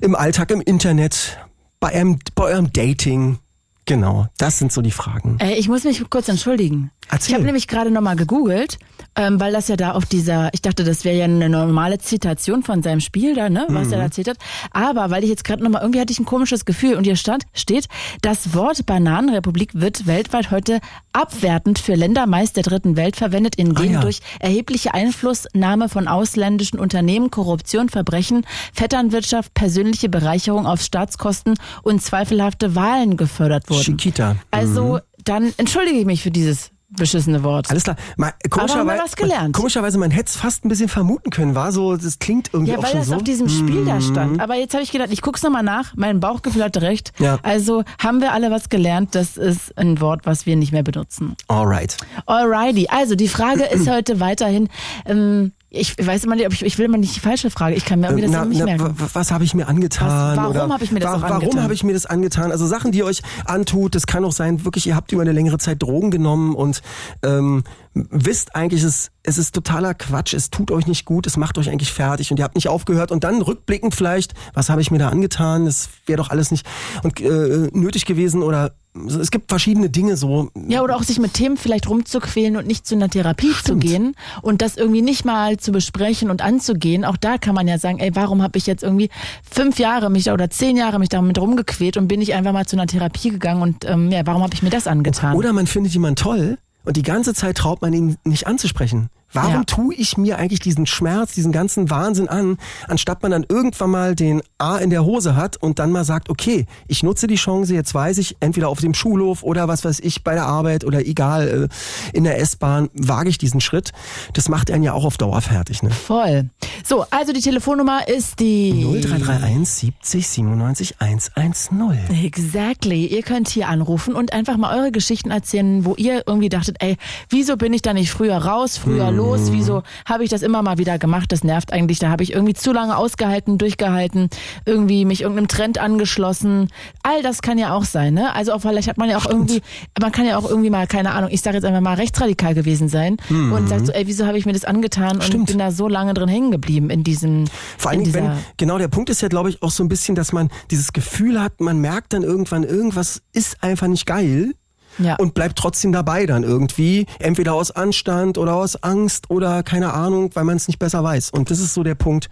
im 0.00 0.14
Alltag, 0.14 0.50
im 0.50 0.60
Internet, 0.60 1.38
bei 1.80 1.94
eurem, 1.94 2.18
bei 2.34 2.44
eurem 2.44 2.72
Dating. 2.72 3.38
Genau, 3.86 4.26
das 4.36 4.58
sind 4.58 4.72
so 4.72 4.82
die 4.82 4.90
Fragen. 4.90 5.38
Äh, 5.40 5.54
ich 5.54 5.68
muss 5.68 5.84
mich 5.84 6.02
kurz 6.10 6.28
entschuldigen. 6.28 6.90
Erzähl. 7.08 7.28
Ich 7.30 7.34
habe 7.34 7.44
nämlich 7.44 7.68
gerade 7.68 7.92
nochmal 7.92 8.16
gegoogelt, 8.16 8.78
ähm, 9.14 9.38
weil 9.38 9.52
das 9.52 9.68
ja 9.68 9.76
da 9.76 9.92
auf 9.92 10.06
dieser, 10.06 10.52
ich 10.52 10.60
dachte, 10.60 10.82
das 10.82 11.04
wäre 11.04 11.16
ja 11.16 11.24
eine 11.26 11.48
normale 11.48 11.98
Zitation 11.98 12.64
von 12.64 12.82
seinem 12.82 12.98
Spiel 12.98 13.36
da, 13.36 13.48
ne, 13.48 13.64
was 13.68 13.86
Mhm. 13.86 13.92
er 13.92 14.08
da 14.08 14.30
hat. 14.32 14.38
Aber 14.72 15.10
weil 15.10 15.22
ich 15.22 15.30
jetzt 15.30 15.44
gerade 15.44 15.62
nochmal, 15.62 15.82
irgendwie 15.82 16.00
hatte 16.00 16.12
ich 16.12 16.18
ein 16.18 16.24
komisches 16.24 16.64
Gefühl 16.64 16.94
und 16.96 17.04
hier 17.04 17.14
stand, 17.14 17.44
steht, 17.54 17.86
das 18.22 18.54
Wort 18.54 18.86
Bananenrepublik 18.86 19.70
wird 19.74 20.08
weltweit 20.08 20.50
heute 20.50 20.80
abwertend 21.12 21.78
für 21.78 21.94
Länder 21.94 22.26
meist 22.26 22.56
der 22.56 22.64
dritten 22.64 22.96
Welt 22.96 23.14
verwendet, 23.14 23.54
in 23.54 23.72
denen 23.76 23.90
Ah, 23.90 23.92
ja. 23.92 24.00
durch 24.00 24.18
erhebliche 24.40 24.92
Einflussnahme 24.94 25.88
von 25.88 26.08
ausländischen 26.08 26.80
Unternehmen, 26.80 27.30
Korruption, 27.30 27.88
Verbrechen, 27.88 28.44
Vetternwirtschaft, 28.72 29.54
persönliche 29.54 30.08
Bereicherung 30.08 30.66
auf 30.66 30.80
Staatskosten 30.82 31.54
und 31.84 32.02
zweifelhafte 32.02 32.74
Wahlen 32.74 33.16
gefördert 33.16 33.70
wurden. 33.76 33.98
Chiquita. 33.98 34.36
Also, 34.50 35.00
dann 35.24 35.52
entschuldige 35.56 35.98
ich 35.98 36.06
mich 36.06 36.22
für 36.22 36.30
dieses 36.30 36.70
beschissene 36.88 37.42
Wort. 37.42 37.66
Mhm. 37.66 37.70
Alles 37.70 37.84
klar. 37.84 37.96
Mal, 38.16 38.32
haben 38.50 38.86
wir 38.86 38.98
was 38.98 39.16
gelernt. 39.16 39.54
Komischerweise, 39.54 39.98
man 39.98 40.10
hätte 40.10 40.28
es 40.28 40.36
fast 40.36 40.64
ein 40.64 40.68
bisschen 40.68 40.88
vermuten 40.88 41.30
können, 41.30 41.54
war 41.54 41.72
so, 41.72 41.96
das 41.96 42.18
klingt 42.18 42.50
irgendwie 42.52 42.72
ja, 42.72 42.82
weil 42.82 42.92
das 42.92 43.06
so. 43.06 43.12
Mhm. 43.12 43.16
auf 43.18 43.24
diesem 43.24 43.48
Spiel 43.48 43.84
da 43.84 44.00
stand. 44.00 44.40
Aber 44.40 44.54
jetzt 44.54 44.74
habe 44.74 44.82
ich 44.82 44.92
gedacht, 44.92 45.08
ich 45.12 45.22
guck's 45.22 45.42
nochmal 45.42 45.62
nach. 45.62 45.94
Mein 45.96 46.20
Bauchgefühl 46.20 46.62
hatte 46.62 46.82
recht. 46.82 47.12
Ja. 47.18 47.38
Also 47.42 47.84
haben 47.98 48.20
wir 48.20 48.32
alle 48.32 48.50
was 48.50 48.68
gelernt. 48.68 49.14
Das 49.14 49.36
ist 49.36 49.76
ein 49.76 50.00
Wort, 50.00 50.22
was 50.24 50.46
wir 50.46 50.56
nicht 50.56 50.72
mehr 50.72 50.82
benutzen. 50.82 51.36
Alright. 51.48 51.96
Alrighty. 52.26 52.88
Also 52.88 53.14
die 53.14 53.28
Frage 53.28 53.64
ist 53.64 53.88
heute 53.90 54.20
weiterhin, 54.20 54.68
ähm, 55.06 55.52
ich 55.78 56.06
weiß 56.06 56.24
immer 56.24 56.34
nicht, 56.36 56.46
ob 56.46 56.52
ich, 56.52 56.64
ich 56.64 56.78
will 56.78 56.86
immer 56.86 56.98
nicht 56.98 57.14
die 57.16 57.20
falsche 57.20 57.50
Frage. 57.50 57.74
Ich 57.76 57.84
kann 57.84 58.00
mir 58.00 58.06
irgendwie 58.08 58.22
das 58.22 58.32
na, 58.32 58.44
nicht 58.44 58.58
na, 58.58 58.64
merken. 58.64 58.94
was 59.14 59.30
habe 59.30 59.44
ich 59.44 59.54
mir 59.54 59.68
angetan? 59.68 60.36
Was- 60.36 60.54
warum 60.54 60.72
habe 60.72 60.84
ich 60.84 60.92
mir 60.92 61.00
das 61.00 61.10
wa- 61.12 61.16
auch 61.16 61.22
Warum 61.22 61.34
angetan? 61.36 61.62
habe 61.62 61.74
ich 61.74 61.84
mir 61.84 61.92
das 61.92 62.06
angetan? 62.06 62.50
Also 62.52 62.66
Sachen, 62.66 62.92
die 62.92 62.98
ihr 62.98 63.04
euch 63.06 63.22
antut, 63.44 63.94
das 63.94 64.06
kann 64.06 64.24
auch 64.24 64.32
sein, 64.32 64.64
wirklich, 64.64 64.86
ihr 64.86 64.96
habt 64.96 65.12
über 65.12 65.22
eine 65.22 65.32
längere 65.32 65.58
Zeit 65.58 65.82
Drogen 65.82 66.10
genommen 66.10 66.54
und 66.54 66.82
ähm, 67.22 67.64
wisst 67.94 68.54
eigentlich, 68.56 68.82
es, 68.82 69.10
es 69.22 69.38
ist 69.38 69.54
totaler 69.54 69.94
Quatsch, 69.94 70.34
es 70.34 70.50
tut 70.50 70.70
euch 70.70 70.86
nicht 70.86 71.04
gut, 71.04 71.26
es 71.26 71.36
macht 71.36 71.56
euch 71.58 71.70
eigentlich 71.70 71.92
fertig 71.92 72.30
und 72.30 72.38
ihr 72.38 72.44
habt 72.44 72.54
nicht 72.56 72.68
aufgehört 72.68 73.10
und 73.10 73.24
dann 73.24 73.40
rückblickend 73.42 73.94
vielleicht, 73.94 74.34
was 74.54 74.68
habe 74.68 74.80
ich 74.80 74.90
mir 74.90 74.98
da 74.98 75.08
angetan? 75.08 75.64
Das 75.64 75.88
wäre 76.06 76.18
doch 76.18 76.30
alles 76.30 76.50
nicht 76.50 76.66
und, 77.02 77.20
äh, 77.20 77.68
nötig 77.72 78.04
gewesen 78.06 78.42
oder 78.42 78.72
es 79.06 79.30
gibt 79.30 79.50
verschiedene 79.50 79.90
Dinge 79.90 80.16
so. 80.16 80.50
Ja, 80.68 80.82
oder 80.82 80.96
auch 80.96 81.02
sich 81.02 81.18
mit 81.18 81.34
Themen 81.34 81.56
vielleicht 81.56 81.88
rumzuquälen 81.88 82.56
und 82.56 82.66
nicht 82.66 82.86
zu 82.86 82.94
einer 82.94 83.08
Therapie 83.08 83.48
zu 83.48 83.58
Stimmt. 83.58 83.82
gehen 83.82 84.14
und 84.42 84.62
das 84.62 84.76
irgendwie 84.76 85.02
nicht 85.02 85.24
mal 85.24 85.56
zu 85.56 85.72
besprechen 85.72 86.30
und 86.30 86.42
anzugehen. 86.42 87.04
Auch 87.04 87.16
da 87.16 87.38
kann 87.38 87.54
man 87.54 87.68
ja 87.68 87.78
sagen, 87.78 87.98
ey, 87.98 88.14
warum 88.14 88.42
habe 88.42 88.58
ich 88.58 88.66
jetzt 88.66 88.82
irgendwie 88.82 89.10
fünf 89.48 89.78
Jahre 89.78 90.10
mich 90.10 90.24
da 90.24 90.34
oder 90.34 90.50
zehn 90.50 90.76
Jahre 90.76 90.98
mich 90.98 91.08
damit 91.08 91.38
rumgequält 91.38 91.96
und 91.96 92.08
bin 92.08 92.20
ich 92.20 92.34
einfach 92.34 92.52
mal 92.52 92.66
zu 92.66 92.76
einer 92.76 92.86
Therapie 92.86 93.30
gegangen 93.30 93.62
und 93.62 93.84
ähm, 93.84 94.10
ja, 94.10 94.22
warum 94.24 94.42
habe 94.42 94.54
ich 94.54 94.62
mir 94.62 94.70
das 94.70 94.86
angetan? 94.86 95.36
Oder 95.36 95.52
man 95.52 95.66
findet 95.66 95.92
jemanden 95.92 96.16
toll 96.16 96.58
und 96.84 96.96
die 96.96 97.02
ganze 97.02 97.34
Zeit 97.34 97.58
traut 97.58 97.82
man 97.82 97.92
ihn 97.92 98.16
nicht 98.24 98.46
anzusprechen. 98.46 99.10
Warum 99.32 99.52
Ja. 99.52 99.64
tue 99.64 99.94
ich 99.94 100.16
mir 100.16 100.38
eigentlich 100.38 100.60
diesen 100.60 100.86
Schmerz, 100.86 101.32
diesen 101.34 101.52
ganzen 101.52 101.90
Wahnsinn 101.90 102.28
an, 102.28 102.58
anstatt 102.88 103.22
man 103.22 103.32
dann 103.32 103.44
irgendwann 103.48 103.90
mal 103.90 104.14
den 104.14 104.40
A 104.58 104.76
in 104.78 104.90
der 104.90 105.04
Hose 105.04 105.36
hat 105.36 105.56
und 105.56 105.78
dann 105.78 105.90
mal 105.92 106.04
sagt, 106.04 106.30
okay, 106.30 106.66
ich 106.88 107.02
nutze 107.02 107.26
die 107.26 107.34
Chance, 107.34 107.74
jetzt 107.74 107.94
weiß 107.94 108.18
ich, 108.18 108.36
entweder 108.40 108.68
auf 108.68 108.80
dem 108.80 108.94
Schulhof 108.94 109.42
oder 109.42 109.68
was 109.68 109.84
weiß 109.84 110.00
ich, 110.00 110.22
bei 110.24 110.34
der 110.34 110.46
Arbeit 110.46 110.84
oder 110.84 111.04
egal, 111.04 111.68
äh, 112.12 112.16
in 112.16 112.24
der 112.24 112.38
S-Bahn, 112.40 112.88
wage 112.94 113.28
ich 113.28 113.38
diesen 113.38 113.60
Schritt. 113.60 113.92
Das 114.32 114.48
macht 114.48 114.70
einen 114.70 114.82
ja 114.84 114.92
auch 114.92 115.04
auf 115.04 115.16
Dauer 115.18 115.40
fertig. 115.40 115.82
Ne? 115.82 115.90
Voll. 115.90 116.48
So, 116.84 117.04
also 117.10 117.32
die 117.32 117.40
Telefonnummer 117.40 118.08
ist 118.08 118.40
die 118.40 118.84
0331 119.02 119.92
70 120.02 120.26
97 120.28 120.94
110. 121.00 122.24
Exactly. 122.24 123.06
Ihr 123.06 123.22
könnt 123.22 123.48
hier 123.48 123.68
anrufen 123.68 124.14
und 124.14 124.32
einfach 124.32 124.56
mal 124.56 124.76
eure 124.78 124.92
Geschichten 124.92 125.30
erzählen, 125.30 125.84
wo 125.84 125.94
ihr 125.96 126.22
irgendwie 126.26 126.48
dachtet, 126.48 126.76
ey, 126.80 126.96
wieso 127.28 127.56
bin 127.56 127.72
ich 127.72 127.82
da 127.82 127.92
nicht 127.92 128.10
früher 128.10 128.36
raus, 128.36 128.76
früher 128.78 129.10
los? 129.16 129.52
Wieso 129.52 129.82
habe 130.04 130.24
ich 130.24 130.30
das 130.30 130.42
immer 130.42 130.62
mal 130.62 130.78
wieder 130.78 130.98
gemacht? 130.98 131.32
Das 131.32 131.42
nervt 131.44 131.72
eigentlich. 131.72 131.98
Da 131.98 132.08
habe 132.08 132.22
ich 132.22 132.32
irgendwie 132.32 132.54
zu 132.54 132.72
lange 132.72 132.96
ausgehalten, 132.96 133.58
durchgehalten, 133.58 134.28
irgendwie 134.64 135.04
mich 135.04 135.22
irgendeinem 135.22 135.48
Trend 135.48 135.78
angeschlossen. 135.78 136.68
All 137.02 137.22
das 137.22 137.42
kann 137.42 137.58
ja 137.58 137.74
auch 137.74 137.84
sein, 137.84 138.14
ne? 138.14 138.34
Also 138.34 138.52
auch 138.52 138.60
vielleicht 138.60 138.88
hat 138.88 138.98
man 138.98 139.08
ja 139.08 139.16
auch 139.18 139.26
irgendwie, 139.26 139.62
man 140.00 140.12
kann 140.12 140.26
ja 140.26 140.38
auch 140.38 140.48
irgendwie 140.48 140.70
mal, 140.70 140.86
keine 140.86 141.12
Ahnung, 141.12 141.30
ich 141.32 141.40
sage 141.40 141.56
jetzt 141.56 141.64
einfach 141.64 141.80
mal 141.80 141.94
rechtsradikal 141.94 142.54
gewesen 142.54 142.88
sein 142.88 143.16
und 143.30 143.68
sagt 143.68 143.86
so, 143.86 143.92
ey, 143.92 144.06
wieso 144.06 144.26
habe 144.26 144.38
ich 144.38 144.46
mir 144.46 144.52
das 144.52 144.64
angetan 144.64 145.16
und 145.16 145.24
Stimmt. 145.24 145.46
bin 145.46 145.58
da 145.58 145.70
so 145.70 145.88
lange 145.88 146.14
drin 146.14 146.28
hängen 146.28 146.50
geblieben 146.50 146.90
in 146.90 147.04
diesem, 147.04 147.46
Vor 147.78 147.90
allen 147.90 148.00
in 148.00 148.12
Dingen, 148.12 148.28
wenn, 148.28 148.38
genau, 148.56 148.78
der 148.78 148.88
Punkt 148.88 149.10
ist 149.10 149.22
ja, 149.22 149.28
glaube 149.28 149.50
ich, 149.50 149.62
auch 149.62 149.70
so 149.70 149.82
ein 149.82 149.88
bisschen, 149.88 150.14
dass 150.14 150.32
man 150.32 150.50
dieses 150.70 150.92
Gefühl 150.92 151.40
hat, 151.40 151.60
man 151.60 151.80
merkt 151.80 152.12
dann 152.12 152.22
irgendwann, 152.22 152.64
irgendwas 152.64 153.22
ist 153.32 153.62
einfach 153.62 153.86
nicht 153.86 154.06
geil. 154.06 154.54
Ja. 154.98 155.16
Und 155.16 155.34
bleibt 155.34 155.58
trotzdem 155.58 155.92
dabei 155.92 156.26
dann 156.26 156.42
irgendwie. 156.42 157.06
Entweder 157.18 157.54
aus 157.54 157.70
Anstand 157.70 158.38
oder 158.38 158.54
aus 158.54 158.82
Angst 158.82 159.30
oder 159.30 159.62
keine 159.62 159.92
Ahnung, 159.92 160.30
weil 160.34 160.44
man 160.44 160.56
es 160.56 160.68
nicht 160.68 160.78
besser 160.78 161.02
weiß. 161.02 161.30
Und 161.30 161.50
das 161.50 161.60
ist 161.60 161.74
so 161.74 161.82
der 161.82 161.94
Punkt. 161.94 162.28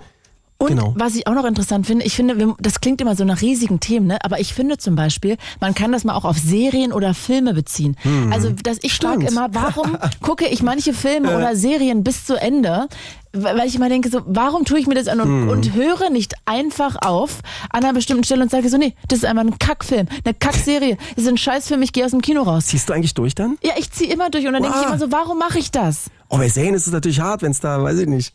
Und 0.64 0.76
genau. 0.76 0.94
was 0.96 1.14
ich 1.14 1.26
auch 1.26 1.34
noch 1.34 1.44
interessant 1.44 1.86
finde, 1.86 2.04
ich 2.04 2.14
finde, 2.14 2.54
das 2.60 2.80
klingt 2.80 3.00
immer 3.00 3.16
so 3.16 3.24
nach 3.24 3.40
riesigen 3.42 3.80
Themen, 3.80 4.06
ne? 4.06 4.18
aber 4.24 4.40
ich 4.40 4.54
finde 4.54 4.78
zum 4.78 4.96
Beispiel, 4.96 5.36
man 5.60 5.74
kann 5.74 5.92
das 5.92 6.04
mal 6.04 6.14
auch 6.14 6.24
auf 6.24 6.38
Serien 6.38 6.92
oder 6.92 7.14
Filme 7.14 7.54
beziehen. 7.54 7.96
Also, 8.30 8.50
dass 8.50 8.78
ich 8.82 8.94
frage 8.94 9.26
immer, 9.26 9.48
warum 9.52 9.96
gucke 10.22 10.46
ich 10.46 10.62
manche 10.62 10.92
Filme 10.94 11.36
oder 11.36 11.56
Serien 11.56 12.04
bis 12.04 12.24
zu 12.26 12.34
Ende? 12.40 12.88
Weil 13.36 13.66
ich 13.66 13.74
immer 13.74 13.88
denke, 13.88 14.10
so, 14.10 14.20
warum 14.26 14.64
tue 14.64 14.78
ich 14.78 14.86
mir 14.86 14.94
das 14.94 15.08
an 15.08 15.20
und, 15.20 15.48
und 15.48 15.74
höre 15.74 16.08
nicht 16.08 16.34
einfach 16.44 16.94
auf 17.04 17.40
an 17.70 17.82
einer 17.82 17.92
bestimmten 17.92 18.22
Stelle 18.22 18.42
und 18.42 18.50
sage 18.52 18.68
so, 18.68 18.76
nee, 18.76 18.94
das 19.08 19.18
ist 19.18 19.24
einfach 19.24 19.42
ein 19.42 19.58
Kackfilm, 19.58 20.06
eine 20.24 20.34
Kackserie, 20.34 20.96
das 21.16 21.24
ist 21.24 21.30
ein 21.30 21.36
Scheißfilm, 21.36 21.82
ich 21.82 21.92
gehe 21.92 22.04
aus 22.04 22.12
dem 22.12 22.22
Kino 22.22 22.42
raus. 22.42 22.66
Ziehst 22.66 22.88
du 22.88 22.92
eigentlich 22.92 23.14
durch 23.14 23.34
dann? 23.34 23.58
Ja, 23.64 23.72
ich 23.76 23.90
ziehe 23.90 24.12
immer 24.12 24.30
durch 24.30 24.46
und 24.46 24.52
dann 24.52 24.62
denke 24.62 24.76
ich 24.78 24.84
Wow. 24.84 24.90
immer 24.92 24.98
so, 25.00 25.10
warum 25.10 25.38
mache 25.40 25.58
ich 25.58 25.72
das? 25.72 26.10
Oh, 26.28 26.38
bei 26.38 26.48
Serien 26.48 26.74
ist 26.74 26.86
es 26.86 26.92
natürlich 26.92 27.18
hart, 27.20 27.42
wenn 27.42 27.50
es 27.50 27.58
da, 27.58 27.82
weiß 27.82 27.98
ich 27.98 28.06
nicht, 28.08 28.34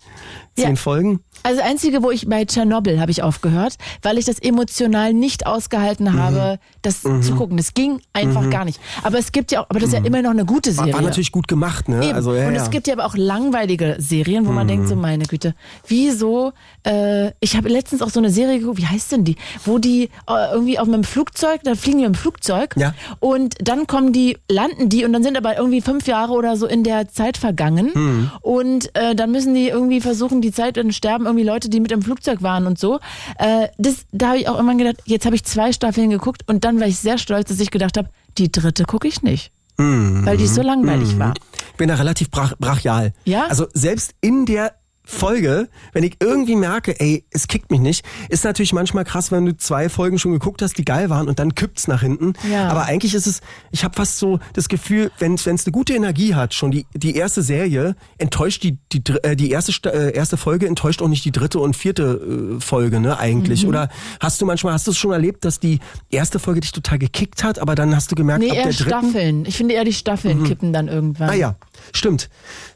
zehn 0.57 0.69
Ja. 0.71 0.75
Folgen. 0.75 1.21
Also 1.43 1.59
das 1.59 1.67
Einzige, 1.69 2.03
wo 2.03 2.11
ich 2.11 2.27
bei 2.27 2.45
Tschernobyl 2.45 2.99
habe 2.99 3.11
ich 3.11 3.23
aufgehört, 3.23 3.75
weil 4.01 4.17
ich 4.17 4.25
das 4.25 4.39
emotional 4.39 5.13
nicht 5.13 5.45
ausgehalten 5.47 6.05
Mhm. 6.05 6.19
habe, 6.19 6.59
das 6.81 7.01
zu 7.01 7.35
gucken. 7.35 7.57
Das 7.57 7.73
ging 7.73 8.01
einfach 8.13 8.49
gar 8.49 8.65
nicht. 8.65 8.79
Aber 9.03 9.17
es 9.19 9.31
gibt 9.31 9.51
ja 9.51 9.61
auch, 9.61 9.65
aber 9.69 9.79
das 9.79 9.89
ist 9.89 9.95
ja 9.95 10.03
immer 10.05 10.21
noch 10.21 10.31
eine 10.31 10.45
gute 10.45 10.71
Mhm. 10.71 10.77
War, 10.77 10.85
Serie. 10.85 10.93
war 10.93 11.01
natürlich 11.01 11.31
gut 11.31 11.47
gemacht, 11.47 11.89
ne? 11.89 12.03
Eben. 12.03 12.13
Also, 12.15 12.33
ja, 12.33 12.47
und 12.47 12.53
ja. 12.53 12.59
Mhm. 12.59 12.65
es 12.65 12.71
gibt 12.71 12.87
ja 12.87 12.93
aber 12.93 13.05
auch 13.05 13.15
langweilige 13.15 13.95
Serien, 13.99 14.45
wo 14.47 14.51
man 14.51 14.67
denkt 14.67 14.87
so, 14.87 14.95
meine 14.95 15.25
Güte, 15.25 15.55
wieso, 15.87 16.53
äh, 16.85 17.31
ich 17.39 17.55
habe 17.55 17.69
letztens 17.69 18.01
auch 18.01 18.09
so 18.09 18.19
eine 18.19 18.29
Serie 18.29 18.59
geguckt, 18.59 18.77
wie 18.77 18.85
heißt 18.85 19.11
denn 19.11 19.23
die? 19.23 19.35
Wo 19.65 19.77
die 19.77 20.09
äh, 20.27 20.51
irgendwie 20.53 20.79
auf 20.79 20.87
einem 20.87 21.03
Flugzeug, 21.03 21.61
da 21.63 21.75
fliegen 21.75 21.99
die 21.99 22.05
im 22.05 22.13
Flugzeug 22.15 22.75
Ja. 22.77 22.93
und 23.19 23.55
dann 23.61 23.87
kommen 23.87 24.13
die, 24.13 24.37
landen 24.49 24.89
die 24.89 25.05
und 25.05 25.13
dann 25.13 25.23
sind 25.23 25.37
aber 25.37 25.57
irgendwie 25.57 25.81
fünf 25.81 26.07
Jahre 26.07 26.33
oder 26.33 26.55
so 26.57 26.65
in 26.67 26.83
der 26.83 27.09
Zeit 27.09 27.37
vergangen 27.37 27.91
Mhm. 27.93 28.31
und 28.41 28.95
äh, 28.95 29.15
dann 29.15 29.31
müssen 29.31 29.53
die 29.55 29.67
irgendwie 29.69 30.01
versuchen, 30.01 30.41
die 30.41 30.51
Zeit 30.51 30.77
und 30.77 30.93
sterben 30.93 31.25
irgendwie 31.29 31.45
Leute, 31.45 31.69
die 31.69 31.79
mit 31.79 31.91
im 31.91 32.01
Flugzeug 32.01 32.41
waren 32.41 32.67
und 32.67 32.79
so. 32.79 32.99
Äh, 33.37 33.67
das, 33.77 34.05
da 34.11 34.29
habe 34.29 34.39
ich 34.39 34.49
auch 34.49 34.59
immer 34.59 34.75
gedacht, 34.75 34.97
jetzt 35.05 35.25
habe 35.25 35.35
ich 35.35 35.43
zwei 35.43 35.71
Staffeln 35.71 36.09
geguckt 36.09 36.43
und 36.47 36.63
dann 36.65 36.79
war 36.79 36.87
ich 36.87 36.99
sehr 36.99 37.17
stolz, 37.17 37.49
dass 37.49 37.59
ich 37.59 37.71
gedacht 37.71 37.97
habe, 37.97 38.09
die 38.37 38.51
dritte 38.51 38.85
gucke 38.85 39.07
ich 39.07 39.21
nicht. 39.21 39.51
Mhm. 39.77 40.25
Weil 40.25 40.37
die 40.37 40.47
so 40.47 40.61
langweilig 40.61 41.17
war. 41.17 41.33
Ich 41.71 41.77
bin 41.77 41.87
da 41.87 41.95
relativ 41.95 42.29
brach, 42.29 42.53
brachial. 42.59 43.13
Ja? 43.23 43.45
Also 43.47 43.67
selbst 43.73 44.13
in 44.19 44.45
der 44.45 44.73
Folge, 45.09 45.69
wenn 45.93 46.03
ich 46.03 46.17
irgendwie 46.21 46.55
merke, 46.55 46.99
ey, 46.99 47.25
es 47.31 47.47
kickt 47.47 47.71
mich 47.71 47.79
nicht, 47.79 48.05
ist 48.29 48.43
natürlich 48.43 48.73
manchmal 48.73 49.03
krass, 49.05 49.31
wenn 49.31 49.45
du 49.45 49.57
zwei 49.57 49.89
Folgen 49.89 50.19
schon 50.19 50.31
geguckt 50.33 50.61
hast, 50.61 50.77
die 50.77 50.85
geil 50.85 51.09
waren 51.09 51.27
und 51.27 51.39
dann 51.39 51.55
kippt's 51.55 51.87
nach 51.87 52.01
hinten. 52.01 52.33
Ja. 52.49 52.67
Aber 52.69 52.85
eigentlich 52.85 53.15
ist 53.15 53.25
es, 53.27 53.41
ich 53.71 53.83
habe 53.83 53.95
fast 53.95 54.19
so 54.19 54.39
das 54.53 54.69
Gefühl, 54.69 55.11
wenn 55.19 55.33
es 55.33 55.47
eine 55.47 55.57
gute 55.71 55.93
Energie 55.93 56.35
hat, 56.35 56.53
schon 56.53 56.69
die 56.71 56.85
die 56.93 57.15
erste 57.15 57.41
Serie 57.41 57.95
enttäuscht 58.19 58.61
die 58.63 58.77
die 58.91 59.01
äh, 59.23 59.35
die 59.35 59.49
erste 59.51 59.71
äh, 59.91 60.13
erste 60.15 60.37
Folge 60.37 60.67
enttäuscht 60.67 61.01
auch 61.01 61.07
nicht 61.07 61.25
die 61.25 61.31
dritte 61.31 61.59
und 61.59 61.75
vierte 61.75 62.57
äh, 62.57 62.61
Folge, 62.61 62.99
ne, 62.99 63.17
eigentlich, 63.17 63.63
Mhm. 63.63 63.69
oder 63.69 63.89
hast 64.19 64.39
du 64.41 64.45
manchmal 64.45 64.73
hast 64.73 64.85
du 64.85 64.91
es 64.91 64.97
schon 64.97 65.11
erlebt, 65.11 65.43
dass 65.43 65.59
die 65.59 65.79
erste 66.11 66.37
Folge 66.39 66.61
dich 66.61 66.71
total 66.71 66.99
gekickt 66.99 67.43
hat, 67.43 67.57
aber 67.59 67.73
dann 67.75 67.95
hast 67.95 68.11
du 68.11 68.15
gemerkt, 68.15 68.43
Nee, 68.43 68.51
ab 68.51 68.57
eher 68.57 68.63
der 68.63 68.73
dritten 68.73 68.89
Staffeln. 68.89 69.45
Ich 69.45 69.57
finde 69.57 69.73
eher 69.73 69.85
die 69.85 69.93
Staffeln 69.93 70.43
kippen 70.43 70.71
dann 70.71 70.87
irgendwann. 70.87 71.29
Ah 71.29 71.33
ja, 71.33 71.55
stimmt. 71.93 72.29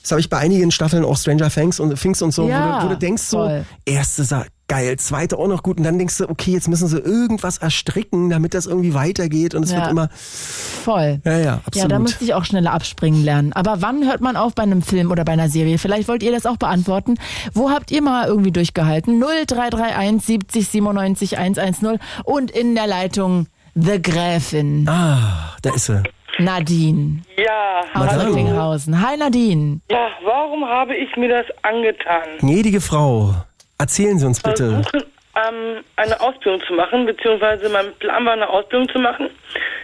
Das 0.04 0.12
habe 0.12 0.22
ich 0.22 0.30
bei 0.30 0.38
einigen 0.38 0.70
Staffeln 0.70 1.04
auch 1.06 1.18
Stranger 1.18 1.50
Things 1.50 1.80
und 1.80 2.00
Things 2.00 2.22
und 2.22 2.32
so, 2.32 2.48
Ja, 2.48 2.76
wo, 2.76 2.80
du, 2.82 2.86
wo 2.86 2.90
du 2.90 2.98
denkst 3.00 3.24
voll. 3.24 3.66
so, 3.86 3.92
erste 3.92 4.24
sah 4.26 4.46
geil, 4.68 4.98
zweite 4.98 5.38
auch 5.38 5.48
noch 5.48 5.62
gut 5.64 5.78
und 5.78 5.84
dann 5.84 5.98
denkst 5.98 6.18
du, 6.18 6.30
okay, 6.30 6.52
jetzt 6.52 6.68
müssen 6.68 6.88
sie 6.88 6.98
irgendwas 6.98 7.58
erstricken, 7.60 8.30
damit 8.30 8.54
das 8.54 8.66
irgendwie 8.66 8.94
weitergeht 8.94 9.56
und 9.56 9.64
es 9.64 9.72
Ja. 9.72 9.82
wird 9.82 9.92
immer, 9.92 10.10
Voll. 10.14 11.22
ja, 11.24 11.32
ja, 11.38 11.40
Ja, 11.44 11.62
absolut. 11.66 11.92
da 11.92 12.00
musste 12.00 12.24
ich 12.24 12.34
auch 12.34 12.44
schneller 12.46 12.72
abspringen 12.74 13.24
lernen. 13.24 13.54
Aber 13.54 13.82
wann 13.82 14.04
hört 14.06 14.20
man 14.22 14.36
auf 14.36 14.56
bei 14.56 14.64
einem 14.64 14.82
Film 14.82 15.12
oder 15.12 15.24
bei 15.26 15.34
einer 15.34 15.50
Serie? 15.50 15.78
Vielleicht 15.78 16.08
wollt 16.08 16.22
ihr 16.24 16.32
das 16.32 16.46
auch 16.46 16.58
beantworten. 16.58 17.16
Wo 17.54 17.70
habt 17.70 17.92
ihr 17.92 18.02
mal 18.02 18.28
irgendwie 18.28 18.52
durchgehalten? 18.52 19.20
0331 19.22 20.26
70 20.26 20.68
97 20.70 21.38
110 21.38 22.00
und 22.26 22.52
in 22.52 22.76
der 22.76 22.88
Leitung 22.88 23.48
The 23.76 24.02
Gräfin 24.02 24.88
ah, 24.88 25.54
da 25.62 25.74
ist 25.74 25.86
sie. 25.88 26.04
Nadine 26.40 27.22
Ja, 27.38 27.82
aus. 27.94 28.18
Recklinghausen. 28.26 29.02
Hi 29.08 29.18
Nadine. 29.18 29.80
ja, 29.90 30.10
warum 30.24 30.66
habe 30.68 30.96
ich 30.96 31.16
mir 31.16 31.30
das 31.30 31.46
angetan? 31.64 32.24
Gnädige 32.40 32.82
Frau, 32.82 33.34
erzählen 33.78 34.18
Sie 34.18 34.26
uns 34.26 34.42
bitte. 34.42 34.82
Versuchen, 34.84 35.04
ähm, 35.36 35.84
eine 35.96 36.20
Ausbildung 36.22 36.62
zu 36.68 36.74
machen, 36.74 37.06
beziehungsweise 37.06 37.70
mein 37.70 37.94
Plan 38.00 38.26
war, 38.26 38.34
eine 38.34 38.50
Ausbildung 38.50 38.90
zu 38.90 39.00
machen. 39.00 39.30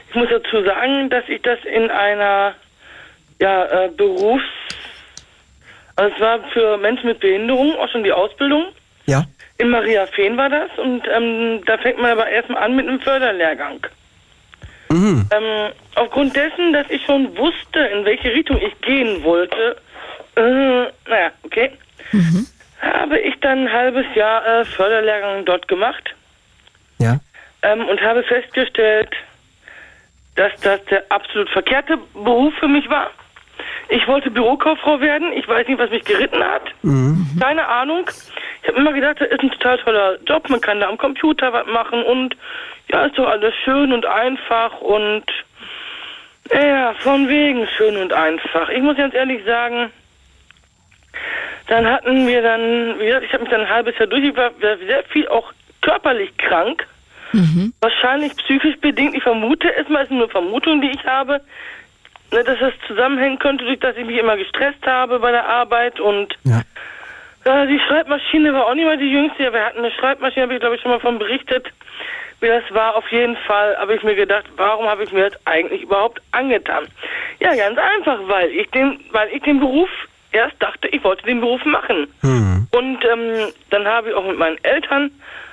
Ich 0.10 0.16
muss 0.16 0.28
dazu 0.30 0.64
sagen, 0.64 1.10
dass 1.10 1.24
ich 1.28 1.42
das 1.42 1.60
in 1.66 1.90
einer 1.90 2.54
ja, 3.40 3.66
äh, 3.66 3.90
Berufs... 3.90 4.44
Also 5.96 6.16
es 6.16 6.22
war 6.22 6.40
für 6.54 6.78
Menschen 6.78 7.08
mit 7.08 7.20
Behinderung 7.20 7.76
auch 7.76 7.90
schon 7.90 8.04
die 8.06 8.14
Ausbildung. 8.14 8.68
Ja? 9.06 9.26
In 9.58 9.70
Maria 9.70 10.06
Feen 10.08 10.38
war 10.38 10.50
das 10.50 10.70
und 10.78 11.02
ähm, 11.14 11.62
da 11.66 11.78
fängt 11.78 12.00
man 12.00 12.12
aber 12.12 12.30
erstmal 12.30 12.64
an 12.64 12.76
mit 12.78 12.88
einem 12.88 13.02
Förderlehrgang. 13.02 13.86
Mhm. 14.92 15.30
Ähm, 15.32 15.72
aufgrund 15.96 16.36
dessen, 16.36 16.74
dass 16.74 16.90
ich 16.90 17.04
schon 17.06 17.38
wusste, 17.38 17.80
in 17.80 18.06
welche 18.06 18.32
Richtung 18.34 18.60
ich 18.62 18.80
gehen 18.82 19.24
wollte, 19.24 19.78
äh, 20.36 20.42
naja, 21.10 21.32
okay, 21.44 21.72
habe 22.82 23.20
ich 23.20 23.40
dann 23.42 23.68
ein 23.68 23.72
halbes 23.74 24.06
Jahr 24.16 24.46
äh, 24.46 24.66
Förderlehrgang 24.66 25.46
dort 25.46 25.68
gemacht 25.68 26.16
Ja? 26.98 27.20
ähm, 27.62 27.86
und 27.86 28.02
habe 28.02 28.24
festgestellt, 28.24 29.10
dass 30.36 30.52
das 30.62 30.84
der 30.86 31.04
absolut 31.10 31.50
verkehrte 31.50 31.98
Beruf 32.14 32.54
für 32.60 32.68
mich 32.68 32.90
war. 32.90 33.12
Ich 33.90 34.08
wollte 34.08 34.32
Bürokauffrau 34.32 35.02
werden. 35.02 35.34
Ich 35.34 35.48
weiß 35.48 35.68
nicht, 35.68 35.80
was 35.80 35.90
mich 35.90 36.04
geritten 36.04 36.44
hat. 36.44 36.64
Keine 37.40 37.68
Ahnung. 37.68 38.10
Ich 38.62 38.68
habe 38.68 38.80
immer 38.80 38.94
gedacht, 38.94 39.18
das 39.20 39.30
ist 39.30 39.42
ein 39.42 39.52
total 39.52 39.78
toller 39.80 40.18
Job. 40.26 40.50
Man 40.50 40.62
kann 40.62 40.80
da 40.80 40.88
am 40.90 40.98
Computer 40.98 41.52
was 41.54 41.66
machen 41.68 42.04
und 42.04 42.36
ja, 42.92 43.06
ist 43.06 43.18
doch 43.18 43.28
alles 43.28 43.54
schön 43.64 43.94
und 43.94 44.06
einfach 44.06 44.82
und 44.82 45.24
ja, 46.52 46.94
von 47.00 47.28
wegen 47.28 47.68
schön 47.78 47.98
und 47.98 48.14
einfach. 48.14 48.70
Ich 48.70 48.82
muss 48.82 48.98
ganz 48.98 49.14
ehrlich 49.14 49.44
sagen, 49.46 49.92
dann 51.68 51.86
hatten 51.86 52.28
wir 52.28 52.42
dann, 52.42 53.00
wie 53.00 53.06
gesagt, 53.06 53.26
ich 53.26 53.34
habe 53.34 53.44
mich 53.44 53.52
dann 53.52 53.62
ein 53.62 53.70
halbes 53.70 53.98
Jahr 54.00 54.08
durch, 54.08 54.24
ich 54.24 54.36
war 54.36 54.52
sehr 54.60 55.04
viel 55.10 55.28
auch 55.28 55.54
körperlich 55.82 56.36
krank. 56.38 56.88
Wahrscheinlich 57.82 58.36
psychisch 58.38 58.78
bedingt. 58.80 59.14
Ich 59.16 59.22
vermute 59.22 59.72
es 59.76 59.88
mal, 59.88 60.00
es 60.00 60.06
ist 60.06 60.12
nur 60.12 60.24
eine 60.24 60.32
Vermutung, 60.32 60.82
die 60.82 60.90
ich 60.90 61.06
habe, 61.06 61.42
ne, 62.32 62.44
dass 62.44 62.60
das 62.60 62.74
zusammenhängen 62.88 63.40
könnte, 63.40 63.66
durch 63.66 63.80
dass 63.80 63.96
ich 63.98 64.06
mich 64.06 64.18
immer 64.18 64.38
gestresst 64.38 64.86
habe 64.86 65.20
bei 65.20 65.32
der 65.32 65.48
Arbeit 65.48 66.00
und 66.00 66.38
Ja. 66.44 66.62
ja, 67.46 67.66
die 67.66 67.80
Schreibmaschine 67.80 68.54
war 68.54 68.68
auch 68.68 68.74
nicht 68.74 68.86
mal 68.86 68.98
die 68.98 69.12
jüngste. 69.12 69.44
Ja, 69.44 69.54
wir 69.54 69.66
hatten 69.66 69.80
eine 69.80 69.92
Schreibmaschine, 69.92 70.44
habe 70.44 70.54
ich 70.54 70.60
glaube 70.60 70.76
ich 70.76 70.82
schon 70.82 70.92
mal 70.92 71.00
von 71.00 71.20
berichtet, 71.20 71.68
wie 72.42 72.48
das 72.48 72.64
war. 72.72 72.96
Auf 72.96 73.12
jeden 73.12 73.38
Fall 73.38 73.76
habe 73.78 73.96
ich 73.96 74.04
mir 74.04 74.16
gedacht, 74.16 74.46
warum 74.56 74.88
habe 74.88 75.04
ich 75.04 75.12
mir 75.12 75.30
das 75.30 75.40
eigentlich 75.46 75.84
überhaupt 75.84 76.22
angetan? 76.32 76.88
Ja, 77.40 77.56
ganz 77.56 77.78
einfach, 77.78 78.20
weil 78.28 78.50
ich 78.52 78.70
den, 78.72 79.00
weil 79.12 79.30
ich 79.30 79.44
den 79.44 79.60
Beruf 79.60 79.90
erst 80.32 80.62
dachte, 80.62 80.88
ich 80.90 81.04
wollte 81.04 81.26
den 81.26 81.42
Beruf 81.42 81.64
machen. 81.66 82.08
Hm. 82.22 82.68
Und 82.72 83.06
ähm, 83.06 83.52
dann 83.72 83.88
habe 83.88 84.10
ich 84.10 84.16
auch 84.16 84.26
mit 84.26 84.38
meinen 84.38 84.64
Eltern 84.64 85.12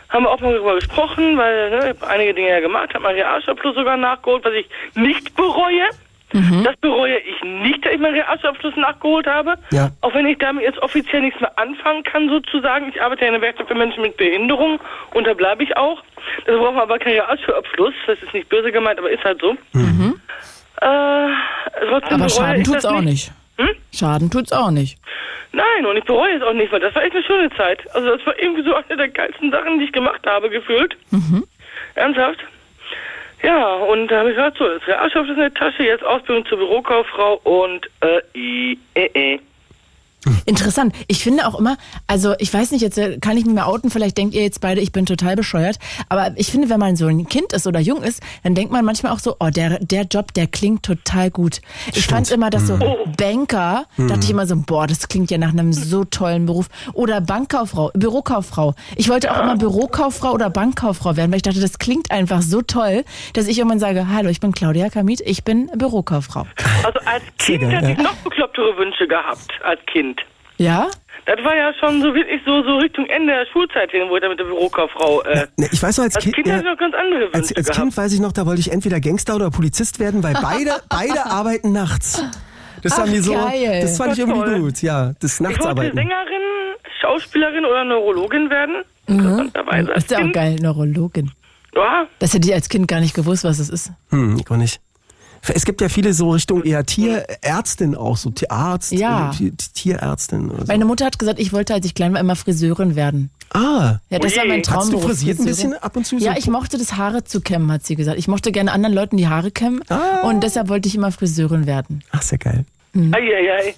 haben 0.09 0.25
wir 0.25 0.31
auch 0.31 0.41
mal 0.41 0.53
darüber 0.53 0.77
gesprochen, 0.77 1.37
weil 1.37 1.71
ne, 1.71 1.95
ich 1.95 2.03
einige 2.07 2.35
Dinge 2.35 2.51
ja 2.51 2.61
gemacht, 2.61 2.95
habe 2.95 3.03
meinen 3.03 3.17
Realschulabschluss 3.17 3.75
sogar 3.75 3.97
nachgeholt, 3.97 4.45
was 4.45 4.55
ich 4.55 4.69
nicht 4.95 5.35
bereue. 5.35 5.89
Das 6.33 6.77
bereue 6.81 7.19
ich 7.19 7.43
nicht, 7.43 7.85
dass 7.85 7.93
ich 7.93 8.01
meinen 8.01 8.15
Realschulabschluss 8.15 8.77
nachgeholt 8.77 9.27
habe. 9.27 9.55
Ja. 9.71 9.91
Auch 10.01 10.13
wenn 10.15 10.27
ich 10.27 10.39
damit 10.39 10.65
jetzt 10.65 10.79
offiziell 10.83 11.23
nichts 11.23 11.41
mehr 11.41 11.57
anfangen 11.59 12.03
kann, 12.03 12.29
sozusagen. 12.29 12.89
Ich 12.89 13.01
arbeite 13.01 13.23
ja 13.23 13.29
in 13.29 13.35
der 13.35 13.43
Werkstatt 13.43 13.69
für 13.69 13.75
Menschen 13.75 14.03
mit 14.03 14.17
Behinderung 14.17 14.81
und 15.15 15.27
da 15.27 15.35
bleibe 15.35 15.63
ich 15.63 15.77
auch. 15.77 16.03
Da 16.45 16.57
brauchen 16.57 16.75
wir 16.75 16.83
aber 16.83 16.99
keinen 16.99 17.15
Realschulabschluss. 17.15 17.95
Das 18.07 18.21
ist 18.21 18.35
nicht 18.35 18.49
böse 18.49 18.73
gemeint, 18.73 18.99
aber 18.99 19.11
ist 19.11 19.25
halt 19.25 19.41
so. 19.41 19.57
Äh, 20.81 21.29
trotzdem 21.89 22.21
Aber 22.21 22.27
bereue 22.27 22.31
Schaden 22.31 22.65
tut's 22.65 22.83
das 22.83 22.93
auch 22.93 23.01
nicht. 23.01 23.33
Hm? 23.59 23.71
Schaden 23.95 24.31
tut's 24.31 24.53
auch 24.53 24.71
nicht. 24.71 24.99
Nein, 25.53 25.87
und 25.87 25.97
ich 25.97 26.05
bereue 26.05 26.35
es 26.37 26.43
auch 26.43 26.53
nicht, 26.53 26.71
weil 26.71 26.81
das 26.81 26.95
war 26.95 27.03
echt 27.03 27.15
eine 27.15 27.25
schöne 27.25 27.51
Zeit. 27.57 27.79
Also 27.95 28.15
das 28.15 28.27
war 28.27 28.39
irgendwie 28.39 28.63
so 28.63 28.75
eine 28.75 28.97
der 28.97 29.09
geilsten 29.09 29.51
Sachen, 29.51 29.79
die 29.79 29.87
ich 29.87 29.93
gemacht 29.93 30.21
habe, 30.27 30.51
gefühlt. 30.51 30.97
Ernsthaft? 31.95 32.41
Ja, 33.47 33.75
und 33.77 34.09
da 34.09 34.19
habe 34.19 34.31
ich 34.31 34.37
gesagt, 34.37 34.59
so, 34.59 34.67
das 34.67 34.85
Realschulabschluss 34.89 35.37
in 35.37 35.43
der 35.43 35.55
Tasche, 35.55 35.85
jetzt 35.85 36.03
Ausbildung 36.03 36.45
zur 36.47 36.59
Bürokauffrau 36.59 37.41
und 37.45 37.89
äh, 38.01 38.21
i, 38.35 38.77
äh, 38.95 39.35
äh. 39.35 39.39
Interessant. 40.45 40.95
Ich 41.09 41.23
finde 41.23 41.47
auch 41.47 41.59
immer, 41.59 41.77
also 42.07 42.35
ich 42.39 42.53
weiß 42.53 42.73
nicht, 42.73 42.83
jetzt 42.83 42.99
äh, 42.99 43.19
kann 43.19 43.37
ich 43.37 43.45
mich 43.45 43.55
mal 43.55 43.65
outen, 43.65 43.91
vielleicht 43.91 44.19
denkt 44.19 44.35
ihr 44.35 44.43
jetzt 44.43 44.61
beide, 44.61 44.81
ich 44.81 44.93
bin 44.93 45.07
total 45.07 45.37
bescheuert, 45.37 45.79
aber 46.09 46.33
ich 46.37 46.51
finde, 46.51 46.69
wenn 46.69 46.81
man 46.81 46.97
so 46.97 47.07
ein 47.07 47.29
Kind 47.29 47.53
ist 47.53 47.67
oder 47.67 47.81
jung 47.81 48.03
ist, 48.03 48.23
dann 48.43 48.55
denkt 48.55 48.73
man 48.73 48.85
manchmal 48.85 49.13
auch 49.13 49.19
so, 49.19 49.37
oh, 49.41 49.51
der, 49.51 49.79
der 49.81 50.03
Job, 50.03 50.35
der 50.35 50.47
klingt 50.47 50.83
total 50.83 51.31
gut. 51.31 51.61
Ich 51.95 52.07
fand 52.07 52.31
immer, 52.31 52.51
dass 52.51 52.67
so 52.67 52.79
Banker, 53.17 53.87
dachte 53.97 54.21
ich 54.23 54.31
immer 54.31 54.47
so, 54.47 54.57
boah, 54.57 54.87
das 54.87 55.09
klingt 55.09 55.31
ja 55.31 55.39
nach 55.39 55.53
einem 55.53 55.73
so 55.73 56.05
tollen 56.05 56.47
Beruf. 56.47 56.69
Oder 56.93 57.21
Bankkauffrau, 57.21 57.91
Bürokauffrau. 57.95 58.75
Ich 58.97 59.09
wollte 59.09 59.33
auch 59.33 59.43
immer 59.43 59.57
Bürokauffrau 59.57 60.33
oder 60.33 60.51
Bankkauffrau 60.51 61.17
werden, 61.17 61.31
weil 61.31 61.39
ich 61.39 61.43
dachte, 61.43 61.61
das 61.61 61.79
klingt 61.79 62.11
einfach 62.11 62.43
so 62.43 62.63
toll, 62.63 63.05
dass 63.33 63.47
ich 63.47 63.59
irgendwann 63.59 63.79
sage, 63.79 64.09
hallo, 64.09 64.29
ich 64.29 64.41
bin 64.41 64.53
Claudia 64.53 64.89
Kamit, 64.89 65.21
ich 65.21 65.45
bin 65.45 65.71
Bürokauffrau. 65.75 66.47
Also 66.85 66.99
als 67.05 67.23
Kind 67.39 67.63
hätte 67.63 67.93
ich 67.93 67.99
ja. 67.99 68.03
noch 68.03 68.15
beklopptere 68.17 68.77
Wünsche 68.77 69.07
gehabt, 69.07 69.51
als 69.63 69.81
Kind. 69.87 70.16
Ja? 70.59 70.89
Das 71.27 71.43
war 71.45 71.57
ja 71.57 71.73
schon 71.81 72.01
so 72.03 72.15
wirklich 72.15 72.41
so, 72.47 72.63
so 72.63 72.77
Richtung 72.77 73.07
Ende 73.07 73.33
der 73.33 73.47
Schulzeit 73.53 73.91
hin, 73.91 74.03
wo 74.09 74.17
ich 74.17 74.23
da 74.23 74.29
mit 74.29 74.39
der 74.39 74.45
Bürokauffrau. 74.45 75.23
Äh, 75.23 75.47
Ne, 75.57 75.69
ich 75.73 75.83
weiß 75.83 75.97
noch, 75.99 76.05
als, 76.05 76.15
als 76.15 76.25
Kind, 76.25 76.37
Kind 76.37 76.47
ja, 76.47 76.59
ich 76.59 76.65
noch 76.65 76.77
ganz 76.79 76.95
andere 76.95 77.21
Wünsche 77.23 77.35
als, 77.35 77.57
als 77.57 77.67
gehabt. 77.67 77.81
Kind 77.81 77.97
weiß 77.97 78.13
ich 78.13 78.21
noch, 78.21 78.33
da 78.33 78.47
wollte 78.47 78.61
ich 78.61 78.71
entweder 78.73 79.01
Gangster 79.01 79.35
oder 79.35 79.51
Polizist 79.51 79.99
werden, 79.99 80.23
weil 80.23 80.35
beide, 80.35 80.77
beide 80.89 81.27
arbeiten 81.27 81.73
nachts. 81.73 82.23
Das 82.83 82.93
Ach, 82.93 82.99
haben 83.01 83.13
die 83.13 83.19
so, 83.19 83.33
geil. 83.33 83.81
das 83.83 83.97
fand 83.97 84.13
ich 84.17 84.21
Voll 84.23 84.29
irgendwie 84.35 84.51
toll. 84.51 84.61
gut, 84.61 84.83
ja, 84.83 85.13
das 85.21 85.35
ich 85.35 85.41
wollte 85.41 85.53
Nachtsarbeiten. 85.55 85.97
Sängerin, 85.97 86.43
Schauspielerin 87.01 87.65
oder 87.65 87.85
Neurologin 87.85 88.49
werden. 88.51 88.85
Als 89.67 90.05
Ist 90.05 90.11
ja 90.13 90.19
auch 90.19 90.23
Kind. 90.23 90.33
geil, 90.35 90.57
Neurologin. 90.61 91.33
Ja, 91.75 92.07
Das 92.21 92.33
hätte 92.35 92.49
ich 92.49 92.55
als 92.55 92.69
Kind 92.69 92.87
gar 92.89 93.01
nicht 93.01 93.15
gewusst, 93.15 93.45
was 93.45 93.59
es 93.59 93.69
ist. 93.69 93.91
Hm, 94.11 94.37
ich 94.39 94.51
auch 94.51 94.57
nicht. 94.57 94.81
Es 95.55 95.65
gibt 95.65 95.81
ja 95.81 95.89
viele 95.89 96.13
so 96.13 96.31
Richtung 96.31 96.63
eher 96.65 96.85
Tierärztin 96.85 97.95
auch, 97.95 98.17
so 98.17 98.31
Tierarzt, 98.31 98.93
Ja. 98.93 99.31
Ti- 99.37 99.53
Tierärztin 99.53 100.51
oder 100.51 100.61
so. 100.61 100.67
Meine 100.67 100.85
Mutter 100.85 101.05
hat 101.07 101.19
gesagt, 101.19 101.39
ich 101.39 101.53
wollte, 101.53 101.75
als 101.75 101.87
ich 101.87 101.95
klein 101.95 102.13
war, 102.15 102.21
immer 102.21 102.37
Friseurin 102.37 102.97
werden. 102.97 103.31
Ah, 103.53 103.99
Ja, 104.11 104.19
das 104.19 104.33
Ui. 104.33 104.39
war 104.39 104.45
mein 104.47 104.59
hast 104.59 104.67
du 104.69 104.73
Traumberuf. 104.73 105.05
frisiert 105.05 105.39
ein 105.39 105.45
bisschen 105.45 105.75
ab 105.75 105.97
und 105.97 106.05
zu? 106.07 106.19
So 106.19 106.25
Ja, 106.27 106.35
ich 106.37 106.49
mochte 106.49 106.79
das 106.79 106.97
Haare 106.97 107.25
zu 107.25 107.41
kämmen, 107.41 107.71
hat 107.71 107.87
sie 107.87 107.95
gesagt. 107.97 108.19
Ich 108.19 108.29
mochte 108.29 108.51
gerne 108.53 108.73
anderen 108.73 108.95
Leuten 108.95 109.17
die 109.17 109.29
Haare 109.29 109.51
kämmen 109.51 109.83
Ah. 109.89 110.23
und 110.29 110.43
deshalb 110.43 110.69
wollte 110.69 110.89
ich 110.89 110.95
immer 110.95 111.13
Friseurin 111.13 111.67
werden. 111.67 112.03
Ach, 112.11 112.23
sehr 112.23 112.39
geil. 112.39 112.65
eieiei. 112.95 113.75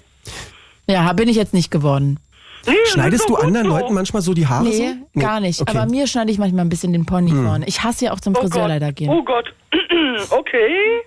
Ja, 0.87 1.11
bin 1.13 1.29
ich 1.29 1.35
jetzt 1.35 1.53
nicht 1.53 1.69
geworden. 1.71 2.19
Nee, 2.67 2.73
Schneidest 2.87 3.29
du 3.29 3.35
anderen 3.37 3.67
so. 3.67 3.77
Leuten 3.77 3.93
manchmal 3.93 4.21
so 4.21 4.33
die 4.33 4.45
Haare 4.47 4.65
Nee, 4.65 4.95
so? 5.13 5.19
gar 5.19 5.39
nicht. 5.39 5.61
Okay. 5.61 5.71
Hm. 5.71 5.77
Aber 5.79 5.89
mir 5.91 6.07
schneide 6.07 6.31
ich 6.31 6.37
manchmal 6.39 6.65
ein 6.65 6.69
bisschen 6.69 6.91
den 6.91 7.05
Pony 7.05 7.31
vorne. 7.31 7.65
Ich 7.67 7.83
hasse 7.83 8.05
ja 8.05 8.11
auch 8.11 8.19
zum 8.19 8.35
Oh 8.35 8.41
Friseur 8.41 8.61
Gott. 8.63 8.69
leider 8.69 8.91
gehen. 8.91 9.09
Oh 9.09 9.23
Gott. 9.23 9.45
okay. 10.31 11.01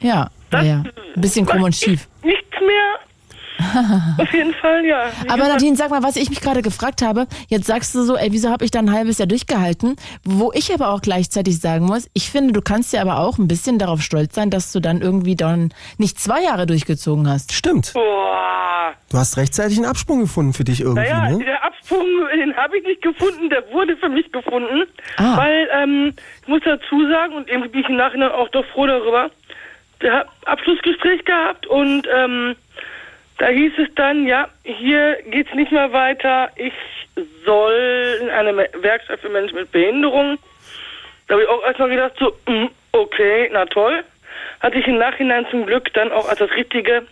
Ja, 0.00 0.30
ja, 0.52 0.62
ja. 0.62 0.84
Ein 1.14 1.20
bisschen 1.20 1.46
krumm 1.46 1.62
und 1.62 1.74
schief. 1.74 2.08
Nichts 2.22 2.60
mehr. 2.60 2.98
Auf 4.18 4.32
jeden 4.32 4.54
Fall, 4.54 4.84
ja. 4.84 5.10
Wie 5.22 5.28
Aber 5.28 5.48
Nadine, 5.48 5.76
sag 5.76 5.90
mal, 5.90 6.02
was 6.02 6.16
ich 6.16 6.30
mich 6.30 6.40
gerade 6.40 6.62
gefragt 6.62 7.02
habe, 7.02 7.26
jetzt 7.48 7.66
sagst 7.66 7.92
du 7.94 8.02
so, 8.02 8.16
ey, 8.16 8.30
wieso 8.30 8.50
habe 8.50 8.64
ich 8.64 8.70
da 8.70 8.78
ein 8.78 8.92
halbes 8.92 9.18
Jahr 9.18 9.26
durchgehalten? 9.26 9.96
Wo 10.24 10.52
ich 10.54 10.72
aber 10.72 10.90
auch 10.90 11.02
gleichzeitig 11.02 11.58
sagen 11.58 11.86
muss, 11.86 12.08
ich 12.14 12.30
finde, 12.30 12.52
du 12.52 12.62
kannst 12.62 12.92
ja 12.92 13.00
aber 13.02 13.18
auch 13.18 13.38
ein 13.38 13.48
bisschen 13.48 13.78
darauf 13.78 14.00
stolz 14.00 14.34
sein, 14.34 14.50
dass 14.50 14.72
du 14.72 14.80
dann 14.80 15.00
irgendwie 15.00 15.34
dann 15.34 15.74
nicht 15.96 16.20
zwei 16.20 16.42
Jahre 16.42 16.66
durchgezogen 16.66 17.28
hast. 17.28 17.52
Stimmt. 17.52 17.92
Boah. 17.94 18.92
Du 19.10 19.18
hast 19.18 19.36
rechtzeitig 19.36 19.76
einen 19.78 19.86
Absprung 19.86 20.20
gefunden 20.20 20.52
für 20.52 20.64
dich 20.64 20.80
irgendwie, 20.80 21.00
Naja, 21.02 21.30
ne? 21.30 21.44
der 21.44 21.64
Absprung, 21.64 22.06
den 22.38 22.54
habe 22.56 22.78
ich 22.78 22.84
nicht 22.84 23.02
gefunden, 23.02 23.50
der 23.50 23.64
wurde 23.72 23.96
für 23.96 24.08
mich 24.08 24.30
gefunden. 24.30 24.84
Ah. 25.16 25.36
Weil, 25.36 25.68
ähm, 25.74 26.14
ich 26.42 26.48
muss 26.48 26.60
dazu 26.64 27.08
sagen, 27.10 27.34
und 27.34 27.48
irgendwie 27.48 27.70
bin 27.70 27.80
ich 27.80 27.88
im 27.88 27.96
Nachhinein 27.96 28.30
auch 28.30 28.48
doch 28.50 28.64
froh 28.66 28.86
darüber, 28.86 29.30
Abschlussgespräch 30.44 31.24
gehabt 31.24 31.66
und 31.66 32.06
ähm, 32.14 32.56
da 33.38 33.46
hieß 33.48 33.72
es 33.78 33.94
dann, 33.94 34.26
ja, 34.26 34.48
hier 34.64 35.18
geht's 35.30 35.54
nicht 35.54 35.70
mehr 35.70 35.92
weiter, 35.92 36.50
ich 36.56 36.72
soll 37.44 38.18
in 38.20 38.30
eine 38.30 38.56
Werkstatt 38.56 39.20
für 39.20 39.28
Menschen 39.28 39.56
mit 39.56 39.72
Behinderung. 39.72 40.38
Da 41.26 41.34
habe 41.34 41.42
ich 41.42 41.48
auch 41.48 41.62
erstmal 41.64 41.90
gedacht, 41.90 42.12
so, 42.18 42.32
mm, 42.46 42.68
okay, 42.92 43.48
na 43.52 43.66
toll. 43.66 44.04
Hatte 44.60 44.78
ich 44.78 44.86
im 44.86 44.98
Nachhinein 44.98 45.46
zum 45.50 45.66
Glück 45.66 45.92
dann 45.94 46.10
auch 46.10 46.28
als 46.28 46.38
das 46.38 46.50
Richtige 46.50 47.06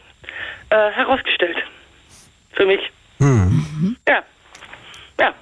äh, 0.71 0.91
herausgestellt. 0.93 1.57
Für 2.53 2.67
mich. 2.67 2.81
Hm. 3.19 3.97
Ja. 4.09 4.23
Ja. 5.21 5.35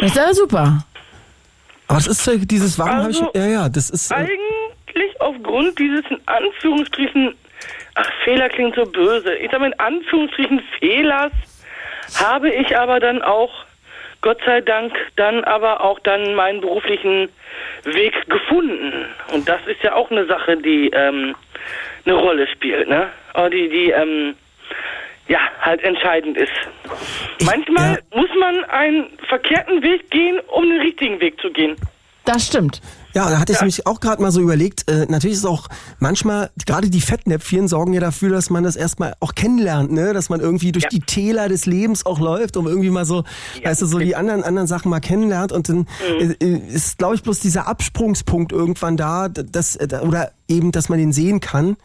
Das 0.00 0.10
ist 0.10 0.18
aber 0.18 0.34
super. 0.34 0.84
Aber 1.88 1.98
das 1.98 2.06
ist 2.06 2.50
dieses, 2.50 2.78
warum 2.78 3.06
Also, 3.06 3.30
ich, 3.34 3.40
ja, 3.40 3.46
ja, 3.46 3.68
das 3.68 3.90
ist, 3.90 4.10
äh, 4.10 4.26
Eigentlich 4.88 5.20
aufgrund 5.20 5.78
dieses 5.78 6.04
in 6.10 6.20
Anführungsstrichen, 6.26 7.34
ach, 7.94 8.10
Fehler 8.24 8.48
klingt 8.48 8.74
so 8.74 8.84
böse. 8.84 9.34
Ich 9.34 9.50
sage 9.50 9.60
mal 9.60 9.72
in 9.72 9.80
Anführungsstrichen 9.80 10.60
Fehlers 10.78 11.32
habe 12.22 12.50
ich 12.50 12.76
aber 12.76 13.00
dann 13.00 13.22
auch, 13.22 13.52
Gott 14.20 14.38
sei 14.44 14.60
Dank, 14.60 14.94
dann 15.16 15.44
aber 15.44 15.82
auch 15.82 15.98
dann 16.00 16.34
meinen 16.34 16.60
beruflichen 16.60 17.28
Weg 17.84 18.14
gefunden. 18.28 19.06
Und 19.32 19.48
das 19.48 19.60
ist 19.66 19.82
ja 19.82 19.94
auch 19.94 20.10
eine 20.10 20.26
Sache, 20.26 20.56
die 20.56 20.88
ähm, 20.88 21.34
eine 22.04 22.14
Rolle 22.14 22.46
spielt, 22.48 22.88
ne? 22.88 23.10
Aber 23.34 23.50
die, 23.50 23.68
die, 23.68 23.90
ähm, 23.90 24.34
ja, 25.28 25.38
halt 25.60 25.82
entscheidend 25.82 26.36
ist. 26.36 26.52
Manchmal 27.44 28.00
muss 28.12 28.30
man 28.40 28.64
einen 28.64 29.06
verkehrten 29.28 29.82
Weg 29.82 30.10
gehen, 30.10 30.40
um 30.48 30.68
den 30.68 30.80
richtigen 30.80 31.20
Weg 31.20 31.40
zu 31.40 31.50
gehen. 31.50 31.76
Das 32.24 32.46
stimmt. 32.46 32.80
Ja, 33.14 33.30
da 33.30 33.38
hatte 33.40 33.52
ich 33.52 33.60
mich 33.62 33.86
auch 33.86 34.00
gerade 34.00 34.20
mal 34.22 34.30
so 34.30 34.40
überlegt, 34.40 34.88
äh, 34.90 35.06
natürlich 35.08 35.38
ist 35.38 35.46
auch 35.46 35.68
manchmal, 35.98 36.50
gerade 36.66 36.90
die 36.90 37.00
Fettnäpfchen 37.00 37.66
sorgen 37.66 37.92
ja 37.94 38.00
dafür, 38.00 38.30
dass 38.30 38.50
man 38.50 38.64
das 38.64 38.76
erstmal 38.76 39.14
auch 39.20 39.34
kennenlernt, 39.34 39.90
ne? 39.90 40.12
Dass 40.12 40.28
man 40.28 40.40
irgendwie 40.40 40.72
durch 40.72 40.84
Ja. 40.84 40.88
die 40.90 41.00
Täler 41.00 41.48
des 41.48 41.64
Lebens 41.66 42.04
auch 42.06 42.20
läuft, 42.20 42.56
um 42.56 42.66
irgendwie 42.66 42.90
mal 42.90 43.06
so, 43.06 43.24
weißt 43.64 43.80
du, 43.82 43.86
so 43.86 43.98
die 43.98 44.14
anderen 44.14 44.44
anderen 44.44 44.68
Sachen 44.68 44.90
mal 44.90 45.00
kennenlernt 45.00 45.52
und 45.52 45.68
dann 45.68 45.78
Mhm. 45.78 46.36
äh, 46.40 46.44
äh, 46.44 46.58
ist, 46.68 46.98
glaube 46.98 47.14
ich, 47.14 47.22
bloß 47.22 47.40
dieser 47.40 47.66
Absprungspunkt 47.66 48.52
irgendwann 48.52 48.96
da, 48.96 49.28
d- 49.28 49.44
das, 49.50 49.74
äh, 49.76 49.88
oder 50.02 50.32
eben, 50.46 50.70
dass 50.70 50.88
man 50.88 50.98
den 50.98 51.12
sehen 51.12 51.40
kann. 51.40 51.76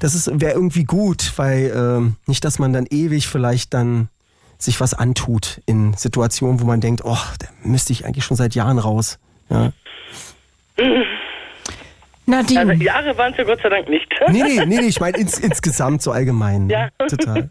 Das 0.00 0.14
ist 0.14 0.30
wäre 0.40 0.52
irgendwie 0.52 0.84
gut, 0.84 1.32
weil 1.36 1.72
ähm, 1.74 2.16
nicht, 2.26 2.44
dass 2.44 2.58
man 2.58 2.72
dann 2.72 2.86
ewig 2.88 3.26
vielleicht 3.26 3.72
dann 3.74 4.08
sich 4.58 4.80
was 4.80 4.92
antut 4.92 5.60
in 5.66 5.94
Situationen, 5.94 6.60
wo 6.60 6.64
man 6.66 6.80
denkt, 6.80 7.02
oh, 7.04 7.16
da 7.38 7.46
müsste 7.62 7.92
ich 7.92 8.04
eigentlich 8.04 8.24
schon 8.24 8.36
seit 8.36 8.54
Jahren 8.54 8.78
raus. 8.78 9.18
Ja. 9.50 9.72
Nadine, 12.26 12.60
Also 12.60 12.72
Jahre 12.72 13.16
waren 13.16 13.32
es 13.32 13.38
ja 13.38 13.44
Gott 13.44 13.60
sei 13.62 13.70
Dank 13.70 13.88
nicht. 13.88 14.06
Nee, 14.28 14.42
nee, 14.42 14.66
nee, 14.66 14.80
nee 14.80 14.86
ich 14.86 15.00
meine 15.00 15.16
ins, 15.16 15.38
insgesamt 15.38 16.02
so 16.02 16.12
allgemein. 16.12 16.68
Ja. 16.68 16.90
Total. 16.98 17.48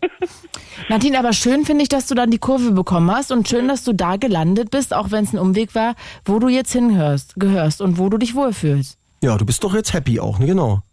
Nadine, 0.88 1.18
aber 1.18 1.34
schön 1.34 1.66
finde 1.66 1.82
ich, 1.82 1.90
dass 1.90 2.08
du 2.08 2.14
dann 2.14 2.30
die 2.30 2.38
Kurve 2.38 2.72
bekommen 2.72 3.12
hast 3.12 3.32
und 3.32 3.48
schön, 3.48 3.68
dass 3.68 3.84
du 3.84 3.94
da 3.94 4.18
gelandet 4.18 4.70
bist, 4.70 4.94
auch 4.94 5.12
wenn 5.12 5.24
es 5.24 5.34
ein 5.34 5.40
Umweg 5.40 5.74
war, 5.74 5.96
wo 6.26 6.38
du 6.38 6.48
jetzt 6.48 6.72
hinhörst, 6.72 7.34
gehörst 7.38 7.82
und 7.82 7.98
wo 7.98 8.10
du 8.10 8.18
dich 8.20 8.36
wohlfühlst. 8.36 9.00
Ja, 9.24 9.36
du 9.36 9.46
bist 9.46 9.64
doch 9.64 9.74
jetzt 9.74 9.94
happy 9.94 10.20
auch, 10.20 10.38
ne? 10.38 10.46
Genau. 10.46 10.84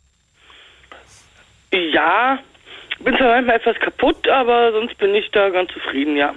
Ja, 1.73 2.39
bin 3.01 3.17
zwar 3.17 3.35
manchmal 3.35 3.57
etwas 3.57 3.77
kaputt, 3.81 4.29
aber 4.29 4.73
sonst 4.73 4.97
bin 4.97 5.15
ich 5.15 5.31
da 5.33 5.51
ganz 5.51 5.71
zufrieden, 5.73 6.17
ja. 6.17 6.35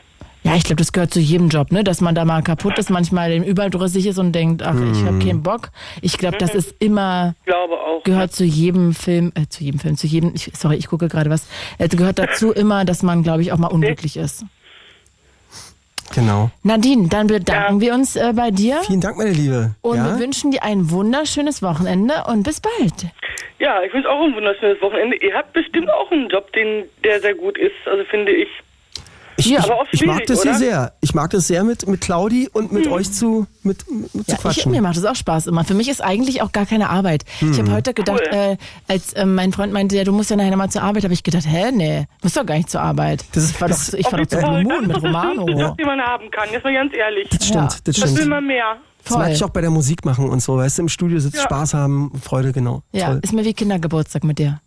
Ja, 0.47 0.55
ich 0.55 0.63
glaube, 0.63 0.77
das 0.77 0.93
gehört 0.93 1.13
zu 1.13 1.19
jedem 1.19 1.49
Job, 1.49 1.71
ne? 1.73 1.83
Dass 1.83 1.99
man 1.99 2.15
da 2.15 2.23
mal 2.23 2.41
kaputt 2.41 2.77
ist, 2.77 2.89
manchmal 2.89 3.29
dem 3.31 3.43
überdrüssig 3.43 4.05
ist 4.05 4.17
und 4.17 4.31
denkt, 4.31 4.63
ach, 4.63 4.75
ich 4.93 5.03
habe 5.03 5.19
keinen 5.19 5.43
Bock. 5.43 5.71
Ich 6.01 6.17
glaube, 6.17 6.37
das 6.37 6.55
ist 6.55 6.73
immer 6.79 7.35
Ich 7.41 7.45
glaube 7.47 7.73
auch. 7.73 8.03
gehört 8.03 8.31
zu 8.31 8.45
jedem 8.45 8.93
Film, 8.93 9.33
äh, 9.35 9.47
zu 9.49 9.63
jedem 9.65 9.79
Film, 9.81 9.97
zu 9.97 10.07
jedem, 10.07 10.31
ich, 10.33 10.51
sorry, 10.55 10.77
ich 10.77 10.87
gucke 10.87 11.09
gerade 11.09 11.29
was, 11.29 11.47
äh, 11.79 11.89
gehört 11.89 12.17
dazu 12.17 12.53
immer, 12.53 12.85
dass 12.85 13.03
man, 13.03 13.23
glaube 13.23 13.41
ich, 13.41 13.51
auch 13.51 13.57
mal 13.57 13.67
unglücklich 13.67 14.15
ist. 14.15 14.45
Genau. 16.15 16.49
Nadine, 16.63 17.09
dann 17.09 17.27
bedanken 17.27 17.81
wir 17.81 17.93
uns 17.93 18.15
äh, 18.15 18.31
bei 18.33 18.49
dir 18.49 18.79
Vielen 18.83 19.01
Dank, 19.01 19.17
meine 19.17 19.31
Liebe. 19.31 19.75
und 19.81 19.97
ja? 19.97 20.05
wir 20.05 20.19
wünschen 20.19 20.51
dir 20.51 20.63
ein 20.63 20.89
wunderschönes 20.89 21.61
Wochenende 21.61 22.13
und 22.27 22.43
bis 22.43 22.61
bald. 22.61 23.07
Ja, 23.59 23.81
ich 23.83 23.93
wünsche 23.93 24.09
auch 24.09 24.23
ein 24.23 24.33
wunderschönes 24.33 24.81
Wochenende. 24.81 25.17
Ihr 25.17 25.33
habt 25.33 25.51
bestimmt 25.51 25.89
auch 25.89 26.09
einen 26.11 26.29
Job, 26.29 26.53
den, 26.53 26.85
der 27.03 27.19
sehr 27.19 27.35
gut 27.35 27.57
ist, 27.57 27.75
also 27.85 28.03
finde 28.05 28.31
ich. 28.31 28.47
Ich, 29.37 29.45
Ja, 29.47 29.59
ich, 29.59 29.65
aber 29.65 29.75
auch 29.81 29.85
ich 29.91 30.05
mag 30.05 30.25
das 30.25 30.41
hier 30.41 30.51
oder? 30.51 30.59
sehr. 30.59 30.93
Ich 31.01 31.13
mag 31.13 31.29
das 31.31 31.47
sehr 31.47 31.63
mit, 31.63 31.87
mit 31.87 32.01
Claudi 32.01 32.49
und 32.51 32.71
mit 32.71 32.87
euch 32.87 33.11
zu, 33.11 33.47
mit, 33.63 33.89
mit 33.89 34.11
zu 34.11 34.17
Ja, 34.27 34.33
ich, 34.33 34.37
quatschen. 34.39 34.71
mir 34.71 34.81
macht 34.81 34.97
das 34.97 35.05
auch 35.05 35.15
Spaß 35.15 35.47
immer. 35.47 35.63
Für 35.63 35.73
mich 35.73 35.87
ist 35.89 36.01
eigentlich 36.03 36.41
auch 36.41 36.51
gar 36.51 36.65
keine 36.65 36.89
Arbeit. 36.89 37.23
Ich 37.41 37.57
habe 37.59 37.71
heute 37.71 37.93
gedacht, 37.93 38.21
Cool. 38.31 38.37
äh, 38.37 38.57
als 38.87 39.13
äh, 39.13 39.25
mein 39.25 39.53
Freund 39.53 39.71
meinte, 39.73 39.95
ja, 39.95 40.03
du 40.03 40.11
musst 40.11 40.29
ja 40.29 40.35
nachher 40.35 40.57
mal 40.57 40.69
zur 40.69 40.81
Arbeit, 40.83 41.03
habe 41.03 41.13
ich 41.13 41.23
gedacht, 41.23 41.45
hä, 41.47 41.71
nee, 41.71 42.05
musst 42.23 42.35
doch 42.35 42.45
gar 42.45 42.55
nicht 42.55 42.69
zur 42.69 42.81
Arbeit. 42.81 43.23
Das 43.33 43.43
ist- 43.43 43.55
ich 43.55 43.61
war 43.61 43.67
das- 43.67 43.91
doch, 43.91 43.97
ich 43.99 44.11
war 44.11 44.19
doch 44.19 44.25
zu 44.27 44.35
Das 44.37 44.45
Moon 44.45 44.65
ist 44.65 44.81
mit 44.81 44.89
doch 44.89 44.95
das 44.95 45.03
Romano. 45.03 45.47
Job, 45.47 45.77
den 45.77 45.85
man 45.87 45.99
haben 46.01 46.29
kann, 46.31 46.49
jetzt 46.51 46.63
mal 46.63 46.73
ganz 46.73 46.93
ehrlich. 46.95 47.29
das 47.29 47.45
stimmt, 47.47 47.71
Ja. 47.73 47.77
das 47.83 48.01
Was 48.01 48.09
will 48.09 48.17
stimmt. 48.17 48.29
man 48.29 48.45
mehr? 48.45 48.77
Das 49.03 49.17
mag 49.17 49.31
ich 49.31 49.41
auch 49.43 49.49
bei 49.51 49.61
der 49.61 49.69
Musik 49.69 50.03
machen 50.03 50.27
und 50.29 50.41
so. 50.41 50.57
Weißt 50.57 50.79
du, 50.79 50.81
im 50.81 50.89
Studio 50.89 51.19
sitzen, 51.19 51.37
Ja. 51.37 51.43
Spaß 51.43 51.73
haben, 51.75 52.11
Freude, 52.21 52.51
genau. 52.51 52.81
Ja, 52.91 53.07
Toll. 53.07 53.19
ist 53.23 53.31
mir 53.31 53.45
wie 53.45 53.53
Kindergeburtstag 53.53 54.25
mit 54.25 54.37
dir. 54.37 54.59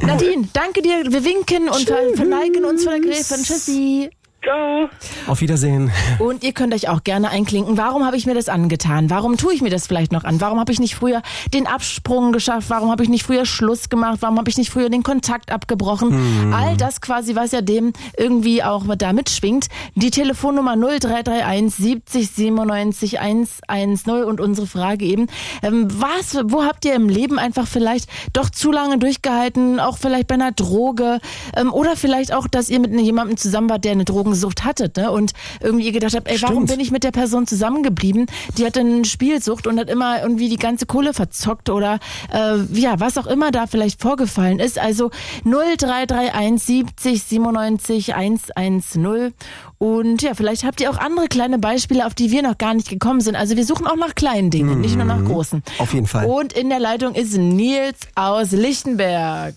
Nadine, 0.00 0.48
danke 0.52 0.82
dir. 0.82 1.04
Wir 1.10 1.24
winken 1.24 1.68
und 1.68 1.86
ver 1.86 2.14
verneigen 2.14 2.64
uns 2.64 2.84
vor 2.84 2.92
der 2.92 3.00
Gräfin. 3.00 3.42
Tschüssi. 3.42 4.10
Ciao. 4.42 4.88
Auf 5.28 5.40
Wiedersehen. 5.40 5.92
Und 6.18 6.42
ihr 6.42 6.52
könnt 6.52 6.74
euch 6.74 6.88
auch 6.88 7.04
gerne 7.04 7.30
einklinken. 7.30 7.78
Warum 7.78 8.04
habe 8.04 8.16
ich 8.16 8.26
mir 8.26 8.34
das 8.34 8.48
angetan? 8.48 9.08
Warum 9.08 9.36
tue 9.36 9.54
ich 9.54 9.62
mir 9.62 9.70
das 9.70 9.86
vielleicht 9.86 10.10
noch 10.10 10.24
an? 10.24 10.40
Warum 10.40 10.58
habe 10.58 10.72
ich 10.72 10.80
nicht 10.80 10.96
früher 10.96 11.22
den 11.54 11.68
Absprung 11.68 12.32
geschafft? 12.32 12.68
Warum 12.68 12.90
habe 12.90 13.04
ich 13.04 13.08
nicht 13.08 13.22
früher 13.22 13.46
Schluss 13.46 13.88
gemacht? 13.88 14.18
Warum 14.20 14.38
habe 14.38 14.50
ich 14.50 14.58
nicht 14.58 14.70
früher 14.70 14.88
den 14.88 15.04
Kontakt 15.04 15.52
abgebrochen? 15.52 16.10
Hm. 16.10 16.52
All 16.52 16.76
das 16.76 17.00
quasi, 17.00 17.36
was 17.36 17.52
ja 17.52 17.60
dem 17.60 17.92
irgendwie 18.16 18.64
auch 18.64 18.84
da 18.96 19.12
mitschwingt. 19.12 19.68
Die 19.94 20.10
Telefonnummer 20.10 20.76
0331 20.76 21.72
70 21.72 22.30
97 22.30 23.20
110 23.20 24.24
und 24.24 24.40
unsere 24.40 24.66
Frage 24.66 25.04
eben. 25.04 25.28
Ähm, 25.62 25.86
was, 25.88 26.36
wo 26.46 26.64
habt 26.64 26.84
ihr 26.84 26.94
im 26.94 27.08
Leben 27.08 27.38
einfach 27.38 27.68
vielleicht 27.68 28.10
doch 28.32 28.50
zu 28.50 28.72
lange 28.72 28.98
durchgehalten? 28.98 29.78
Auch 29.78 29.98
vielleicht 29.98 30.26
bei 30.26 30.34
einer 30.34 30.50
Droge? 30.50 31.20
Ähm, 31.56 31.72
oder 31.72 31.96
vielleicht 31.96 32.32
auch, 32.34 32.48
dass 32.48 32.68
ihr 32.70 32.80
mit 32.80 32.92
jemandem 32.92 33.36
zusammen 33.36 33.70
wart, 33.70 33.84
der 33.84 33.92
eine 33.92 34.04
Drogensucht 34.32 34.64
hattet, 34.64 34.96
ne? 34.96 35.10
Und 35.10 35.32
irgendwie 35.60 35.86
ihr 35.86 35.92
gedacht 35.92 36.14
habt, 36.14 36.28
ey, 36.28 36.40
warum 36.40 36.64
Stimmt. 36.64 36.70
bin 36.70 36.80
ich 36.80 36.90
mit 36.90 37.04
der 37.04 37.10
Person 37.10 37.46
zusammengeblieben? 37.46 38.26
Die 38.56 38.64
hatte 38.64 38.80
eine 38.80 39.04
Spielsucht 39.04 39.66
und 39.66 39.78
hat 39.78 39.90
immer 39.90 40.22
irgendwie 40.22 40.48
die 40.48 40.56
ganze 40.56 40.86
Kohle 40.86 41.12
verzockt 41.12 41.68
oder 41.70 41.98
äh, 42.32 42.58
ja, 42.72 42.98
was 42.98 43.18
auch 43.18 43.26
immer 43.26 43.50
da 43.50 43.66
vielleicht 43.66 44.00
vorgefallen 44.00 44.58
ist. 44.58 44.78
Also 44.78 45.10
0331 45.44 46.62
70 46.62 47.22
97 47.22 48.14
110 48.14 49.34
und 49.78 50.22
ja, 50.22 50.34
vielleicht 50.34 50.64
habt 50.64 50.80
ihr 50.80 50.90
auch 50.90 50.98
andere 50.98 51.26
kleine 51.26 51.58
Beispiele, 51.58 52.06
auf 52.06 52.14
die 52.14 52.30
wir 52.30 52.42
noch 52.42 52.56
gar 52.56 52.72
nicht 52.74 52.88
gekommen 52.88 53.20
sind. 53.20 53.34
Also 53.34 53.56
wir 53.56 53.66
suchen 53.66 53.86
auch 53.86 53.96
nach 53.96 54.14
kleinen 54.14 54.50
Dingen, 54.50 54.80
nicht 54.80 54.96
nur 54.96 55.04
nach 55.04 55.24
großen. 55.24 55.62
Auf 55.78 55.92
jeden 55.92 56.06
Fall. 56.06 56.26
Und 56.26 56.52
in 56.52 56.68
der 56.68 56.78
Leitung 56.78 57.14
ist 57.14 57.36
Nils 57.36 57.98
aus 58.14 58.52
Lichtenberg. 58.52 59.54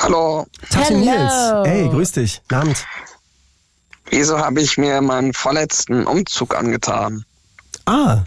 Hallo, 0.00 0.46
Hello. 0.70 0.98
Nils. 0.98 1.68
Ey, 1.68 1.88
grüß 1.88 2.12
dich. 2.12 2.40
Guten 2.48 2.54
Abend. 2.62 2.84
Wieso 4.10 4.38
habe 4.38 4.60
ich 4.60 4.78
mir 4.78 5.00
meinen 5.00 5.32
vorletzten 5.32 6.06
Umzug 6.06 6.54
angetan? 6.54 7.24
Ah, 7.86 8.24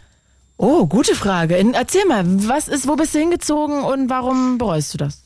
Oh, 0.64 0.86
gute 0.86 1.16
Frage. 1.16 1.58
In, 1.58 1.74
erzähl 1.74 2.06
mal, 2.06 2.24
was 2.48 2.68
ist, 2.68 2.88
wo 2.88 2.96
bist 2.96 3.16
du 3.16 3.20
hingezogen 3.20 3.82
und 3.84 4.12
warum 4.12 4.60
bereust 4.60 4.94
du 4.94 5.00
das? 5.00 5.24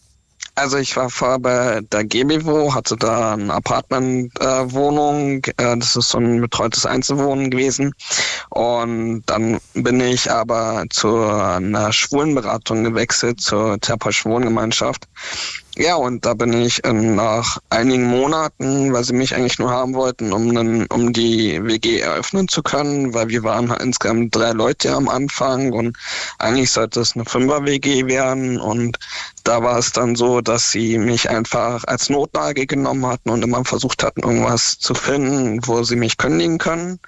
Also 0.57 0.77
ich 0.77 0.95
war 0.95 1.10
vorher 1.10 1.40
bei 1.40 1.82
der 1.91 2.06
GBWO, 2.06 2.73
hatte 2.73 2.95
da 2.95 3.34
eine 3.34 3.53
Apartmentwohnung, 3.53 5.44
äh, 5.44 5.73
äh, 5.73 5.77
das 5.77 5.98
ist 5.98 6.07
so 6.07 6.19
ein 6.19 6.40
betreutes 6.40 6.86
Einzelwohnen 6.86 7.52
gewesen. 7.52 7.94
Und 8.49 9.23
dann 9.26 9.60
bin 9.73 9.99
ich 9.99 10.32
aber 10.32 10.86
zu 10.90 11.18
einer 11.18 11.91
Schwulenberatung 11.91 12.86
gewechselt, 12.86 13.41
zur 13.41 13.77
therapeutischen 13.82 14.32
Wohngemeinschaft. 14.32 15.10
Ja, 15.77 15.95
und 15.95 16.26
da 16.26 16.34
bin 16.34 16.53
ich 16.53 16.80
ähm, 16.85 17.15
nach 17.15 17.57
einigen 17.69 18.06
Monaten, 18.06 18.93
weil 18.93 19.03
sie 19.03 19.11
mich 19.11 19.35
eigentlich 19.35 19.60
nur 19.60 19.72
haben 19.72 19.93
wollten, 19.93 20.31
um, 20.31 20.49
einen, 20.49 20.85
um 20.88 21.11
die 21.11 21.61
WG 21.65 21.99
eröffnen 21.99 22.47
zu 22.47 22.64
können, 22.64 23.14
weil 23.14 23.27
wir 23.27 23.43
waren 23.43 23.69
halt 23.69 23.81
insgesamt 23.81 24.34
drei 24.34 24.52
Leute 24.53 24.93
am 24.93 25.10
Anfang 25.10 25.73
und 25.73 25.97
eigentlich 26.39 26.72
sollte 26.72 27.02
es 27.02 27.15
eine 27.15 27.26
Fünfer-WG 27.26 28.06
werden 28.07 28.57
und 28.57 28.99
da 29.45 29.63
war 29.63 29.77
es 29.77 29.91
dann 29.93 30.15
so, 30.15 30.41
dass 30.41 30.72
sie 30.72 30.97
mich 30.97 31.30
einfach 31.30 31.84
als 31.85 32.09
Notlage 32.09 32.65
genommen 32.67 33.05
hatten 33.05 33.30
und 33.30 33.43
immer 33.43 33.63
versucht 33.63 34.03
hatten, 34.03 34.22
irgendwas 34.22 34.77
zu 34.80 34.93
finden, 34.93 35.59
wo 35.65 35.84
sie 35.84 35.95
mich 35.95 36.17
kündigen 36.17 36.57
können. 36.57 36.99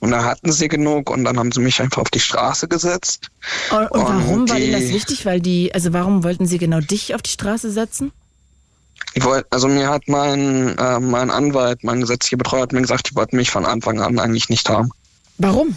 Und 0.00 0.10
da 0.10 0.24
hatten 0.24 0.50
sie 0.50 0.68
genug 0.68 1.10
und 1.10 1.24
dann 1.24 1.38
haben 1.38 1.52
sie 1.52 1.60
mich 1.60 1.80
einfach 1.80 2.02
auf 2.02 2.10
die 2.10 2.20
Straße 2.20 2.66
gesetzt. 2.66 3.28
Und, 3.70 3.90
und 3.92 4.02
warum 4.02 4.48
war 4.48 4.56
die- 4.56 4.64
Ihnen 4.64 4.72
das 4.72 4.90
wichtig? 4.92 5.24
Weil 5.26 5.40
die, 5.40 5.72
also 5.74 5.92
warum 5.92 6.24
wollten 6.24 6.46
Sie 6.46 6.58
genau 6.58 6.80
dich 6.80 7.14
auf 7.14 7.22
die 7.22 7.30
Straße 7.30 7.70
setzen? 7.70 8.10
Ich 9.14 9.24
wollte, 9.24 9.46
also 9.50 9.68
mir 9.68 9.88
hat 9.90 10.04
mein, 10.08 10.76
äh, 10.78 10.98
mein 11.00 11.30
Anwalt, 11.30 11.84
mein 11.84 12.00
gesetzlicher 12.00 12.38
Betreuer 12.38 12.62
hat 12.62 12.72
mir 12.72 12.80
gesagt, 12.80 13.10
die 13.10 13.14
wollten 13.16 13.36
mich 13.36 13.50
von 13.50 13.66
Anfang 13.66 14.00
an 14.00 14.18
eigentlich 14.18 14.48
nicht 14.48 14.68
haben. 14.70 14.90
Warum? 15.38 15.76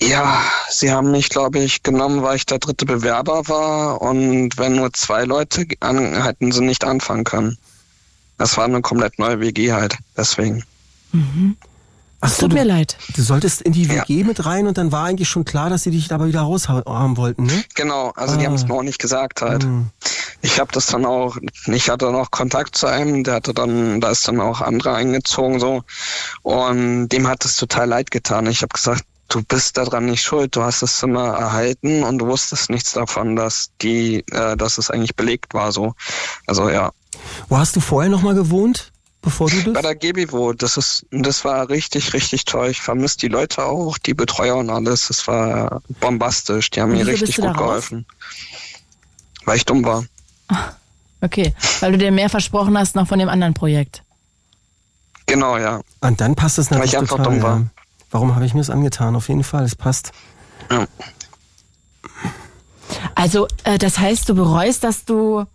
Ja, 0.00 0.40
sie 0.70 0.90
haben 0.92 1.10
mich, 1.10 1.28
glaube 1.28 1.58
ich, 1.60 1.82
genommen, 1.82 2.22
weil 2.22 2.36
ich 2.36 2.46
der 2.46 2.58
dritte 2.58 2.84
Bewerber 2.84 3.48
war 3.48 4.02
und 4.02 4.56
wenn 4.58 4.76
nur 4.76 4.92
zwei 4.92 5.24
Leute 5.24 5.66
an, 5.80 6.22
hätten 6.22 6.52
sie 6.52 6.62
nicht 6.62 6.84
anfangen 6.84 7.24
können. 7.24 7.58
Das 8.38 8.56
war 8.56 8.64
eine 8.64 8.80
komplett 8.82 9.18
neue 9.18 9.40
WG 9.40 9.72
halt, 9.72 9.96
deswegen. 10.16 10.64
ach 12.20 12.28
Es 12.28 12.36
so, 12.36 12.42
tut 12.42 12.52
du, 12.52 12.56
mir 12.56 12.64
leid. 12.64 12.96
du 13.14 13.22
solltest 13.22 13.62
in 13.62 13.72
die 13.72 13.84
Ja. 13.84 14.02
WG 14.08 14.24
mit 14.24 14.44
rein 14.44 14.66
und 14.66 14.76
dann 14.78 14.90
war 14.90 15.04
eigentlich 15.04 15.28
schon 15.28 15.44
klar, 15.44 15.70
dass 15.70 15.84
sie 15.84 15.90
dich 15.92 16.08
dabei 16.08 16.26
wieder 16.26 16.40
raushaben 16.40 17.16
wollten, 17.16 17.44
ne? 17.44 17.64
Genau, 17.74 18.10
also 18.16 18.36
die 18.36 18.42
Ah. 18.44 18.46
haben 18.48 18.54
es 18.54 18.66
mir 18.66 18.74
auch 18.74 18.82
nicht 18.82 18.98
gesagt 18.98 19.42
halt. 19.42 19.62
Hm. 19.62 19.86
Ich 20.42 20.58
habe 20.60 20.72
das 20.72 20.86
dann 20.86 21.06
auch, 21.06 21.36
ich 21.66 21.88
hatte 21.88 22.10
noch 22.10 22.30
Kontakt 22.30 22.76
zu 22.76 22.86
einem, 22.86 23.24
der 23.24 23.34
hatte 23.34 23.54
dann, 23.54 24.00
da 24.00 24.10
ist 24.10 24.26
dann 24.28 24.40
auch 24.40 24.60
andere 24.60 24.94
eingezogen 24.94 25.60
so 25.60 25.84
und 26.42 27.08
dem 27.08 27.28
hat 27.28 27.44
es 27.44 27.56
total 27.56 27.88
leid 27.88 28.10
getan. 28.10 28.46
Ich 28.46 28.60
habe 28.62 28.74
gesagt, 28.74 29.04
du 29.28 29.42
bist 29.42 29.76
daran 29.76 30.06
nicht 30.06 30.22
schuld, 30.22 30.54
du 30.56 30.62
hast 30.62 30.82
das 30.82 30.98
Zimmer 30.98 31.28
erhalten 31.34 32.02
und 32.04 32.18
du 32.18 32.26
wusstest 32.26 32.70
nichts 32.70 32.92
davon, 32.92 33.36
dass 33.36 33.70
die, 33.82 34.24
äh, 34.32 34.56
dass 34.56 34.78
es 34.78 34.90
eigentlich 34.90 35.16
belegt 35.16 35.54
war 35.54 35.72
so. 35.72 35.94
Also 36.46 36.68
ja, 36.70 36.90
Wo 37.48 37.56
hast 37.58 37.74
du 37.76 37.80
vorher 37.80 38.10
nochmal 38.10 38.34
gewohnt, 38.34 38.92
bevor 39.22 39.48
du 39.50 39.56
bei 39.72 39.80
das? 39.80 39.82
der 39.82 39.94
GBWO, 39.94 40.52
das 40.52 40.76
ist, 40.76 41.06
das 41.10 41.44
war 41.44 41.68
richtig, 41.68 42.12
richtig 42.12 42.44
toll. 42.44 42.68
Ich 42.68 42.80
vermisse 42.80 43.18
die 43.18 43.28
Leute 43.28 43.64
auch, 43.64 43.98
die 43.98 44.14
Betreuer 44.14 44.56
und 44.56 44.70
alles. 44.70 45.08
Das 45.08 45.26
war 45.26 45.80
bombastisch. 46.00 46.70
Die 46.70 46.80
haben 46.80 46.92
mir 46.92 47.06
richtig 47.06 47.36
gut 47.36 47.56
geholfen, 47.56 48.06
weil 49.46 49.56
ich 49.56 49.64
dumm 49.64 49.84
war. 49.84 50.04
Okay, 51.20 51.54
weil 51.80 51.92
du 51.92 51.98
dir 51.98 52.12
mehr 52.12 52.28
versprochen 52.28 52.76
hast 52.76 52.94
noch 52.96 53.08
von 53.08 53.18
dem 53.18 53.30
anderen 53.30 53.54
Projekt. 53.54 54.02
Genau, 55.26 55.56
ja. 55.56 55.80
Und 56.02 56.20
dann 56.20 56.34
passt 56.34 56.58
es 56.58 56.70
Weil 56.70 56.80
natürlich 56.80 56.92
ich 56.92 56.98
einfach 56.98 57.16
total. 57.16 57.32
dumm 57.32 57.42
war. 57.42 57.56
Ja. 57.60 57.66
Warum 58.14 58.36
habe 58.36 58.46
ich 58.46 58.54
mir 58.54 58.60
das 58.60 58.70
angetan? 58.70 59.16
Auf 59.16 59.28
jeden 59.28 59.42
Fall, 59.42 59.64
es 59.64 59.74
passt. 59.74 60.12
ja. 60.70 60.86
Also, 63.16 63.48
äh, 63.64 63.76
das 63.76 63.98
heißt, 63.98 64.28
du 64.28 64.36
bereust, 64.36 64.84
dass 64.84 65.04
du 65.04 65.46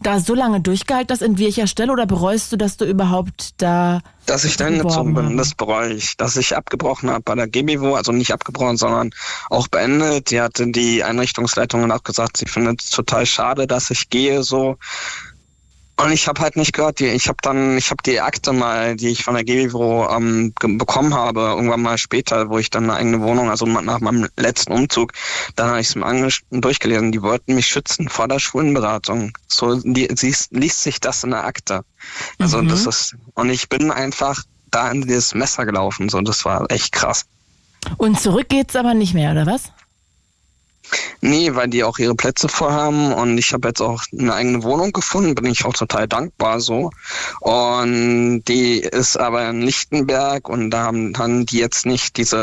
da 0.00 0.20
so 0.20 0.34
lange 0.34 0.60
durchgehalten 0.60 1.10
hast, 1.10 1.22
in 1.22 1.38
welcher 1.38 1.66
Stelle, 1.66 1.90
oder 1.90 2.04
bereust 2.04 2.52
du, 2.52 2.58
dass 2.58 2.76
du 2.76 2.84
überhaupt 2.84 3.62
da 3.62 4.02
Dass 4.26 4.44
ich 4.44 4.58
da 4.58 4.66
hingezogen 4.66 5.14
bin, 5.14 5.38
das 5.38 5.54
bereue 5.54 5.94
ich. 5.94 6.18
Dass 6.18 6.36
ich 6.36 6.54
abgebrochen 6.54 7.08
habe 7.08 7.22
bei 7.22 7.34
der 7.34 7.48
GBWO, 7.48 7.94
also 7.94 8.12
nicht 8.12 8.30
abgebrochen, 8.30 8.76
sondern 8.76 9.12
auch 9.48 9.66
beendet. 9.68 10.30
Die 10.30 10.42
hatte 10.42 10.70
die 10.70 11.02
Einrichtungsleitung 11.02 11.90
auch 11.90 12.02
gesagt, 12.02 12.36
sie 12.36 12.46
findet 12.46 12.82
es 12.82 12.90
total 12.90 13.24
schade, 13.24 13.66
dass 13.66 13.88
ich 13.88 14.10
gehe 14.10 14.42
so. 14.42 14.76
Und 15.98 16.12
ich 16.12 16.28
habe 16.28 16.42
halt 16.42 16.56
nicht 16.56 16.74
gehört, 16.74 16.98
die, 16.98 17.06
ich 17.06 17.28
habe 17.28 17.38
dann, 17.40 17.78
ich 17.78 17.90
habe 17.90 18.02
die 18.04 18.20
Akte 18.20 18.52
mal, 18.52 18.96
die 18.96 19.08
ich 19.08 19.24
von 19.24 19.34
der 19.34 19.44
GBWO 19.44 20.08
ähm, 20.10 20.52
bekommen 20.60 21.14
habe, 21.14 21.40
irgendwann 21.40 21.80
mal 21.80 21.96
später, 21.96 22.50
wo 22.50 22.58
ich 22.58 22.68
dann 22.68 22.84
eine 22.84 22.94
eigene 22.94 23.22
Wohnung, 23.22 23.48
also 23.48 23.64
nach 23.64 24.00
meinem 24.00 24.28
letzten 24.36 24.72
Umzug, 24.72 25.12
dann 25.54 25.70
habe 25.70 25.80
ich 25.80 25.96
es 25.96 26.40
durchgelesen. 26.50 27.12
Die 27.12 27.22
wollten 27.22 27.54
mich 27.54 27.66
schützen 27.66 28.10
vor 28.10 28.28
der 28.28 28.40
Schwulenberatung. 28.40 29.32
So 29.48 29.76
die, 29.76 30.08
sie, 30.14 30.34
liest 30.50 30.82
sich 30.82 31.00
das 31.00 31.24
in 31.24 31.30
der 31.30 31.44
Akte. 31.44 31.82
Also 32.38 32.60
Mhm. 32.60 32.68
das 32.68 32.86
ist 32.86 33.16
und 33.34 33.50
ich 33.50 33.68
bin 33.68 33.90
einfach 33.90 34.42
da 34.70 34.90
in 34.90 35.02
dieses 35.02 35.34
Messer 35.34 35.64
gelaufen, 35.64 36.08
so 36.08 36.20
das 36.20 36.44
war 36.44 36.70
echt 36.70 36.92
krass. 36.92 37.24
Und 37.96 38.20
zurück 38.20 38.48
geht's 38.48 38.76
aber 38.76 38.94
nicht 38.94 39.14
mehr, 39.14 39.32
oder 39.32 39.46
was? 39.46 39.72
Nee, 41.20 41.54
weil 41.54 41.68
die 41.68 41.84
auch 41.84 41.98
ihre 41.98 42.14
Plätze 42.14 42.48
vorhaben 42.48 43.12
und 43.12 43.38
ich 43.38 43.52
habe 43.52 43.68
jetzt 43.68 43.80
auch 43.80 44.02
eine 44.16 44.34
eigene 44.34 44.62
Wohnung 44.62 44.92
gefunden, 44.92 45.34
bin 45.34 45.46
ich 45.46 45.64
auch 45.64 45.72
total 45.72 46.06
dankbar 46.06 46.60
so. 46.60 46.90
Und 47.40 48.44
die 48.44 48.78
ist 48.78 49.16
aber 49.18 49.48
in 49.48 49.62
Lichtenberg 49.62 50.48
und 50.48 50.70
da 50.70 50.84
haben, 50.84 51.16
haben 51.18 51.46
die 51.46 51.58
jetzt 51.58 51.86
nicht 51.86 52.16
diese 52.16 52.36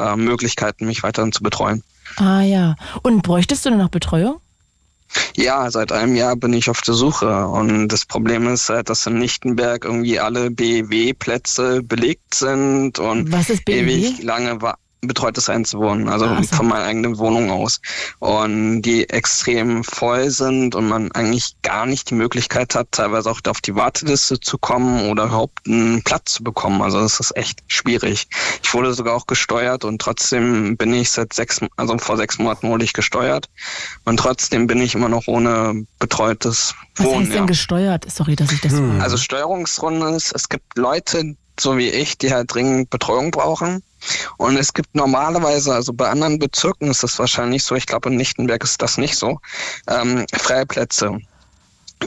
äh, 0.00 0.16
Möglichkeiten, 0.16 0.86
mich 0.86 1.02
weiterhin 1.02 1.32
zu 1.32 1.42
betreuen. 1.42 1.82
Ah 2.16 2.40
ja. 2.42 2.76
Und 3.02 3.22
bräuchtest 3.22 3.64
du 3.64 3.70
denn 3.70 3.78
noch 3.78 3.90
Betreuung? 3.90 4.40
Ja, 5.36 5.70
seit 5.70 5.90
einem 5.90 6.14
Jahr 6.16 6.36
bin 6.36 6.52
ich 6.52 6.68
auf 6.68 6.82
der 6.82 6.94
Suche 6.94 7.46
und 7.46 7.88
das 7.88 8.04
Problem 8.04 8.46
ist 8.46 8.68
halt, 8.68 8.90
dass 8.90 9.06
in 9.06 9.18
Lichtenberg 9.18 9.84
irgendwie 9.84 10.20
alle 10.20 10.50
BEW-Plätze 10.50 11.82
belegt 11.82 12.34
sind 12.34 12.98
und 12.98 13.32
Was 13.32 13.48
ist 13.48 13.64
BEW? 13.64 13.80
ewig 13.80 14.22
lange 14.22 14.60
war 14.60 14.78
betreutes 15.00 15.48
Einzelwohnen, 15.48 16.08
also 16.08 16.26
so. 16.42 16.56
von 16.56 16.68
meiner 16.68 16.84
eigenen 16.84 17.18
Wohnung 17.18 17.50
aus. 17.50 17.80
Und 18.18 18.82
die 18.82 19.08
extrem 19.08 19.84
voll 19.84 20.30
sind 20.30 20.74
und 20.74 20.88
man 20.88 21.12
eigentlich 21.12 21.60
gar 21.62 21.86
nicht 21.86 22.10
die 22.10 22.14
Möglichkeit 22.14 22.74
hat, 22.74 22.92
teilweise 22.92 23.30
auch 23.30 23.40
auf 23.46 23.60
die 23.60 23.74
Warteliste 23.74 24.40
zu 24.40 24.58
kommen 24.58 25.08
oder 25.08 25.24
überhaupt 25.24 25.66
einen 25.66 26.02
Platz 26.02 26.34
zu 26.34 26.44
bekommen. 26.44 26.82
Also 26.82 27.00
das 27.00 27.20
ist 27.20 27.36
echt 27.36 27.62
schwierig. 27.68 28.28
Ich 28.62 28.74
wurde 28.74 28.92
sogar 28.94 29.14
auch 29.14 29.26
gesteuert 29.26 29.84
und 29.84 30.00
trotzdem 30.00 30.76
bin 30.76 30.92
ich 30.92 31.10
seit 31.10 31.32
sechs, 31.32 31.60
also 31.76 31.96
vor 31.98 32.16
sechs 32.16 32.38
Monaten 32.38 32.68
wurde 32.68 32.84
ich 32.84 32.92
gesteuert 32.92 33.48
und 34.04 34.18
trotzdem 34.18 34.66
bin 34.66 34.80
ich 34.80 34.94
immer 34.94 35.08
noch 35.08 35.28
ohne 35.28 35.86
betreutes 35.98 36.74
Was 36.96 37.06
Wohnen. 37.06 37.20
heißt 37.20 37.30
denn 37.30 37.38
ja. 37.38 37.46
gesteuert? 37.46 38.10
Sorry, 38.10 38.36
dass 38.36 38.52
ich 38.52 38.60
das 38.60 38.72
frage. 38.72 39.00
Also 39.00 39.16
Steuerungsrunde 39.16 40.08
ist, 40.16 40.32
es 40.34 40.48
gibt 40.48 40.76
Leute, 40.76 41.36
so 41.58 41.76
wie 41.76 41.88
ich, 41.88 42.18
die 42.18 42.32
halt 42.32 42.52
dringend 42.52 42.90
Betreuung 42.90 43.30
brauchen. 43.30 43.82
Und 44.36 44.56
es 44.56 44.72
gibt 44.72 44.94
normalerweise, 44.94 45.74
also 45.74 45.92
bei 45.92 46.08
anderen 46.08 46.38
Bezirken 46.38 46.90
ist 46.90 47.02
das 47.02 47.18
wahrscheinlich 47.18 47.64
so, 47.64 47.74
ich 47.74 47.86
glaube 47.86 48.08
in 48.08 48.18
Lichtenberg 48.18 48.62
ist 48.64 48.80
das 48.80 48.98
nicht 48.98 49.16
so, 49.16 49.40
ähm, 49.88 50.26
freie 50.32 50.66
Plätze. 50.66 51.18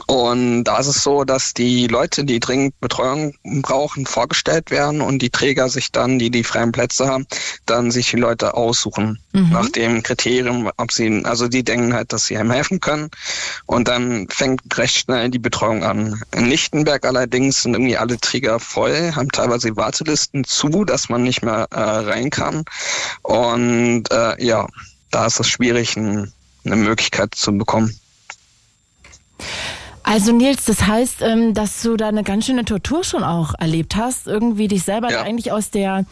Und 0.06 0.64
da 0.64 0.78
ist 0.78 0.86
es 0.86 1.02
so, 1.02 1.24
dass 1.24 1.54
die 1.54 1.86
Leute, 1.86 2.24
die 2.24 2.40
dringend 2.40 2.78
Betreuung 2.80 3.34
brauchen, 3.42 4.06
vorgestellt 4.06 4.70
werden 4.70 5.00
und 5.00 5.20
die 5.20 5.30
Träger 5.30 5.68
sich 5.68 5.92
dann, 5.92 6.18
die 6.18 6.30
die 6.30 6.44
freien 6.44 6.72
Plätze 6.72 7.06
haben, 7.06 7.26
dann 7.66 7.90
sich 7.90 8.10
die 8.10 8.16
Leute 8.16 8.54
aussuchen 8.54 9.18
mhm. 9.32 9.50
nach 9.50 9.68
dem 9.68 10.02
Kriterium, 10.02 10.70
ob 10.76 10.92
sie, 10.92 11.22
also 11.24 11.48
die 11.48 11.62
denken 11.62 11.94
halt, 11.94 12.12
dass 12.12 12.26
sie 12.26 12.36
einem 12.36 12.50
helfen 12.50 12.80
können. 12.80 13.10
Und 13.66 13.88
dann 13.88 14.28
fängt 14.28 14.62
recht 14.78 14.96
schnell 14.96 15.30
die 15.30 15.38
Betreuung 15.38 15.84
an. 15.84 16.22
In 16.34 16.46
Lichtenberg 16.46 17.04
allerdings 17.04 17.62
sind 17.62 17.74
irgendwie 17.74 17.96
alle 17.98 18.18
Träger 18.18 18.60
voll, 18.60 19.12
haben 19.14 19.30
teilweise 19.30 19.76
Wartelisten 19.76 20.44
zu, 20.44 20.84
dass 20.84 21.08
man 21.08 21.22
nicht 21.22 21.42
mehr 21.42 21.66
äh, 21.70 21.80
rein 21.80 22.30
kann. 22.30 22.64
Und 23.22 24.04
äh, 24.10 24.42
ja, 24.42 24.66
da 25.10 25.26
ist 25.26 25.40
es 25.40 25.48
schwierig, 25.48 25.96
ein, 25.96 26.32
eine 26.64 26.76
Möglichkeit 26.76 27.34
zu 27.34 27.52
bekommen. 27.52 27.94
Also 30.04 30.32
Nils, 30.32 30.64
das 30.64 30.86
heißt, 30.86 31.22
ähm, 31.22 31.54
dass 31.54 31.82
du 31.82 31.96
da 31.96 32.08
eine 32.08 32.22
ganz 32.22 32.46
schöne 32.46 32.64
Tortur 32.64 33.04
schon 33.04 33.22
auch 33.22 33.54
erlebt 33.58 33.96
hast, 33.96 34.26
irgendwie 34.26 34.68
dich 34.68 34.82
selber 34.82 35.10
ja. 35.10 35.22
eigentlich 35.22 35.52
aus 35.52 35.70
der 35.70 36.04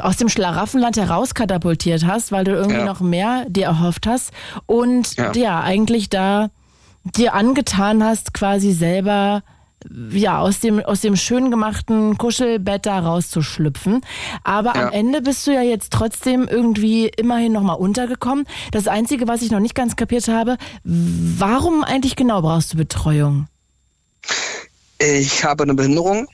aus 0.00 0.16
dem 0.18 0.28
Schlaraffenland 0.28 0.96
herauskatapultiert 0.96 2.06
hast, 2.06 2.32
weil 2.32 2.44
du 2.44 2.52
irgendwie 2.52 2.80
ja. 2.80 2.84
noch 2.84 3.00
mehr 3.00 3.46
dir 3.48 3.66
erhofft 3.66 4.06
hast 4.06 4.32
und 4.66 5.16
ja. 5.16 5.32
ja 5.32 5.60
eigentlich 5.60 6.10
da 6.10 6.50
dir 7.04 7.34
angetan 7.34 8.04
hast, 8.04 8.34
quasi 8.34 8.72
selber 8.72 9.42
ja, 10.10 10.38
aus 10.38 10.60
dem, 10.60 10.80
aus 10.80 11.00
dem 11.00 11.16
schön 11.16 11.50
gemachten 11.50 12.18
Kuschelbett 12.18 12.86
da 12.86 13.00
rauszuschlüpfen. 13.00 14.02
Aber 14.44 14.74
ja. 14.74 14.86
am 14.86 14.92
Ende 14.92 15.22
bist 15.22 15.46
du 15.46 15.52
ja 15.52 15.62
jetzt 15.62 15.92
trotzdem 15.92 16.48
irgendwie 16.48 17.08
immerhin 17.08 17.52
nochmal 17.52 17.76
untergekommen. 17.76 18.46
Das 18.70 18.88
Einzige, 18.88 19.28
was 19.28 19.42
ich 19.42 19.50
noch 19.50 19.60
nicht 19.60 19.74
ganz 19.74 19.96
kapiert 19.96 20.28
habe, 20.28 20.56
warum 20.84 21.84
eigentlich 21.84 22.16
genau 22.16 22.42
brauchst 22.42 22.72
du 22.72 22.76
Betreuung? 22.76 23.46
Ich 24.98 25.44
habe 25.44 25.64
eine 25.64 25.74
Behinderung 25.74 26.28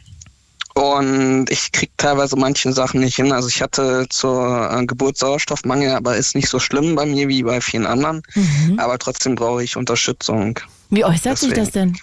und 0.75 1.51
ich 1.51 1.73
kriege 1.73 1.93
teilweise 1.97 2.37
manche 2.37 2.73
Sachen 2.73 3.01
nicht 3.01 3.17
hin. 3.17 3.33
Also 3.33 3.49
ich 3.49 3.63
hatte 3.63 4.07
zur 4.11 4.71
äh, 4.71 4.87
Geburt 4.87 5.17
Sauerstoffmangel, 5.17 5.91
aber 5.93 6.17
ist 6.17 6.37
nicht 6.37 6.49
so 6.49 6.61
schlimm 6.61 6.95
bei 6.95 7.05
mir 7.05 7.29
wie 7.29 7.43
bei 7.43 7.61
vielen 7.61 7.87
anderen. 7.87 8.23
Mhm. 8.35 8.79
Aber 8.79 8.99
trotzdem 8.99 9.35
brauche 9.35 9.65
ich 9.65 9.77
Unterstützung. 9.77 10.61
Wie 10.91 11.05
äußert 11.05 11.33
Deswegen. 11.33 11.55
sich 11.55 11.65
das 11.65 11.71
denn? 11.73 11.99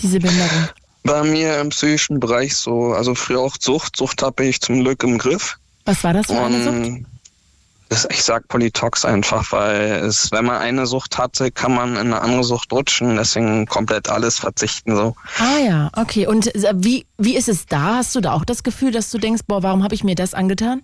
Diese 0.00 0.20
Behinderung? 0.20 0.68
Bei 1.04 1.22
mir 1.24 1.60
im 1.60 1.70
psychischen 1.70 2.20
Bereich 2.20 2.56
so, 2.56 2.92
also 2.92 3.14
früher 3.14 3.40
auch 3.40 3.56
Sucht. 3.58 3.96
Sucht 3.96 4.22
habe 4.22 4.44
ich 4.44 4.60
zum 4.60 4.80
Glück 4.80 5.02
im 5.02 5.18
Griff. 5.18 5.58
Was 5.84 6.04
war 6.04 6.12
das 6.12 6.26
für 6.26 6.40
eine 6.40 6.62
Sucht? 6.62 7.06
Das, 7.88 8.06
ich 8.10 8.22
sag 8.22 8.48
Polytox 8.48 9.04
einfach, 9.04 9.52
weil 9.52 9.96
es, 10.06 10.32
wenn 10.32 10.46
man 10.46 10.62
eine 10.62 10.86
Sucht 10.86 11.18
hatte, 11.18 11.50
kann 11.50 11.74
man 11.74 11.90
in 11.90 11.98
eine 11.98 12.22
andere 12.22 12.42
Sucht 12.42 12.72
rutschen, 12.72 13.16
deswegen 13.16 13.66
komplett 13.66 14.08
alles 14.08 14.38
verzichten 14.38 14.96
so. 14.96 15.14
Ah 15.38 15.58
ja, 15.58 15.90
okay. 15.94 16.26
Und 16.26 16.54
äh, 16.54 16.72
wie, 16.74 17.04
wie 17.18 17.36
ist 17.36 17.50
es 17.50 17.66
da? 17.66 17.96
Hast 17.96 18.14
du 18.14 18.20
da 18.20 18.32
auch 18.32 18.46
das 18.46 18.62
Gefühl, 18.62 18.92
dass 18.92 19.10
du 19.10 19.18
denkst, 19.18 19.42
boah, 19.46 19.62
warum 19.62 19.82
habe 19.82 19.94
ich 19.94 20.04
mir 20.04 20.14
das 20.14 20.32
angetan? 20.32 20.82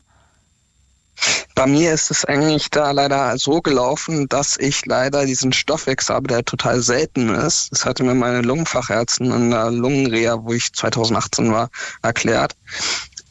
Bei 1.54 1.66
mir 1.66 1.92
ist 1.92 2.10
es 2.10 2.24
eigentlich 2.24 2.70
da 2.70 2.92
leider 2.92 3.36
so 3.36 3.60
gelaufen, 3.60 4.28
dass 4.28 4.56
ich 4.58 4.86
leider 4.86 5.26
diesen 5.26 5.52
Stoffwechsel 5.52 6.14
habe, 6.14 6.28
der 6.28 6.44
total 6.44 6.80
selten 6.80 7.30
ist. 7.30 7.72
Das 7.72 7.84
hatte 7.84 8.04
mir 8.04 8.14
meine 8.14 8.42
Lungenfachärztin 8.42 9.30
in 9.30 9.50
der 9.50 9.70
Lungenreha, 9.70 10.38
wo 10.44 10.52
ich 10.52 10.72
2018 10.72 11.52
war, 11.52 11.70
erklärt. 12.02 12.54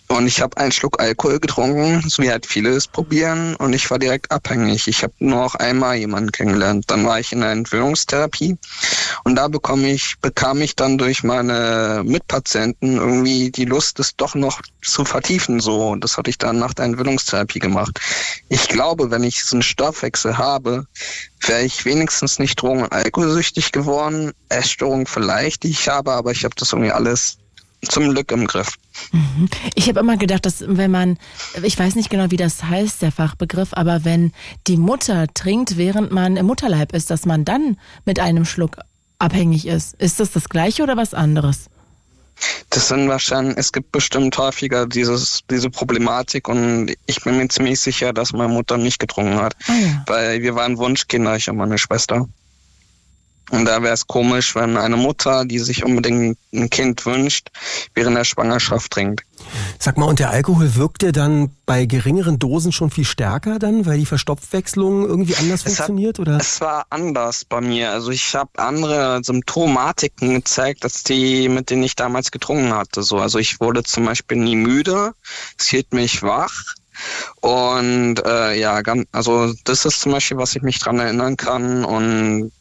Und 0.09 0.25
ich 0.25 0.41
habe 0.41 0.55
einen 0.57 0.71
Schluck 0.71 1.01
Alkohol 1.01 1.39
getrunken, 1.39 2.07
so 2.07 2.23
wie 2.23 2.31
halt 2.31 2.45
viele 2.45 2.69
es 2.69 2.87
probieren, 2.87 3.55
und 3.55 3.73
ich 3.73 3.89
war 3.91 3.99
direkt 3.99 4.31
abhängig. 4.31 4.87
Ich 4.87 5.03
habe 5.03 5.13
nur 5.19 5.41
noch 5.41 5.55
einmal 5.55 5.97
jemanden 5.97 6.31
kennengelernt. 6.31 6.85
Dann 6.87 7.05
war 7.05 7.19
ich 7.19 7.33
in 7.33 7.41
der 7.41 7.51
Entwöhnungstherapie 7.51 8.57
und 9.25 9.35
da 9.35 9.49
bekomme 9.49 9.91
ich, 9.91 10.15
bekam 10.21 10.61
ich 10.61 10.75
dann 10.75 10.97
durch 10.97 11.23
meine 11.23 12.03
Mitpatienten 12.05 12.95
irgendwie 12.95 13.51
die 13.51 13.65
Lust, 13.65 13.99
es 13.99 14.15
doch 14.15 14.33
noch 14.35 14.61
zu 14.81 15.03
vertiefen. 15.03 15.59
So, 15.59 15.89
und 15.89 16.03
das 16.03 16.17
hatte 16.17 16.29
ich 16.29 16.37
dann 16.37 16.57
nach 16.57 16.73
der 16.73 16.85
Entwöhnungstherapie 16.85 17.59
gemacht. 17.59 17.99
Ich 18.47 18.69
glaube, 18.69 19.11
wenn 19.11 19.23
ich 19.23 19.41
diesen 19.41 19.61
Stoffwechsel 19.61 20.37
habe, 20.37 20.85
wäre 21.45 21.63
ich 21.63 21.83
wenigstens 21.83 22.39
nicht 22.39 22.61
drogen- 22.61 22.83
und 22.83 22.93
alkoholsüchtig 22.93 23.73
geworden. 23.73 24.31
Essstörung 24.49 25.05
vielleicht, 25.05 25.63
die 25.63 25.69
ich 25.69 25.89
habe, 25.89 26.13
aber 26.13 26.31
ich 26.31 26.45
habe 26.45 26.55
das 26.57 26.71
irgendwie 26.71 26.91
alles 26.91 27.37
zum 27.87 28.09
Glück 28.09 28.31
im 28.31 28.47
Griff. 28.47 28.75
Mhm. 29.11 29.49
Ich 29.75 29.87
habe 29.87 29.99
immer 29.99 30.17
gedacht, 30.17 30.45
dass 30.45 30.63
wenn 30.67 30.91
man, 30.91 31.17
ich 31.63 31.77
weiß 31.77 31.95
nicht 31.95 32.09
genau, 32.09 32.31
wie 32.31 32.37
das 32.37 32.63
heißt, 32.63 33.01
der 33.01 33.11
Fachbegriff, 33.11 33.69
aber 33.73 34.03
wenn 34.03 34.31
die 34.67 34.77
Mutter 34.77 35.27
trinkt, 35.33 35.77
während 35.77 36.11
man 36.11 36.37
im 36.37 36.45
Mutterleib 36.45 36.93
ist, 36.93 37.09
dass 37.09 37.25
man 37.25 37.45
dann 37.45 37.77
mit 38.05 38.19
einem 38.19 38.45
Schluck 38.45 38.77
abhängig 39.19 39.67
ist. 39.67 39.95
Ist 39.95 40.19
das 40.19 40.31
das 40.31 40.49
gleiche 40.49 40.83
oder 40.83 40.97
was 40.97 41.13
anderes? 41.13 41.69
Das 42.69 42.89
sind 42.89 43.07
wahrscheinlich, 43.07 43.57
es 43.57 43.71
gibt 43.71 43.91
bestimmt 43.91 44.37
häufiger 44.37 44.85
dieses, 44.85 45.41
diese 45.49 45.71
Problematik 45.71 46.47
und 46.47 46.93
ich 47.07 47.23
bin 47.23 47.37
mir 47.37 47.47
ziemlich 47.47 47.79
sicher, 47.79 48.13
dass 48.13 48.31
meine 48.33 48.53
Mutter 48.53 48.77
nicht 48.77 48.99
getrunken 48.99 49.37
hat. 49.37 49.55
Ah 49.67 49.73
ja. 49.73 50.03
Weil 50.05 50.41
wir 50.41 50.53
waren 50.53 50.77
Wunschkinder, 50.77 51.35
ich 51.35 51.49
und 51.49 51.57
meine 51.57 51.77
Schwester. 51.79 52.27
Und 53.49 53.65
da 53.65 53.81
wäre 53.81 53.93
es 53.93 54.07
komisch, 54.07 54.55
wenn 54.55 54.75
eine 54.75 54.97
Mutter, 54.97 55.45
die 55.45 55.59
sich 55.59 55.85
unbedingt 55.85 56.37
ein 56.53 56.69
Kind 56.69 57.05
wünscht, 57.05 57.49
während 57.93 58.17
der 58.17 58.25
Schwangerschaft 58.25 58.91
trinkt. 58.91 59.23
Sag 59.79 59.97
mal, 59.97 60.05
und 60.05 60.19
der 60.19 60.31
Alkohol 60.31 60.75
wirkt 60.75 61.03
ja 61.03 61.11
dann 61.11 61.51
bei 61.65 61.85
geringeren 61.85 62.39
Dosen 62.39 62.71
schon 62.71 62.89
viel 62.89 63.05
stärker 63.05 63.59
dann, 63.59 63.85
weil 63.85 63.99
die 63.99 64.05
Verstopfwechslung 64.05 65.05
irgendwie 65.05 65.35
anders 65.35 65.65
es 65.65 65.75
funktioniert? 65.75 66.19
Hat, 66.19 66.27
oder? 66.27 66.37
Es 66.37 66.59
war 66.59 66.85
anders 66.89 67.45
bei 67.45 67.61
mir. 67.61 67.91
Also 67.91 68.11
ich 68.11 68.35
habe 68.35 68.49
andere 68.57 69.21
Symptomatiken 69.23 70.35
gezeigt, 70.35 70.83
als 70.83 71.03
die, 71.03 71.47
mit 71.47 71.69
denen 71.69 71.83
ich 71.83 71.95
damals 71.95 72.31
getrunken 72.31 72.73
hatte. 72.73 73.03
So, 73.03 73.19
also 73.19 73.39
ich 73.39 73.61
wurde 73.61 73.83
zum 73.83 74.05
Beispiel 74.05 74.37
nie 74.37 74.55
müde, 74.55 75.13
es 75.57 75.67
hielt 75.67 75.93
mich 75.93 76.21
wach. 76.23 76.75
Und 77.41 78.25
äh, 78.25 78.59
ja, 78.59 78.81
also 79.11 79.53
das 79.63 79.85
ist 79.85 80.01
zum 80.01 80.13
Beispiel, 80.13 80.37
was 80.37 80.55
ich 80.55 80.63
mich 80.63 80.79
dran 80.79 80.99
erinnern 80.99 81.37
kann. 81.37 81.85
Und 81.85 82.51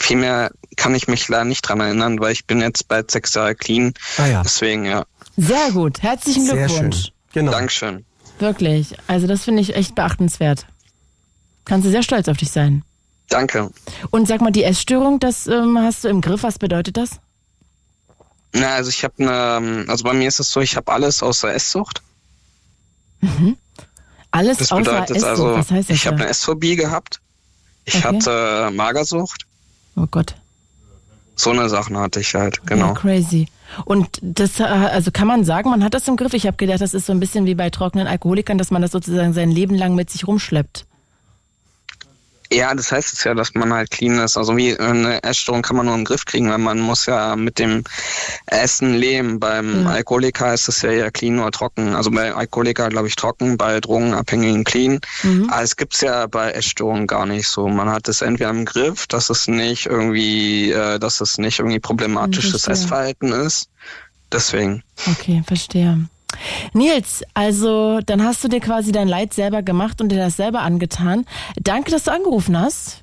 viel 0.00 0.16
mehr 0.16 0.50
kann 0.76 0.94
ich 0.94 1.08
mich 1.08 1.28
leider 1.28 1.44
nicht 1.44 1.62
dran 1.62 1.80
erinnern, 1.80 2.20
weil 2.20 2.32
ich 2.32 2.46
bin 2.46 2.60
jetzt 2.60 2.88
bald 2.88 3.10
sechs 3.10 3.34
Jahre 3.34 3.54
clean. 3.54 3.94
Ah 4.16 4.26
ja. 4.26 4.42
Deswegen, 4.42 4.84
ja. 4.84 5.04
Sehr 5.36 5.70
gut. 5.72 6.02
Herzlichen 6.02 6.44
Glückwunsch. 6.44 6.96
Sehr 6.96 7.02
schön. 7.02 7.12
Genau. 7.32 7.52
Dankeschön. 7.52 8.04
Wirklich. 8.38 8.94
Also 9.06 9.26
das 9.26 9.44
finde 9.44 9.62
ich 9.62 9.74
echt 9.74 9.94
beachtenswert. 9.94 10.66
Kannst 11.64 11.86
du 11.86 11.90
sehr 11.90 12.02
stolz 12.02 12.28
auf 12.28 12.36
dich 12.36 12.50
sein. 12.50 12.82
Danke. 13.28 13.70
Und 14.10 14.26
sag 14.26 14.40
mal, 14.40 14.50
die 14.50 14.64
Essstörung, 14.64 15.20
das 15.20 15.46
ähm, 15.46 15.78
hast 15.78 16.04
du 16.04 16.08
im 16.08 16.20
Griff. 16.20 16.42
Was 16.42 16.58
bedeutet 16.58 16.96
das? 16.96 17.20
Na, 18.52 18.74
also 18.74 18.88
ich 18.88 19.04
habe 19.04 19.14
eine, 19.18 19.84
also 19.88 20.04
bei 20.04 20.14
mir 20.14 20.28
ist 20.28 20.40
es 20.40 20.50
so, 20.50 20.60
ich 20.60 20.76
habe 20.76 20.90
alles 20.90 21.22
außer 21.22 21.52
Esssucht. 21.52 22.02
Mhm. 23.20 23.56
Alles 24.30 24.58
das 24.58 24.72
außer 24.72 25.10
Esssucht. 25.10 25.24
Also, 25.24 25.54
Was 25.54 25.70
heißt 25.70 25.90
das 25.90 25.96
ich 25.96 26.06
habe 26.06 26.16
eine 26.16 26.28
Essphobie 26.28 26.76
gehabt. 26.76 27.20
Ich 27.84 27.96
okay. 27.96 28.16
hatte 28.16 28.70
Magersucht. 28.72 29.47
Oh 29.98 30.06
Gott. 30.10 30.34
So 31.36 31.50
eine 31.50 31.68
Sachen 31.68 31.96
hatte 31.96 32.20
ich 32.20 32.34
halt, 32.34 32.66
genau. 32.66 32.88
Ja, 32.88 32.92
crazy. 32.94 33.46
Und 33.84 34.08
das, 34.22 34.60
äh, 34.60 34.64
also 34.64 35.10
kann 35.12 35.28
man 35.28 35.44
sagen, 35.44 35.70
man 35.70 35.84
hat 35.84 35.94
das 35.94 36.08
im 36.08 36.16
Griff. 36.16 36.34
Ich 36.34 36.46
habe 36.46 36.56
gedacht, 36.56 36.80
das 36.80 36.94
ist 36.94 37.06
so 37.06 37.12
ein 37.12 37.20
bisschen 37.20 37.46
wie 37.46 37.54
bei 37.54 37.70
trockenen 37.70 38.06
Alkoholikern, 38.06 38.58
dass 38.58 38.70
man 38.70 38.82
das 38.82 38.90
sozusagen 38.90 39.32
sein 39.32 39.50
Leben 39.50 39.74
lang 39.74 39.94
mit 39.94 40.10
sich 40.10 40.26
rumschleppt. 40.26 40.86
Ja, 42.50 42.74
das 42.74 42.90
heißt 42.90 43.12
es 43.12 43.24
ja, 43.24 43.34
dass 43.34 43.54
man 43.54 43.72
halt 43.72 43.90
clean 43.90 44.18
ist. 44.18 44.38
Also 44.38 44.56
wie 44.56 44.78
eine 44.78 45.22
Essstörung 45.22 45.60
kann 45.60 45.76
man 45.76 45.86
nur 45.86 45.94
im 45.94 46.04
Griff 46.04 46.24
kriegen, 46.24 46.48
weil 46.48 46.58
man 46.58 46.80
muss 46.80 47.04
ja 47.04 47.36
mit 47.36 47.58
dem 47.58 47.84
Essen 48.46 48.94
leben. 48.94 49.38
Beim 49.38 49.84
ja. 49.84 49.90
Alkoholiker 49.90 50.54
ist 50.54 50.68
es 50.68 50.80
ja 50.80 50.90
eher 50.90 51.10
clean 51.10 51.38
oder 51.38 51.50
trocken. 51.50 51.94
Also 51.94 52.10
bei 52.10 52.32
Alkoholiker 52.32 52.88
glaube 52.88 53.08
ich 53.08 53.16
trocken, 53.16 53.58
bei 53.58 53.80
Drogenabhängigen 53.80 54.64
clean. 54.64 55.00
Mhm. 55.22 55.50
Aber 55.50 55.62
es 55.62 55.76
gibt's 55.76 56.00
ja 56.00 56.26
bei 56.26 56.52
Essstörungen 56.52 57.06
gar 57.06 57.26
nicht 57.26 57.48
so. 57.48 57.68
Man 57.68 57.90
hat 57.90 58.08
es 58.08 58.22
entweder 58.22 58.50
im 58.50 58.64
Griff, 58.64 59.06
dass 59.06 59.28
es 59.28 59.46
nicht 59.46 59.84
irgendwie, 59.84 60.72
äh, 60.72 60.98
dass 60.98 61.20
es 61.20 61.36
nicht 61.36 61.58
irgendwie 61.58 61.80
problematisches 61.80 62.66
Essverhalten 62.66 63.32
ist. 63.32 63.68
Deswegen. 64.32 64.82
Okay, 65.06 65.42
verstehe. 65.46 66.08
Nils, 66.72 67.22
also 67.34 68.00
dann 68.04 68.22
hast 68.22 68.44
du 68.44 68.48
dir 68.48 68.60
quasi 68.60 68.92
dein 68.92 69.08
Leid 69.08 69.34
selber 69.34 69.62
gemacht 69.62 70.00
und 70.00 70.10
dir 70.10 70.18
das 70.18 70.36
selber 70.36 70.60
angetan. 70.60 71.24
Danke, 71.60 71.90
dass 71.90 72.04
du 72.04 72.12
angerufen 72.12 72.58
hast. 72.58 73.02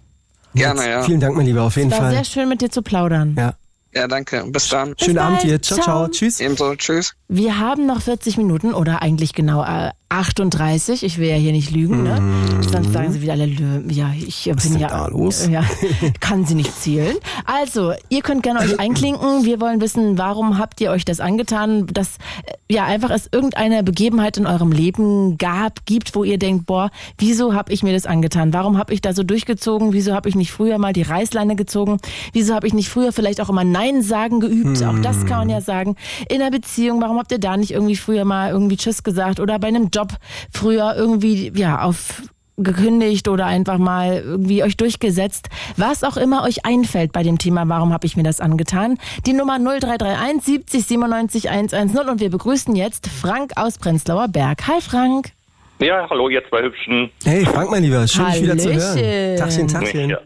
Gerne, 0.53 0.89
ja. 0.89 1.03
Vielen 1.03 1.19
Dank, 1.19 1.35
mein 1.35 1.45
Lieber, 1.45 1.64
auf 1.64 1.76
jeden 1.76 1.91
es 1.91 1.97
war 1.97 2.06
Fall. 2.06 2.14
sehr 2.14 2.23
schön 2.23 2.47
mit 2.47 2.61
dir 2.61 2.69
zu 2.69 2.81
plaudern. 2.81 3.35
Ja. 3.38 3.56
Ja, 3.93 4.10
danke. 4.10 4.43
Bis 4.49 4.68
dann. 4.68 4.93
Bis 4.95 5.06
Schönen 5.06 5.15
bald. 5.15 5.27
Abend 5.27 5.43
dir. 5.43 5.61
Ciao, 5.61 5.80
ciao, 5.80 5.85
ciao. 5.85 6.07
Tschüss. 6.10 6.41
Ebenso. 6.41 6.76
Tschüss. 6.76 7.14
Wir 7.30 7.60
haben 7.60 7.85
noch 7.85 8.02
40 8.02 8.35
Minuten 8.35 8.73
oder 8.73 9.02
eigentlich 9.02 9.31
genau 9.34 9.64
äh, 9.64 9.91
38. 10.10 11.03
Ich 11.03 11.18
will 11.18 11.30
ja 11.30 11.36
hier 11.36 11.52
nicht 11.52 11.72
lügen, 11.72 12.03
ne? 12.03 12.22
Sonst 12.61 12.94
sagen 12.94 13.11
sie 13.11 13.22
wieder 13.22 13.34
alle, 13.34 13.48
ja, 13.90 14.11
ich 14.15 14.45
Mhm. 14.45 14.56
Was 14.56 14.64
bin 14.64 14.76
ist 14.76 14.82
ja. 14.82 14.88
da 14.88 15.07
los? 15.07 15.48
Ja, 15.48 15.64
kann 16.19 16.45
sie 16.45 16.56
nicht 16.56 16.73
zählen. 16.80 17.15
Also, 17.45 17.94
ihr 18.10 18.22
könnt 18.22 18.44
gerne 18.44 18.60
euch 18.60 18.80
einklinken. 18.80 19.45
Wir 19.45 19.60
wollen 19.60 19.82
wissen, 19.82 20.18
warum 20.18 20.57
habt 20.57 20.82
ihr 20.82 20.91
euch 20.91 21.06
das 21.06 21.19
angetan, 21.19 21.88
dass 21.88 22.18
äh, 22.45 22.73
ja 22.73 22.86
einfach 22.86 23.10
es 23.10 23.30
irgendeine 23.32 23.84
Begebenheit 23.84 24.38
in 24.38 24.45
eurem 24.45 24.72
Leben 24.72 25.38
gab, 25.38 25.86
gibt, 25.86 26.15
wo 26.15 26.23
ihr 26.23 26.38
denkt, 26.38 26.65
boah, 26.65 26.91
wieso 27.18 27.53
habe 27.53 27.72
ich 27.73 27.84
mir 27.84 27.94
das 27.94 28.06
angetan? 28.06 28.53
Warum 28.53 28.77
habe 28.77 28.94
ich 28.94 29.02
da 29.02 29.14
so 29.14 29.23
durchgezogen? 29.23 29.94
Wieso 29.94 30.14
habe 30.14 30.30
ich 30.30 30.36
nicht 30.36 30.52
früher 30.52 30.77
mal 30.77 30.94
die 30.94 31.03
Reißleine 31.03 31.56
gezogen? 31.56 31.98
Wieso 32.34 32.53
habe 32.53 32.68
ich 32.68 32.73
nicht 32.73 32.90
früher 32.90 33.11
vielleicht 33.11 33.41
auch 33.41 33.49
immer 33.49 33.64
Nein 33.64 34.02
sagen 34.02 34.40
geübt? 34.40 34.84
Auch 34.84 34.99
das 34.99 35.26
kann 35.26 35.40
man 35.40 35.49
ja 35.49 35.61
sagen. 35.61 35.95
In 36.30 36.41
einer 36.41 36.52
Beziehung, 36.52 37.02
warum 37.02 37.18
habt 37.18 37.32
ihr 37.32 37.40
da 37.40 37.57
nicht 37.57 37.72
irgendwie 37.72 37.95
früher 37.95 38.26
mal 38.26 38.52
irgendwie 38.52 38.77
Tschüss 38.77 39.03
gesagt 39.03 39.40
oder 39.40 39.60
bei 39.60 39.68
einem 39.68 39.91
Job 39.95 40.09
früher 40.53 40.93
irgendwie 40.95 41.51
ja 41.55 41.81
auf 41.81 42.22
gekündigt 42.57 43.27
oder 43.27 43.45
einfach 43.45 43.77
mal 43.77 44.22
irgendwie 44.26 44.63
euch 44.63 44.77
durchgesetzt. 44.77 45.49
Was 45.77 46.03
auch 46.03 46.17
immer 46.17 46.43
euch 46.43 46.65
einfällt 46.65 47.11
bei 47.11 47.22
dem 47.23 47.38
Thema, 47.38 47.67
warum 47.67 47.91
habe 47.91 48.05
ich 48.07 48.15
mir 48.15 48.23
das 48.23 48.39
angetan? 48.39 48.97
Die 49.26 49.34
Nummer 49.34 49.59
0331 49.59 50.43
70 50.45 50.85
97 50.85 51.49
110 51.49 52.09
und 52.09 52.19
wir 52.22 52.30
begrüßen 52.30 52.76
jetzt 52.76 53.07
Frank 53.07 53.51
aus 53.57 53.77
Prenzlauer 53.77 54.27
Berg. 54.30 54.67
Hi 54.67 54.80
Frank. 54.81 55.31
Ja, 55.80 56.07
hallo, 56.09 56.30
ihr 56.30 56.41
zwei 56.47 56.61
Hübschen. 56.61 57.09
Hey, 57.26 57.45
Frank, 57.45 57.69
mein 57.69 57.84
Lieber, 57.84 58.07
schön 58.07 58.26
dich 58.27 58.43
wieder 58.43 58.57
zu 58.57 58.73
hören. 58.73 59.38
Tachchen, 59.38 59.67
Tachchen. 59.67 60.09
Ja, 60.09 60.19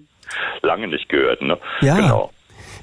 lange 0.61 0.87
nicht 0.87 1.09
gehört, 1.09 1.41
ne? 1.41 1.57
Ja, 1.81 1.95
Genau. 1.95 2.31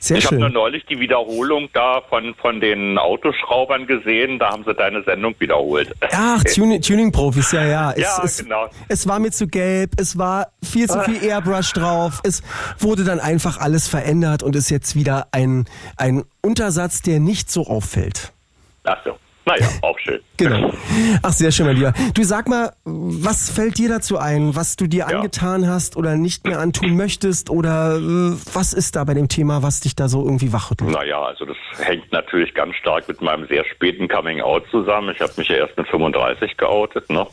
Sehr 0.06 0.18
ich 0.18 0.26
habe 0.26 0.38
nur 0.38 0.48
neulich 0.50 0.84
die 0.86 1.00
Wiederholung 1.00 1.68
da 1.72 2.00
von, 2.08 2.34
von 2.36 2.60
den 2.60 2.96
Autoschraubern 2.98 3.86
gesehen, 3.86 4.38
da 4.38 4.50
haben 4.50 4.64
sie 4.64 4.72
deine 4.74 5.02
Sendung 5.02 5.34
wiederholt. 5.38 5.92
Ach, 6.12 6.42
Tuning- 6.54 6.80
Tuning-Profis, 6.80 7.52
ja, 7.52 7.64
ja. 7.64 7.90
Es, 7.92 7.98
Ja, 8.02 8.20
es, 8.24 8.38
genau. 8.38 8.68
es 8.88 9.08
war 9.08 9.18
mir 9.18 9.30
zu 9.32 9.48
gelb, 9.48 9.92
es 9.98 10.16
war 10.16 10.48
viel 10.62 10.88
zu 10.88 11.00
viel 11.00 11.22
Airbrush 11.24 11.72
drauf, 11.72 12.20
es 12.24 12.42
wurde 12.78 13.04
dann 13.04 13.18
einfach 13.20 13.58
alles 13.58 13.88
verändert 13.88 14.42
und 14.42 14.54
ist 14.54 14.70
jetzt 14.70 14.94
wieder 14.94 15.26
ein, 15.32 15.64
ein 15.96 16.22
Untersatz, 16.42 17.02
der 17.02 17.18
nicht 17.20 17.50
so 17.50 17.66
auffällt. 17.66 18.32
Ach 18.84 18.98
so, 19.04 19.16
naja, 19.46 19.66
auch 19.82 19.98
schön. 20.00 20.20
Genau. 20.38 20.70
Ach, 21.22 21.32
sehr 21.32 21.50
schön, 21.50 21.64
mein 21.64 21.76
Lieber. 21.76 21.94
Du 22.12 22.22
sag 22.22 22.46
mal, 22.46 22.74
was 22.84 23.48
fällt 23.48 23.78
dir 23.78 23.88
dazu 23.88 24.18
ein, 24.18 24.54
was 24.54 24.76
du 24.76 24.86
dir 24.86 25.06
Ja. 25.08 25.16
angetan 25.16 25.66
hast 25.66 25.96
oder 25.96 26.14
nicht 26.16 26.46
mehr 26.46 26.58
antun 26.60 26.94
möchtest 26.94 27.48
oder 27.48 27.96
äh, 27.96 28.36
was 28.52 28.74
ist 28.74 28.96
da 28.96 29.04
bei 29.04 29.14
dem 29.14 29.28
Thema, 29.28 29.62
was 29.62 29.80
dich 29.80 29.96
da 29.96 30.08
so 30.08 30.22
irgendwie 30.26 30.52
wachrüttelt? 30.52 30.90
Naja, 30.90 31.22
also 31.22 31.46
das 31.46 31.56
hängt 31.78 32.12
natürlich 32.12 32.52
ganz 32.52 32.74
stark 32.76 33.08
mit 33.08 33.22
meinem 33.22 33.46
sehr 33.46 33.64
späten 33.64 34.08
Coming-out 34.08 34.64
zusammen. 34.70 35.14
Ich 35.14 35.22
habe 35.22 35.32
mich 35.38 35.48
ja 35.48 35.56
erst 35.56 35.76
mit 35.78 35.88
35 35.88 36.58
geoutet. 36.58 37.08
Ne? 37.08 37.26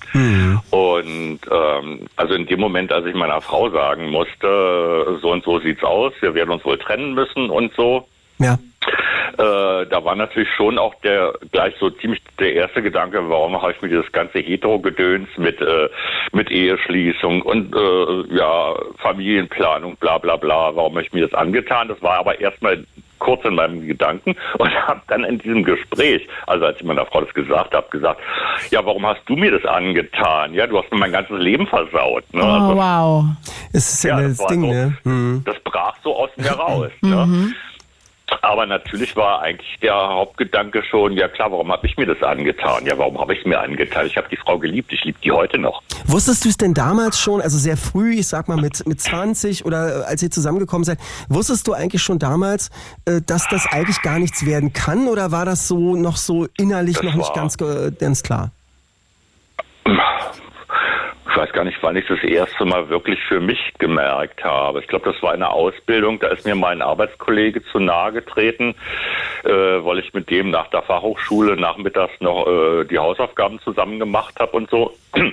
Und 0.72 1.40
ähm, 1.52 2.08
also 2.16 2.34
in 2.36 2.46
dem 2.46 2.62
Moment, 2.62 2.94
als 2.94 3.06
ich 3.06 3.16
meiner 3.16 3.42
Frau 3.42 3.70
sagen 3.70 4.12
musste, 4.12 5.18
so 5.22 5.30
und 5.32 5.44
so 5.44 5.60
sieht's 5.60 5.84
aus, 5.84 6.14
wir 6.22 6.34
werden 6.36 6.52
uns 6.52 6.64
wohl 6.64 6.78
trennen 6.78 7.14
müssen 7.16 7.50
und 7.50 7.74
so, 7.76 8.08
Ja. 8.44 8.58
Äh, 9.38 9.88
da 9.88 10.04
war 10.04 10.16
natürlich 10.16 10.50
schon 10.56 10.78
auch 10.78 10.94
der 10.96 11.34
gleich 11.52 11.74
so 11.80 11.90
ziemlich 11.90 12.22
der 12.40 12.54
erste 12.54 12.82
Gedanke, 12.84 13.28
warum 13.30 13.60
habe 13.60 13.72
ich 13.72 13.82
mir 13.82 13.90
dieses 13.90 14.12
ganze 14.12 14.40
Hetero-Gedöns 14.40 15.30
mit 15.38 15.54
mit, 15.60 15.90
mit 16.32 16.52
Eheschließung 16.52 17.42
und 17.42 17.76
äh, 17.76 18.36
ja, 18.36 18.74
Familienplanung, 18.98 19.96
bla 19.98 20.18
bla 20.18 20.36
bla, 20.36 20.76
warum 20.76 20.94
habe 20.94 21.04
ich 21.04 21.14
mir 21.14 21.28
das 21.28 21.34
angetan? 21.34 21.88
Das 21.88 22.02
war 22.02 22.18
aber 22.20 22.40
erstmal 22.40 22.84
kurz 23.20 23.46
in 23.46 23.56
meinem 23.56 23.88
Gedanken 23.88 24.36
und 24.58 24.88
habe 24.88 25.02
dann 25.08 25.24
in 25.24 25.38
diesem 25.40 25.64
Gespräch, 25.64 26.28
also 26.48 26.66
als 26.66 26.78
ich 26.78 26.84
meiner 26.84 27.06
Frau 27.06 27.22
das 27.22 27.34
gesagt 27.34 27.74
habe, 27.74 27.88
gesagt, 27.90 28.20
ja, 28.72 28.86
warum 28.86 29.06
hast 29.06 29.22
du 29.28 29.36
mir 29.36 29.52
das 29.52 29.66
angetan? 29.66 30.54
Ja, 30.54 30.68
du 30.68 30.78
hast 30.78 30.92
mir 30.92 30.98
mein 30.98 31.12
ganzes 31.12 31.40
Leben 31.40 31.68
versaut. 31.68 32.24
Ne? 32.34 32.42
Oh, 32.44 32.46
Also, 32.46 32.76
wow. 32.76 33.26
Es 33.72 33.94
ist 33.94 34.04
ja, 34.04 34.20
ja, 34.20 34.28
das 34.28 34.46
Ding, 34.48 34.62
so, 34.62 34.68
ne? 34.68 34.98
Hm. 35.04 35.44
das 35.46 35.60
brach 35.64 35.96
so 36.04 36.16
aus 36.16 36.30
mir 36.36 36.52
raus. 36.52 36.92
Ne? 37.02 37.54
Aber 38.42 38.66
natürlich 38.66 39.16
war 39.16 39.42
eigentlich 39.42 39.78
der 39.82 39.94
Hauptgedanke 39.96 40.84
schon, 40.90 41.14
ja 41.14 41.28
klar, 41.28 41.52
warum 41.52 41.72
habe 41.72 41.86
ich 41.88 41.98
mir 41.98 42.06
das 42.06 42.22
angetan? 42.24 42.86
Ja, 42.86 42.98
warum 42.98 43.20
habe 43.20 43.34
ich 43.34 43.40
es 43.40 43.46
mir 43.46 43.60
angetan? 43.60 44.06
Ich 44.08 44.18
habe 44.18 44.28
die 44.30 44.38
Frau 44.38 44.58
geliebt, 44.60 44.92
ich 44.92 45.04
liebe 45.04 45.20
die 45.24 45.32
heute 45.32 45.58
noch. 45.58 45.82
Wusstest 46.06 46.44
du 46.46 46.50
es 46.50 46.58
denn 46.58 46.74
damals 46.74 47.20
schon, 47.20 47.42
also 47.42 47.58
sehr 47.58 47.78
früh, 47.78 48.14
ich 48.16 48.28
sag 48.28 48.48
mal 48.48 48.58
mit, 48.58 48.86
mit 48.88 49.00
20 49.02 49.66
oder 49.66 50.02
äh, 50.02 50.04
als 50.06 50.24
ihr 50.24 50.32
zusammengekommen 50.32 50.84
seid, 50.84 51.00
wusstest 51.30 51.68
du 51.68 51.74
eigentlich 51.74 52.02
schon 52.02 52.20
damals, 52.20 52.70
äh, 53.06 53.22
dass 53.26 53.48
das 53.50 53.66
eigentlich 53.68 54.02
gar 54.02 54.20
nichts 54.20 54.46
werden 54.46 54.74
kann 54.74 55.08
oder 55.08 55.32
war 55.32 55.46
das 55.46 55.68
so 55.68 55.96
noch 55.96 56.18
so 56.18 56.48
innerlich 56.58 56.96
Das 56.96 57.06
noch 57.06 57.16
nicht 57.16 57.34
ganz, 57.34 57.58
ge- 57.58 57.92
ganz 57.98 58.24
klar? 58.24 58.52
Ich 61.34 61.40
weiß 61.40 61.52
gar 61.52 61.64
nicht, 61.64 61.80
wann 61.82 61.96
ich 61.96 62.06
das 62.06 62.24
erste 62.24 62.64
Mal 62.64 62.90
wirklich 62.90 63.20
für 63.28 63.40
mich 63.40 63.74
gemerkt 63.80 64.44
habe. 64.44 64.82
Ich 64.82 64.88
glaube, 64.88 65.12
das 65.12 65.24
war 65.24 65.32
eine 65.32 65.50
Ausbildung, 65.50 66.20
da 66.20 66.28
ist 66.28 66.46
mir 66.46 66.54
mein 66.54 66.84
Arbeitskollege 66.84 67.64
zu 67.72 67.80
nahe 67.80 68.12
getreten, 68.12 68.76
äh, 69.44 69.50
weil 69.50 69.98
ich 69.98 70.14
mit 70.14 70.30
dem 70.30 70.52
nach 70.52 70.68
der 70.68 70.84
Fachhochschule 70.84 71.58
nachmittags 71.58 72.14
noch 72.20 72.46
äh, 72.46 72.86
die 72.86 73.00
Hausaufgaben 73.00 73.60
zusammen 73.62 73.98
gemacht 73.98 74.40
habe 74.40 74.56
und 74.56 74.70
so. 74.70 74.94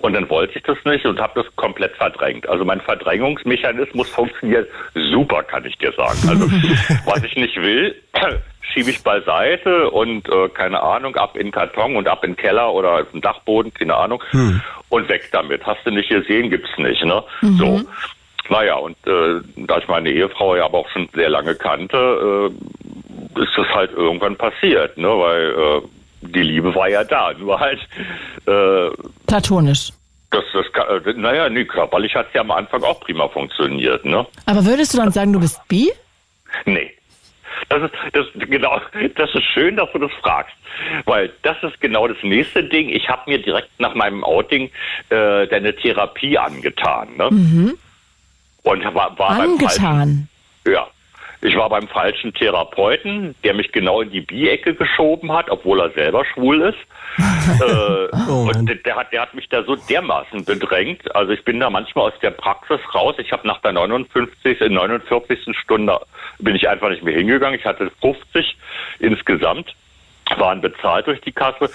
Und 0.00 0.14
dann 0.14 0.28
wollte 0.30 0.58
ich 0.58 0.64
das 0.64 0.78
nicht 0.84 1.04
und 1.06 1.20
habe 1.20 1.42
das 1.42 1.56
komplett 1.56 1.96
verdrängt. 1.96 2.48
Also 2.48 2.64
mein 2.64 2.80
Verdrängungsmechanismus 2.80 4.08
funktioniert 4.10 4.68
super, 4.94 5.42
kann 5.42 5.64
ich 5.64 5.76
dir 5.78 5.92
sagen. 5.92 6.18
Also 6.28 6.46
was 7.04 7.22
ich 7.24 7.36
nicht 7.36 7.56
will, 7.56 7.94
schiebe 8.72 8.90
ich 8.90 9.02
beiseite 9.02 9.90
und 9.90 10.28
äh, 10.28 10.48
keine 10.48 10.82
Ahnung, 10.82 11.16
ab 11.16 11.36
in 11.36 11.50
Karton 11.50 11.96
und 11.96 12.08
ab 12.08 12.24
in 12.24 12.32
den 12.32 12.36
Keller 12.36 12.72
oder 12.72 13.00
auf 13.00 13.10
den 13.12 13.20
Dachboden, 13.20 13.74
keine 13.74 13.96
Ahnung, 13.96 14.22
und 14.88 15.08
weg 15.08 15.28
damit. 15.32 15.66
Hast 15.66 15.84
du 15.84 15.90
nicht 15.90 16.08
gesehen, 16.08 16.50
gibt's 16.50 16.76
nicht, 16.78 17.04
ne? 17.04 17.22
So. 17.58 17.80
Naja, 18.48 18.74
und 18.74 18.96
äh, 19.06 19.40
da 19.56 19.78
ich 19.78 19.86
meine 19.86 20.10
Ehefrau 20.10 20.56
ja 20.56 20.64
aber 20.64 20.78
auch 20.78 20.88
schon 20.90 21.08
sehr 21.14 21.30
lange 21.30 21.54
kannte, 21.54 22.50
äh, 22.50 23.40
ist 23.40 23.52
das 23.56 23.66
halt 23.68 23.92
irgendwann 23.92 24.36
passiert, 24.36 24.98
ne? 24.98 25.08
Weil 25.08 25.50
äh, 25.50 25.82
die 26.30 26.42
Liebe 26.42 26.74
war 26.74 26.88
ja 26.88 27.04
da, 27.04 27.32
nur 27.34 27.58
halt 27.60 27.80
äh, 28.46 28.90
Platonisch. 29.26 29.90
das, 30.30 30.44
das, 30.52 30.66
äh, 31.06 31.12
naja, 31.14 31.48
nee, 31.48 31.64
körperlich 31.64 32.14
hat 32.14 32.28
es 32.28 32.34
ja 32.34 32.40
am 32.40 32.50
Anfang 32.50 32.82
auch 32.82 33.00
prima 33.00 33.28
funktioniert, 33.28 34.04
ne? 34.04 34.26
Aber 34.46 34.64
würdest 34.64 34.94
du 34.94 34.98
dann 34.98 35.10
sagen, 35.12 35.32
du 35.32 35.40
bist 35.40 35.60
bi? 35.68 35.90
Nee. 36.64 36.92
Das 37.68 37.82
ist, 37.82 37.92
das, 38.12 38.26
genau, 38.48 38.80
das 39.16 39.34
ist 39.34 39.44
schön, 39.52 39.76
dass 39.76 39.90
du 39.92 39.98
das 39.98 40.10
fragst. 40.22 40.54
Weil 41.04 41.30
das 41.42 41.56
ist 41.62 41.80
genau 41.80 42.08
das 42.08 42.16
nächste 42.22 42.64
Ding. 42.64 42.88
Ich 42.88 43.08
habe 43.08 43.30
mir 43.30 43.38
direkt 43.40 43.68
nach 43.78 43.94
meinem 43.94 44.24
Outing 44.24 44.70
äh, 45.10 45.46
deine 45.46 45.74
Therapie 45.76 46.38
angetan. 46.38 47.16
Ne? 47.16 47.26
Und 48.62 48.84
war, 48.94 49.18
war 49.18 49.36
beim 49.36 49.58
falschen, 49.58 49.84
Angetan. 49.84 50.28
ja. 50.66 50.86
Ich 51.42 51.56
war 51.56 51.70
beim 51.70 51.88
falschen 51.88 52.34
Therapeuten, 52.34 53.34
der 53.44 53.54
mich 53.54 53.72
genau 53.72 54.02
in 54.02 54.10
die 54.10 54.20
Bi-Ecke 54.20 54.74
geschoben 54.74 55.32
hat, 55.32 55.50
obwohl 55.50 55.80
er 55.80 55.90
selber 55.90 56.24
schwul 56.26 56.60
ist. 56.60 56.78
äh, 57.62 58.08
Oh 58.28 58.48
und 58.48 58.86
der, 58.86 58.96
hat, 58.96 59.12
der 59.12 59.22
hat 59.22 59.34
mich 59.34 59.48
da 59.48 59.62
so 59.64 59.74
dermaßen 59.74 60.44
bedrängt. 60.44 61.14
Also 61.14 61.32
ich 61.32 61.44
bin 61.44 61.58
da 61.58 61.70
manchmal 61.70 62.08
aus 62.08 62.18
der 62.20 62.30
Praxis 62.30 62.80
raus. 62.94 63.14
Ich 63.18 63.32
habe 63.32 63.46
nach 63.46 63.60
der 63.62 63.72
59. 63.72 64.60
äh, 64.60 64.68
49. 64.68 65.56
Stunde 65.56 65.98
bin 66.38 66.54
ich 66.54 66.68
einfach 66.68 66.90
nicht 66.90 67.02
mehr 67.02 67.14
hingegangen. 67.14 67.58
Ich 67.58 67.64
hatte 67.64 67.90
50 68.00 68.56
insgesamt 68.98 69.74
waren 70.38 70.60
bezahlt 70.60 71.06
durch 71.06 71.20
die 71.20 71.32
Kasse. 71.32 71.70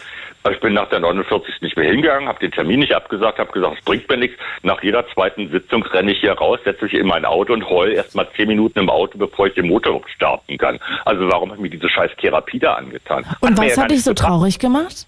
Ich 0.52 0.60
bin 0.60 0.74
nach 0.74 0.90
der 0.90 1.00
49. 1.00 1.62
nicht 1.62 1.76
mehr 1.76 1.90
hingegangen, 1.90 2.28
habe 2.28 2.40
den 2.40 2.52
Termin 2.52 2.80
nicht 2.80 2.94
abgesagt, 2.94 3.40
habe 3.40 3.52
gesagt, 3.52 3.80
es 3.80 3.86
bringt 3.86 4.08
mir 4.08 4.18
nichts. 4.18 4.38
Nach 4.62 4.82
jeder 4.84 5.08
zweiten 5.10 5.50
Sitzung 5.50 5.84
renne 5.84 6.12
ich 6.12 6.20
hier 6.20 6.34
raus, 6.34 6.60
setze 6.64 6.86
mich 6.86 6.94
in 6.94 7.08
mein 7.08 7.26
Auto 7.26 7.54
und 7.54 7.68
heul 7.68 7.94
erst 7.94 8.16
mal 8.16 8.28
zehn 8.36 8.48
Minuten 8.48 8.80
im 8.80 8.90
Auto, 8.90 9.18
bevor 9.18 9.48
ich 9.48 9.56
den 9.56 9.68
Motor 9.68 10.02
starten 10.16 10.58
kann. 10.58 10.80
Also 11.04 11.28
warum 11.32 11.52
ich 11.54 11.60
mir 11.60 11.70
diese 11.70 11.90
scheiß 11.90 12.12
Therapie 12.22 12.60
da 12.60 12.74
angetan? 12.74 13.26
Und 13.40 13.58
ja 13.58 13.66
was 13.66 13.76
gar 13.76 13.86
hat 13.86 13.92
dich 13.92 14.04
so 14.04 14.12
gebracht. 14.12 14.28
traurig 14.28 14.60
gemacht? 14.60 15.08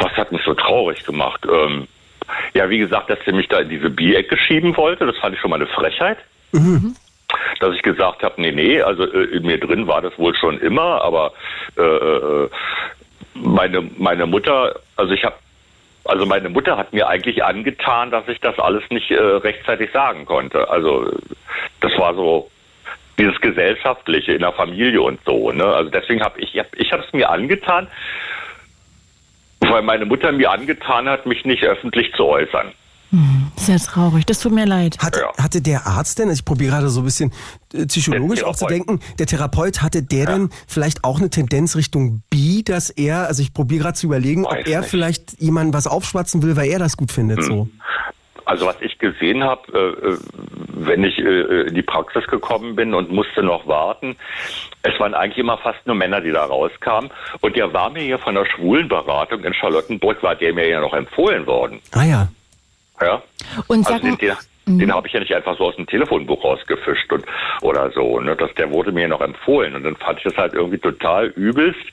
Was 0.00 0.12
hat 0.12 0.32
mich 0.32 0.42
so 0.44 0.54
traurig 0.54 1.04
gemacht? 1.04 1.46
Ähm, 1.50 1.86
ja, 2.54 2.68
wie 2.68 2.78
gesagt, 2.78 3.08
dass 3.08 3.18
sie 3.24 3.32
mich 3.32 3.48
da 3.48 3.60
in 3.60 3.68
diese 3.68 3.88
Bierecke 3.88 4.36
schieben 4.36 4.76
wollte, 4.76 5.06
das 5.06 5.16
fand 5.18 5.34
ich 5.34 5.40
schon 5.40 5.50
mal 5.50 5.56
eine 5.56 5.68
Frechheit. 5.68 6.18
Dass 7.60 7.74
ich 7.74 7.82
gesagt 7.82 8.22
habe, 8.22 8.40
nee, 8.40 8.52
nee, 8.52 8.80
also 8.80 9.04
äh, 9.04 9.36
in 9.36 9.44
mir 9.44 9.58
drin 9.58 9.86
war 9.86 10.00
das 10.00 10.16
wohl 10.18 10.34
schon 10.36 10.58
immer, 10.60 11.02
aber 11.02 11.32
äh, 11.76 11.82
äh, 11.82 12.48
meine, 13.34 13.82
meine 13.98 14.26
Mutter, 14.26 14.80
also 14.96 15.12
ich 15.12 15.24
habe 15.24 15.36
also 16.08 16.24
meine 16.24 16.48
Mutter 16.48 16.76
hat 16.76 16.92
mir 16.92 17.08
eigentlich 17.08 17.42
angetan, 17.42 18.12
dass 18.12 18.28
ich 18.28 18.40
das 18.40 18.58
alles 18.60 18.84
nicht 18.90 19.10
äh, 19.10 19.16
rechtzeitig 19.16 19.90
sagen 19.90 20.24
konnte. 20.24 20.70
Also 20.70 21.10
das 21.80 21.98
war 21.98 22.14
so 22.14 22.48
dieses 23.18 23.40
gesellschaftliche 23.40 24.32
in 24.32 24.40
der 24.40 24.52
Familie 24.52 25.02
und 25.02 25.18
so. 25.24 25.50
Ne? 25.50 25.64
Also 25.64 25.90
deswegen 25.90 26.22
habe 26.22 26.40
ich 26.40 26.54
ich 26.54 26.92
habe 26.92 27.02
es 27.04 27.12
mir 27.12 27.30
angetan, 27.30 27.88
weil 29.60 29.82
meine 29.82 30.04
Mutter 30.04 30.32
mir 30.32 30.50
angetan 30.50 31.08
hat, 31.08 31.26
mich 31.26 31.44
nicht 31.44 31.64
öffentlich 31.64 32.12
zu 32.14 32.26
äußern. 32.26 32.72
Ist 33.56 33.68
ja 33.68 33.76
traurig. 33.78 34.26
Das 34.26 34.40
tut 34.40 34.52
mir 34.52 34.66
leid. 34.66 34.98
Hatte, 34.98 35.20
Ja. 35.20 35.42
hatte 35.44 35.60
der 35.62 35.86
Arzt 35.86 36.18
denn, 36.18 36.30
ich 36.30 36.44
probiere 36.44 36.72
gerade 36.72 36.88
so 36.88 37.00
ein 37.00 37.04
bisschen 37.04 37.32
äh, 37.74 37.86
psychologisch 37.86 38.44
auch 38.44 38.56
zu 38.56 38.66
denken, 38.66 39.00
der 39.18 39.26
Therapeut, 39.26 39.82
hatte 39.82 40.02
der 40.02 40.26
denn 40.26 40.50
vielleicht 40.66 41.04
auch 41.04 41.18
eine 41.18 41.30
Tendenz 41.30 41.76
Richtung 41.76 42.22
B, 42.30 42.62
dass 42.62 42.90
er, 42.90 43.26
also 43.26 43.42
ich 43.42 43.52
probiere 43.54 43.82
gerade 43.84 43.94
zu 43.96 44.06
überlegen, 44.06 44.44
ob 44.44 44.52
Weiß 44.52 44.66
er 44.66 44.80
nicht. 44.80 44.90
vielleicht 44.90 45.40
jemandem 45.40 45.74
was 45.74 45.86
aufschwatzen 45.86 46.42
will, 46.42 46.56
weil 46.56 46.68
er 46.70 46.78
das 46.78 46.96
gut 46.96 47.12
findet, 47.12 47.42
so. 47.44 47.68
Also 48.44 48.64
was 48.66 48.76
ich 48.80 48.98
gesehen 49.00 49.42
habe, 49.42 49.62
äh, 49.74 50.06
äh, 50.12 50.18
wenn 50.68 51.02
ich 51.02 51.18
äh, 51.18 51.62
in 51.66 51.74
die 51.74 51.82
Praxis 51.82 52.24
gekommen 52.28 52.76
bin 52.76 52.94
und 52.94 53.10
musste 53.10 53.42
noch 53.42 53.66
warten, 53.66 54.14
es 54.82 54.98
waren 55.00 55.14
eigentlich 55.14 55.38
immer 55.38 55.58
fast 55.58 55.84
nur 55.84 55.96
Männer, 55.96 56.20
die 56.20 56.30
da 56.30 56.44
rauskamen. 56.44 57.10
Und 57.40 57.56
der 57.56 57.72
war 57.72 57.90
mir 57.90 58.02
hier 58.02 58.20
von 58.20 58.36
der 58.36 58.44
Schwulenberatung 58.46 59.42
in 59.42 59.52
Charlottenburg, 59.52 60.22
war 60.22 60.36
der 60.36 60.54
mir 60.54 60.68
ja 60.68 60.80
noch 60.80 60.94
empfohlen 60.94 61.44
worden. 61.48 61.80
Ah 61.90 62.04
ja. 62.04 62.28
Ja? 63.00 63.22
Und 63.66 63.86
Also 63.86 63.98
den, 63.98 64.16
den, 64.16 64.78
den 64.78 64.92
habe 64.92 65.06
ich 65.06 65.12
ja 65.12 65.20
nicht 65.20 65.34
einfach 65.34 65.56
so 65.56 65.66
aus 65.66 65.76
dem 65.76 65.86
Telefonbuch 65.86 66.42
rausgefischt 66.42 67.12
und 67.12 67.24
oder 67.62 67.90
so. 67.92 68.20
Ne? 68.20 68.34
Das, 68.36 68.52
der 68.54 68.70
wurde 68.70 68.92
mir 68.92 69.08
noch 69.08 69.20
empfohlen 69.20 69.76
und 69.76 69.84
dann 69.84 69.96
fand 69.96 70.18
ich 70.18 70.24
das 70.24 70.36
halt 70.36 70.54
irgendwie 70.54 70.78
total 70.78 71.26
übelst, 71.28 71.86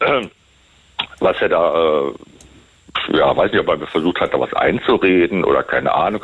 äh, 0.00 0.22
was 1.20 1.40
er 1.40 1.48
da, 1.48 2.08
äh, 2.08 3.16
ja, 3.16 3.36
weiß 3.36 3.52
nicht, 3.52 3.60
ob 3.60 3.68
er 3.68 3.76
mir 3.78 3.86
versucht 3.86 4.20
hat, 4.20 4.34
da 4.34 4.40
was 4.40 4.52
einzureden 4.52 5.44
oder 5.44 5.62
keine 5.62 5.94
Ahnung, 5.94 6.22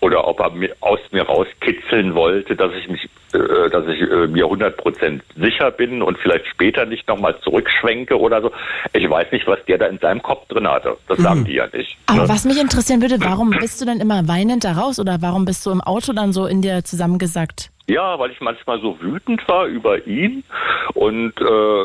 oder 0.00 0.26
ob 0.26 0.40
er 0.40 0.50
mir, 0.50 0.74
aus 0.80 1.00
mir 1.10 1.22
rauskitzeln 1.22 2.14
wollte, 2.14 2.54
dass 2.54 2.72
ich 2.74 2.88
mich, 2.88 3.08
äh, 3.34 3.70
dass 3.70 3.86
ich 3.88 4.00
äh, 4.00 4.26
mir 4.26 4.46
100% 4.46 5.20
sicher 5.36 5.70
bin 5.70 6.02
und 6.02 6.18
vielleicht 6.18 6.46
später 6.46 6.86
nicht 6.86 7.08
nochmal 7.08 7.36
zurückschwenke 7.40 8.18
oder 8.18 8.40
so. 8.40 8.52
Ich 8.92 9.08
weiß 9.08 9.32
nicht, 9.32 9.46
was 9.46 9.58
der 9.66 9.78
da 9.78 9.86
in 9.86 9.98
seinem 9.98 10.22
Kopf 10.22 10.46
drin 10.48 10.68
hatte. 10.68 10.96
Das 11.08 11.18
sagen 11.18 11.44
die 11.44 11.54
ja 11.54 11.66
nicht. 11.72 11.96
aber 12.06 12.22
ne? 12.22 12.28
was 12.28 12.44
mich 12.44 12.60
interessieren 12.60 13.02
würde, 13.02 13.16
warum 13.20 13.50
bist 13.50 13.80
du 13.80 13.84
denn 13.84 14.00
immer 14.00 14.26
weinend 14.28 14.64
da 14.64 14.72
raus 14.72 15.00
oder 15.00 15.18
warum 15.20 15.44
bist 15.44 15.66
du 15.66 15.70
im 15.70 15.80
Auto 15.80 16.12
dann 16.12 16.32
so 16.32 16.46
in 16.46 16.62
dir 16.62 16.84
zusammengesackt? 16.84 17.70
Ja, 17.86 18.18
weil 18.18 18.30
ich 18.30 18.40
manchmal 18.40 18.80
so 18.80 18.98
wütend 19.00 19.46
war 19.46 19.66
über 19.66 20.06
ihn 20.06 20.42
und 20.94 21.34
äh, 21.40 21.84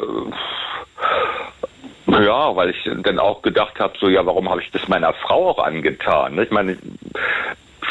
ja, 2.23 2.55
weil 2.55 2.69
ich 2.69 2.89
dann 3.03 3.19
auch 3.19 3.41
gedacht 3.41 3.79
habe, 3.79 3.93
so 3.99 4.07
ja, 4.07 4.25
warum 4.25 4.49
habe 4.49 4.61
ich 4.61 4.71
das 4.71 4.87
meiner 4.87 5.13
Frau 5.13 5.49
auch 5.49 5.59
angetan? 5.59 6.35
ne? 6.35 6.43
Ich 6.43 6.51
meine, 6.51 6.77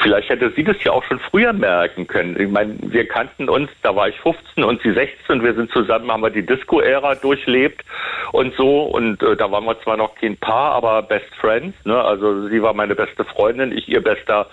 vielleicht 0.03 0.29
hätte 0.29 0.53
sie 0.55 0.65
das 0.65 0.77
ja 0.85 0.93
auch 0.93 1.05
schon 1.05 1.19
früher 1.19 1.53
merken 1.53 2.07
können. 2.07 2.39
Ich 2.39 2.49
meine, 2.49 2.77
wir 2.81 3.07
kannten 3.07 3.49
uns, 3.49 3.71
da 3.83 3.95
war 3.95 4.09
ich 4.09 4.19
15 4.21 4.65
und 4.65 4.83
sie 4.83 4.93
16, 4.93 5.43
wir 5.43 5.55
sind 5.55 5.71
zusammen, 5.73 6.11
haben 6.11 6.23
wir 6.23 6.31
die 6.31 6.45
Disco-Ära 6.45 7.17
durchlebt 7.17 7.85
und 8.33 8.55
so 8.55 8.83
und 8.83 9.23
äh, 9.23 9.37
da 9.37 9.51
waren 9.51 9.65
wir 9.65 9.81
zwar 9.83 9.97
noch 9.97 10.15
kein 10.15 10.37
Paar, 10.37 10.73
aber 10.73 11.03
Best 11.03 11.35
Friends, 11.41 11.77
ne? 11.85 12.01
Also 12.01 12.49
sie 12.49 12.63
war 12.63 12.75
meine 12.75 12.95
beste 12.95 13.25
Freundin, 13.25 13.73
ich 13.73 13.89
ihr 13.89 14.03
bester 14.03 14.47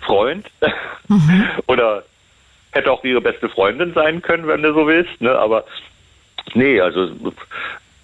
Freund. 0.00 0.46
Oder 1.66 2.04
hätte 2.72 2.90
auch 2.90 3.04
ihre 3.04 3.20
beste 3.20 3.48
Freundin 3.48 3.92
sein 3.94 4.22
können, 4.22 4.46
wenn 4.46 4.62
du 4.62 4.72
so 4.72 4.86
willst, 4.86 5.20
ne? 5.20 5.38
Aber 5.38 5.64
nee, 6.54 6.80
also 6.80 7.10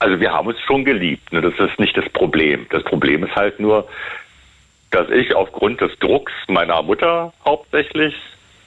also 0.01 0.20
wir 0.20 0.33
haben 0.33 0.47
uns 0.47 0.61
schon 0.61 0.85
geliebt, 0.85 1.33
ne? 1.33 1.41
Das 1.41 1.55
ist 1.59 1.79
nicht 1.79 1.97
das 1.97 2.09
Problem. 2.11 2.66
Das 2.70 2.85
Problem 2.85 3.25
ist 3.25 3.35
halt 3.35 3.59
nur, 3.59 3.89
dass 4.90 5.09
ich 5.10 5.35
aufgrund 5.35 5.81
des 5.81 5.97
Drucks 5.98 6.32
meiner 6.48 6.82
Mutter 6.82 7.32
hauptsächlich 7.44 8.15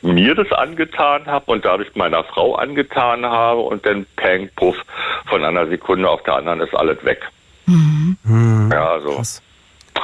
mir 0.01 0.35
das 0.35 0.51
angetan 0.51 1.25
habe 1.27 1.51
und 1.51 1.63
dadurch 1.63 1.95
meiner 1.95 2.23
Frau 2.23 2.55
angetan 2.55 3.25
habe 3.25 3.61
und 3.61 3.85
dann 3.85 4.05
peng, 4.15 4.49
puff, 4.55 4.75
von 5.27 5.43
einer 5.43 5.67
Sekunde 5.67 6.09
auf 6.09 6.23
der 6.23 6.35
anderen 6.35 6.61
ist 6.61 6.73
alles 6.75 7.03
weg. 7.05 7.21
Ja, 8.71 8.93
also 8.93 9.15
Krass. 9.15 9.41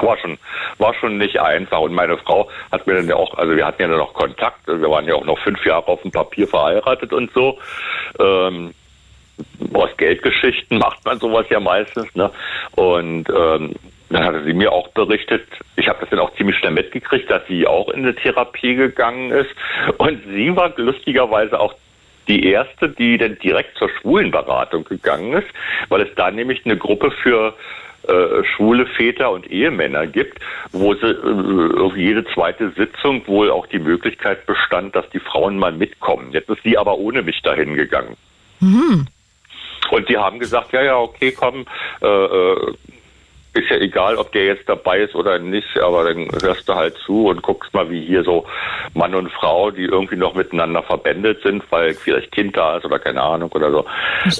war 0.01 0.17
schon, 0.17 0.37
war 0.77 0.93
schon 0.93 1.17
nicht 1.17 1.39
einfach. 1.39 1.79
Und 1.79 1.93
meine 1.93 2.17
Frau 2.17 2.49
hat 2.71 2.85
mir 2.85 2.95
dann 2.95 3.07
ja 3.07 3.15
auch, 3.15 3.33
also 3.37 3.55
wir 3.55 3.65
hatten 3.65 3.81
ja 3.81 3.87
dann 3.87 3.97
noch 3.97 4.13
Kontakt, 4.13 4.67
wir 4.67 4.89
waren 4.89 5.07
ja 5.07 5.15
auch 5.15 5.25
noch 5.25 5.39
fünf 5.39 5.65
Jahre 5.65 5.87
auf 5.87 6.01
dem 6.01 6.11
Papier 6.11 6.47
verheiratet 6.47 7.11
und 7.13 7.31
so. 7.33 7.57
Ähm, 8.19 8.73
aus 9.73 9.89
Geldgeschichten 9.97 10.77
macht 10.79 11.05
man 11.05 11.19
sowas 11.19 11.45
ja 11.49 11.59
meistens, 11.59 12.13
ne? 12.15 12.31
Und 12.75 13.29
ähm, 13.29 13.75
dann 14.09 14.23
hatte 14.23 14.43
sie 14.43 14.53
mir 14.53 14.71
auch 14.71 14.87
berichtet, 14.89 15.43
ich 15.75 15.87
habe 15.87 15.99
das 15.99 16.09
dann 16.09 16.19
auch 16.19 16.33
ziemlich 16.35 16.57
schnell 16.57 16.71
mitgekriegt, 16.71 17.29
dass 17.29 17.45
sie 17.47 17.67
auch 17.67 17.89
in 17.89 18.03
eine 18.03 18.15
Therapie 18.15 18.75
gegangen 18.75 19.31
ist. 19.31 19.49
Und 19.97 20.21
sie 20.27 20.55
war 20.55 20.73
lustigerweise 20.77 21.59
auch 21.59 21.75
die 22.27 22.45
erste, 22.45 22.89
die 22.89 23.17
dann 23.17 23.37
direkt 23.39 23.77
zur 23.77 23.89
Schwulenberatung 23.89 24.83
gegangen 24.85 25.33
ist, 25.33 25.47
weil 25.89 26.01
es 26.01 26.13
da 26.15 26.31
nämlich 26.31 26.65
eine 26.65 26.77
Gruppe 26.77 27.11
für 27.11 27.53
äh, 28.07 28.43
schwule 28.55 28.85
Väter 28.85 29.31
und 29.31 29.49
Ehemänner 29.51 30.07
gibt, 30.07 30.39
wo 30.71 30.93
sie 30.93 31.07
äh, 31.07 31.79
auf 31.79 31.95
jede 31.97 32.25
zweite 32.33 32.71
Sitzung 32.71 33.27
wohl 33.27 33.51
auch 33.51 33.67
die 33.67 33.79
Möglichkeit 33.79 34.45
bestand, 34.45 34.95
dass 34.95 35.09
die 35.09 35.19
Frauen 35.19 35.57
mal 35.57 35.73
mitkommen. 35.73 36.31
Jetzt 36.31 36.49
ist 36.49 36.63
sie 36.63 36.77
aber 36.77 36.97
ohne 36.97 37.21
mich 37.21 37.41
dahin 37.41 37.75
gegangen. 37.75 38.15
Und 39.91 40.09
die 40.09 40.17
haben 40.17 40.39
gesagt, 40.39 40.73
ja, 40.73 40.83
ja, 40.83 40.97
okay, 40.97 41.31
komm, 41.31 41.65
äh, 42.01 42.07
äh, 42.07 42.73
ist 43.57 43.69
ja 43.69 43.77
egal, 43.77 44.15
ob 44.17 44.31
der 44.31 44.45
jetzt 44.45 44.67
dabei 44.67 44.99
ist 44.99 45.15
oder 45.15 45.39
nicht, 45.39 45.79
aber 45.79 46.05
dann 46.05 46.29
hörst 46.41 46.67
du 46.67 46.75
halt 46.75 46.95
zu 47.05 47.27
und 47.27 47.41
guckst 47.41 47.73
mal, 47.73 47.89
wie 47.89 48.05
hier 48.05 48.23
so 48.23 48.45
Mann 48.93 49.15
und 49.15 49.31
Frau, 49.31 49.71
die 49.71 49.85
irgendwie 49.85 50.15
noch 50.15 50.33
miteinander 50.33 50.83
verbändet 50.83 51.41
sind, 51.43 51.63
weil 51.69 51.93
vielleicht 51.93 52.31
Kind 52.31 52.55
da 52.55 52.77
ist 52.77 52.85
oder 52.85 52.99
keine 52.99 53.21
Ahnung 53.21 53.51
oder 53.51 53.71
so, 53.71 53.85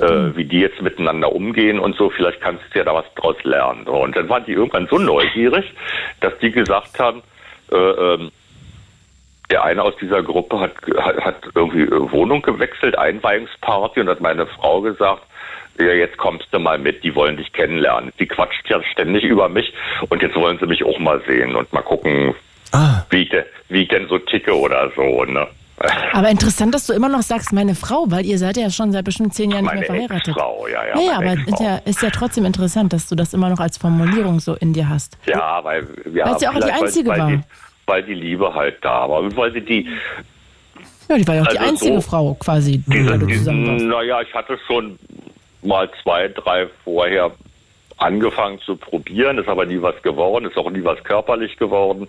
äh, 0.06 0.36
wie 0.36 0.46
die 0.46 0.60
jetzt 0.60 0.82
miteinander 0.82 1.32
umgehen 1.34 1.80
und 1.80 1.96
so, 1.96 2.10
vielleicht 2.10 2.42
kannst 2.42 2.64
du 2.74 2.80
ja 2.80 2.86
da 2.86 2.94
was 2.94 3.06
draus 3.16 3.36
lernen. 3.44 3.88
Und 3.88 4.16
dann 4.16 4.30
waren 4.30 4.46
die 4.46 4.54
irgendwann 4.54 4.88
so 4.88 4.98
neugierig, 4.98 5.66
dass 6.22 6.38
die 6.40 6.52
gesagt 6.52 7.00
haben, 7.00 7.22
äh, 7.72 7.76
ähm, 7.76 8.32
der 9.50 9.64
eine 9.64 9.82
aus 9.82 9.96
dieser 10.02 10.24
Gruppe 10.24 10.60
hat, 10.60 10.74
hat, 10.98 11.18
hat 11.24 11.36
irgendwie 11.56 11.90
Wohnung 11.90 12.42
gewechselt, 12.42 12.98
Einweihungsparty 12.98 14.02
und 14.02 14.10
hat 14.10 14.20
meine 14.20 14.46
Frau 14.46 14.82
gesagt, 14.82 15.24
ja, 15.80 15.94
jetzt 15.94 16.18
kommst 16.18 16.48
du 16.52 16.60
mal 16.60 16.78
mit, 16.78 17.04
die 17.04 17.14
wollen 17.16 17.38
dich 17.38 17.52
kennenlernen. 17.54 18.12
Die 18.20 18.26
quatscht 18.28 18.70
ja 18.70 18.82
ständig 18.92 19.24
über 19.24 19.50
mich 19.50 19.74
und 20.10 20.22
jetzt 20.22 20.36
wollen 20.36 20.58
sie 20.60 20.66
mich 20.68 20.84
auch 20.84 21.00
mal 21.00 21.22
sehen 21.28 21.56
und 21.56 21.72
mal 21.74 21.82
gucken, 21.82 22.34
Ah, 22.74 23.04
wie 23.10 23.22
ich, 23.24 23.32
wie 23.70 23.84
ich 23.84 23.88
denn 23.88 24.08
so 24.10 24.18
ticke 24.20 24.54
oder 24.54 24.92
so. 24.96 25.24
Ne? 25.24 25.48
Aber 26.14 26.30
interessant, 26.30 26.74
dass 26.76 26.86
du 26.88 26.94
immer 26.94 27.08
noch 27.08 27.22
sagst, 27.22 27.54
meine 27.54 27.76
Frau, 27.76 28.06
weil 28.10 28.26
ihr 28.26 28.38
seid 28.38 28.58
ja 28.58 28.70
schon 28.70 28.92
seit 28.92 29.06
bestimmt 29.06 29.34
zehn 29.36 29.52
Jahren 29.52 29.62
nicht 29.64 29.74
Meine 29.76 29.80
mehr 29.82 29.88
verheiratet. 30.08 30.28
Ex-Frau, 30.36 30.68
ja, 30.68 30.86
ja. 30.88 30.96
Ja, 31.00 31.02
ja, 31.12 31.18
aber 31.18 31.34
ist 31.34 31.60
ja, 31.62 31.78
ist 31.86 32.02
ja 32.02 32.10
trotzdem 32.10 32.46
interessant, 32.46 32.92
dass 32.94 33.08
du 33.08 33.16
das 33.16 33.34
immer 33.34 33.50
noch 33.50 33.60
als 33.60 33.78
Formulierung 33.78 34.40
so 34.42 34.56
in 34.56 34.74
dir 34.74 34.90
hast. 34.90 35.18
Ja, 35.28 35.64
weil 35.64 35.88
wir 36.06 36.26
Weil 36.26 36.40
sie 36.40 36.48
auch 36.48 36.56
die 36.60 36.72
einzige 36.72 37.10
weil, 37.12 37.20
war. 37.20 37.28
weil, 37.30 37.38
die, 37.38 37.44
weil 37.86 38.04
die 38.04 38.14
Liebe 38.16 38.54
halt 38.54 38.78
da 38.82 39.08
war 39.10 39.20
und 39.22 39.38
weil 39.38 39.54
sie 39.54 39.62
die 39.62 39.88
Ja, 41.10 41.18
die 41.18 41.28
war 41.28 41.36
ja 41.36 41.44
auch 41.44 41.48
die 41.48 41.58
Also 41.60 41.70
einzige 41.70 41.96
so- 41.96 42.02
Frau 42.02 42.34
quasi, 42.34 42.82
mit 42.86 43.08
der 43.08 43.18
du 43.18 43.28
zusammen 43.28 43.68
warst. 43.68 43.86
Naja, 43.86 44.22
ich 44.24 44.34
hatte 44.34 44.58
schon 44.68 44.98
mal 45.68 45.90
zwei, 46.02 46.30
drei 46.30 46.68
vorher 46.84 47.32
angefangen 47.98 48.60
zu 48.60 48.76
probieren, 48.76 49.38
ist 49.38 49.50
aber 49.50 49.66
nie 49.66 49.82
was 49.82 50.02
geworden, 50.02 50.46
ist 50.46 50.58
auch 50.58 50.70
nie 50.70 50.84
was 50.84 51.04
körperlich 51.04 51.58
geworden. 51.58 52.08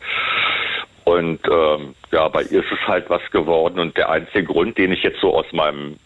Und 1.05 1.41
ähm, 1.51 1.95
ja, 2.13 2.29
bei 2.29 2.43
ihr 2.43 2.63
ist 2.63 2.71
es 2.71 2.87
halt 2.87 3.09
was 3.09 3.23
geworden. 3.31 3.79
Und 3.79 3.97
der 3.97 4.11
einzige 4.11 4.45
Grund, 4.45 4.77
den 4.77 4.93
ich 4.93 5.03
jetzt 5.03 5.21
so 5.21 5.35
aus 5.35 5.47
meinem 5.53 5.97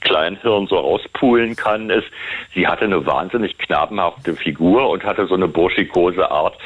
Kleinhirn 0.00 0.68
so 0.68 0.78
rauspulen 0.78 1.56
kann, 1.56 1.90
ist, 1.90 2.06
sie 2.54 2.68
hatte 2.68 2.84
eine 2.84 3.04
wahnsinnig 3.04 3.58
knabenhafte 3.58 4.36
Figur 4.36 4.88
und 4.90 5.02
hatte 5.02 5.26
so 5.26 5.34
eine 5.34 5.48
burschikose 5.48 6.30
Art, 6.30 6.56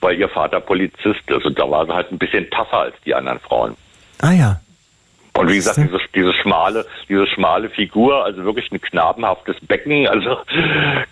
weil 0.00 0.18
ihr 0.18 0.28
Vater 0.28 0.58
Polizist 0.60 1.22
ist. 1.28 1.46
Und 1.46 1.56
da 1.56 1.70
war 1.70 1.86
sie 1.86 1.94
halt 1.94 2.10
ein 2.10 2.18
bisschen 2.18 2.50
tougher 2.50 2.80
als 2.80 2.96
die 3.06 3.14
anderen 3.14 3.38
Frauen. 3.38 3.76
ah 4.20 4.32
ja. 4.32 4.60
Und 5.38 5.48
wie 5.50 5.56
gesagt, 5.56 5.78
diese, 5.78 5.98
diese 6.14 6.32
schmale, 6.34 6.86
diese 7.08 7.26
schmale 7.26 7.70
Figur, 7.70 8.24
also 8.24 8.44
wirklich 8.44 8.70
ein 8.72 8.80
knabenhaftes 8.80 9.56
Becken, 9.66 10.06
also 10.08 10.38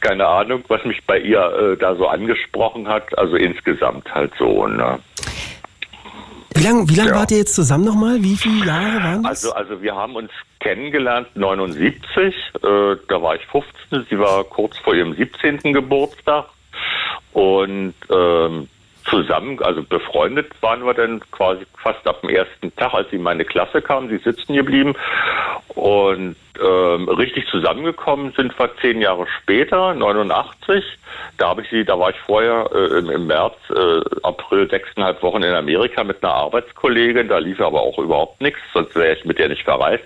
keine 0.00 0.26
Ahnung, 0.26 0.64
was 0.68 0.84
mich 0.84 1.04
bei 1.06 1.18
ihr 1.18 1.40
äh, 1.40 1.76
da 1.76 1.94
so 1.94 2.06
angesprochen 2.08 2.88
hat, 2.88 3.16
also 3.18 3.36
insgesamt 3.36 4.12
halt 4.14 4.32
so. 4.38 4.66
Ne? 4.66 4.98
Wie 6.54 6.62
lange 6.62 6.88
wie 6.88 6.94
lang 6.94 7.08
Ja. 7.08 7.14
wart 7.16 7.30
ihr 7.30 7.38
jetzt 7.38 7.54
zusammen 7.54 7.84
nochmal? 7.84 8.22
Wie 8.22 8.36
viele 8.36 8.64
Jahre 8.66 9.02
waren 9.02 9.22
das? 9.22 9.44
Also, 9.44 9.52
also 9.54 9.82
wir 9.82 9.94
haben 9.94 10.16
uns 10.16 10.30
kennengelernt 10.60 11.28
79, 11.34 12.16
äh, 12.24 12.96
da 13.08 13.22
war 13.22 13.36
ich 13.36 13.42
15, 13.46 14.06
sie 14.10 14.18
war 14.18 14.42
kurz 14.44 14.76
vor 14.78 14.94
ihrem 14.94 15.14
17. 15.14 15.72
Geburtstag 15.72 16.46
und 17.32 17.94
ähm, 18.10 18.68
zusammen, 19.08 19.58
also 19.62 19.82
befreundet 19.82 20.50
waren 20.60 20.84
wir 20.84 20.94
dann 20.94 21.20
quasi 21.30 21.64
fast 21.82 22.06
ab 22.06 22.20
dem 22.22 22.30
ersten 22.30 22.74
Tag, 22.76 22.94
als 22.94 23.10
sie 23.10 23.16
in 23.16 23.22
meine 23.22 23.44
Klasse 23.44 23.82
kam, 23.82 24.08
sie 24.08 24.18
sitzen 24.18 24.54
geblieben 24.54 24.94
und 25.68 26.36
ähm, 26.60 27.08
richtig 27.08 27.46
zusammengekommen 27.48 28.32
sind 28.36 28.58
wir 28.58 28.70
zehn 28.80 29.00
Jahre 29.00 29.26
später, 29.42 29.94
89. 29.94 30.84
Da 31.36 31.48
habe 31.48 31.62
ich 31.62 31.68
sie, 31.68 31.84
da 31.84 31.98
war 31.98 32.10
ich 32.10 32.16
vorher 32.24 32.70
äh, 32.74 32.98
im, 32.98 33.10
im 33.10 33.26
März, 33.26 33.54
äh, 33.70 34.00
April 34.22 34.68
sechseinhalb 34.68 35.22
Wochen 35.22 35.42
in 35.42 35.54
Amerika 35.54 36.02
mit 36.02 36.24
einer 36.24 36.32
Arbeitskollegin. 36.32 37.28
Da 37.28 37.38
lief 37.38 37.60
aber 37.60 37.82
auch 37.82 37.98
überhaupt 37.98 38.40
nichts, 38.40 38.60
sonst 38.72 38.94
wäre 38.94 39.14
ich 39.14 39.24
mit 39.24 39.38
ihr 39.38 39.48
nicht 39.48 39.64
verreist. 39.64 40.04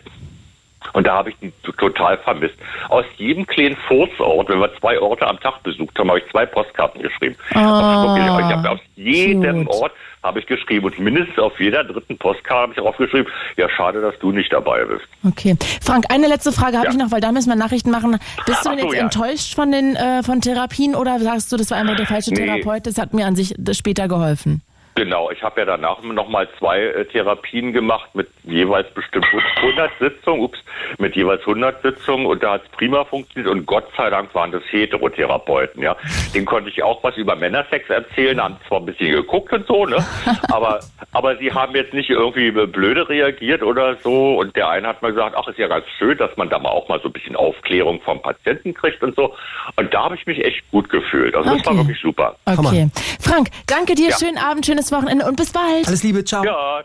Und 0.92 1.06
da 1.06 1.14
habe 1.16 1.30
ich 1.30 1.36
die 1.40 1.52
total 1.76 2.18
vermisst. 2.18 2.54
Aus 2.88 3.04
jedem 3.16 3.46
kleinen 3.46 3.76
Furzort, 3.88 4.48
wenn 4.48 4.58
wir 4.60 4.70
zwei 4.78 4.98
Orte 5.00 5.26
am 5.26 5.38
Tag 5.40 5.62
besucht 5.62 5.98
haben, 5.98 6.08
habe 6.08 6.18
ich 6.20 6.30
zwei 6.30 6.46
Postkarten 6.46 7.00
geschrieben. 7.02 7.36
Wirklich, 7.52 8.46
ich 8.46 8.56
habe 8.56 8.70
aus 8.70 8.80
jedem 8.96 9.66
cute. 9.66 9.76
Ort 9.80 9.92
habe 10.22 10.38
ich 10.40 10.46
geschrieben 10.46 10.84
und 10.84 10.98
mindestens 10.98 11.38
auf 11.38 11.58
jeder 11.58 11.82
dritten 11.84 12.18
Postkarte 12.18 12.62
habe 12.62 12.72
ich 12.74 12.80
aufgeschrieben, 12.80 13.32
ja 13.56 13.68
schade, 13.70 14.00
dass 14.02 14.18
du 14.18 14.32
nicht 14.32 14.52
dabei 14.52 14.84
bist. 14.84 15.04
Okay. 15.26 15.56
Frank, 15.82 16.04
eine 16.10 16.26
letzte 16.28 16.52
Frage 16.52 16.76
habe 16.76 16.86
Ja. 16.88 16.92
ich 16.92 16.98
noch, 16.98 17.10
weil 17.10 17.22
da 17.22 17.32
müssen 17.32 17.48
wir 17.48 17.56
Nachrichten 17.56 17.90
machen. 17.90 18.18
Bist 18.44 18.64
du 18.66 18.70
denn 18.70 18.78
so, 18.80 18.84
jetzt 18.86 18.94
ja. 18.96 19.00
enttäuscht 19.02 19.54
von 19.54 19.72
den 19.72 19.96
äh, 19.96 20.22
von 20.22 20.40
Therapien 20.42 20.94
oder 20.94 21.18
sagst 21.20 21.50
du, 21.52 21.56
das 21.56 21.70
war 21.70 21.78
einfach 21.78 21.96
der 21.96 22.06
falsche 22.06 22.30
Nee. 22.34 22.44
Therapeut? 22.44 22.86
Das 22.86 22.98
hat 22.98 23.14
mir 23.14 23.24
an 23.26 23.34
sich 23.34 23.54
später 23.72 24.08
geholfen. 24.08 24.60
Genau, 24.96 25.30
ich 25.30 25.42
habe 25.42 25.60
ja 25.60 25.66
danach 25.66 26.02
nochmal 26.02 26.48
zwei 26.58 26.80
äh, 26.80 27.04
Therapien 27.06 27.72
gemacht 27.72 28.10
mit 28.14 28.28
jeweils 28.44 28.92
bestimmt 28.92 29.26
100 29.56 29.90
Sitzungen, 30.00 30.42
ups, 30.42 30.58
mit 30.98 31.14
jeweils 31.16 31.40
100 31.42 31.80
Sitzungen 31.82 32.26
und 32.26 32.42
da 32.42 32.54
hat 32.54 32.64
es 32.64 32.68
prima 32.72 33.04
funktioniert 33.04 33.50
und 33.50 33.66
Gott 33.66 33.86
sei 33.96 34.10
Dank 34.10 34.34
waren 34.34 34.50
das 34.52 34.62
Heterotherapeuten, 34.70 35.82
ja. 35.82 35.96
Den 36.34 36.44
konnte 36.44 36.70
ich 36.70 36.82
auch 36.82 37.02
was 37.02 37.16
über 37.16 37.36
Männersex 37.36 37.88
erzählen, 37.88 38.40
haben 38.42 38.56
zwar 38.68 38.80
ein 38.80 38.86
bisschen 38.86 39.12
geguckt 39.12 39.52
und 39.52 39.66
so, 39.66 39.86
ne, 39.86 40.04
aber, 40.50 40.80
aber 41.12 41.36
sie 41.36 41.52
haben 41.52 41.74
jetzt 41.74 41.94
nicht 41.94 42.10
irgendwie 42.10 42.50
blöde 42.50 43.08
reagiert 43.08 43.62
oder 43.62 43.96
so 44.02 44.38
und 44.38 44.54
der 44.56 44.68
eine 44.68 44.88
hat 44.88 45.02
mal 45.02 45.12
gesagt, 45.12 45.34
ach, 45.38 45.46
ist 45.48 45.58
ja 45.58 45.68
ganz 45.68 45.86
schön, 45.98 46.18
dass 46.18 46.36
man 46.36 46.48
da 46.50 46.58
mal 46.58 46.70
auch 46.70 46.88
mal 46.88 47.00
so 47.00 47.08
ein 47.08 47.12
bisschen 47.12 47.36
Aufklärung 47.36 48.00
vom 48.02 48.20
Patienten 48.20 48.74
kriegt 48.74 49.02
und 49.02 49.14
so 49.16 49.34
und 49.76 49.94
da 49.94 50.04
habe 50.04 50.16
ich 50.16 50.26
mich 50.26 50.44
echt 50.44 50.68
gut 50.70 50.90
gefühlt, 50.90 51.34
also 51.34 51.48
das 51.56 51.64
war 51.64 51.70
Okay. 51.72 51.78
wirklich 51.82 52.00
super. 52.00 52.36
Okay. 52.46 52.88
Frank, 53.20 53.48
danke 53.66 53.94
dir, 53.94 54.10
Ja. 54.10 54.16
schönen 54.18 54.38
Abend, 54.38 54.66
schönes 54.80 54.92
Wochenende 54.92 55.26
und 55.26 55.36
bis 55.36 55.50
bald. 55.50 55.86
Alles 55.86 56.02
Liebe, 56.02 56.24
ciao. 56.24 56.44
Ja, 56.44 56.80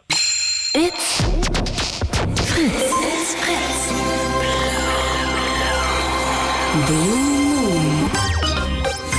It's 0.74 1.24
Fritz. 2.46 2.74
It's 2.74 3.36
Fritz. 3.36 3.94
Blue 6.88 6.98
Moon. 6.98 8.12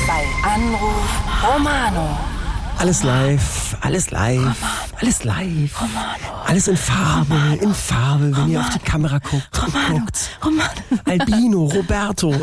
Bei 0.07 0.49
Anruf 0.49 1.09
Romano. 1.43 2.36
Alles 2.79 3.03
live, 3.03 3.77
alles 3.81 4.11
live, 4.11 4.93
alles 5.01 5.25
live. 5.25 5.75
Alles 6.47 6.69
in 6.69 6.77
Farbe, 6.77 7.35
in 7.61 7.73
Farbe, 7.73 8.37
wenn 8.37 8.51
ihr 8.51 8.61
auf 8.61 8.69
die 8.71 8.79
Kamera 8.79 9.19
guckt. 9.19 9.49
und 9.59 10.01
guckt. 10.01 10.31
Romano. 10.45 10.71
Albino, 11.05 11.65
Roberto. 11.65 12.35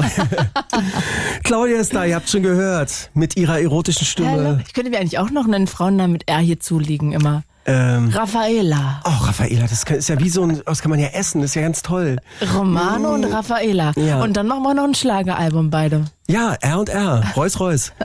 Claudia 1.43 1.77
ist 1.79 1.93
da, 1.93 2.05
ihr 2.05 2.15
habt 2.15 2.29
schon 2.29 2.43
gehört. 2.43 3.11
Mit 3.13 3.37
ihrer 3.37 3.59
erotischen. 3.59 4.05
Stimme. 4.05 4.61
Ich 4.65 4.73
könnte 4.73 4.89
mir 4.89 4.99
eigentlich 4.99 5.19
auch 5.19 5.29
noch 5.29 5.45
einen 5.45 5.67
Frauennamen 5.67 6.13
mit 6.13 6.27
R 6.27 6.39
hier 6.39 6.59
zulegen 6.59 7.11
immer. 7.11 7.43
Ähm, 7.65 8.09
Raffaela. 8.09 9.01
oh, 9.05 9.25
Raffaela, 9.25 9.61
das 9.61 9.83
ist 9.83 10.09
ja 10.09 10.19
wie 10.19 10.29
so 10.29 10.43
ein, 10.43 10.61
das 10.65 10.81
kann 10.81 10.91
man 10.91 10.99
ja 10.99 11.07
essen, 11.07 11.41
das 11.41 11.51
ist 11.51 11.55
ja 11.55 11.61
ganz 11.61 11.81
toll. 11.81 12.17
Romano 12.55 13.13
und 13.13 13.23
Raffaela. 13.23 13.93
Ja. 13.95 14.21
Und 14.21 14.35
dann 14.35 14.47
machen 14.47 14.63
wir 14.63 14.73
noch 14.73 14.83
ein 14.83 14.93
Schlageralbum 14.95 15.69
beide. 15.69 16.05
Ja, 16.27 16.55
R 16.61 16.79
und 16.79 16.89
R, 16.89 17.23
Reus 17.35 17.59
Reus. 17.59 17.91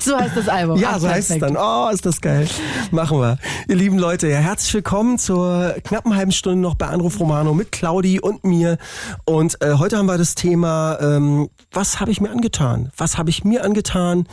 So 0.00 0.18
heißt 0.18 0.36
das 0.36 0.48
Album. 0.48 0.78
Ja, 0.78 0.92
Ach, 0.94 1.00
so 1.00 1.08
heißt 1.08 1.30
es 1.30 1.38
dann. 1.38 1.56
Oh, 1.56 1.88
ist 1.92 2.04
das 2.04 2.20
geil. 2.20 2.48
Machen 2.90 3.18
wir. 3.18 3.38
Ihr 3.68 3.76
lieben 3.76 3.98
Leute, 3.98 4.28
ja, 4.28 4.38
herzlich 4.38 4.74
willkommen 4.74 5.18
zur 5.18 5.74
knappen 5.84 6.14
halben 6.14 6.32
Stunde 6.32 6.60
noch 6.60 6.74
bei 6.74 6.86
Anruf 6.86 7.18
Romano 7.20 7.54
mit 7.54 7.72
Claudi 7.72 8.20
und 8.20 8.44
mir. 8.44 8.76
Und 9.24 9.60
äh, 9.62 9.74
heute 9.74 9.98
haben 9.98 10.06
wir 10.06 10.18
das 10.18 10.34
Thema, 10.34 10.98
ähm, 11.00 11.48
was 11.72 12.00
habe 12.00 12.10
ich 12.10 12.20
mir 12.20 12.30
angetan? 12.30 12.90
Was 12.96 13.18
habe 13.18 13.30
ich 13.30 13.44
mir 13.44 13.64
angetan? 13.64 14.26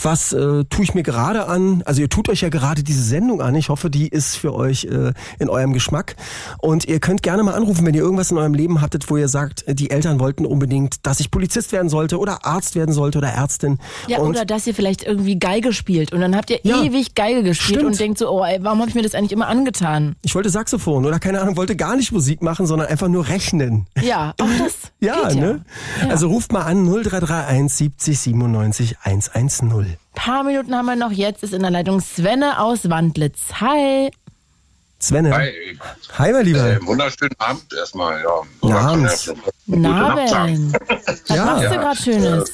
Was 0.00 0.32
äh, 0.32 0.64
tue 0.64 0.84
ich 0.84 0.94
mir 0.94 1.02
gerade 1.02 1.46
an? 1.46 1.82
Also 1.84 2.00
ihr 2.00 2.08
tut 2.08 2.28
euch 2.28 2.40
ja 2.40 2.48
gerade 2.48 2.82
diese 2.82 3.02
Sendung 3.02 3.40
an. 3.42 3.54
Ich 3.54 3.68
hoffe, 3.68 3.90
die 3.90 4.08
ist 4.08 4.36
für 4.36 4.54
euch 4.54 4.84
äh, 4.84 5.12
in 5.38 5.48
eurem 5.50 5.72
Geschmack. 5.72 6.16
Und 6.58 6.86
ihr 6.86 6.98
könnt 7.00 7.22
gerne 7.22 7.42
mal 7.42 7.54
anrufen, 7.54 7.84
wenn 7.86 7.94
ihr 7.94 8.02
irgendwas 8.02 8.30
in 8.30 8.38
eurem 8.38 8.54
Leben 8.54 8.80
hattet, 8.80 9.10
wo 9.10 9.16
ihr 9.16 9.28
sagt, 9.28 9.66
äh, 9.68 9.74
die 9.74 9.90
Eltern 9.90 10.18
wollten 10.20 10.46
unbedingt, 10.46 11.06
dass 11.06 11.20
ich 11.20 11.30
Polizist 11.30 11.72
werden 11.72 11.88
sollte 11.88 12.18
oder 12.18 12.44
Arzt 12.46 12.74
werden 12.74 12.92
sollte 12.94 13.18
oder 13.18 13.28
Ärztin. 13.28 13.78
Ja, 14.08 14.18
und 14.18 14.30
oder 14.30 14.44
dass 14.44 14.66
ihr 14.66 14.74
vielleicht 14.74 15.02
irgendwie 15.04 15.38
Geige 15.38 15.72
spielt 15.72 16.12
und 16.12 16.20
dann 16.20 16.34
habt 16.36 16.50
ihr 16.50 16.60
Ja, 16.62 16.82
ewig 16.82 17.14
Geige 17.14 17.42
gespielt 17.42 17.80
stimmt. 17.80 17.92
und 17.92 18.00
denkt 18.00 18.18
so, 18.18 18.30
oh 18.30 18.44
ey, 18.44 18.58
warum 18.62 18.80
habe 18.80 18.88
ich 18.88 18.94
mir 18.94 19.02
das 19.02 19.14
eigentlich 19.14 19.32
immer 19.32 19.48
angetan? 19.48 20.16
Ich 20.22 20.34
wollte 20.34 20.50
Saxophon 20.50 21.04
oder 21.04 21.18
keine 21.18 21.40
Ahnung, 21.40 21.56
wollte 21.56 21.76
gar 21.76 21.96
nicht 21.96 22.12
Musik 22.12 22.42
machen, 22.42 22.66
sondern 22.66 22.88
einfach 22.88 23.08
nur 23.08 23.28
rechnen. 23.28 23.86
Ja, 24.02 24.34
auch 24.40 24.48
das 24.58 24.74
Ja, 25.00 25.28
geht 25.28 25.36
ja. 25.38 25.40
ne? 25.52 25.64
Also 26.08 26.28
ruft 26.28 26.52
mal 26.52 26.62
an 26.62 26.84
0331 26.86 27.72
70 27.72 28.18
97 28.20 28.96
110. 29.02 29.81
Paar 30.14 30.44
Minuten 30.44 30.74
haben 30.74 30.86
wir 30.86 30.96
noch. 30.96 31.10
Jetzt 31.12 31.42
ist 31.42 31.52
in 31.54 31.62
der 31.62 31.70
Leitung 31.70 32.00
Svenne 32.00 32.58
aus 32.60 32.88
Wandlitz. 32.88 33.40
Hi. 33.60 34.10
Svenne. 35.00 35.34
Hi, 35.34 35.52
Hi, 36.18 36.32
mein 36.32 36.44
Lieber. 36.44 36.64
äh, 36.70 36.86
wunderschönen 36.86 37.34
Abend 37.38 37.64
erstmal. 37.76 38.22
Ja, 38.22 38.68
Ja, 38.68 38.76
Abend. 38.78 39.34
Naben. 39.66 40.72
Was 40.72 41.36
Ja. 41.36 41.44
machst 41.44 41.64
du 41.64 41.70
gerade 41.70 41.96
Schönes? 41.96 42.50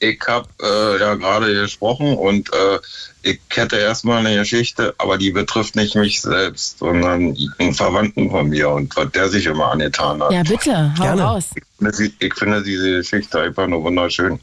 Ich 0.00 0.20
habe 0.26 0.48
äh, 0.62 1.00
ja 1.00 1.14
gerade 1.14 1.54
gesprochen 1.54 2.16
und 2.16 2.50
äh, 2.52 2.78
ich 3.22 3.40
hätte 3.50 3.76
erstmal 3.76 4.18
eine 4.18 4.36
Geschichte, 4.36 4.94
aber 4.98 5.16
die 5.16 5.30
betrifft 5.30 5.76
nicht 5.76 5.94
mich 5.94 6.20
selbst, 6.20 6.78
sondern 6.78 7.34
einen 7.58 7.74
Verwandten 7.74 8.30
von 8.30 8.48
mir 8.50 8.68
und 8.68 8.94
was 8.96 9.10
der 9.12 9.28
sich 9.30 9.46
immer 9.46 9.70
angetan 9.70 10.22
hat. 10.22 10.30
Ja, 10.32 10.42
bitte, 10.42 10.92
hau 10.98 11.02
Gerne. 11.02 11.22
raus. 11.22 11.44
Ich 11.56 11.62
finde, 11.78 12.12
ich 12.18 12.34
finde 12.34 12.62
diese 12.62 12.90
Geschichte 12.96 13.40
einfach 13.40 13.66
nur 13.66 13.82
wunderschön. 13.82 14.38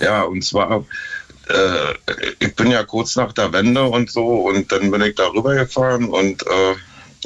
Ja, 0.00 0.22
und 0.22 0.42
zwar, 0.42 0.84
äh, 1.48 1.94
ich 2.38 2.54
bin 2.54 2.70
ja 2.70 2.84
kurz 2.84 3.16
nach 3.16 3.32
der 3.32 3.52
Wende 3.52 3.84
und 3.84 4.10
so 4.10 4.26
und 4.48 4.70
dann 4.72 4.90
bin 4.90 5.02
ich 5.02 5.14
da 5.14 5.28
rüber 5.28 5.54
gefahren 5.54 6.08
und 6.08 6.42
äh, 6.46 6.74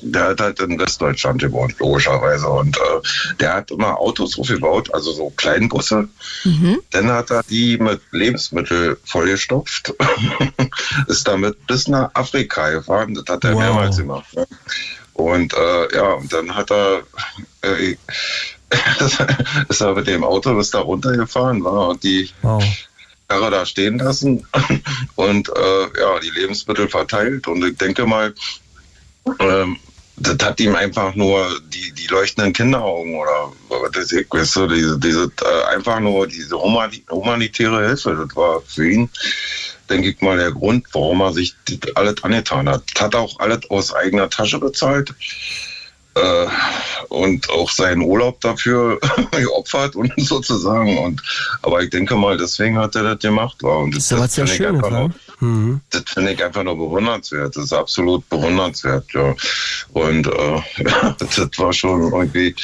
der 0.02 0.28
hat 0.28 0.40
halt 0.40 0.60
in 0.60 0.78
Westdeutschland 0.78 1.42
gewohnt, 1.42 1.78
logischerweise. 1.78 2.48
Und 2.48 2.76
äh, 2.78 3.34
der 3.38 3.54
hat 3.54 3.70
immer 3.70 3.98
Autos 3.98 4.38
aufgebaut, 4.38 4.88
also 4.94 5.12
so 5.12 5.30
Kleinbusse. 5.36 6.08
Dann 6.90 7.10
hat 7.10 7.30
er 7.30 7.42
die 7.50 7.76
mit 7.76 8.00
Lebensmittel 8.10 8.98
vollgestopft, 9.04 9.92
ist 11.08 11.28
damit 11.28 11.66
bis 11.66 11.88
nach 11.88 12.10
Afrika 12.14 12.70
gefahren. 12.70 13.14
Das 13.14 13.24
hat 13.28 13.44
er 13.44 13.52
Wow. 13.54 13.58
mehrmals 13.60 13.96
gemacht. 13.98 14.34
Ne? 14.34 14.46
Und 15.12 15.52
äh, 15.52 15.94
ja, 15.94 16.12
und 16.12 16.32
dann 16.32 16.54
hat 16.54 16.70
er 16.70 17.02
äh, 17.62 17.96
das 18.98 19.18
ist 19.68 19.80
er 19.82 19.94
mit 19.94 20.06
dem 20.06 20.24
Auto 20.24 20.54
bis 20.54 20.70
da 20.70 20.78
runtergefahren 20.80 21.62
war 21.64 21.88
und 21.88 22.02
die 22.04 22.30
Wow. 22.42 22.62
Karre 23.30 23.50
da 23.50 23.64
stehen 23.64 23.98
lassen 23.98 24.44
und 25.14 25.48
äh, 25.48 26.00
ja, 26.00 26.18
die 26.18 26.30
Lebensmittel 26.30 26.88
verteilt. 26.88 27.46
Und 27.46 27.64
ich 27.64 27.76
denke 27.78 28.04
mal, 28.04 28.34
ähm, 29.38 29.76
das 30.16 30.36
hat 30.42 30.58
ihm 30.60 30.74
einfach 30.74 31.14
nur 31.14 31.48
die, 31.68 31.92
die 31.92 32.08
leuchtenden 32.08 32.52
Kinderaugen 32.52 33.14
oder 33.14 33.52
ich, 33.96 34.26
weißt 34.30 34.56
du, 34.56 34.66
diese, 34.66 34.98
diese 34.98 35.30
äh, 35.42 35.74
einfach 35.74 36.00
nur 36.00 36.26
diese 36.26 36.56
humani- 36.56 37.04
humanitäre 37.08 37.86
Hilfe, 37.86 38.26
das 38.26 38.36
war 38.36 38.60
für 38.62 38.90
ihn, 38.90 39.10
denke 39.88 40.10
ich 40.10 40.20
mal, 40.20 40.36
der 40.36 40.50
Grund, 40.50 40.86
warum 40.92 41.20
er 41.20 41.32
sich 41.32 41.54
das 41.66 41.94
alles 41.94 42.22
angetan 42.24 42.68
hat. 42.68 42.82
Hat 42.98 43.14
auch 43.14 43.38
alles 43.38 43.70
aus 43.70 43.94
eigener 43.94 44.28
Tasche 44.28 44.58
bezahlt 44.58 45.14
äh, 46.14 46.46
und 47.08 47.48
auch 47.50 47.70
seinen 47.70 48.02
Urlaub 48.02 48.40
dafür 48.40 48.98
geopfert 49.32 49.96
und 49.96 50.12
sozusagen. 50.18 50.98
Und 50.98 51.22
aber 51.62 51.82
ich 51.82 51.90
denke 51.90 52.14
mal, 52.16 52.36
deswegen 52.36 52.78
hat 52.78 52.94
er 52.96 53.02
das 53.02 53.18
gemacht. 53.20 53.62
War. 53.62 53.78
Und 53.80 53.94
Das 53.96 54.04
ist 54.04 54.12
aber 54.12 54.28
sehr 54.28 54.46
finde 54.46 54.52
ich 54.52 54.68
schön, 54.68 54.76
einfach 54.76 54.90
nur- 54.90 55.10
Mhm. 55.42 55.80
das 55.88 56.02
finde 56.06 56.32
ich 56.32 56.44
einfach 56.44 56.62
nur 56.62 56.76
bewundernswert. 56.76 57.56
Das 57.56 57.64
ist 57.64 57.72
absolut 57.72 58.28
bewundernswert, 58.28 59.06
ja. 59.14 59.34
Und 59.94 60.26
äh, 60.26 60.60
das 61.18 61.38
war 61.58 61.72
schon 61.72 62.12
irgendwie, 62.12 62.54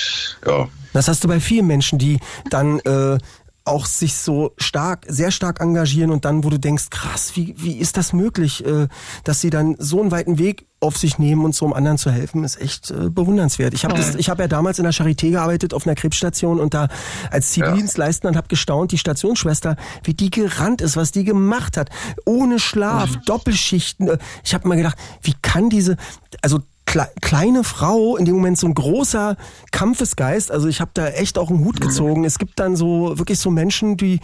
ja, 0.47 0.68
Das 0.93 1.09
hast 1.09 1.24
du 1.24 1.28
bei 1.28 1.40
vielen 1.40 1.66
Menschen, 1.66 1.98
die 1.98 2.20
dann 2.51 2.81
äh, 2.81 3.16
auch 3.64 3.86
sich 3.86 4.14
so 4.14 4.52
stark, 4.59 5.06
sehr 5.09 5.31
stark 5.31 5.60
engagieren 5.62 6.10
und 6.10 6.27
dann, 6.27 6.44
wo 6.44 6.51
du 6.51 6.59
denkst, 6.59 6.90
krass, 6.90 7.32
wie, 7.35 7.55
wie 7.56 7.78
ist 7.78 7.97
das 7.97 8.12
möglich, 8.12 8.62
äh, 8.66 8.89
dass 9.24 9.40
sie 9.40 9.48
dann 9.48 9.77
so 9.78 10.01
einen 10.02 10.10
weiten 10.10 10.39
Weg 10.39 10.65
auf 10.80 10.96
sich 10.96 11.18
nehmen 11.18 11.44
und 11.44 11.54
so 11.54 11.64
um 11.64 11.72
anderen 11.72 11.96
zu 11.96 12.10
helfen, 12.10 12.44
ist 12.44 12.60
echt 12.60 12.90
äh, 12.90 13.08
bewundernswert. 13.08 13.72
Ich 13.72 13.84
habe 13.84 13.94
das, 13.94 14.14
ich 14.14 14.28
habe 14.28 14.42
ja 14.42 14.48
damals 14.48 14.78
in 14.78 14.84
der 14.84 14.92
Charité 14.92 15.30
gearbeitet 15.30 15.72
auf 15.72 15.86
einer 15.86 15.94
Krebsstation 15.96 16.60
und 16.60 16.74
da 16.74 16.88
als 17.30 17.52
Zivildienstleister 17.52 18.28
und 18.28 18.36
habe 18.36 18.48
gestaunt, 18.48 18.92
die 18.92 18.98
Stationsschwester, 18.98 19.76
wie 20.04 20.14
die 20.14 20.30
gerannt 20.30 20.82
ist, 20.82 20.96
was 20.96 21.12
die 21.12 21.24
gemacht 21.24 21.76
hat, 21.76 21.90
ohne 22.26 22.58
Schlaf, 22.58 23.16
Doppelschichten. 23.24 24.08
Äh, 24.08 24.18
Ich 24.44 24.54
habe 24.54 24.68
mal 24.68 24.76
gedacht, 24.76 24.98
wie 25.22 25.34
kann 25.40 25.70
diese, 25.70 25.96
also 26.42 26.60
kle 26.86 27.08
kleine 27.20 27.64
Frau, 27.64 28.16
in 28.16 28.24
dem 28.24 28.36
Moment 28.36 28.58
so 28.58 28.66
ein 28.66 28.74
großer 28.74 29.36
Kampfesgeist. 29.72 30.50
Also 30.50 30.68
ich 30.68 30.80
habe 30.80 30.92
da 30.94 31.08
echt 31.08 31.36
auch 31.36 31.50
einen 31.50 31.64
Hut 31.64 31.80
gezogen. 31.80 32.24
Es 32.24 32.38
gibt 32.38 32.58
dann 32.58 32.76
so 32.76 33.18
wirklich 33.18 33.38
so 33.38 33.50
Menschen, 33.50 33.96
die, 33.96 34.20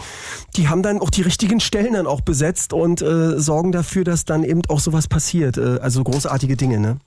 die 0.57 0.69
haben 0.69 0.83
dann 0.83 1.01
auch 1.01 1.11
die 1.11 1.23
richtigen 1.23 1.61
Stellen 1.61 1.95
dann 1.95 2.07
auch 2.07 2.23
besetzt 2.23 2.73
und 2.73 3.03
äh, 3.03 3.39
sorgen 3.39 3.73
dafür, 3.73 4.05
dass 4.05 4.25
dann 4.25 4.45
eben 4.45 4.63
auch 4.69 4.81
sowas 4.81 5.09
passiert. 5.09 5.59
Äh, 5.59 5.81
also 5.83 6.03
großartige 6.05 6.57
Dinge, 6.57 6.79
ne? 6.79 6.99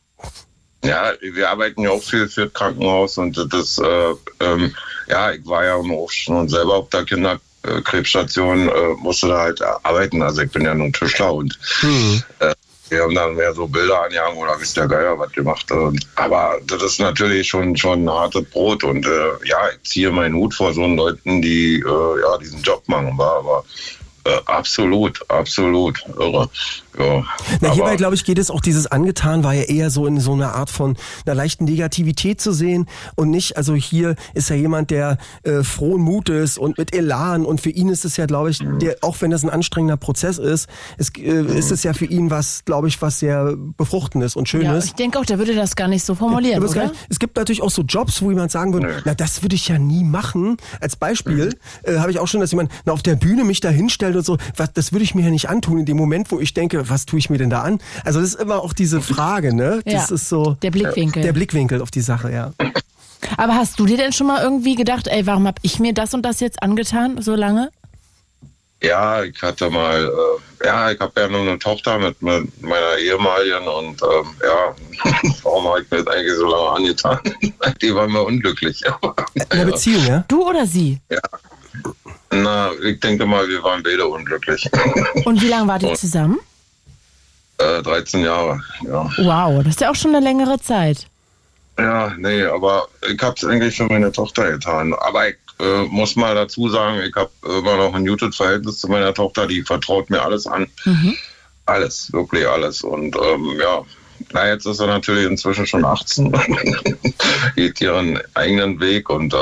Ja, 0.84 1.14
wir 1.20 1.50
arbeiten 1.50 1.82
ja 1.82 1.90
auch 1.90 2.04
viel 2.04 2.28
für 2.28 2.50
Krankenhaus 2.50 3.18
und 3.18 3.38
das, 3.52 3.80
äh, 3.80 4.14
ähm, 4.40 4.76
ja, 5.08 5.32
ich 5.32 5.46
war 5.48 5.66
ja 5.66 5.76
auch 5.76 6.12
schon 6.12 6.48
selber 6.48 6.76
auf 6.76 6.90
der 6.90 7.06
Kinderkrebsstation, 7.06 8.70
äh, 8.70 8.94
musste 9.00 9.30
da 9.30 9.40
halt 9.40 9.62
arbeiten. 9.62 10.22
Also 10.22 10.42
ich 10.42 10.52
bin 10.52 10.64
ja 10.64 10.76
nur 10.76 10.92
Tischler 10.92 11.34
und 11.34 11.58
äh, 12.40 12.54
Wir 12.90 13.02
haben 13.02 13.16
dann 13.16 13.36
mehr 13.36 13.54
so 13.54 13.68
Bilder 13.68 14.04
angehangen 14.04 14.38
oder 14.38 14.60
wisst 14.60 14.78
der 14.78 14.88
Geier 14.88 15.18
was 15.18 15.32
gemacht. 15.32 15.66
Aber 16.16 16.60
das 16.68 16.84
ist 16.84 17.00
natürlich 17.00 17.48
schon, 17.48 17.76
schon 17.76 18.10
hartes 18.10 18.46
Brot. 18.46 18.84
Und 18.84 19.06
äh, 19.06 19.30
ja, 19.46 19.70
ich 19.70 19.90
ziehe 19.90 20.12
meinen 20.12 20.36
Hut 20.36 20.54
vor 20.54 20.74
so 20.74 20.86
Leuten, 20.86 21.42
die 21.42 21.80
äh, 21.80 22.22
ja, 22.22 22.38
diesen 22.38 22.62
Job 22.62 22.84
machen. 22.88 23.18
War, 23.18 23.38
aber 23.38 23.66
äh, 24.26 24.40
absolut, 24.46 25.20
absolut 25.30 26.04
irre. 26.18 26.50
Ja, 26.98 27.24
Na, 27.62 27.72
hierbei, 27.74 27.96
glaube 27.96 28.16
ich, 28.16 28.24
geht 28.26 28.40
es 28.40 28.50
auch 28.52 28.62
dieses 28.62 28.88
angetan, 28.88 29.44
war 29.44 29.54
ja 29.54 29.64
eher 29.64 29.90
so 29.90 30.06
in 30.08 30.20
so 30.20 30.34
einer 30.34 30.56
Art 30.56 30.70
von 30.70 30.96
einer 31.26 31.36
leichten 31.36 31.66
Negativität 31.66 32.40
zu 32.42 32.52
sehen 32.52 32.88
und 33.16 33.30
nicht, 33.30 33.58
also 33.58 33.74
hier 33.76 34.16
ist 34.34 34.50
ja 34.50 34.56
jemand, 34.56 34.92
der 34.92 35.18
äh, 35.44 35.64
frohen 35.64 36.02
Mutes 36.02 36.58
und 36.58 36.78
mit 36.78 36.94
Elan 36.96 37.46
und 37.46 37.62
für 37.62 37.70
ihn 37.70 37.90
ist 37.90 38.06
es 38.06 38.18
ja, 38.18 38.26
glaube 38.26 38.50
ich, 38.50 38.60
der, 38.82 38.98
auch 39.02 39.18
wenn 39.22 39.32
das 39.32 39.44
ein 39.44 39.50
anstrengender 39.50 39.98
Prozess 39.98 40.38
ist, 40.38 40.68
es, 40.98 41.10
äh, 41.18 41.42
ist 41.58 41.72
es 41.72 41.84
ja 41.84 41.94
für 41.94 42.06
ihn 42.06 42.30
was, 42.32 42.64
glaube 42.66 42.88
ich, 42.88 43.02
was 43.02 43.20
sehr 43.20 43.56
befruchtendes 43.78 44.36
und 44.36 44.52
Ja, 44.52 44.60
schönes. 44.60 44.86
ich 44.86 44.94
denke 44.94 45.20
auch, 45.20 45.26
der 45.26 45.38
würde 45.40 45.56
das 45.56 45.76
gar 45.76 45.88
nicht 45.88 46.04
so 46.06 46.16
formulieren, 46.16 46.64
oder? 46.64 46.74
kann- 46.74 46.92
es 47.10 47.20
gibt 47.20 47.36
natürlich 47.38 47.62
auch 47.62 47.72
so 47.72 47.82
Jobs, 47.84 48.22
wo 48.22 48.30
jemand 48.32 48.52
sagen 48.52 48.74
würde, 48.74 49.02
na 49.06 49.14
das 49.14 49.42
würde 49.44 49.56
ich 49.56 49.68
ja 49.68 49.78
nie 49.80 50.04
machen. 50.04 50.58
Als 50.80 50.96
Beispiel 50.96 51.56
äh, 51.84 51.98
habe 51.98 52.12
ich 52.12 52.20
auch 52.20 52.28
schon, 52.28 52.40
dass 52.42 52.52
jemand 52.52 52.72
na, 52.86 52.94
auf 52.94 53.04
der 53.04 53.16
Bühne 53.16 53.44
mich 53.44 53.60
da 53.60 53.70
hinstellt 53.70 54.16
und 54.16 54.26
so, 54.26 54.38
was, 54.56 54.74
das 54.74 54.92
würde 54.92 55.04
ich 55.04 55.16
mir 55.16 55.24
ja 55.26 55.30
nicht 55.32 55.50
antun 55.50 55.80
in 55.80 55.86
dem 55.86 55.98
Moment, 55.98 56.32
wo 56.32 56.40
ich 56.40 56.54
denke, 56.54 56.85
was 56.90 57.06
tue 57.06 57.20
ich 57.20 57.30
mir 57.30 57.38
denn 57.38 57.50
da 57.50 57.62
an? 57.62 57.80
Also 58.04 58.20
das 58.20 58.30
ist 58.30 58.40
immer 58.42 58.62
auch 58.62 58.74
diese 58.74 59.02
Frage, 59.02 59.54
ne? 59.56 59.82
Das 59.86 60.10
Ja, 60.10 60.16
ist 60.16 60.30
so 60.30 60.58
der 60.62 60.72
Blickwinkel. 60.72 61.22
der 61.24 61.34
Blickwinkel 61.34 61.82
auf 61.82 61.92
die 61.92 62.02
Sache, 62.02 62.32
ja. 62.32 62.54
Aber 63.38 63.56
hast 63.56 63.80
du 63.80 63.86
dir 63.86 63.98
denn 63.98 64.14
schon 64.14 64.28
mal 64.28 64.42
irgendwie 64.44 64.76
gedacht, 64.76 65.08
ey, 65.08 65.26
warum 65.26 65.48
habe 65.48 65.58
ich 65.64 65.80
mir 65.80 65.94
das 65.94 66.14
und 66.14 66.22
das 66.24 66.40
jetzt 66.40 66.62
angetan, 66.62 67.22
so 67.22 67.36
lange? 67.36 67.72
Ja, 68.84 69.24
ich 69.24 69.42
hatte 69.42 69.70
mal, 69.72 70.04
äh, 70.62 70.66
ja, 70.68 70.92
ich 70.92 71.00
habe 71.00 71.20
ja 71.20 71.28
nur 71.28 71.42
eine 71.42 71.58
Tochter 71.58 71.98
mit, 71.98 72.22
mit 72.22 72.62
meiner 72.62 72.98
ehemaligen 73.00 73.68
und 73.68 74.02
ähm, 74.04 74.28
ja, 74.44 74.76
warum 75.44 75.68
habe 75.68 75.82
ich 75.82 75.90
mir 75.90 76.04
das 76.04 76.14
eigentlich 76.16 76.36
so 76.36 76.46
lange 76.46 76.70
angetan? 76.72 77.20
Die 77.82 77.96
waren 77.96 78.12
mir 78.12 78.22
unglücklich. 78.22 78.84
In 79.34 79.58
der 79.58 79.66
Beziehung, 79.66 80.06
ja? 80.06 80.24
Du 80.28 80.48
oder 80.48 80.66
sie? 80.68 81.00
Na, 82.32 82.70
ich 82.84 83.00
denke 83.00 83.26
mal, 83.26 83.48
wir 83.48 83.64
waren 83.64 83.82
beide 83.82 84.06
unglücklich. 84.06 84.70
Und 85.26 85.42
wie 85.42 85.48
lange 85.48 85.68
wart 85.68 85.84
ihr 85.84 85.94
zusammen? 85.96 86.38
Äh, 87.58 87.82
13 87.82 88.24
Jahre, 88.24 88.62
ja. 88.82 89.10
Wow, 89.18 89.64
das 89.64 89.76
ist 89.76 89.82
ja 89.82 89.92
auch 89.92 89.96
schon 89.96 90.16
eine 90.16 90.24
längere 90.24 90.60
Zeit. 90.60 91.08
Ja, 91.78 92.14
nee, 92.18 92.44
aber 92.44 92.88
ich 93.10 93.22
habe 93.22 93.36
es 93.38 93.44
eigentlich 93.44 93.76
für 93.76 93.86
meine 93.86 94.12
Tochter 94.12 94.52
getan. 94.52 94.94
Aber 94.94 95.30
ich 95.30 95.36
äh, 95.60 95.84
muss 95.90 96.16
mal 96.16 96.36
dazu 96.36 96.70
sagen, 96.70 97.02
ich 97.02 97.16
habe 97.16 97.30
immer 97.44 97.78
noch 97.78 97.94
ein 97.94 98.06
gutes 98.06 98.38
Verhältnis 98.38 98.80
zu 98.80 98.88
meiner 98.88 99.14
Tochter, 99.14 99.48
die 99.48 99.62
vertraut 99.62 100.10
mir 100.10 100.22
alles 100.22 100.48
an. 100.48 100.68
Alles, 101.66 102.14
wirklich 102.14 102.48
alles. 102.48 102.82
Und 102.82 103.16
ähm, 103.16 103.60
ja, 103.60 103.84
na, 104.36 104.48
jetzt 104.50 104.66
ist 104.66 104.80
er 104.80 104.88
natürlich 104.88 105.26
inzwischen 105.26 105.66
schon 105.66 105.86
18, 105.86 106.32
geht 107.56 107.80
ihren 107.82 108.20
eigenen 108.34 108.80
Weg 108.80 109.10
und 109.10 109.34
äh, 109.34 109.38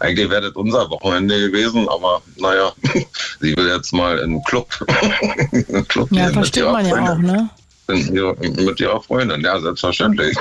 eigentlich 0.00 0.30
wäre 0.30 0.42
das 0.42 0.52
unser 0.52 0.88
Wochenende 0.88 1.38
gewesen, 1.50 1.88
aber 1.88 2.22
naja, 2.36 2.72
sie 3.40 3.56
will 3.56 3.68
jetzt 3.68 3.92
mal 3.92 4.18
in 4.18 4.30
den 4.30 4.44
Club. 4.44 4.68
in 5.52 5.86
Club 5.88 6.08
Ja, 6.12 6.28
versteht 6.28 6.64
man 6.64 6.86
ja 6.86 7.12
auch, 7.12 7.18
ne? 7.18 7.50
Mit 7.88 8.80
ihrer- 8.80 9.00
Freundin, 9.02 9.42
ja, 9.42 9.60
selbstverständlich. 9.60 10.36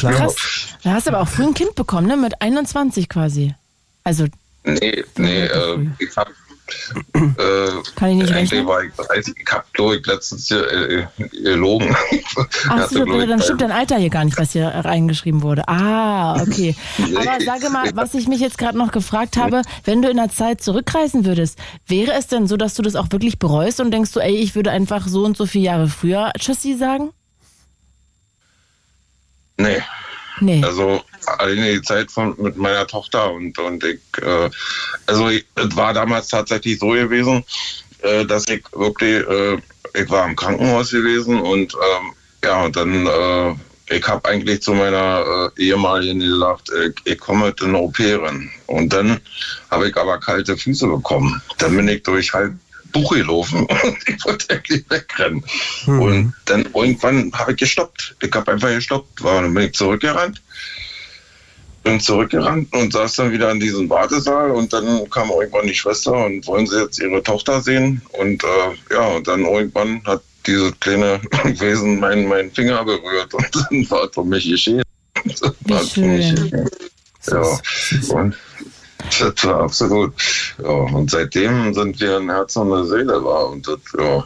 Krass. 0.00 0.34
Da 0.82 0.92
hast 0.92 1.06
du 1.06 1.10
aber 1.12 1.20
auch 1.20 1.28
früh 1.28 1.44
ein 1.44 1.54
Kind 1.54 1.74
bekommen, 1.74 2.06
ne? 2.08 2.16
Mit 2.16 2.40
21 2.40 3.08
quasi. 3.08 3.54
Also, 4.04 4.26
Nee, 4.64 5.04
nee, 5.16 5.44
äh, 5.44 5.86
ich 5.98 6.14
hab. 6.16 6.28
Äh, 7.14 7.20
Kann 7.96 8.10
ich 8.10 8.16
nicht 8.16 8.34
rechnen? 8.34 8.66
war 8.66 8.82
ich 8.82 8.92
30, 8.94 9.34
ich 9.36 9.52
hab, 9.52 9.72
glaube 9.72 9.96
ich, 9.96 10.06
letztens 10.06 10.48
hier 10.48 10.70
äh, 10.70 11.06
gelogen. 11.42 11.94
ach 12.68 12.88
so, 12.90 13.04
dann 13.04 13.40
stimmt 13.40 13.60
dein 13.60 13.72
Alter 13.72 13.96
hier 13.96 14.10
gar 14.10 14.24
nicht, 14.24 14.38
was 14.38 14.52
hier 14.52 14.68
reingeschrieben 14.68 15.42
wurde. 15.42 15.66
Ah, 15.68 16.40
okay. 16.42 16.74
Aber 17.16 17.44
sage 17.44 17.70
mal, 17.70 17.90
was 17.94 18.14
ich 18.14 18.28
mich 18.28 18.40
jetzt 18.40 18.58
gerade 18.58 18.78
noch 18.78 18.92
gefragt 18.92 19.36
habe, 19.36 19.62
wenn 19.84 20.02
du 20.02 20.08
in 20.08 20.16
der 20.16 20.30
Zeit 20.30 20.62
zurückreisen 20.62 21.24
würdest, 21.24 21.58
wäre 21.86 22.12
es 22.12 22.26
denn 22.26 22.46
so, 22.46 22.56
dass 22.56 22.74
du 22.74 22.82
das 22.82 22.96
auch 22.96 23.10
wirklich 23.10 23.38
bereust 23.38 23.80
und 23.80 23.90
denkst 23.90 24.12
du, 24.12 24.20
ey, 24.20 24.36
ich 24.36 24.54
würde 24.54 24.70
einfach 24.70 25.06
so 25.06 25.24
und 25.24 25.36
so 25.36 25.46
viele 25.46 25.64
Jahre 25.64 25.88
früher 25.88 26.32
Tschüssi 26.38 26.76
sagen? 26.76 27.10
Nee, 29.56 29.82
Nee. 30.40 30.62
also 30.64 31.02
alleine 31.26 31.74
die 31.74 31.82
Zeit 31.82 32.10
von, 32.10 32.34
mit 32.38 32.56
meiner 32.56 32.86
Tochter 32.86 33.32
und, 33.32 33.58
und 33.58 33.84
ich, 33.84 34.00
äh, 34.22 34.50
also 35.06 35.28
es 35.28 35.76
war 35.76 35.92
damals 35.92 36.28
tatsächlich 36.28 36.78
so 36.78 36.88
gewesen, 36.88 37.44
äh, 38.02 38.24
dass 38.24 38.48
ich 38.48 38.64
wirklich, 38.72 39.26
äh, 39.28 39.58
ich 39.94 40.08
war 40.08 40.26
im 40.26 40.36
Krankenhaus 40.36 40.90
gewesen 40.90 41.40
und 41.40 41.74
ähm, 41.74 42.12
ja, 42.44 42.64
und 42.64 42.76
dann, 42.76 43.06
äh, 43.06 43.54
ich 43.94 44.06
habe 44.06 44.28
eigentlich 44.28 44.62
zu 44.62 44.72
meiner 44.72 45.50
äh, 45.56 45.62
ehemaligen 45.62 46.20
gesagt, 46.20 46.70
ich, 46.86 47.12
ich 47.12 47.18
komme 47.18 47.46
mit 47.46 47.60
in 47.60 47.74
OP 47.74 47.98
rein. 47.98 48.50
Und 48.66 48.92
dann 48.92 49.20
habe 49.70 49.88
ich 49.88 49.96
aber 49.96 50.18
kalte 50.18 50.56
Füße 50.56 50.86
bekommen. 50.86 51.42
Dann 51.58 51.76
bin 51.76 51.88
ich 51.88 52.02
durch 52.04 52.32
halb 52.32 52.54
Buch 52.92 53.12
gelaufen 53.12 53.66
und 53.84 53.98
ich 54.06 54.24
wollte 54.24 54.54
eigentlich 54.54 54.84
wegrennen. 54.88 55.44
Und 55.86 56.34
dann 56.46 56.68
irgendwann 56.74 57.32
habe 57.32 57.52
ich 57.52 57.58
gestoppt. 57.58 58.16
Ich 58.22 58.32
habe 58.32 58.52
einfach 58.52 58.68
gestoppt. 58.68 59.22
War, 59.22 59.42
dann 59.42 59.54
bin 59.54 59.64
ich 59.64 59.72
zurückgerannt. 59.72 60.42
Bin 61.82 61.98
zurückgerannt 61.98 62.72
und 62.74 62.92
saß 62.92 63.16
dann 63.16 63.32
wieder 63.32 63.50
in 63.50 63.60
diesem 63.60 63.88
Wartesaal 63.88 64.50
und 64.50 64.72
dann 64.72 65.08
kam 65.08 65.30
irgendwann 65.30 65.66
die 65.66 65.74
Schwester 65.74 66.26
und 66.26 66.46
wollen 66.46 66.66
sie 66.66 66.78
jetzt 66.78 66.98
ihre 66.98 67.22
Tochter 67.22 67.62
sehen. 67.62 68.02
Und 68.12 68.44
äh, 68.44 68.94
ja, 68.94 69.06
und 69.06 69.26
dann 69.26 69.44
irgendwann 69.44 70.04
hat 70.04 70.22
dieses 70.46 70.78
kleine 70.80 71.20
Wesen 71.44 72.00
meinen, 72.00 72.28
meinen 72.28 72.50
Finger 72.50 72.84
berührt 72.84 73.32
und 73.32 73.46
dann 73.54 73.90
war 73.90 74.04
es 74.04 74.14
für 74.14 74.24
mich 74.24 74.48
geschehen. 74.48 74.82
Das 75.24 75.40
Wie 75.40 75.72
war 75.72 75.80
für 75.80 76.00
mich 76.00 76.34
geschehen. 76.34 76.70
Ja, 77.26 77.60
und 78.14 78.36
das 79.20 79.44
war 79.44 79.60
absolut. 79.62 80.14
Ja, 80.62 80.68
und 80.68 81.10
seitdem 81.10 81.72
sind 81.74 82.00
wir 82.00 82.18
ein 82.18 82.28
Herz 82.28 82.56
und 82.56 82.72
eine 82.72 82.84
Seele 82.84 83.24
war. 83.24 83.50
Und 83.50 83.66
das, 83.66 83.78
ja. 83.98 84.24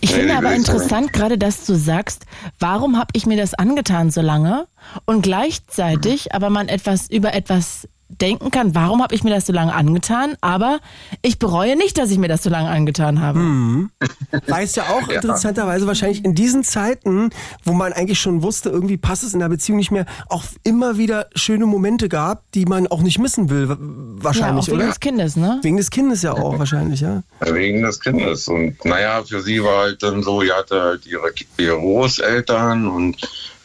Ich 0.00 0.10
Nee, 0.10 0.18
finde 0.18 0.36
aber 0.36 0.54
interessant, 0.54 1.12
gerade 1.12 1.38
dass 1.38 1.66
du 1.66 1.74
sagst, 1.74 2.24
warum 2.58 2.98
habe 2.98 3.08
ich 3.12 3.26
mir 3.26 3.36
das 3.36 3.54
angetan 3.54 4.10
so 4.10 4.20
lange 4.20 4.66
und 5.04 5.22
gleichzeitig 5.22 6.34
aber 6.34 6.50
man 6.50 6.68
etwas 6.68 7.10
über 7.10 7.34
etwas 7.34 7.88
denken 8.08 8.50
kann, 8.52 8.74
warum 8.74 9.02
habe 9.02 9.14
ich 9.14 9.24
mir 9.24 9.30
das 9.30 9.46
so 9.46 9.52
lange 9.52 9.74
angetan, 9.74 10.36
aber 10.40 10.78
ich 11.22 11.38
bereue 11.38 11.76
nicht, 11.76 11.98
dass 11.98 12.10
ich 12.10 12.18
mir 12.18 12.28
das 12.28 12.42
so 12.44 12.50
lange 12.50 12.68
angetan 12.68 13.20
habe. 13.20 13.40
Weiß 14.46 14.76
ja 14.76 14.84
auch 14.84 15.08
interessanterweise 15.08 15.86
wahrscheinlich 15.86 16.24
in 16.24 16.34
diesen 16.34 16.62
Zeiten, 16.62 17.30
wo 17.64 17.72
man 17.72 17.92
eigentlich 17.92 18.20
schon 18.20 18.42
wusste, 18.42 18.70
irgendwie 18.70 18.96
passt 18.96 19.24
es 19.24 19.34
in 19.34 19.40
der 19.40 19.48
Beziehung 19.48 19.78
nicht 19.78 19.90
mehr, 19.90 20.06
auch 20.28 20.44
immer 20.62 20.98
wieder 20.98 21.26
schöne 21.34 21.66
Momente 21.66 22.08
gab, 22.08 22.50
die 22.52 22.64
man 22.64 22.86
auch 22.86 23.02
nicht 23.02 23.18
missen 23.18 23.50
will, 23.50 23.68
wa- 23.68 23.74
Ja, 23.74 23.78
wahrscheinlich, 23.80 24.64
auch 24.64 24.68
wegen 24.68 24.76
oder? 24.78 24.86
des 24.88 25.00
Kindes, 25.00 25.36
ne? 25.36 25.58
Wegen 25.62 25.76
des 25.76 25.90
Kindes 25.90 26.22
ja 26.22 26.32
auch 26.32 26.58
wahrscheinlich, 26.58 27.00
ja. 27.00 27.22
Wegen 27.40 27.82
des 27.82 28.00
Kindes. 28.00 28.46
Und 28.48 28.84
naja, 28.84 29.22
für 29.24 29.42
sie 29.42 29.62
war 29.62 29.78
halt 29.82 30.02
dann 30.02 30.22
so, 30.22 30.40
sie 30.42 30.52
hatte 30.52 30.80
halt 30.80 31.06
ihre, 31.06 31.32
ihre 31.58 31.76
Großeltern 31.78 32.86
und 32.86 33.16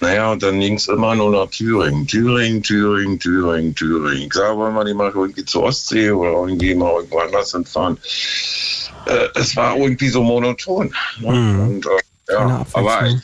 naja, 0.02 0.32
und 0.32 0.42
dann 0.42 0.60
ging 0.60 0.74
es 0.74 0.88
immer 0.88 1.14
nur 1.14 1.30
nach 1.30 1.52
Thüringen. 1.52 2.08
Thüringen, 2.08 2.64
Thüringen, 2.64 3.20
Thüringen, 3.20 3.76
Thüringen. 3.76 4.28
Ich 4.28 4.34
sage, 4.34 4.58
wollen 4.58 4.74
wir 4.74 4.84
nicht 4.84 4.96
mal 4.96 5.12
irgendwie 5.14 5.46
zur 5.46 5.64
Ostsee 5.64 6.10
oder 6.10 6.32
irgendwie 6.32 6.74
mal 6.74 6.92
irgendwo 6.96 7.20
anders 7.20 7.52
hinfahren. 7.52 7.98
Äh, 9.06 9.28
es 9.36 9.56
war 9.56 9.78
irgendwie 9.78 10.10
so 10.10 10.24
monoton. 10.24 10.92
Ne? 11.20 11.28
Und, 11.28 11.86
äh, 11.86 12.34
ja, 12.34 12.66
aber 12.74 13.08
ich, 13.08 13.18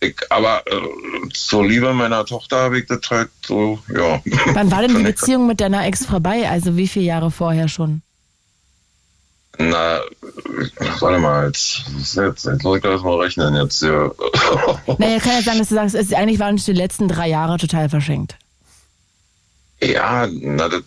ich, 0.00 0.16
aber 0.28 0.62
äh, 0.66 1.28
zur 1.32 1.66
Liebe 1.66 1.94
meiner 1.94 2.26
Tochter 2.26 2.58
habe 2.58 2.80
ich 2.80 2.86
das 2.86 3.00
halt 3.08 3.30
so, 3.46 3.78
ja. 3.94 4.20
Wann 4.52 4.70
war 4.70 4.82
denn 4.82 4.94
die 4.94 5.02
Beziehung 5.10 5.46
mit 5.46 5.60
deiner 5.60 5.86
Ex 5.86 6.04
vorbei? 6.04 6.50
Also 6.50 6.76
wie 6.76 6.88
viele 6.88 7.06
Jahre 7.06 7.30
vorher 7.30 7.68
schon? 7.68 8.02
Na, 9.58 10.00
warte 11.00 11.18
mal, 11.18 11.46
jetzt, 11.46 11.82
jetzt, 12.14 12.44
jetzt 12.46 12.62
muss 12.64 12.76
ich 12.78 12.82
das 12.82 13.02
mal 13.02 13.18
rechnen. 13.18 13.54
Jetzt 13.54 13.78
hier. 13.80 14.14
Naja, 14.98 15.18
kann 15.20 15.32
ja 15.34 15.42
sein, 15.42 15.58
dass 15.58 15.68
du 15.68 15.74
sagst, 15.74 15.94
es, 15.94 16.12
eigentlich 16.12 16.38
waren 16.40 16.56
die 16.56 16.72
letzten 16.72 17.06
drei 17.08 17.28
Jahre 17.28 17.58
total 17.58 17.88
verschenkt. 17.88 18.36
ja, 19.80 20.26
na, 20.30 20.68
das, 20.68 20.82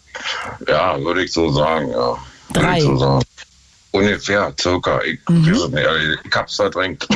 ja, 0.68 1.00
würde 1.00 1.24
ich 1.24 1.32
so 1.34 1.52
sagen, 1.52 1.90
ja. 1.92 2.18
Drei. 2.54 2.78
Ich 2.78 2.84
so 2.84 2.98
sagen. 2.98 3.24
Ungefähr, 3.92 4.54
circa. 4.60 5.02
Ich, 5.04 5.20
Mhm. 5.30 5.78
ehrlich, 5.78 6.20
ich 6.24 6.36
hab's 6.36 6.56
verdrängt. 6.56 7.08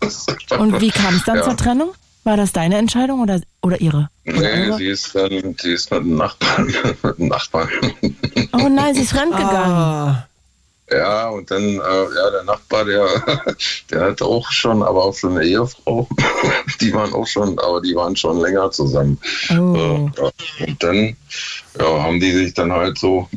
Und 0.58 0.80
wie 0.80 0.90
kam 0.90 1.14
es 1.16 1.24
dann 1.24 1.36
Ja. 1.36 1.42
zur 1.42 1.56
Trennung? 1.56 1.92
War 2.24 2.36
das 2.36 2.52
deine 2.52 2.78
Entscheidung 2.78 3.20
oder, 3.20 3.40
oder 3.62 3.80
ihre? 3.80 4.08
Oder 4.26 4.40
Nee, 4.40 4.72
sie 4.76 4.86
ist 4.86 5.14
dann, 5.14 5.56
sie 5.60 5.72
ist 5.72 5.90
mit 5.90 6.00
dem 6.00 6.16
Nachbarn, 6.16 6.66
mit 7.02 7.18
dem 7.18 7.28
Nachbarn. 7.28 7.68
Oh 8.52 8.68
nein, 8.68 8.94
sie 8.94 9.02
ist 9.02 9.10
fremdgegangen. 9.10 9.72
Ah, 9.72 10.28
Ja, 10.92 11.28
und 11.28 11.50
dann, 11.50 11.62
äh, 11.62 11.76
ja, 11.78 12.30
der 12.30 12.44
Nachbar, 12.44 12.84
der, 12.84 13.06
der 13.90 14.00
hat 14.00 14.22
auch 14.22 14.50
schon, 14.50 14.82
aber 14.82 15.04
auch 15.04 15.14
schon 15.14 15.36
eine 15.36 15.46
Ehefrau. 15.46 16.08
Die 16.80 16.92
waren 16.92 17.12
auch 17.12 17.26
schon, 17.26 17.58
aber 17.58 17.80
die 17.80 17.94
waren 17.94 18.16
schon 18.16 18.40
länger 18.40 18.70
zusammen. 18.70 19.18
Oh. 19.50 20.10
Äh. 20.16 20.64
Und 20.64 20.82
dann 20.82 21.16
ja, 21.78 22.02
haben 22.02 22.20
die 22.20 22.32
sich 22.32 22.54
dann 22.54 22.72
halt 22.72 22.98
so 22.98 23.28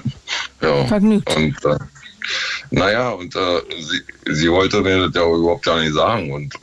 ja, 0.62 0.84
Vergnügt. 0.86 1.34
Und, 1.36 1.64
äh, 1.64 1.78
naja, 2.70 3.10
und 3.10 3.34
äh, 3.34 3.60
sie, 3.80 4.32
sie 4.32 4.50
wollte 4.50 4.80
mir 4.80 5.08
das 5.08 5.14
ja 5.14 5.26
überhaupt 5.26 5.64
gar 5.64 5.80
nicht 5.80 5.94
sagen. 5.94 6.32
Und 6.32 6.54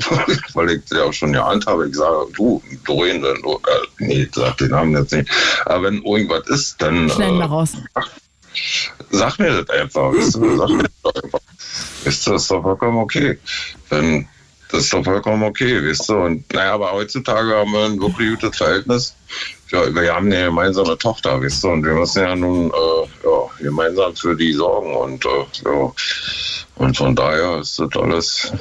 weil 0.54 0.72
ich 0.72 0.82
ja 0.92 1.04
auch 1.04 1.14
schon 1.14 1.34
geahnt 1.34 1.66
habe, 1.66 1.88
ich 1.88 1.96
sage, 1.96 2.28
du, 2.36 2.62
Doreen, 2.86 3.22
du, 3.22 3.54
äh, 3.54 3.60
nee, 4.00 4.24
ich 4.24 4.36
sag 4.36 4.58
den 4.58 4.70
Namen 4.70 4.96
jetzt 4.96 5.14
nicht. 5.14 5.30
Aber 5.66 5.84
wenn 5.84 6.04
irgendwas 6.04 6.48
ist, 6.48 6.82
dann. 6.82 7.10
Schnell 7.10 7.34
mal 7.34 7.46
äh, 7.46 7.48
raus. 7.48 7.74
Sag 9.10 9.40
mir 9.40 9.62
das 9.62 9.70
einfach, 9.70 10.14
weißt 10.14 10.36
du, 10.36 10.58
sag 10.58 10.70
mir 10.70 10.84
das 11.04 11.24
einfach. 11.24 11.40
Weißt 12.04 12.28
du, 12.28 12.32
das 12.32 12.42
ist 12.44 12.52
doch 12.52 12.62
vollkommen 12.62 12.98
okay. 12.98 13.38
Wenn, 13.90 14.28
das 14.72 14.82
ist 14.82 14.94
doch 14.94 15.04
vollkommen 15.04 15.44
okay, 15.44 15.88
weißt 15.88 16.10
du. 16.10 16.16
Und 16.18 16.54
naja, 16.54 16.74
aber 16.74 16.92
heutzutage 16.92 17.56
haben 17.56 17.72
wir 17.72 17.86
ein 17.86 18.00
wirklich 18.00 18.30
gutes 18.32 18.58
Verhältnis. 18.58 19.16
Ja, 19.72 19.94
wir 19.94 20.14
haben 20.14 20.28
eine 20.28 20.46
gemeinsame 20.46 20.98
Tochter, 20.98 21.42
weißt 21.42 21.64
du, 21.64 21.70
und 21.70 21.84
wir 21.84 21.94
müssen 21.94 22.24
ja 22.24 22.36
nun 22.36 22.70
äh, 22.70 23.28
ja, 23.28 23.50
gemeinsam 23.60 24.16
für 24.16 24.36
die 24.36 24.54
sorgen. 24.54 24.96
Und 24.96 25.26
äh, 25.26 25.46
ja, 25.66 25.92
und 26.76 26.96
von 26.96 27.16
daher 27.16 27.60
ist 27.60 27.80
das 27.80 27.90
alles 27.96 28.52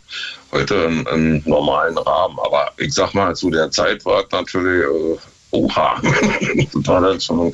heute 0.52 1.04
in 1.14 1.42
normalen 1.44 1.98
Rahmen. 1.98 2.38
Aber 2.38 2.72
ich 2.78 2.94
sag 2.94 3.14
mal, 3.14 3.34
zu 3.34 3.50
der 3.50 3.70
Zeit 3.70 4.04
war 4.04 4.24
es 4.24 4.30
natürlich 4.32 4.84
äh, 4.84 5.18
oha. 5.50 6.00
das 6.02 6.86
war 6.88 7.00
dann 7.00 7.20
schon 7.20 7.52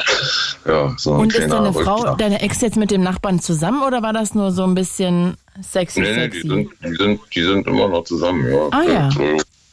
ja, 0.67 0.95
so 0.97 1.15
ein 1.15 1.21
Und 1.21 1.35
ist 1.35 1.51
deine 1.51 1.73
Frau, 1.73 1.95
Rückschlag. 1.97 2.19
deine 2.19 2.41
Ex 2.43 2.61
jetzt 2.61 2.77
mit 2.77 2.91
dem 2.91 3.03
Nachbarn 3.03 3.41
zusammen 3.41 3.83
oder 3.83 4.03
war 4.03 4.13
das 4.13 4.35
nur 4.35 4.51
so 4.53 4.65
ein 4.65 4.75
bisschen 4.75 5.37
sexy, 5.61 6.01
Nee, 6.01 6.17
nee, 6.17 6.29
die 6.29 6.41
sind, 6.41 6.71
die, 6.85 6.95
sind, 6.97 7.21
die 7.35 7.43
sind 7.43 7.67
immer 7.67 7.89
noch 7.89 8.05
zusammen, 8.05 8.51
ja. 8.53 8.69
Ah, 8.71 8.83
ja. 8.83 9.11
So, 9.11 9.23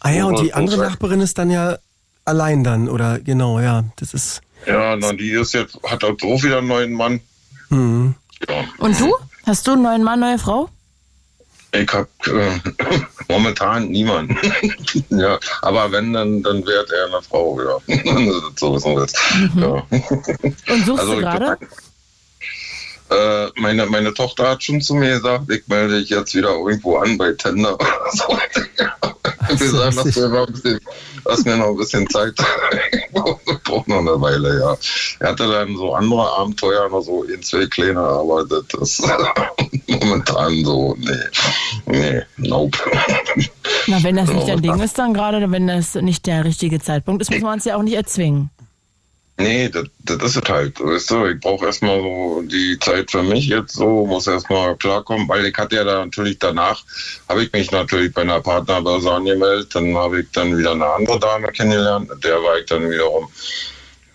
Ah 0.02 0.12
ja, 0.12 0.26
und 0.26 0.40
die 0.40 0.48
so- 0.48 0.54
andere 0.54 0.76
so- 0.78 0.82
Nachbarin 0.84 1.22
ist 1.22 1.38
dann 1.38 1.50
ja 1.52 1.78
allein 2.26 2.64
dann, 2.64 2.88
oder 2.90 3.20
genau, 3.20 3.60
ja. 3.60 3.84
Das 3.98 4.14
ist. 4.14 4.42
Ja, 4.66 4.96
na, 4.96 5.14
die 5.14 5.32
ist 5.32 5.54
jetzt, 5.54 5.78
hat 5.84 6.04
auch 6.04 6.16
so 6.20 6.42
wieder 6.44 6.60
einen 6.60 6.68
neuen 6.68 6.94
Mann. 6.94 7.20
Hm. 7.70 8.16
Ja. 8.48 8.56
Und 8.78 9.00
du? 9.00 9.14
Hast 9.46 9.66
du 9.68 9.72
einen 9.74 9.84
neuen 9.84 10.04
Mann, 10.04 10.20
neue 10.20 10.38
Frau? 10.40 10.70
Ich 11.72 11.94
hab 11.94 12.08
äh, 12.28 12.60
momentan 13.30 13.90
niemanden. 13.90 14.36
ja, 15.10 15.38
aber 15.62 15.92
wenn, 15.92 16.14
dann, 16.14 16.42
dann 16.42 16.66
wird 16.66 16.90
er 16.92 17.06
eine 17.08 17.22
Frau, 17.22 17.60
ja. 17.62 17.78
so 18.56 18.76
wissen 18.76 18.96
wir 18.96 19.04
es. 19.04 19.14
Ja. 19.56 20.74
Und 20.74 20.86
suchst 20.86 21.00
Also, 21.02 21.16
du 21.16 21.22
gerade? 21.22 21.58
Äh, 23.10 23.48
meine, 23.56 23.86
meine 23.88 24.14
Tochter 24.14 24.50
hat 24.50 24.64
schon 24.64 24.82
zu 24.82 24.94
mir 24.94 25.16
gesagt, 25.16 25.50
ich 25.50 25.68
melde 25.68 26.00
dich 26.00 26.10
jetzt 26.10 26.36
wieder 26.36 26.50
irgendwo 26.50 26.98
an 26.98 27.18
bei 27.18 27.32
Tender. 27.34 27.78
So. 28.12 28.38
Wir 29.50 29.70
sagen, 29.70 29.96
lass 29.96 30.16
mir, 30.16 30.30
noch 30.30 30.48
ein 30.48 30.54
bisschen, 30.54 30.80
lass 31.26 31.46
mir 31.46 31.58
noch 31.58 31.70
ein 31.70 31.78
bisschen 31.78 32.10
Zeit. 32.10 32.34
ich 32.94 33.12
brauche 33.64 33.90
noch 33.90 34.00
eine 34.00 34.22
Weile, 34.22 34.60
ja. 34.60 34.78
Er 35.20 35.30
hatte 35.32 35.50
dann 35.52 35.76
so 35.76 35.94
andere 35.94 36.38
Abenteuer, 36.38 36.88
noch 36.90 37.02
so 37.02 37.24
ein, 37.24 37.42
zwei 37.42 37.66
kleine, 37.66 38.00
aber 38.00 38.46
das 38.46 39.00
ist 39.00 39.04
momentan 39.88 40.64
so, 40.64 40.96
nee, 41.00 41.12
nee, 41.88 42.22
nope. 42.38 42.78
Na, 43.88 44.04
wenn 44.04 44.18
das 44.18 44.30
nicht 44.30 44.48
dein 44.48 44.62
Ding 44.62 44.80
ist, 44.80 45.00
dann 45.00 45.14
gerade, 45.14 45.50
wenn 45.52 45.68
das 45.68 45.96
nicht 45.96 46.28
der 46.28 46.46
richtige 46.46 46.80
Zeitpunkt 46.80 47.22
ist, 47.22 47.32
muss 47.32 47.42
man 47.42 47.58
es 47.58 47.66
ja 47.66 47.76
auch 47.76 47.84
nicht 47.84 47.96
erzwingen. 47.96 48.52
Nee, 49.40 49.70
das, 49.70 49.86
das 50.04 50.18
ist 50.18 50.44
es 50.44 50.50
halt. 50.50 50.80
Weißt 50.84 51.12
du, 51.12 51.26
ich 51.28 51.40
brauche 51.40 51.66
erstmal 51.66 52.02
so 52.02 52.44
die 52.46 52.78
Zeit 52.80 53.10
für 53.10 53.24
mich 53.24 53.48
jetzt 53.48 53.74
so, 53.74 54.06
muss 54.06 54.28
erstmal 54.28 54.76
klarkommen, 54.76 55.30
weil 55.30 55.46
ich 55.46 55.56
hatte 55.58 55.78
ja 55.78 55.86
da 55.86 56.04
natürlich 56.04 56.38
danach, 56.40 56.84
habe 57.30 57.44
ich 57.44 57.54
mich 57.54 57.72
natürlich 57.72 58.14
bei 58.14 58.24
einer 58.24 58.42
Partnerbörse 58.42 59.10
angemeldet, 59.10 59.74
dann 59.74 59.96
habe 59.96 60.22
ich 60.22 60.28
dann 60.34 60.58
wieder 60.58 60.72
eine 60.72 60.88
andere 60.88 61.20
Dame 61.20 61.48
kennengelernt, 61.48 62.10
mit 62.10 62.22
der 62.22 62.36
war 62.44 62.60
ich 62.60 62.66
dann 62.66 62.90
wiederum, 62.90 63.30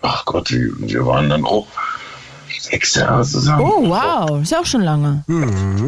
ach 0.01 0.23
Gott, 0.25 0.51
wir, 0.51 0.71
wir 0.77 1.05
waren 1.07 1.27
dann 1.27 1.43
auch 1.43 1.65
sechs 2.59 2.93
Jahre 2.93 3.23
zusammen. 3.23 3.63
Oh, 3.63 3.89
wow, 3.89 4.41
ist 4.41 4.51
ja 4.51 4.59
auch 4.59 4.65
schon 4.65 4.81
lange. 4.81 5.23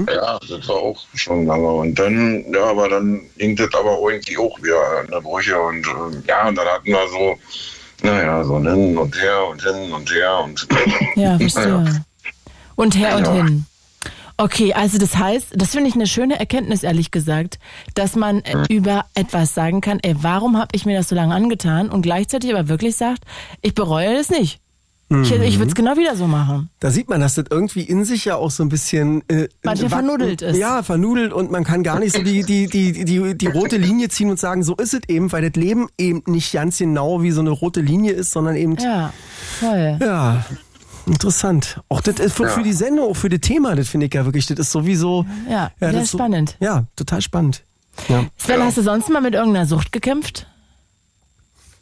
Ja, 0.08 0.40
das 0.40 0.68
war 0.68 0.78
auch 0.78 1.00
schon 1.14 1.46
lange. 1.46 1.68
Und 1.68 1.96
dann, 1.96 2.44
ja, 2.52 2.66
aber 2.66 2.90
dann 2.90 3.22
ging 3.38 3.56
das 3.56 3.74
aber 3.74 4.00
irgendwie 4.10 4.38
auch 4.38 4.58
wieder 4.64 5.04
in 5.04 5.12
der 5.12 5.22
Brüche. 5.22 5.60
Und 5.60 5.86
ähm, 5.88 6.24
ja, 6.28 6.48
und 6.48 6.56
dann 6.56 6.68
hatten 6.68 6.88
wir 6.88 7.08
so, 7.10 7.38
naja, 8.04 8.44
so 8.44 8.58
hin 8.60 8.98
und 8.98 9.16
her 9.22 9.48
und 9.50 9.62
hin 9.62 9.92
und 9.94 10.12
her 10.12 10.40
und 10.44 10.68
Ja, 11.16 11.38
verstehe. 11.40 12.04
Und 12.76 12.96
her 12.98 13.16
und 13.18 13.26
Ja. 13.28 13.34
hin. 13.34 13.66
Okay, 14.40 14.72
also 14.74 15.00
das 15.00 15.18
heißt, 15.18 15.48
das 15.56 15.72
finde 15.72 15.90
ich 15.90 15.96
eine 15.96 16.06
schöne 16.06 16.40
Erkenntnis, 16.40 16.84
ehrlich 16.84 17.10
gesagt, 17.10 17.58
dass 17.96 18.16
man 18.16 18.42
äh, 18.42 18.66
über 18.70 19.06
etwas 19.16 19.56
sagen 19.56 19.82
kann, 19.82 20.00
ey, 20.04 20.16
warum 20.22 20.58
habe 20.58 20.68
ich 20.74 20.86
mir 20.86 20.96
das 20.96 21.10
so 21.10 21.16
lange 21.16 21.34
angetan 21.34 21.90
und 21.90 22.04
gleichzeitig 22.04 22.52
aber 22.54 22.68
wirklich 22.70 22.96
sagt, 22.98 23.24
ich 23.64 23.74
bereue 23.74 24.16
das 24.16 24.30
nicht. 24.30 24.60
Ich, 25.10 25.32
ich 25.32 25.58
würde 25.58 25.70
es 25.70 25.76
genau 25.76 25.96
wieder 25.96 26.18
so 26.18 26.28
machen. 26.28 26.70
Da 26.82 26.92
sieht 26.92 27.08
man, 27.10 27.22
dass 27.22 27.36
das 27.36 27.46
irgendwie 27.50 27.82
in 27.84 28.04
sich 28.04 28.26
ja 28.26 28.36
auch 28.36 28.52
so 28.52 28.62
ein 28.64 28.68
bisschen 28.68 29.24
äh, 29.30 29.48
Manche 29.64 29.84
wack- 29.84 29.90
vernudelt 29.92 30.42
ist. 30.42 30.58
Ja, 30.58 30.84
vernudelt 30.84 31.32
und 31.32 31.50
man 31.50 31.64
kann 31.64 31.82
gar 31.82 32.00
nicht 32.00 32.14
so 32.14 32.22
die, 32.22 32.44
die, 32.44 32.68
die, 32.68 33.06
die, 33.06 33.38
die 33.38 33.48
rote 33.48 33.78
Linie 33.78 34.10
ziehen 34.10 34.30
und 34.30 34.38
sagen, 34.38 34.64
so 34.64 34.76
ist 34.76 34.94
es 34.94 35.02
eben, 35.08 35.32
weil 35.32 35.50
das 35.50 35.56
Leben 35.62 35.88
eben 35.98 36.24
nicht 36.26 36.52
ganz 36.52 36.78
genau 36.80 37.22
wie 37.24 37.32
so 37.32 37.40
eine 37.40 37.52
rote 37.52 37.80
Linie 37.80 38.12
ist, 38.12 38.32
sondern 38.32 38.58
eben 38.58 38.76
Ja, 38.78 39.14
voll. 39.62 39.98
Ja, 40.02 40.46
interessant. 41.06 41.80
Auch 41.90 42.02
das 42.02 42.20
ist 42.20 42.34
für, 42.36 42.48
für 42.50 42.64
die 42.64 42.74
Sendung, 42.74 43.10
auch 43.12 43.16
für 43.16 43.30
das 43.30 43.40
Thema, 43.42 43.76
das 43.76 43.88
finde 43.88 44.08
ich 44.08 44.14
ja 44.14 44.26
wirklich, 44.26 44.46
das 44.48 44.60
ist 44.60 44.72
sowieso. 44.72 45.26
Ja, 45.50 45.72
das 45.80 45.92
sehr 45.94 46.02
ist 46.02 46.12
so- 46.12 46.18
spannend. 46.18 46.58
Ja, 46.60 46.86
total 46.96 47.22
spannend. 47.22 47.64
Ja. 48.10 48.26
Sven, 48.38 48.62
hast 48.62 48.78
du 48.78 48.82
sonst 48.84 49.10
mal 49.10 49.22
mit 49.22 49.34
irgendeiner 49.34 49.66
Sucht 49.66 49.92
gekämpft? 49.92 50.48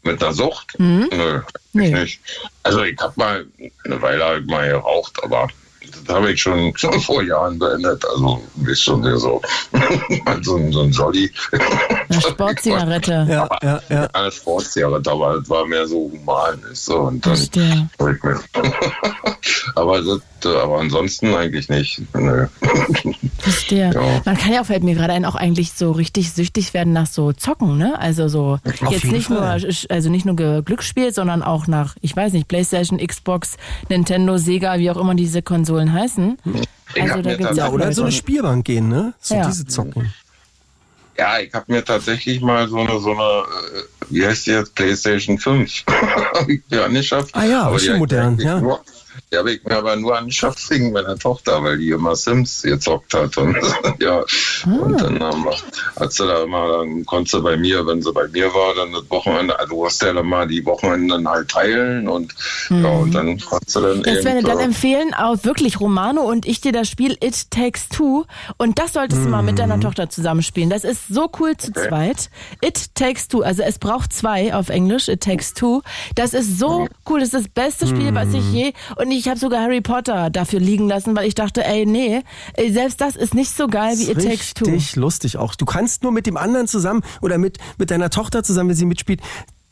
Mit 0.06 0.24
einer 0.24 0.34
Sucht? 0.34 0.76
Nö, 0.78 1.08
Mhm. 1.08 1.44
Nee. 1.74 1.88
ich 1.88 1.94
nicht. 1.94 2.20
Also 2.64 2.84
ich 2.84 2.98
habe 3.00 3.14
mal 3.16 3.46
eine 3.84 4.02
Weile 4.02 4.24
halt 4.24 4.48
mal 4.48 4.70
geraucht, 4.70 5.22
aber 5.24 5.48
das 6.06 6.16
habe 6.16 6.32
ich 6.32 6.42
schon, 6.42 6.76
schon 6.78 7.00
vor 7.02 7.22
Jahren 7.22 7.60
beendet. 7.60 8.04
Also 8.06 8.42
ist 8.66 8.82
schon 8.84 9.04
wieder 9.04 9.18
so, 9.18 9.42
so, 10.42 10.56
ein, 10.56 10.72
so 10.72 10.82
ein 10.82 10.92
Jolly. 10.92 11.32
Eine 12.10 12.22
Sportzigarette. 12.22 13.26
Ja, 13.30 13.50
ja, 13.62 13.82
ja. 13.90 14.08
Eine 14.14 14.32
Sportzigarette, 14.32 15.12
aber 15.12 15.40
das 15.40 15.50
war 15.50 15.66
mehr 15.66 15.88
so 15.88 16.12
human. 16.12 16.62
Ist 16.72 16.86
so. 16.86 17.00
Und 17.00 17.26
dann 17.26 17.34
aber, 19.76 20.02
das, 20.02 20.20
aber 20.46 20.80
ansonsten 20.80 21.34
eigentlich 21.34 21.70
nicht. 21.70 22.02
Nö. 22.14 22.48
Verstehe. 23.40 23.92
Ja. 23.94 24.22
Man 24.26 24.38
kann 24.38 24.54
ja 24.54 24.62
auch, 24.62 24.66
fällt 24.66 24.84
mir 24.84 24.96
gerade 24.96 25.14
ein, 25.14 25.26
auch 25.26 25.36
eigentlich 25.36 25.74
so 25.74 25.92
richtig 25.92 26.32
süchtig 26.32 26.74
werden 26.74 26.94
nach 26.94 27.08
so 27.08 27.32
Zocken, 27.34 27.78
ne? 27.78 28.00
Also 28.00 28.28
so 28.28 28.60
jetzt 28.66 29.04
jeden 29.04 29.12
nicht 29.16 29.28
Fall. 29.28 29.60
nur, 29.60 29.70
also 29.90 30.10
nicht 30.10 30.26
nur 30.26 30.36
Glücksspiel, 30.64 31.14
sondern 31.14 31.44
auch 31.44 31.68
nach, 31.68 31.96
ich 32.02 32.16
weiß 32.16 32.34
nicht, 32.34 32.48
Playstation, 32.48 33.00
Xbox, 33.00 33.58
Nintendo, 33.90 34.38
Sega, 34.38 34.78
wie 34.80 34.90
auch 34.92 34.98
immer 34.98 35.16
diese 35.16 35.42
Konsolen 35.42 35.94
heißen. 35.94 36.38
Also 37.00 37.22
da 37.22 37.36
gibt's 37.36 37.58
Ja, 37.58 37.70
oder 37.70 37.92
so 37.94 38.04
eine. 38.04 38.12
Spielbank 38.12 38.66
gehen, 38.66 38.88
ne? 38.90 39.14
So 39.20 39.36
Ja. 39.36 39.48
diese 39.48 39.66
Zocken. 39.66 40.14
Ja, 41.18 41.40
ich 41.40 41.54
habe 41.54 41.72
mir 41.72 41.84
tatsächlich 41.84 42.42
mal 42.42 42.68
so 42.68 42.78
eine, 42.78 43.00
so 43.00 43.12
eine, 43.12 43.22
äh, 43.22 43.84
wie 44.10 44.26
heißt 44.26 44.48
die 44.48 44.52
jetzt, 44.52 44.76
PlayStation 44.76 45.38
5 45.40 45.84
hab 46.34 46.50
ich 46.50 46.62
mir 46.70 46.84
angeschafft. 46.84 47.30
Ah 47.34 47.46
ja, 47.46 47.64
aber 47.64 47.80
schon 47.80 48.00
modern, 48.00 48.38
ja. 48.38 48.60
Nur, 48.60 48.82
die 49.36 49.40
habe 49.40 49.52
ich 49.52 49.64
mir 49.66 49.76
aber 49.78 49.96
nur 49.98 50.18
angeschafft 50.18 50.70
wegen 50.70 50.94
meiner 50.94 51.18
Tochter, 51.20 51.62
weil 51.64 51.78
die 51.78 51.90
immer 51.90 52.16
Sims 52.16 52.62
gezockt 52.62 53.14
hat. 53.14 53.36
Und, 53.38 53.56
ja, 54.00 54.24
Ah. 54.66 54.70
und 54.70 55.02
dann 55.02 55.16
ähm, 55.16 55.46
hat 56.00 56.14
sie 56.14 56.26
da 56.26 56.44
immer, 56.44 56.78
dann 56.80 57.06
konnte 57.06 57.32
sie 57.32 57.42
bei 57.42 57.58
mir, 57.58 57.86
wenn 57.86 58.02
sie 58.02 58.12
bei 58.14 58.28
mir 58.30 58.54
war, 58.54 58.74
dann 58.76 58.94
das 58.94 59.04
Wochenende, 59.10 59.58
also 59.60 59.76
du 59.76 59.86
hast 59.86 60.02
ja 60.02 60.14
dann 60.14 60.26
mal 60.28 60.48
die 60.48 60.66
Wochenenden 60.66 61.28
halt 61.28 61.50
teilen 61.50 62.08
und 62.08 62.34
ja, 62.70 62.88
und 62.90 63.14
dann 63.14 63.40
konnte 63.40 63.66
sie 63.70 63.82
dann 63.82 63.98
Mhm. 64.00 64.04
Das 64.04 64.16
eben. 64.18 64.26
werde 64.26 64.44
dann 64.44 64.60
empfehlen, 64.60 65.14
auch 65.14 65.44
wirklich 65.44 65.80
Romano 65.80 66.22
und 66.22 66.46
ich 66.46 66.62
dir 66.62 66.72
das 66.72 66.88
Spiel 66.90 67.18
It 67.22 67.52
Takes 67.52 67.90
Two. 67.90 68.26
Und 68.58 68.80
das 68.80 68.94
solltest 68.94 69.26
du 69.26 69.30
mal 69.30 69.42
mit 69.44 69.54
Mhm. 69.56 69.60
deiner 69.60 69.80
Tochter 69.80 70.10
zusammenspielen. 70.10 70.70
Das 70.70 70.84
ist 70.84 71.08
so 71.10 71.30
cool 71.40 71.56
zu 71.58 71.72
zweit. 71.74 72.30
It 72.62 72.96
Takes 72.96 73.28
Two, 73.28 73.42
also 73.42 73.62
es 73.64 73.78
braucht 73.80 74.14
zwei 74.14 74.54
auf 74.54 74.70
Englisch, 74.70 75.08
It 75.10 75.22
Takes 75.22 75.54
Two. 75.54 75.82
Das 76.16 76.34
ist 76.34 76.58
so 76.60 76.82
Mhm. 76.82 76.88
cool, 77.10 77.20
das 77.20 77.34
ist 77.34 77.46
das 77.46 77.48
beste 77.50 77.88
Spiel, 77.88 78.16
was 78.16 78.34
ich 78.34 78.52
je, 78.52 78.74
und 78.98 79.12
ich 79.12 79.25
habe 79.28 79.40
sogar 79.40 79.62
Harry 79.62 79.82
Potter 79.82 80.30
dafür 80.30 80.60
liegen 80.60 80.88
lassen, 80.88 81.16
weil 81.16 81.28
ich 81.28 81.36
dachte, 81.36 81.66
ey, 81.66 81.86
nee, 81.86 82.22
ey, 82.54 82.72
selbst 82.72 83.02
das 83.02 83.16
ist 83.16 83.34
nicht 83.34 83.56
so 83.56 83.68
geil 83.68 83.98
wie 83.98 84.12
It 84.12 84.24
Takes 84.24 84.54
Two. 84.54 84.66
Richtig 84.66 84.96
lustig 84.96 85.38
auch. 85.38 85.56
Du 85.56 85.66
kannst 85.66 86.04
nur 86.04 86.12
mit 86.12 86.26
dem 86.28 86.38
anderen 86.38 86.68
zusammen 86.68 87.02
oder 87.22 87.38
mit, 87.38 87.58
mit 87.78 87.92
deiner 87.92 88.10
Tochter 88.10 88.44
zusammen, 88.44 88.70
wenn 88.70 88.78
sie 88.78 88.86
mitspielt. 88.86 89.22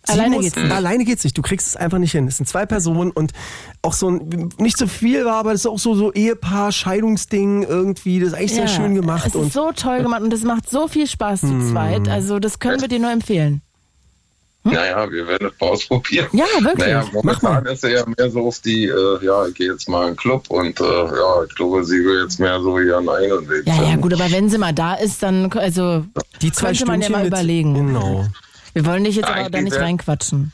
Sie 0.05 0.13
Alleine 0.13 0.35
muss, 0.35 0.45
geht's 0.45 0.57
nicht. 0.57 0.71
Alleine 0.71 1.05
geht's 1.05 1.23
nicht. 1.23 1.37
Du 1.37 1.41
kriegst 1.41 1.67
es 1.67 1.75
einfach 1.77 1.97
nicht 1.97 2.11
hin. 2.11 2.27
Es 2.27 2.35
sind 2.35 2.45
zwei 2.45 2.65
Personen 2.65 3.11
und 3.11 3.31
auch 3.81 3.93
so 3.93 4.09
ein, 4.09 4.49
nicht 4.57 4.77
so 4.77 4.85
viel 4.85 5.23
war, 5.23 5.35
aber 5.35 5.53
es 5.53 5.61
ist 5.61 5.67
auch 5.67 5.79
so, 5.79 5.95
so 5.95 6.11
Ehepaar, 6.11 6.73
Scheidungsding 6.73 7.63
irgendwie. 7.63 8.19
Das 8.19 8.29
ist 8.29 8.33
eigentlich 8.35 8.53
sehr 8.53 8.67
schön 8.67 8.95
gemacht. 8.95 9.27
Es 9.27 9.35
und 9.35 9.47
ist 9.47 9.53
so 9.53 9.71
toll 9.71 10.03
gemacht 10.03 10.21
und 10.21 10.33
es 10.33 10.43
macht 10.43 10.69
so 10.69 10.89
viel 10.89 11.07
Spaß 11.07 11.41
zu 11.41 11.71
zweit. 11.71 12.09
Also 12.09 12.39
das 12.39 12.59
können 12.59 12.81
wir 12.81 12.89
dir 12.89 12.99
nur 12.99 13.11
empfehlen. 13.11 13.61
Naja, 14.65 15.11
wir 15.11 15.27
werden 15.27 15.49
es 15.53 15.59
mal 15.59 15.67
ausprobieren. 15.71 16.27
Ja, 16.31 16.45
wirklich. 16.61 16.77
Naja, 16.87 17.03
Mach 17.21 17.41
mal. 17.41 17.49
momentan 17.55 17.73
ist 17.73 17.83
er 17.83 17.89
ja 17.91 18.05
mehr 18.17 18.31
so 18.31 18.47
auf 18.47 18.59
die, 18.59 18.85
äh, 18.85 19.25
ja, 19.25 19.45
ich 19.47 19.55
gehe 19.55 19.71
jetzt 19.71 19.89
mal 19.89 20.03
in 20.03 20.11
den 20.11 20.15
Club 20.15 20.49
und 20.49 20.79
äh, 20.79 20.83
ja, 20.83 21.43
ich 21.47 21.53
glaube, 21.55 21.83
sie 21.83 22.03
will 22.05 22.21
jetzt 22.23 22.39
mehr 22.39 22.61
so 22.61 22.79
ihren 22.79 23.09
eigenen 23.09 23.49
Weg. 23.49 23.63
Ja, 23.67 23.83
ja, 23.83 23.95
gut, 23.97 24.13
aber 24.13 24.31
wenn 24.31 24.49
sie 24.49 24.57
mal 24.57 24.73
da 24.73 24.93
ist, 24.95 25.21
dann, 25.21 25.51
also, 25.51 26.05
die 26.41 26.51
zwei 26.51 26.67
könnte 26.67 26.85
man 26.85 27.01
ja 27.01 27.07
Stündchen 27.07 27.11
mal 27.11 27.23
mit- 27.23 27.27
überlegen. 27.33 27.73
Genau. 27.73 28.25
wir 28.73 28.85
wollen 28.85 29.03
dich 29.03 29.17
jetzt 29.17 29.27
Ja, 29.27 29.35
aber 29.35 29.49
da 29.49 29.61
nicht 29.61 29.73
wär- 29.75 29.81
reinquatschen. 29.81 30.53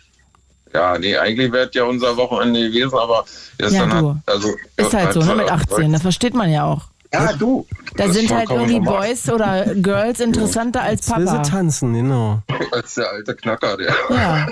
Ja, 0.74 0.98
nee, 1.00 1.16
eigentlich 1.18 1.52
wäre 1.52 1.70
ja 1.74 1.84
unser 1.84 2.16
Wochenende 2.18 2.62
gewesen, 2.70 2.94
aber 2.98 3.26
Ja, 3.60 3.68
gestern 3.70 3.90
du. 3.90 4.10
hat, 4.10 4.18
also. 4.28 4.56
Ist 4.78 4.94
halt 4.94 5.14
so, 5.14 5.20
ne, 5.24 5.36
mit 5.36 5.48
äh, 5.48 5.52
18, 5.52 5.92
das 5.94 6.02
versteht 6.04 6.34
man 6.34 6.52
ja 6.52 6.64
auch. 6.66 6.86
Ja, 7.12 7.34
du. 7.34 7.66
Da 7.96 8.06
Das 8.06 8.16
sind 8.16 8.32
halt 8.32 8.50
irgendwie 8.52 8.80
normal. 8.80 9.08
Boys 9.08 9.30
oder 9.32 9.66
Girls 9.76 10.20
interessanter 10.20 10.82
als 10.82 11.08
Jetzt 11.08 11.18
will 11.18 11.28
sie 11.28 11.34
Papa. 11.38 11.50
tanzen, 11.50 11.94
genau. 11.96 12.40
Als 12.72 12.94
der 12.94 13.10
alte 13.10 13.36
Knacker, 13.36 13.78
der. 13.78 13.94
Ja, 14.12 14.48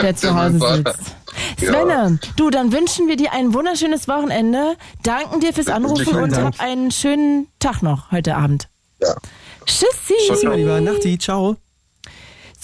der 0.00 0.14
zu 0.16 0.34
Hause 0.40 0.60
sitzt. 0.76 1.16
Svenne, 1.58 2.20
du, 2.36 2.50
dann 2.50 2.70
wünschen 2.70 3.08
wir 3.08 3.16
dir 3.16 3.32
ein 3.32 3.52
wunderschönes 3.54 4.06
Wochenende, 4.06 4.76
danken 5.02 5.40
dir 5.40 5.52
fürs 5.52 5.66
Anrufen 5.68 6.14
und 6.16 6.30
Dank. 6.32 6.44
hab 6.58 6.60
einen 6.60 6.92
schönen 6.92 7.48
Tag 7.58 7.82
noch 7.82 8.12
heute 8.12 8.36
Abend. 8.36 8.68
Ja. 9.00 9.14
Tschüssi. 9.66 10.14
Tschüss, 10.28 10.42
mein 10.44 10.58
Lieber. 10.60 10.80
Nachti, 10.80 11.18
ciao. 11.18 11.56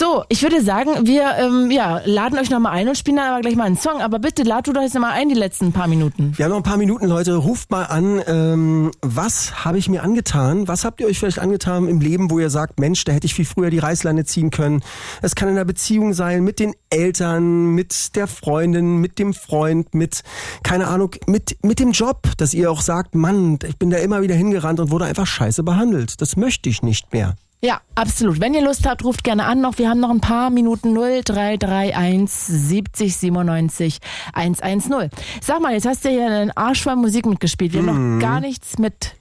So, 0.01 0.25
ich 0.31 0.43
würde 0.43 0.63
sagen, 0.63 1.07
wir 1.07 1.37
ähm, 1.37 1.71
ja, 1.71 2.01
laden 2.07 2.39
euch 2.39 2.49
nochmal 2.49 2.73
ein 2.73 2.89
und 2.89 2.97
spielen 2.97 3.19
dann 3.19 3.33
aber 3.33 3.43
gleich 3.43 3.55
mal 3.55 3.65
einen 3.65 3.77
Song. 3.77 4.01
Aber 4.01 4.19
bitte 4.19 4.45
lad 4.45 4.67
du 4.67 4.73
doch 4.73 4.81
jetzt 4.81 4.95
nochmal 4.95 5.13
ein, 5.13 5.29
die 5.29 5.35
letzten 5.35 5.73
paar 5.73 5.89
Minuten. 5.89 6.33
Wir 6.39 6.47
haben 6.47 6.53
noch 6.53 6.57
ein 6.57 6.63
paar 6.63 6.79
Minuten, 6.79 7.07
Leute. 7.07 7.35
Ruft 7.35 7.71
mal 7.71 7.85
an. 7.85 8.23
Ähm, 8.27 8.93
was 9.03 9.67
habe 9.67 9.77
ich 9.77 9.91
mir 9.91 10.03
angetan? 10.03 10.69
Was 10.69 10.87
habt 10.87 11.03
ihr 11.03 11.07
euch 11.07 11.19
vielleicht 11.19 11.39
angetan 11.39 11.87
im 11.87 12.01
Leben, 12.01 12.31
wo 12.31 12.39
ihr 12.39 12.49
sagt, 12.49 12.81
Mensch, 12.81 13.05
da 13.05 13.13
hätte 13.13 13.27
ich 13.27 13.35
viel 13.35 13.45
früher 13.45 13.69
die 13.69 13.79
Reißleine 13.79 14.25
ziehen 14.25 14.49
können? 14.49 14.83
Es 15.21 15.35
kann 15.35 15.51
in 15.51 15.57
der 15.57 15.67
Beziehung 15.67 16.15
sein, 16.15 16.45
mit 16.45 16.61
den 16.61 16.73
Eltern, 16.89 17.75
mit 17.75 18.17
der 18.17 18.27
Freundin, 18.27 19.03
mit 19.03 19.19
dem 19.19 19.35
Freund, 19.35 19.95
mit, 19.95 20.23
keine 20.63 20.87
Ahnung, 20.87 21.11
mit, 21.27 21.59
mit 21.63 21.79
dem 21.79 21.91
Job, 21.91 22.23
dass 22.39 22.55
ihr 22.55 22.71
auch 22.71 22.81
sagt, 22.81 23.15
Mann, 23.15 23.59
ich 23.69 23.77
bin 23.77 23.91
da 23.91 23.99
immer 23.99 24.23
wieder 24.23 24.35
hingerannt 24.35 24.81
und 24.81 24.91
wurde 24.91 25.05
einfach 25.05 25.27
scheiße 25.27 25.63
behandelt. 25.63 26.23
Das 26.23 26.37
möchte 26.37 26.71
ich 26.71 26.81
nicht 26.81 27.13
mehr. 27.13 27.37
Ja, 27.63 27.81
absolut. 27.95 28.41
Wenn 28.41 28.55
ihr 28.55 28.63
Lust 28.63 28.87
habt, 28.89 29.05
ruft 29.05 29.23
gerne 29.23 29.45
an 29.45 29.61
noch. 29.61 29.77
Wir 29.77 29.91
haben 29.91 30.01
noch 30.01 30.09
ein 30.11 30.21
paar 30.23 30.49
Minuten 30.49 30.95
0331 30.95 32.31
70 32.31 33.17
97 33.17 33.99
110. 34.33 35.11
Sag 35.43 35.61
mal, 35.61 35.75
jetzt 35.75 35.87
hast 35.87 36.05
du 36.05 36.09
hier 36.09 36.27
einen 36.27 36.51
Arsch 36.53 36.83
voll 36.83 36.97
Musik 36.97 37.27
mitgespielt. 37.27 37.73
Wir 37.75 37.83
haben 37.85 38.19
noch 38.19 38.23
gar 38.23 38.41
nichts 38.41 38.79
mit. 38.79 39.15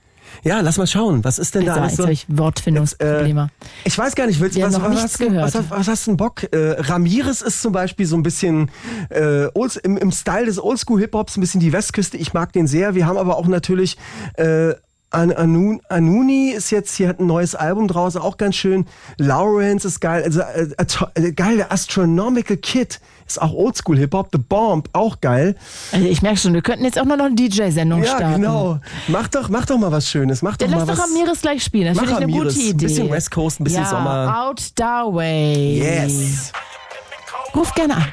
Ja, 0.43 0.61
lass 0.61 0.77
mal 0.77 0.87
schauen. 0.87 1.23
Was 1.25 1.37
ist 1.37 1.53
denn 1.55 1.63
Jetzt, 1.63 1.75
da 1.75 1.83
jetzt 1.83 1.99
alles 1.99 2.05
so? 2.05 2.07
ich 2.07 2.25
Wortfindungsprobleme. 2.29 3.49
Ich 3.83 3.97
weiß 3.97 4.15
gar 4.15 4.25
nicht, 4.27 4.39
willst 4.39 4.55
Wir 4.55 4.67
was, 4.67 4.73
noch 4.73 4.83
was, 4.83 4.89
nichts 4.91 5.03
hast, 5.03 5.19
du- 5.19 5.25
gehört. 5.27 5.43
was, 5.43 5.55
hast- 5.55 5.71
was 5.71 5.87
hast 5.89 6.07
du 6.07 6.11
denn 6.11 6.17
Bock? 6.17 6.43
Äh, 6.53 6.75
Ramirez 6.79 7.41
ist 7.41 7.61
zum 7.61 7.73
Beispiel 7.73 8.05
so 8.05 8.15
ein 8.15 8.23
bisschen 8.23 8.71
äh, 9.09 9.47
old, 9.53 9.75
im, 9.77 9.97
im 9.97 10.11
Style 10.11 10.45
des 10.45 10.63
Oldschool-Hip-Hops, 10.63 11.35
ein 11.35 11.41
bisschen 11.41 11.59
die 11.59 11.73
Westküste. 11.73 12.15
Ich 12.15 12.33
mag 12.33 12.53
den 12.53 12.67
sehr. 12.67 12.95
Wir 12.95 13.05
haben 13.07 13.17
aber 13.17 13.37
auch 13.37 13.47
natürlich 13.47 13.97
äh, 14.35 14.75
An 15.11 15.31
Anun 15.31 15.81
Anuni 15.89 16.51
ist 16.51 16.69
jetzt 16.69 16.93
hier 16.95 17.07
hat 17.09 17.19
ein 17.19 17.25
neues 17.25 17.55
Album 17.55 17.87
draußen, 17.87 18.21
auch 18.21 18.37
ganz 18.37 18.55
schön. 18.55 18.85
Lawrence 19.17 19.87
ist 19.87 20.01
geil, 20.01 20.21
also 20.23 20.41
äh, 20.41 20.67
äh, 21.15 21.31
geil. 21.31 21.57
Der 21.57 21.71
Astronomical 21.71 22.57
Kid 22.57 22.99
ist 23.25 23.41
auch 23.41 23.51
Oldschool 23.51 23.97
Hip 23.97 24.13
Hop. 24.13 24.29
The 24.31 24.37
Bomb 24.37 24.87
auch 24.93 25.19
geil. 25.19 25.55
Also 25.91 26.05
ich 26.05 26.21
merke 26.21 26.37
schon, 26.37 26.53
wir 26.53 26.61
könnten 26.61 26.85
jetzt 26.85 26.99
auch 26.99 27.05
noch 27.05 27.17
eine 27.17 27.33
DJ-Sendung 27.33 28.03
Ja, 28.03 28.17
starten. 28.17 28.41
genau. 28.41 28.79
Mach 29.07 29.27
doch, 29.29 29.49
mach 29.49 29.65
doch 29.65 29.79
mal 29.79 29.91
was 29.91 30.07
Schönes. 30.07 30.43
Mach 30.43 30.57
doch 30.57 30.67
Dann 30.67 30.77
mal 30.77 30.85
lass 30.85 30.97
doch 30.97 31.03
was. 31.03 31.09
Ramirez 31.11 31.41
gleich 31.41 31.63
spielen. 31.63 31.87
Das 31.95 31.97
finde 31.97 32.11
ich 32.11 32.17
eine 32.17 32.31
gute 32.31 32.49
Ein 32.53 32.59
Idee. 32.59 32.73
bisschen 32.85 33.09
West 33.09 33.31
Coast, 33.31 33.59
ein 33.59 33.63
bisschen 33.63 33.81
ja, 33.83 33.89
Sommer. 33.89 34.43
Out 34.45 34.59
Star 34.59 35.11
Way. 35.11 35.79
Yes. 35.79 36.51
Ruf 37.55 37.73
gerne 37.73 37.95
an. 37.95 38.05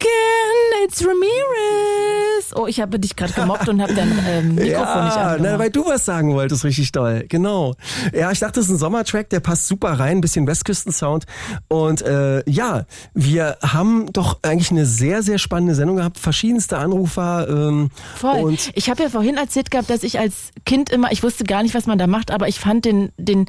Again, 0.00 0.84
it's 0.86 1.04
Ramirez. 1.04 2.54
Oh, 2.54 2.66
ich 2.66 2.80
habe 2.80 2.98
dich 2.98 3.16
gerade 3.16 3.32
gemobbt 3.32 3.68
und 3.68 3.82
habe 3.82 3.94
dein 3.94 4.10
ähm, 4.26 4.54
Mikrofon 4.54 5.04
nicht 5.04 5.16
Ja, 5.16 5.22
angemacht. 5.32 5.40
na, 5.52 5.58
weil 5.58 5.70
du 5.70 5.84
was 5.86 6.04
sagen 6.04 6.34
wolltest, 6.34 6.64
richtig 6.64 6.92
doll. 6.92 7.24
Genau. 7.28 7.74
Ja, 8.14 8.30
ich 8.30 8.38
dachte, 8.38 8.54
das 8.60 8.66
ist 8.66 8.70
ein 8.70 8.78
Sommertrack, 8.78 9.28
der 9.30 9.40
passt 9.40 9.66
super 9.66 9.92
rein, 9.98 10.18
ein 10.18 10.20
bisschen 10.20 10.46
Westküsten-Sound. 10.46 11.24
Und 11.68 12.02
äh, 12.02 12.48
ja, 12.48 12.86
wir 13.12 13.58
haben 13.62 14.10
doch 14.12 14.38
eigentlich 14.42 14.70
eine 14.70 14.86
sehr, 14.86 15.22
sehr 15.22 15.38
spannende 15.38 15.74
Sendung 15.74 15.96
gehabt, 15.96 16.18
verschiedenste 16.18 16.78
Anrufer. 16.78 17.46
Ähm, 17.48 17.90
Voll. 18.16 18.40
Und 18.42 18.70
ich 18.74 18.88
habe 18.88 19.02
ja 19.02 19.08
vorhin 19.10 19.36
erzählt 19.36 19.70
gehabt, 19.70 19.90
dass 19.90 20.02
ich 20.04 20.18
als 20.18 20.52
Kind 20.64 20.90
immer, 20.90 21.10
ich 21.12 21.22
wusste 21.22 21.44
gar 21.44 21.62
nicht, 21.62 21.74
was 21.74 21.86
man 21.86 21.98
da 21.98 22.06
macht, 22.06 22.30
aber 22.30 22.48
ich 22.48 22.60
fand 22.60 22.84
den, 22.84 23.10
den, 23.18 23.46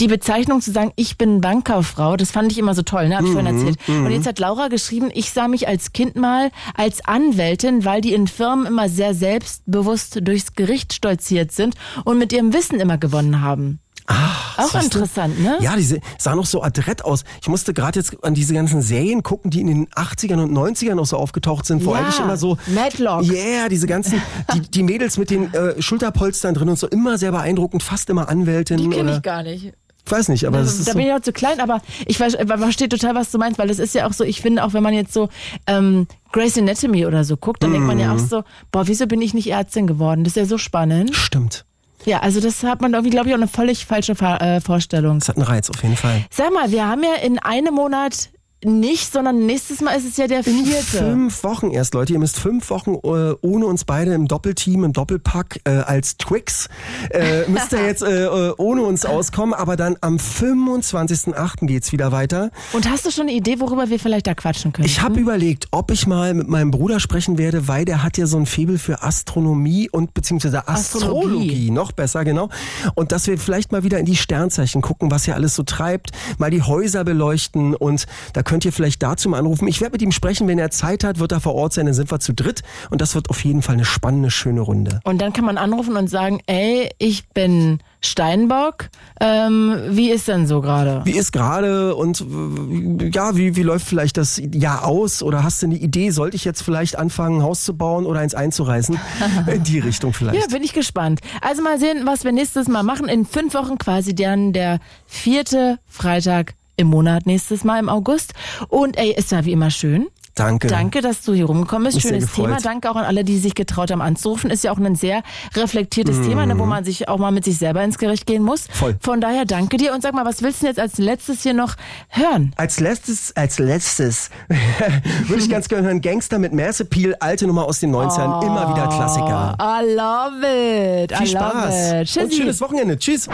die 0.00 0.06
Bezeichnung 0.06 0.60
zu 0.60 0.70
sagen, 0.70 0.92
ich 0.96 1.16
bin 1.18 1.40
Bankkauffrau, 1.40 2.16
das 2.16 2.30
fand 2.30 2.52
ich 2.52 2.58
immer 2.58 2.74
so 2.74 2.82
toll, 2.82 3.08
ne? 3.08 3.16
Hab 3.16 3.22
ich 3.24 3.30
Mhm, 3.30 3.32
vorhin 3.32 3.56
erzählt. 3.56 3.78
Und 3.88 4.10
jetzt 4.10 4.26
hat 4.26 4.38
Laura 4.38 4.68
geschrieben, 4.68 5.10
ich 5.12 5.30
sah 5.32 5.48
mich 5.48 5.61
als 5.68 5.92
Kind 5.92 6.16
mal 6.16 6.50
als 6.74 7.04
Anwältin, 7.04 7.84
weil 7.84 8.00
die 8.00 8.12
in 8.12 8.26
Firmen 8.26 8.66
immer 8.66 8.88
sehr 8.88 9.14
selbstbewusst 9.14 10.18
durchs 10.22 10.54
Gericht 10.54 10.92
stolziert 10.92 11.52
sind 11.52 11.74
und 12.04 12.18
mit 12.18 12.32
ihrem 12.32 12.52
Wissen 12.52 12.80
immer 12.80 12.98
gewonnen 12.98 13.40
haben. 13.40 13.80
Auch 14.06 14.70
siehst 14.70 14.94
du? 14.94 14.98
interessant, 14.98 15.40
ne? 15.40 15.58
Ja, 15.60 15.76
diese 15.76 16.00
sah 16.18 16.34
noch 16.34 16.46
so 16.46 16.62
adrett 16.62 17.04
aus. 17.04 17.24
Ich 17.40 17.48
musste 17.48 17.72
gerade 17.72 17.98
jetzt 18.00 18.22
an 18.24 18.34
diese 18.34 18.52
ganzen 18.52 18.82
Serien 18.82 19.22
gucken, 19.22 19.50
die 19.50 19.60
in 19.60 19.68
den 19.68 19.88
80ern 19.90 20.42
und 20.42 20.52
90ern 20.52 20.94
noch 20.94 21.06
so 21.06 21.16
aufgetaucht 21.16 21.66
sind, 21.66 21.84
wo 21.84 21.92
Ja, 21.92 22.00
eigentlich 22.00 22.18
immer 22.18 22.36
so 22.36 22.58
Matlock. 22.66 23.22
Yeah, 23.22 23.68
diese 23.68 23.86
ganzen 23.86 24.20
die, 24.54 24.60
die 24.60 24.82
Mädels 24.82 25.18
mit 25.18 25.30
den 25.30 25.52
äh, 25.54 25.80
Schulterpolstern 25.80 26.54
drin 26.54 26.68
und 26.68 26.78
so 26.78 26.88
immer 26.88 27.16
sehr 27.16 27.32
beeindruckend, 27.32 27.82
fast 27.82 28.10
immer 28.10 28.28
Anwältinnen 28.28 28.90
Die 28.90 28.96
kenne 28.96 29.16
ich 29.16 29.22
gar 29.22 29.42
nicht. 29.42 29.72
Ich 30.04 30.10
weiß 30.12 30.28
nicht, 30.28 30.46
aber 30.46 30.58
das 30.58 30.78
ist 30.78 30.88
da 30.88 30.92
so, 30.92 30.98
bin 30.98 31.06
ich 31.06 31.12
auch 31.12 31.20
zu 31.20 31.32
klein, 31.32 31.60
aber 31.60 31.80
ich 32.06 32.18
ver- 32.18 32.30
verstehe 32.30 32.88
total, 32.88 33.14
was 33.14 33.30
du 33.30 33.38
meinst, 33.38 33.58
weil 33.58 33.68
das 33.68 33.78
ist 33.78 33.94
ja 33.94 34.06
auch 34.06 34.12
so, 34.12 34.24
ich 34.24 34.40
finde 34.40 34.64
auch, 34.64 34.72
wenn 34.74 34.82
man 34.82 34.94
jetzt 34.94 35.12
so 35.12 35.28
ähm, 35.66 36.06
Grey's 36.32 36.58
Anatomy 36.58 37.06
oder 37.06 37.24
so 37.24 37.36
guckt, 37.36 37.62
dann 37.62 37.72
denkt 37.72 37.86
man 37.86 37.96
Mhm. 37.96 38.02
ja 38.02 38.14
auch 38.14 38.18
so, 38.18 38.42
boah, 38.72 38.86
wieso 38.88 39.06
bin 39.06 39.20
ich 39.22 39.32
nicht 39.34 39.48
Ärztin 39.50 39.86
geworden? 39.86 40.24
Das 40.24 40.32
ist 40.32 40.36
ja 40.36 40.44
so 40.46 40.58
spannend. 40.58 41.14
stimmt. 41.14 41.64
Ja, 42.04 42.18
also 42.18 42.40
das 42.40 42.64
hat 42.64 42.80
man 42.80 42.94
irgendwie, 42.94 43.10
glaube 43.10 43.28
ich, 43.28 43.32
auch 43.34 43.38
eine 43.38 43.46
völlig 43.46 43.86
falsche 43.86 44.14
äh, 44.14 44.60
Vorstellung. 44.60 45.20
Das 45.20 45.28
hat 45.28 45.36
einen 45.36 45.46
Reiz 45.46 45.70
auf 45.70 45.80
jeden 45.84 45.94
Fall. 45.96 46.24
Sag 46.30 46.52
mal, 46.52 46.72
wir 46.72 46.84
haben 46.88 47.04
ja 47.04 47.14
in 47.24 47.38
einem 47.38 47.74
Monat 47.74 48.30
nicht, 48.64 49.12
sondern 49.12 49.46
nächstes 49.46 49.80
Mal 49.80 49.92
ist 49.94 50.06
es 50.06 50.16
ja 50.16 50.26
der 50.26 50.44
vierte. 50.44 50.98
Fünf 50.98 51.44
Wochen 51.44 51.70
erst, 51.70 51.94
Leute. 51.94 52.12
Ihr 52.12 52.18
müsst 52.18 52.38
fünf 52.38 52.70
Wochen 52.70 52.94
äh, 52.94 53.34
ohne 53.40 53.66
uns 53.66 53.84
beide 53.84 54.14
im 54.14 54.28
Doppelteam, 54.28 54.84
im 54.84 54.92
Doppelpack 54.92 55.60
äh, 55.64 55.70
als 55.70 56.16
Twix 56.16 56.68
äh, 57.10 57.48
müsst 57.48 57.72
ihr 57.72 57.84
jetzt 57.84 58.02
äh, 58.02 58.24
äh, 58.24 58.54
ohne 58.58 58.82
uns 58.82 59.04
auskommen. 59.04 59.54
Aber 59.54 59.76
dann 59.76 59.96
am 60.00 60.16
25.08. 60.16 61.66
geht's 61.66 61.92
wieder 61.92 62.12
weiter. 62.12 62.50
Und 62.72 62.88
hast 62.88 63.06
du 63.06 63.10
schon 63.10 63.22
eine 63.28 63.32
Idee, 63.32 63.60
worüber 63.60 63.90
wir 63.90 63.98
vielleicht 63.98 64.26
da 64.26 64.34
quatschen 64.34 64.72
können? 64.72 64.86
Ich 64.86 65.00
habe 65.00 65.18
überlegt, 65.18 65.68
ob 65.70 65.90
ich 65.90 66.06
mal 66.06 66.34
mit 66.34 66.48
meinem 66.48 66.70
Bruder 66.70 67.00
sprechen 67.00 67.38
werde, 67.38 67.68
weil 67.68 67.84
der 67.84 68.02
hat 68.02 68.18
ja 68.18 68.26
so 68.26 68.36
ein 68.36 68.46
Faible 68.46 68.78
für 68.78 69.02
Astronomie 69.02 69.88
und 69.90 70.14
beziehungsweise 70.14 70.68
Astrologie. 70.68 71.26
Astrologie. 71.26 71.70
Noch 71.70 71.92
besser, 71.92 72.24
genau. 72.24 72.48
Und 72.94 73.12
dass 73.12 73.26
wir 73.26 73.38
vielleicht 73.38 73.72
mal 73.72 73.84
wieder 73.84 73.98
in 73.98 74.06
die 74.06 74.16
Sternzeichen 74.16 74.82
gucken, 74.82 75.10
was 75.10 75.24
hier 75.24 75.34
alles 75.34 75.54
so 75.54 75.62
treibt, 75.62 76.12
mal 76.38 76.50
die 76.50 76.62
Häuser 76.62 77.04
beleuchten 77.04 77.74
und 77.74 78.06
da 78.32 78.42
könnt 78.52 78.66
ihr 78.66 78.72
vielleicht 78.72 79.02
dazu 79.02 79.30
mal 79.30 79.38
anrufen. 79.38 79.66
Ich 79.66 79.80
werde 79.80 79.92
mit 79.92 80.02
ihm 80.02 80.12
sprechen, 80.12 80.46
wenn 80.46 80.58
er 80.58 80.70
Zeit 80.70 81.04
hat, 81.04 81.18
wird 81.18 81.32
er 81.32 81.40
vor 81.40 81.54
Ort 81.54 81.72
sein, 81.72 81.86
dann 81.86 81.94
sind 81.94 82.10
wir 82.10 82.20
zu 82.20 82.34
dritt 82.34 82.60
und 82.90 83.00
das 83.00 83.14
wird 83.14 83.30
auf 83.30 83.42
jeden 83.46 83.62
Fall 83.62 83.76
eine 83.76 83.86
spannende, 83.86 84.30
schöne 84.30 84.60
Runde. 84.60 85.00
Und 85.04 85.22
dann 85.22 85.32
kann 85.32 85.46
man 85.46 85.56
anrufen 85.56 85.96
und 85.96 86.10
sagen, 86.10 86.38
ey, 86.44 86.90
ich 86.98 87.26
bin 87.30 87.78
Steinbock. 88.02 88.90
Ähm, 89.20 89.76
wie 89.88 90.10
ist 90.10 90.28
denn 90.28 90.46
so 90.46 90.60
gerade? 90.60 91.00
Wie 91.06 91.12
ist 91.12 91.32
gerade 91.32 91.94
und 91.94 92.20
äh, 92.20 93.08
ja, 93.08 93.36
wie, 93.36 93.56
wie 93.56 93.62
läuft 93.62 93.86
vielleicht 93.86 94.18
das 94.18 94.38
Jahr 94.52 94.84
aus? 94.86 95.22
Oder 95.22 95.44
hast 95.44 95.62
du 95.62 95.66
eine 95.68 95.76
Idee, 95.76 96.10
sollte 96.10 96.36
ich 96.36 96.44
jetzt 96.44 96.62
vielleicht 96.62 96.98
anfangen, 96.98 97.38
ein 97.38 97.42
Haus 97.42 97.64
zu 97.64 97.74
bauen 97.74 98.04
oder 98.04 98.20
eins 98.20 98.34
einzureißen? 98.34 98.98
In 99.46 99.62
die 99.62 99.78
Richtung 99.78 100.12
vielleicht. 100.12 100.38
Ja, 100.38 100.46
bin 100.48 100.62
ich 100.62 100.74
gespannt. 100.74 101.20
Also 101.40 101.62
mal 101.62 101.78
sehen, 101.78 102.02
was 102.04 102.24
wir 102.24 102.32
nächstes 102.32 102.68
Mal 102.68 102.82
machen. 102.82 103.08
In 103.08 103.24
fünf 103.24 103.54
Wochen 103.54 103.78
quasi 103.78 104.14
dann 104.14 104.52
der 104.52 104.78
vierte 105.06 105.78
Freitag 105.86 106.52
im 106.82 106.88
Monat 106.88 107.26
nächstes 107.26 107.64
Mal 107.64 107.78
im 107.78 107.88
August. 107.88 108.34
Und 108.68 108.98
ey, 108.98 109.14
es 109.16 109.32
war 109.32 109.44
wie 109.44 109.52
immer 109.52 109.70
schön. 109.70 110.08
Danke. 110.34 110.66
Danke, 110.66 111.02
dass 111.02 111.20
du 111.22 111.34
hier 111.34 111.44
rumgekommen 111.44 111.84
bist. 111.84 111.96
Mich 111.96 112.04
Schönes. 112.04 112.32
Thema. 112.32 112.56
Danke 112.56 112.90
auch 112.90 112.96
an 112.96 113.04
alle, 113.04 113.22
die 113.22 113.36
sich 113.36 113.54
getraut 113.54 113.90
haben 113.90 114.00
anzurufen. 114.00 114.50
Ist 114.50 114.64
ja 114.64 114.72
auch 114.72 114.78
ein 114.78 114.94
sehr 114.94 115.22
reflektiertes 115.54 116.22
Thema, 116.22 116.46
ne, 116.46 116.58
wo 116.58 116.64
man 116.64 116.84
sich 116.84 117.08
auch 117.08 117.18
mal 117.18 117.32
mit 117.32 117.44
sich 117.44 117.58
selber 117.58 117.84
ins 117.84 117.98
Gericht 117.98 118.26
gehen 118.26 118.42
muss. 118.42 118.66
Voll. 118.70 118.96
Von 119.00 119.20
daher 119.20 119.44
danke 119.44 119.76
dir 119.76 119.92
und 119.92 120.02
sag 120.02 120.14
mal, 120.14 120.24
was 120.24 120.42
willst 120.42 120.62
du 120.62 120.66
denn 120.66 120.70
jetzt 120.74 120.80
als 120.80 120.96
letztes 120.96 121.42
hier 121.42 121.52
noch 121.52 121.74
hören? 122.08 122.54
Als 122.56 122.80
letztes, 122.80 123.36
als 123.36 123.58
letztes 123.58 124.30
würde 125.26 125.42
ich 125.42 125.50
ganz 125.50 125.68
gerne 125.68 125.86
hören, 125.86 126.00
Gangster 126.00 126.38
mit 126.38 126.54
Mass 126.54 126.80
Appeal, 126.80 127.14
alte 127.20 127.46
Nummer 127.46 127.66
aus 127.66 127.80
den 127.80 127.94
90ern, 127.94 128.42
immer 128.42 128.70
wieder 128.70 128.88
Klassiker. 128.88 129.58
I 129.60 129.94
love 129.94 131.04
it. 131.04 131.14
Viel 131.14 131.26
I 131.28 131.32
love 131.32 131.50
Spaß 131.50 132.16
it. 132.16 132.22
und 132.22 132.34
schönes 132.34 132.60
Wochenende. 132.62 132.98
Tschüss. 132.98 133.28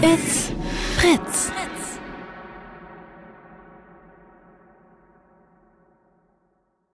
It's 0.00 0.50
Fritz. 0.96 1.52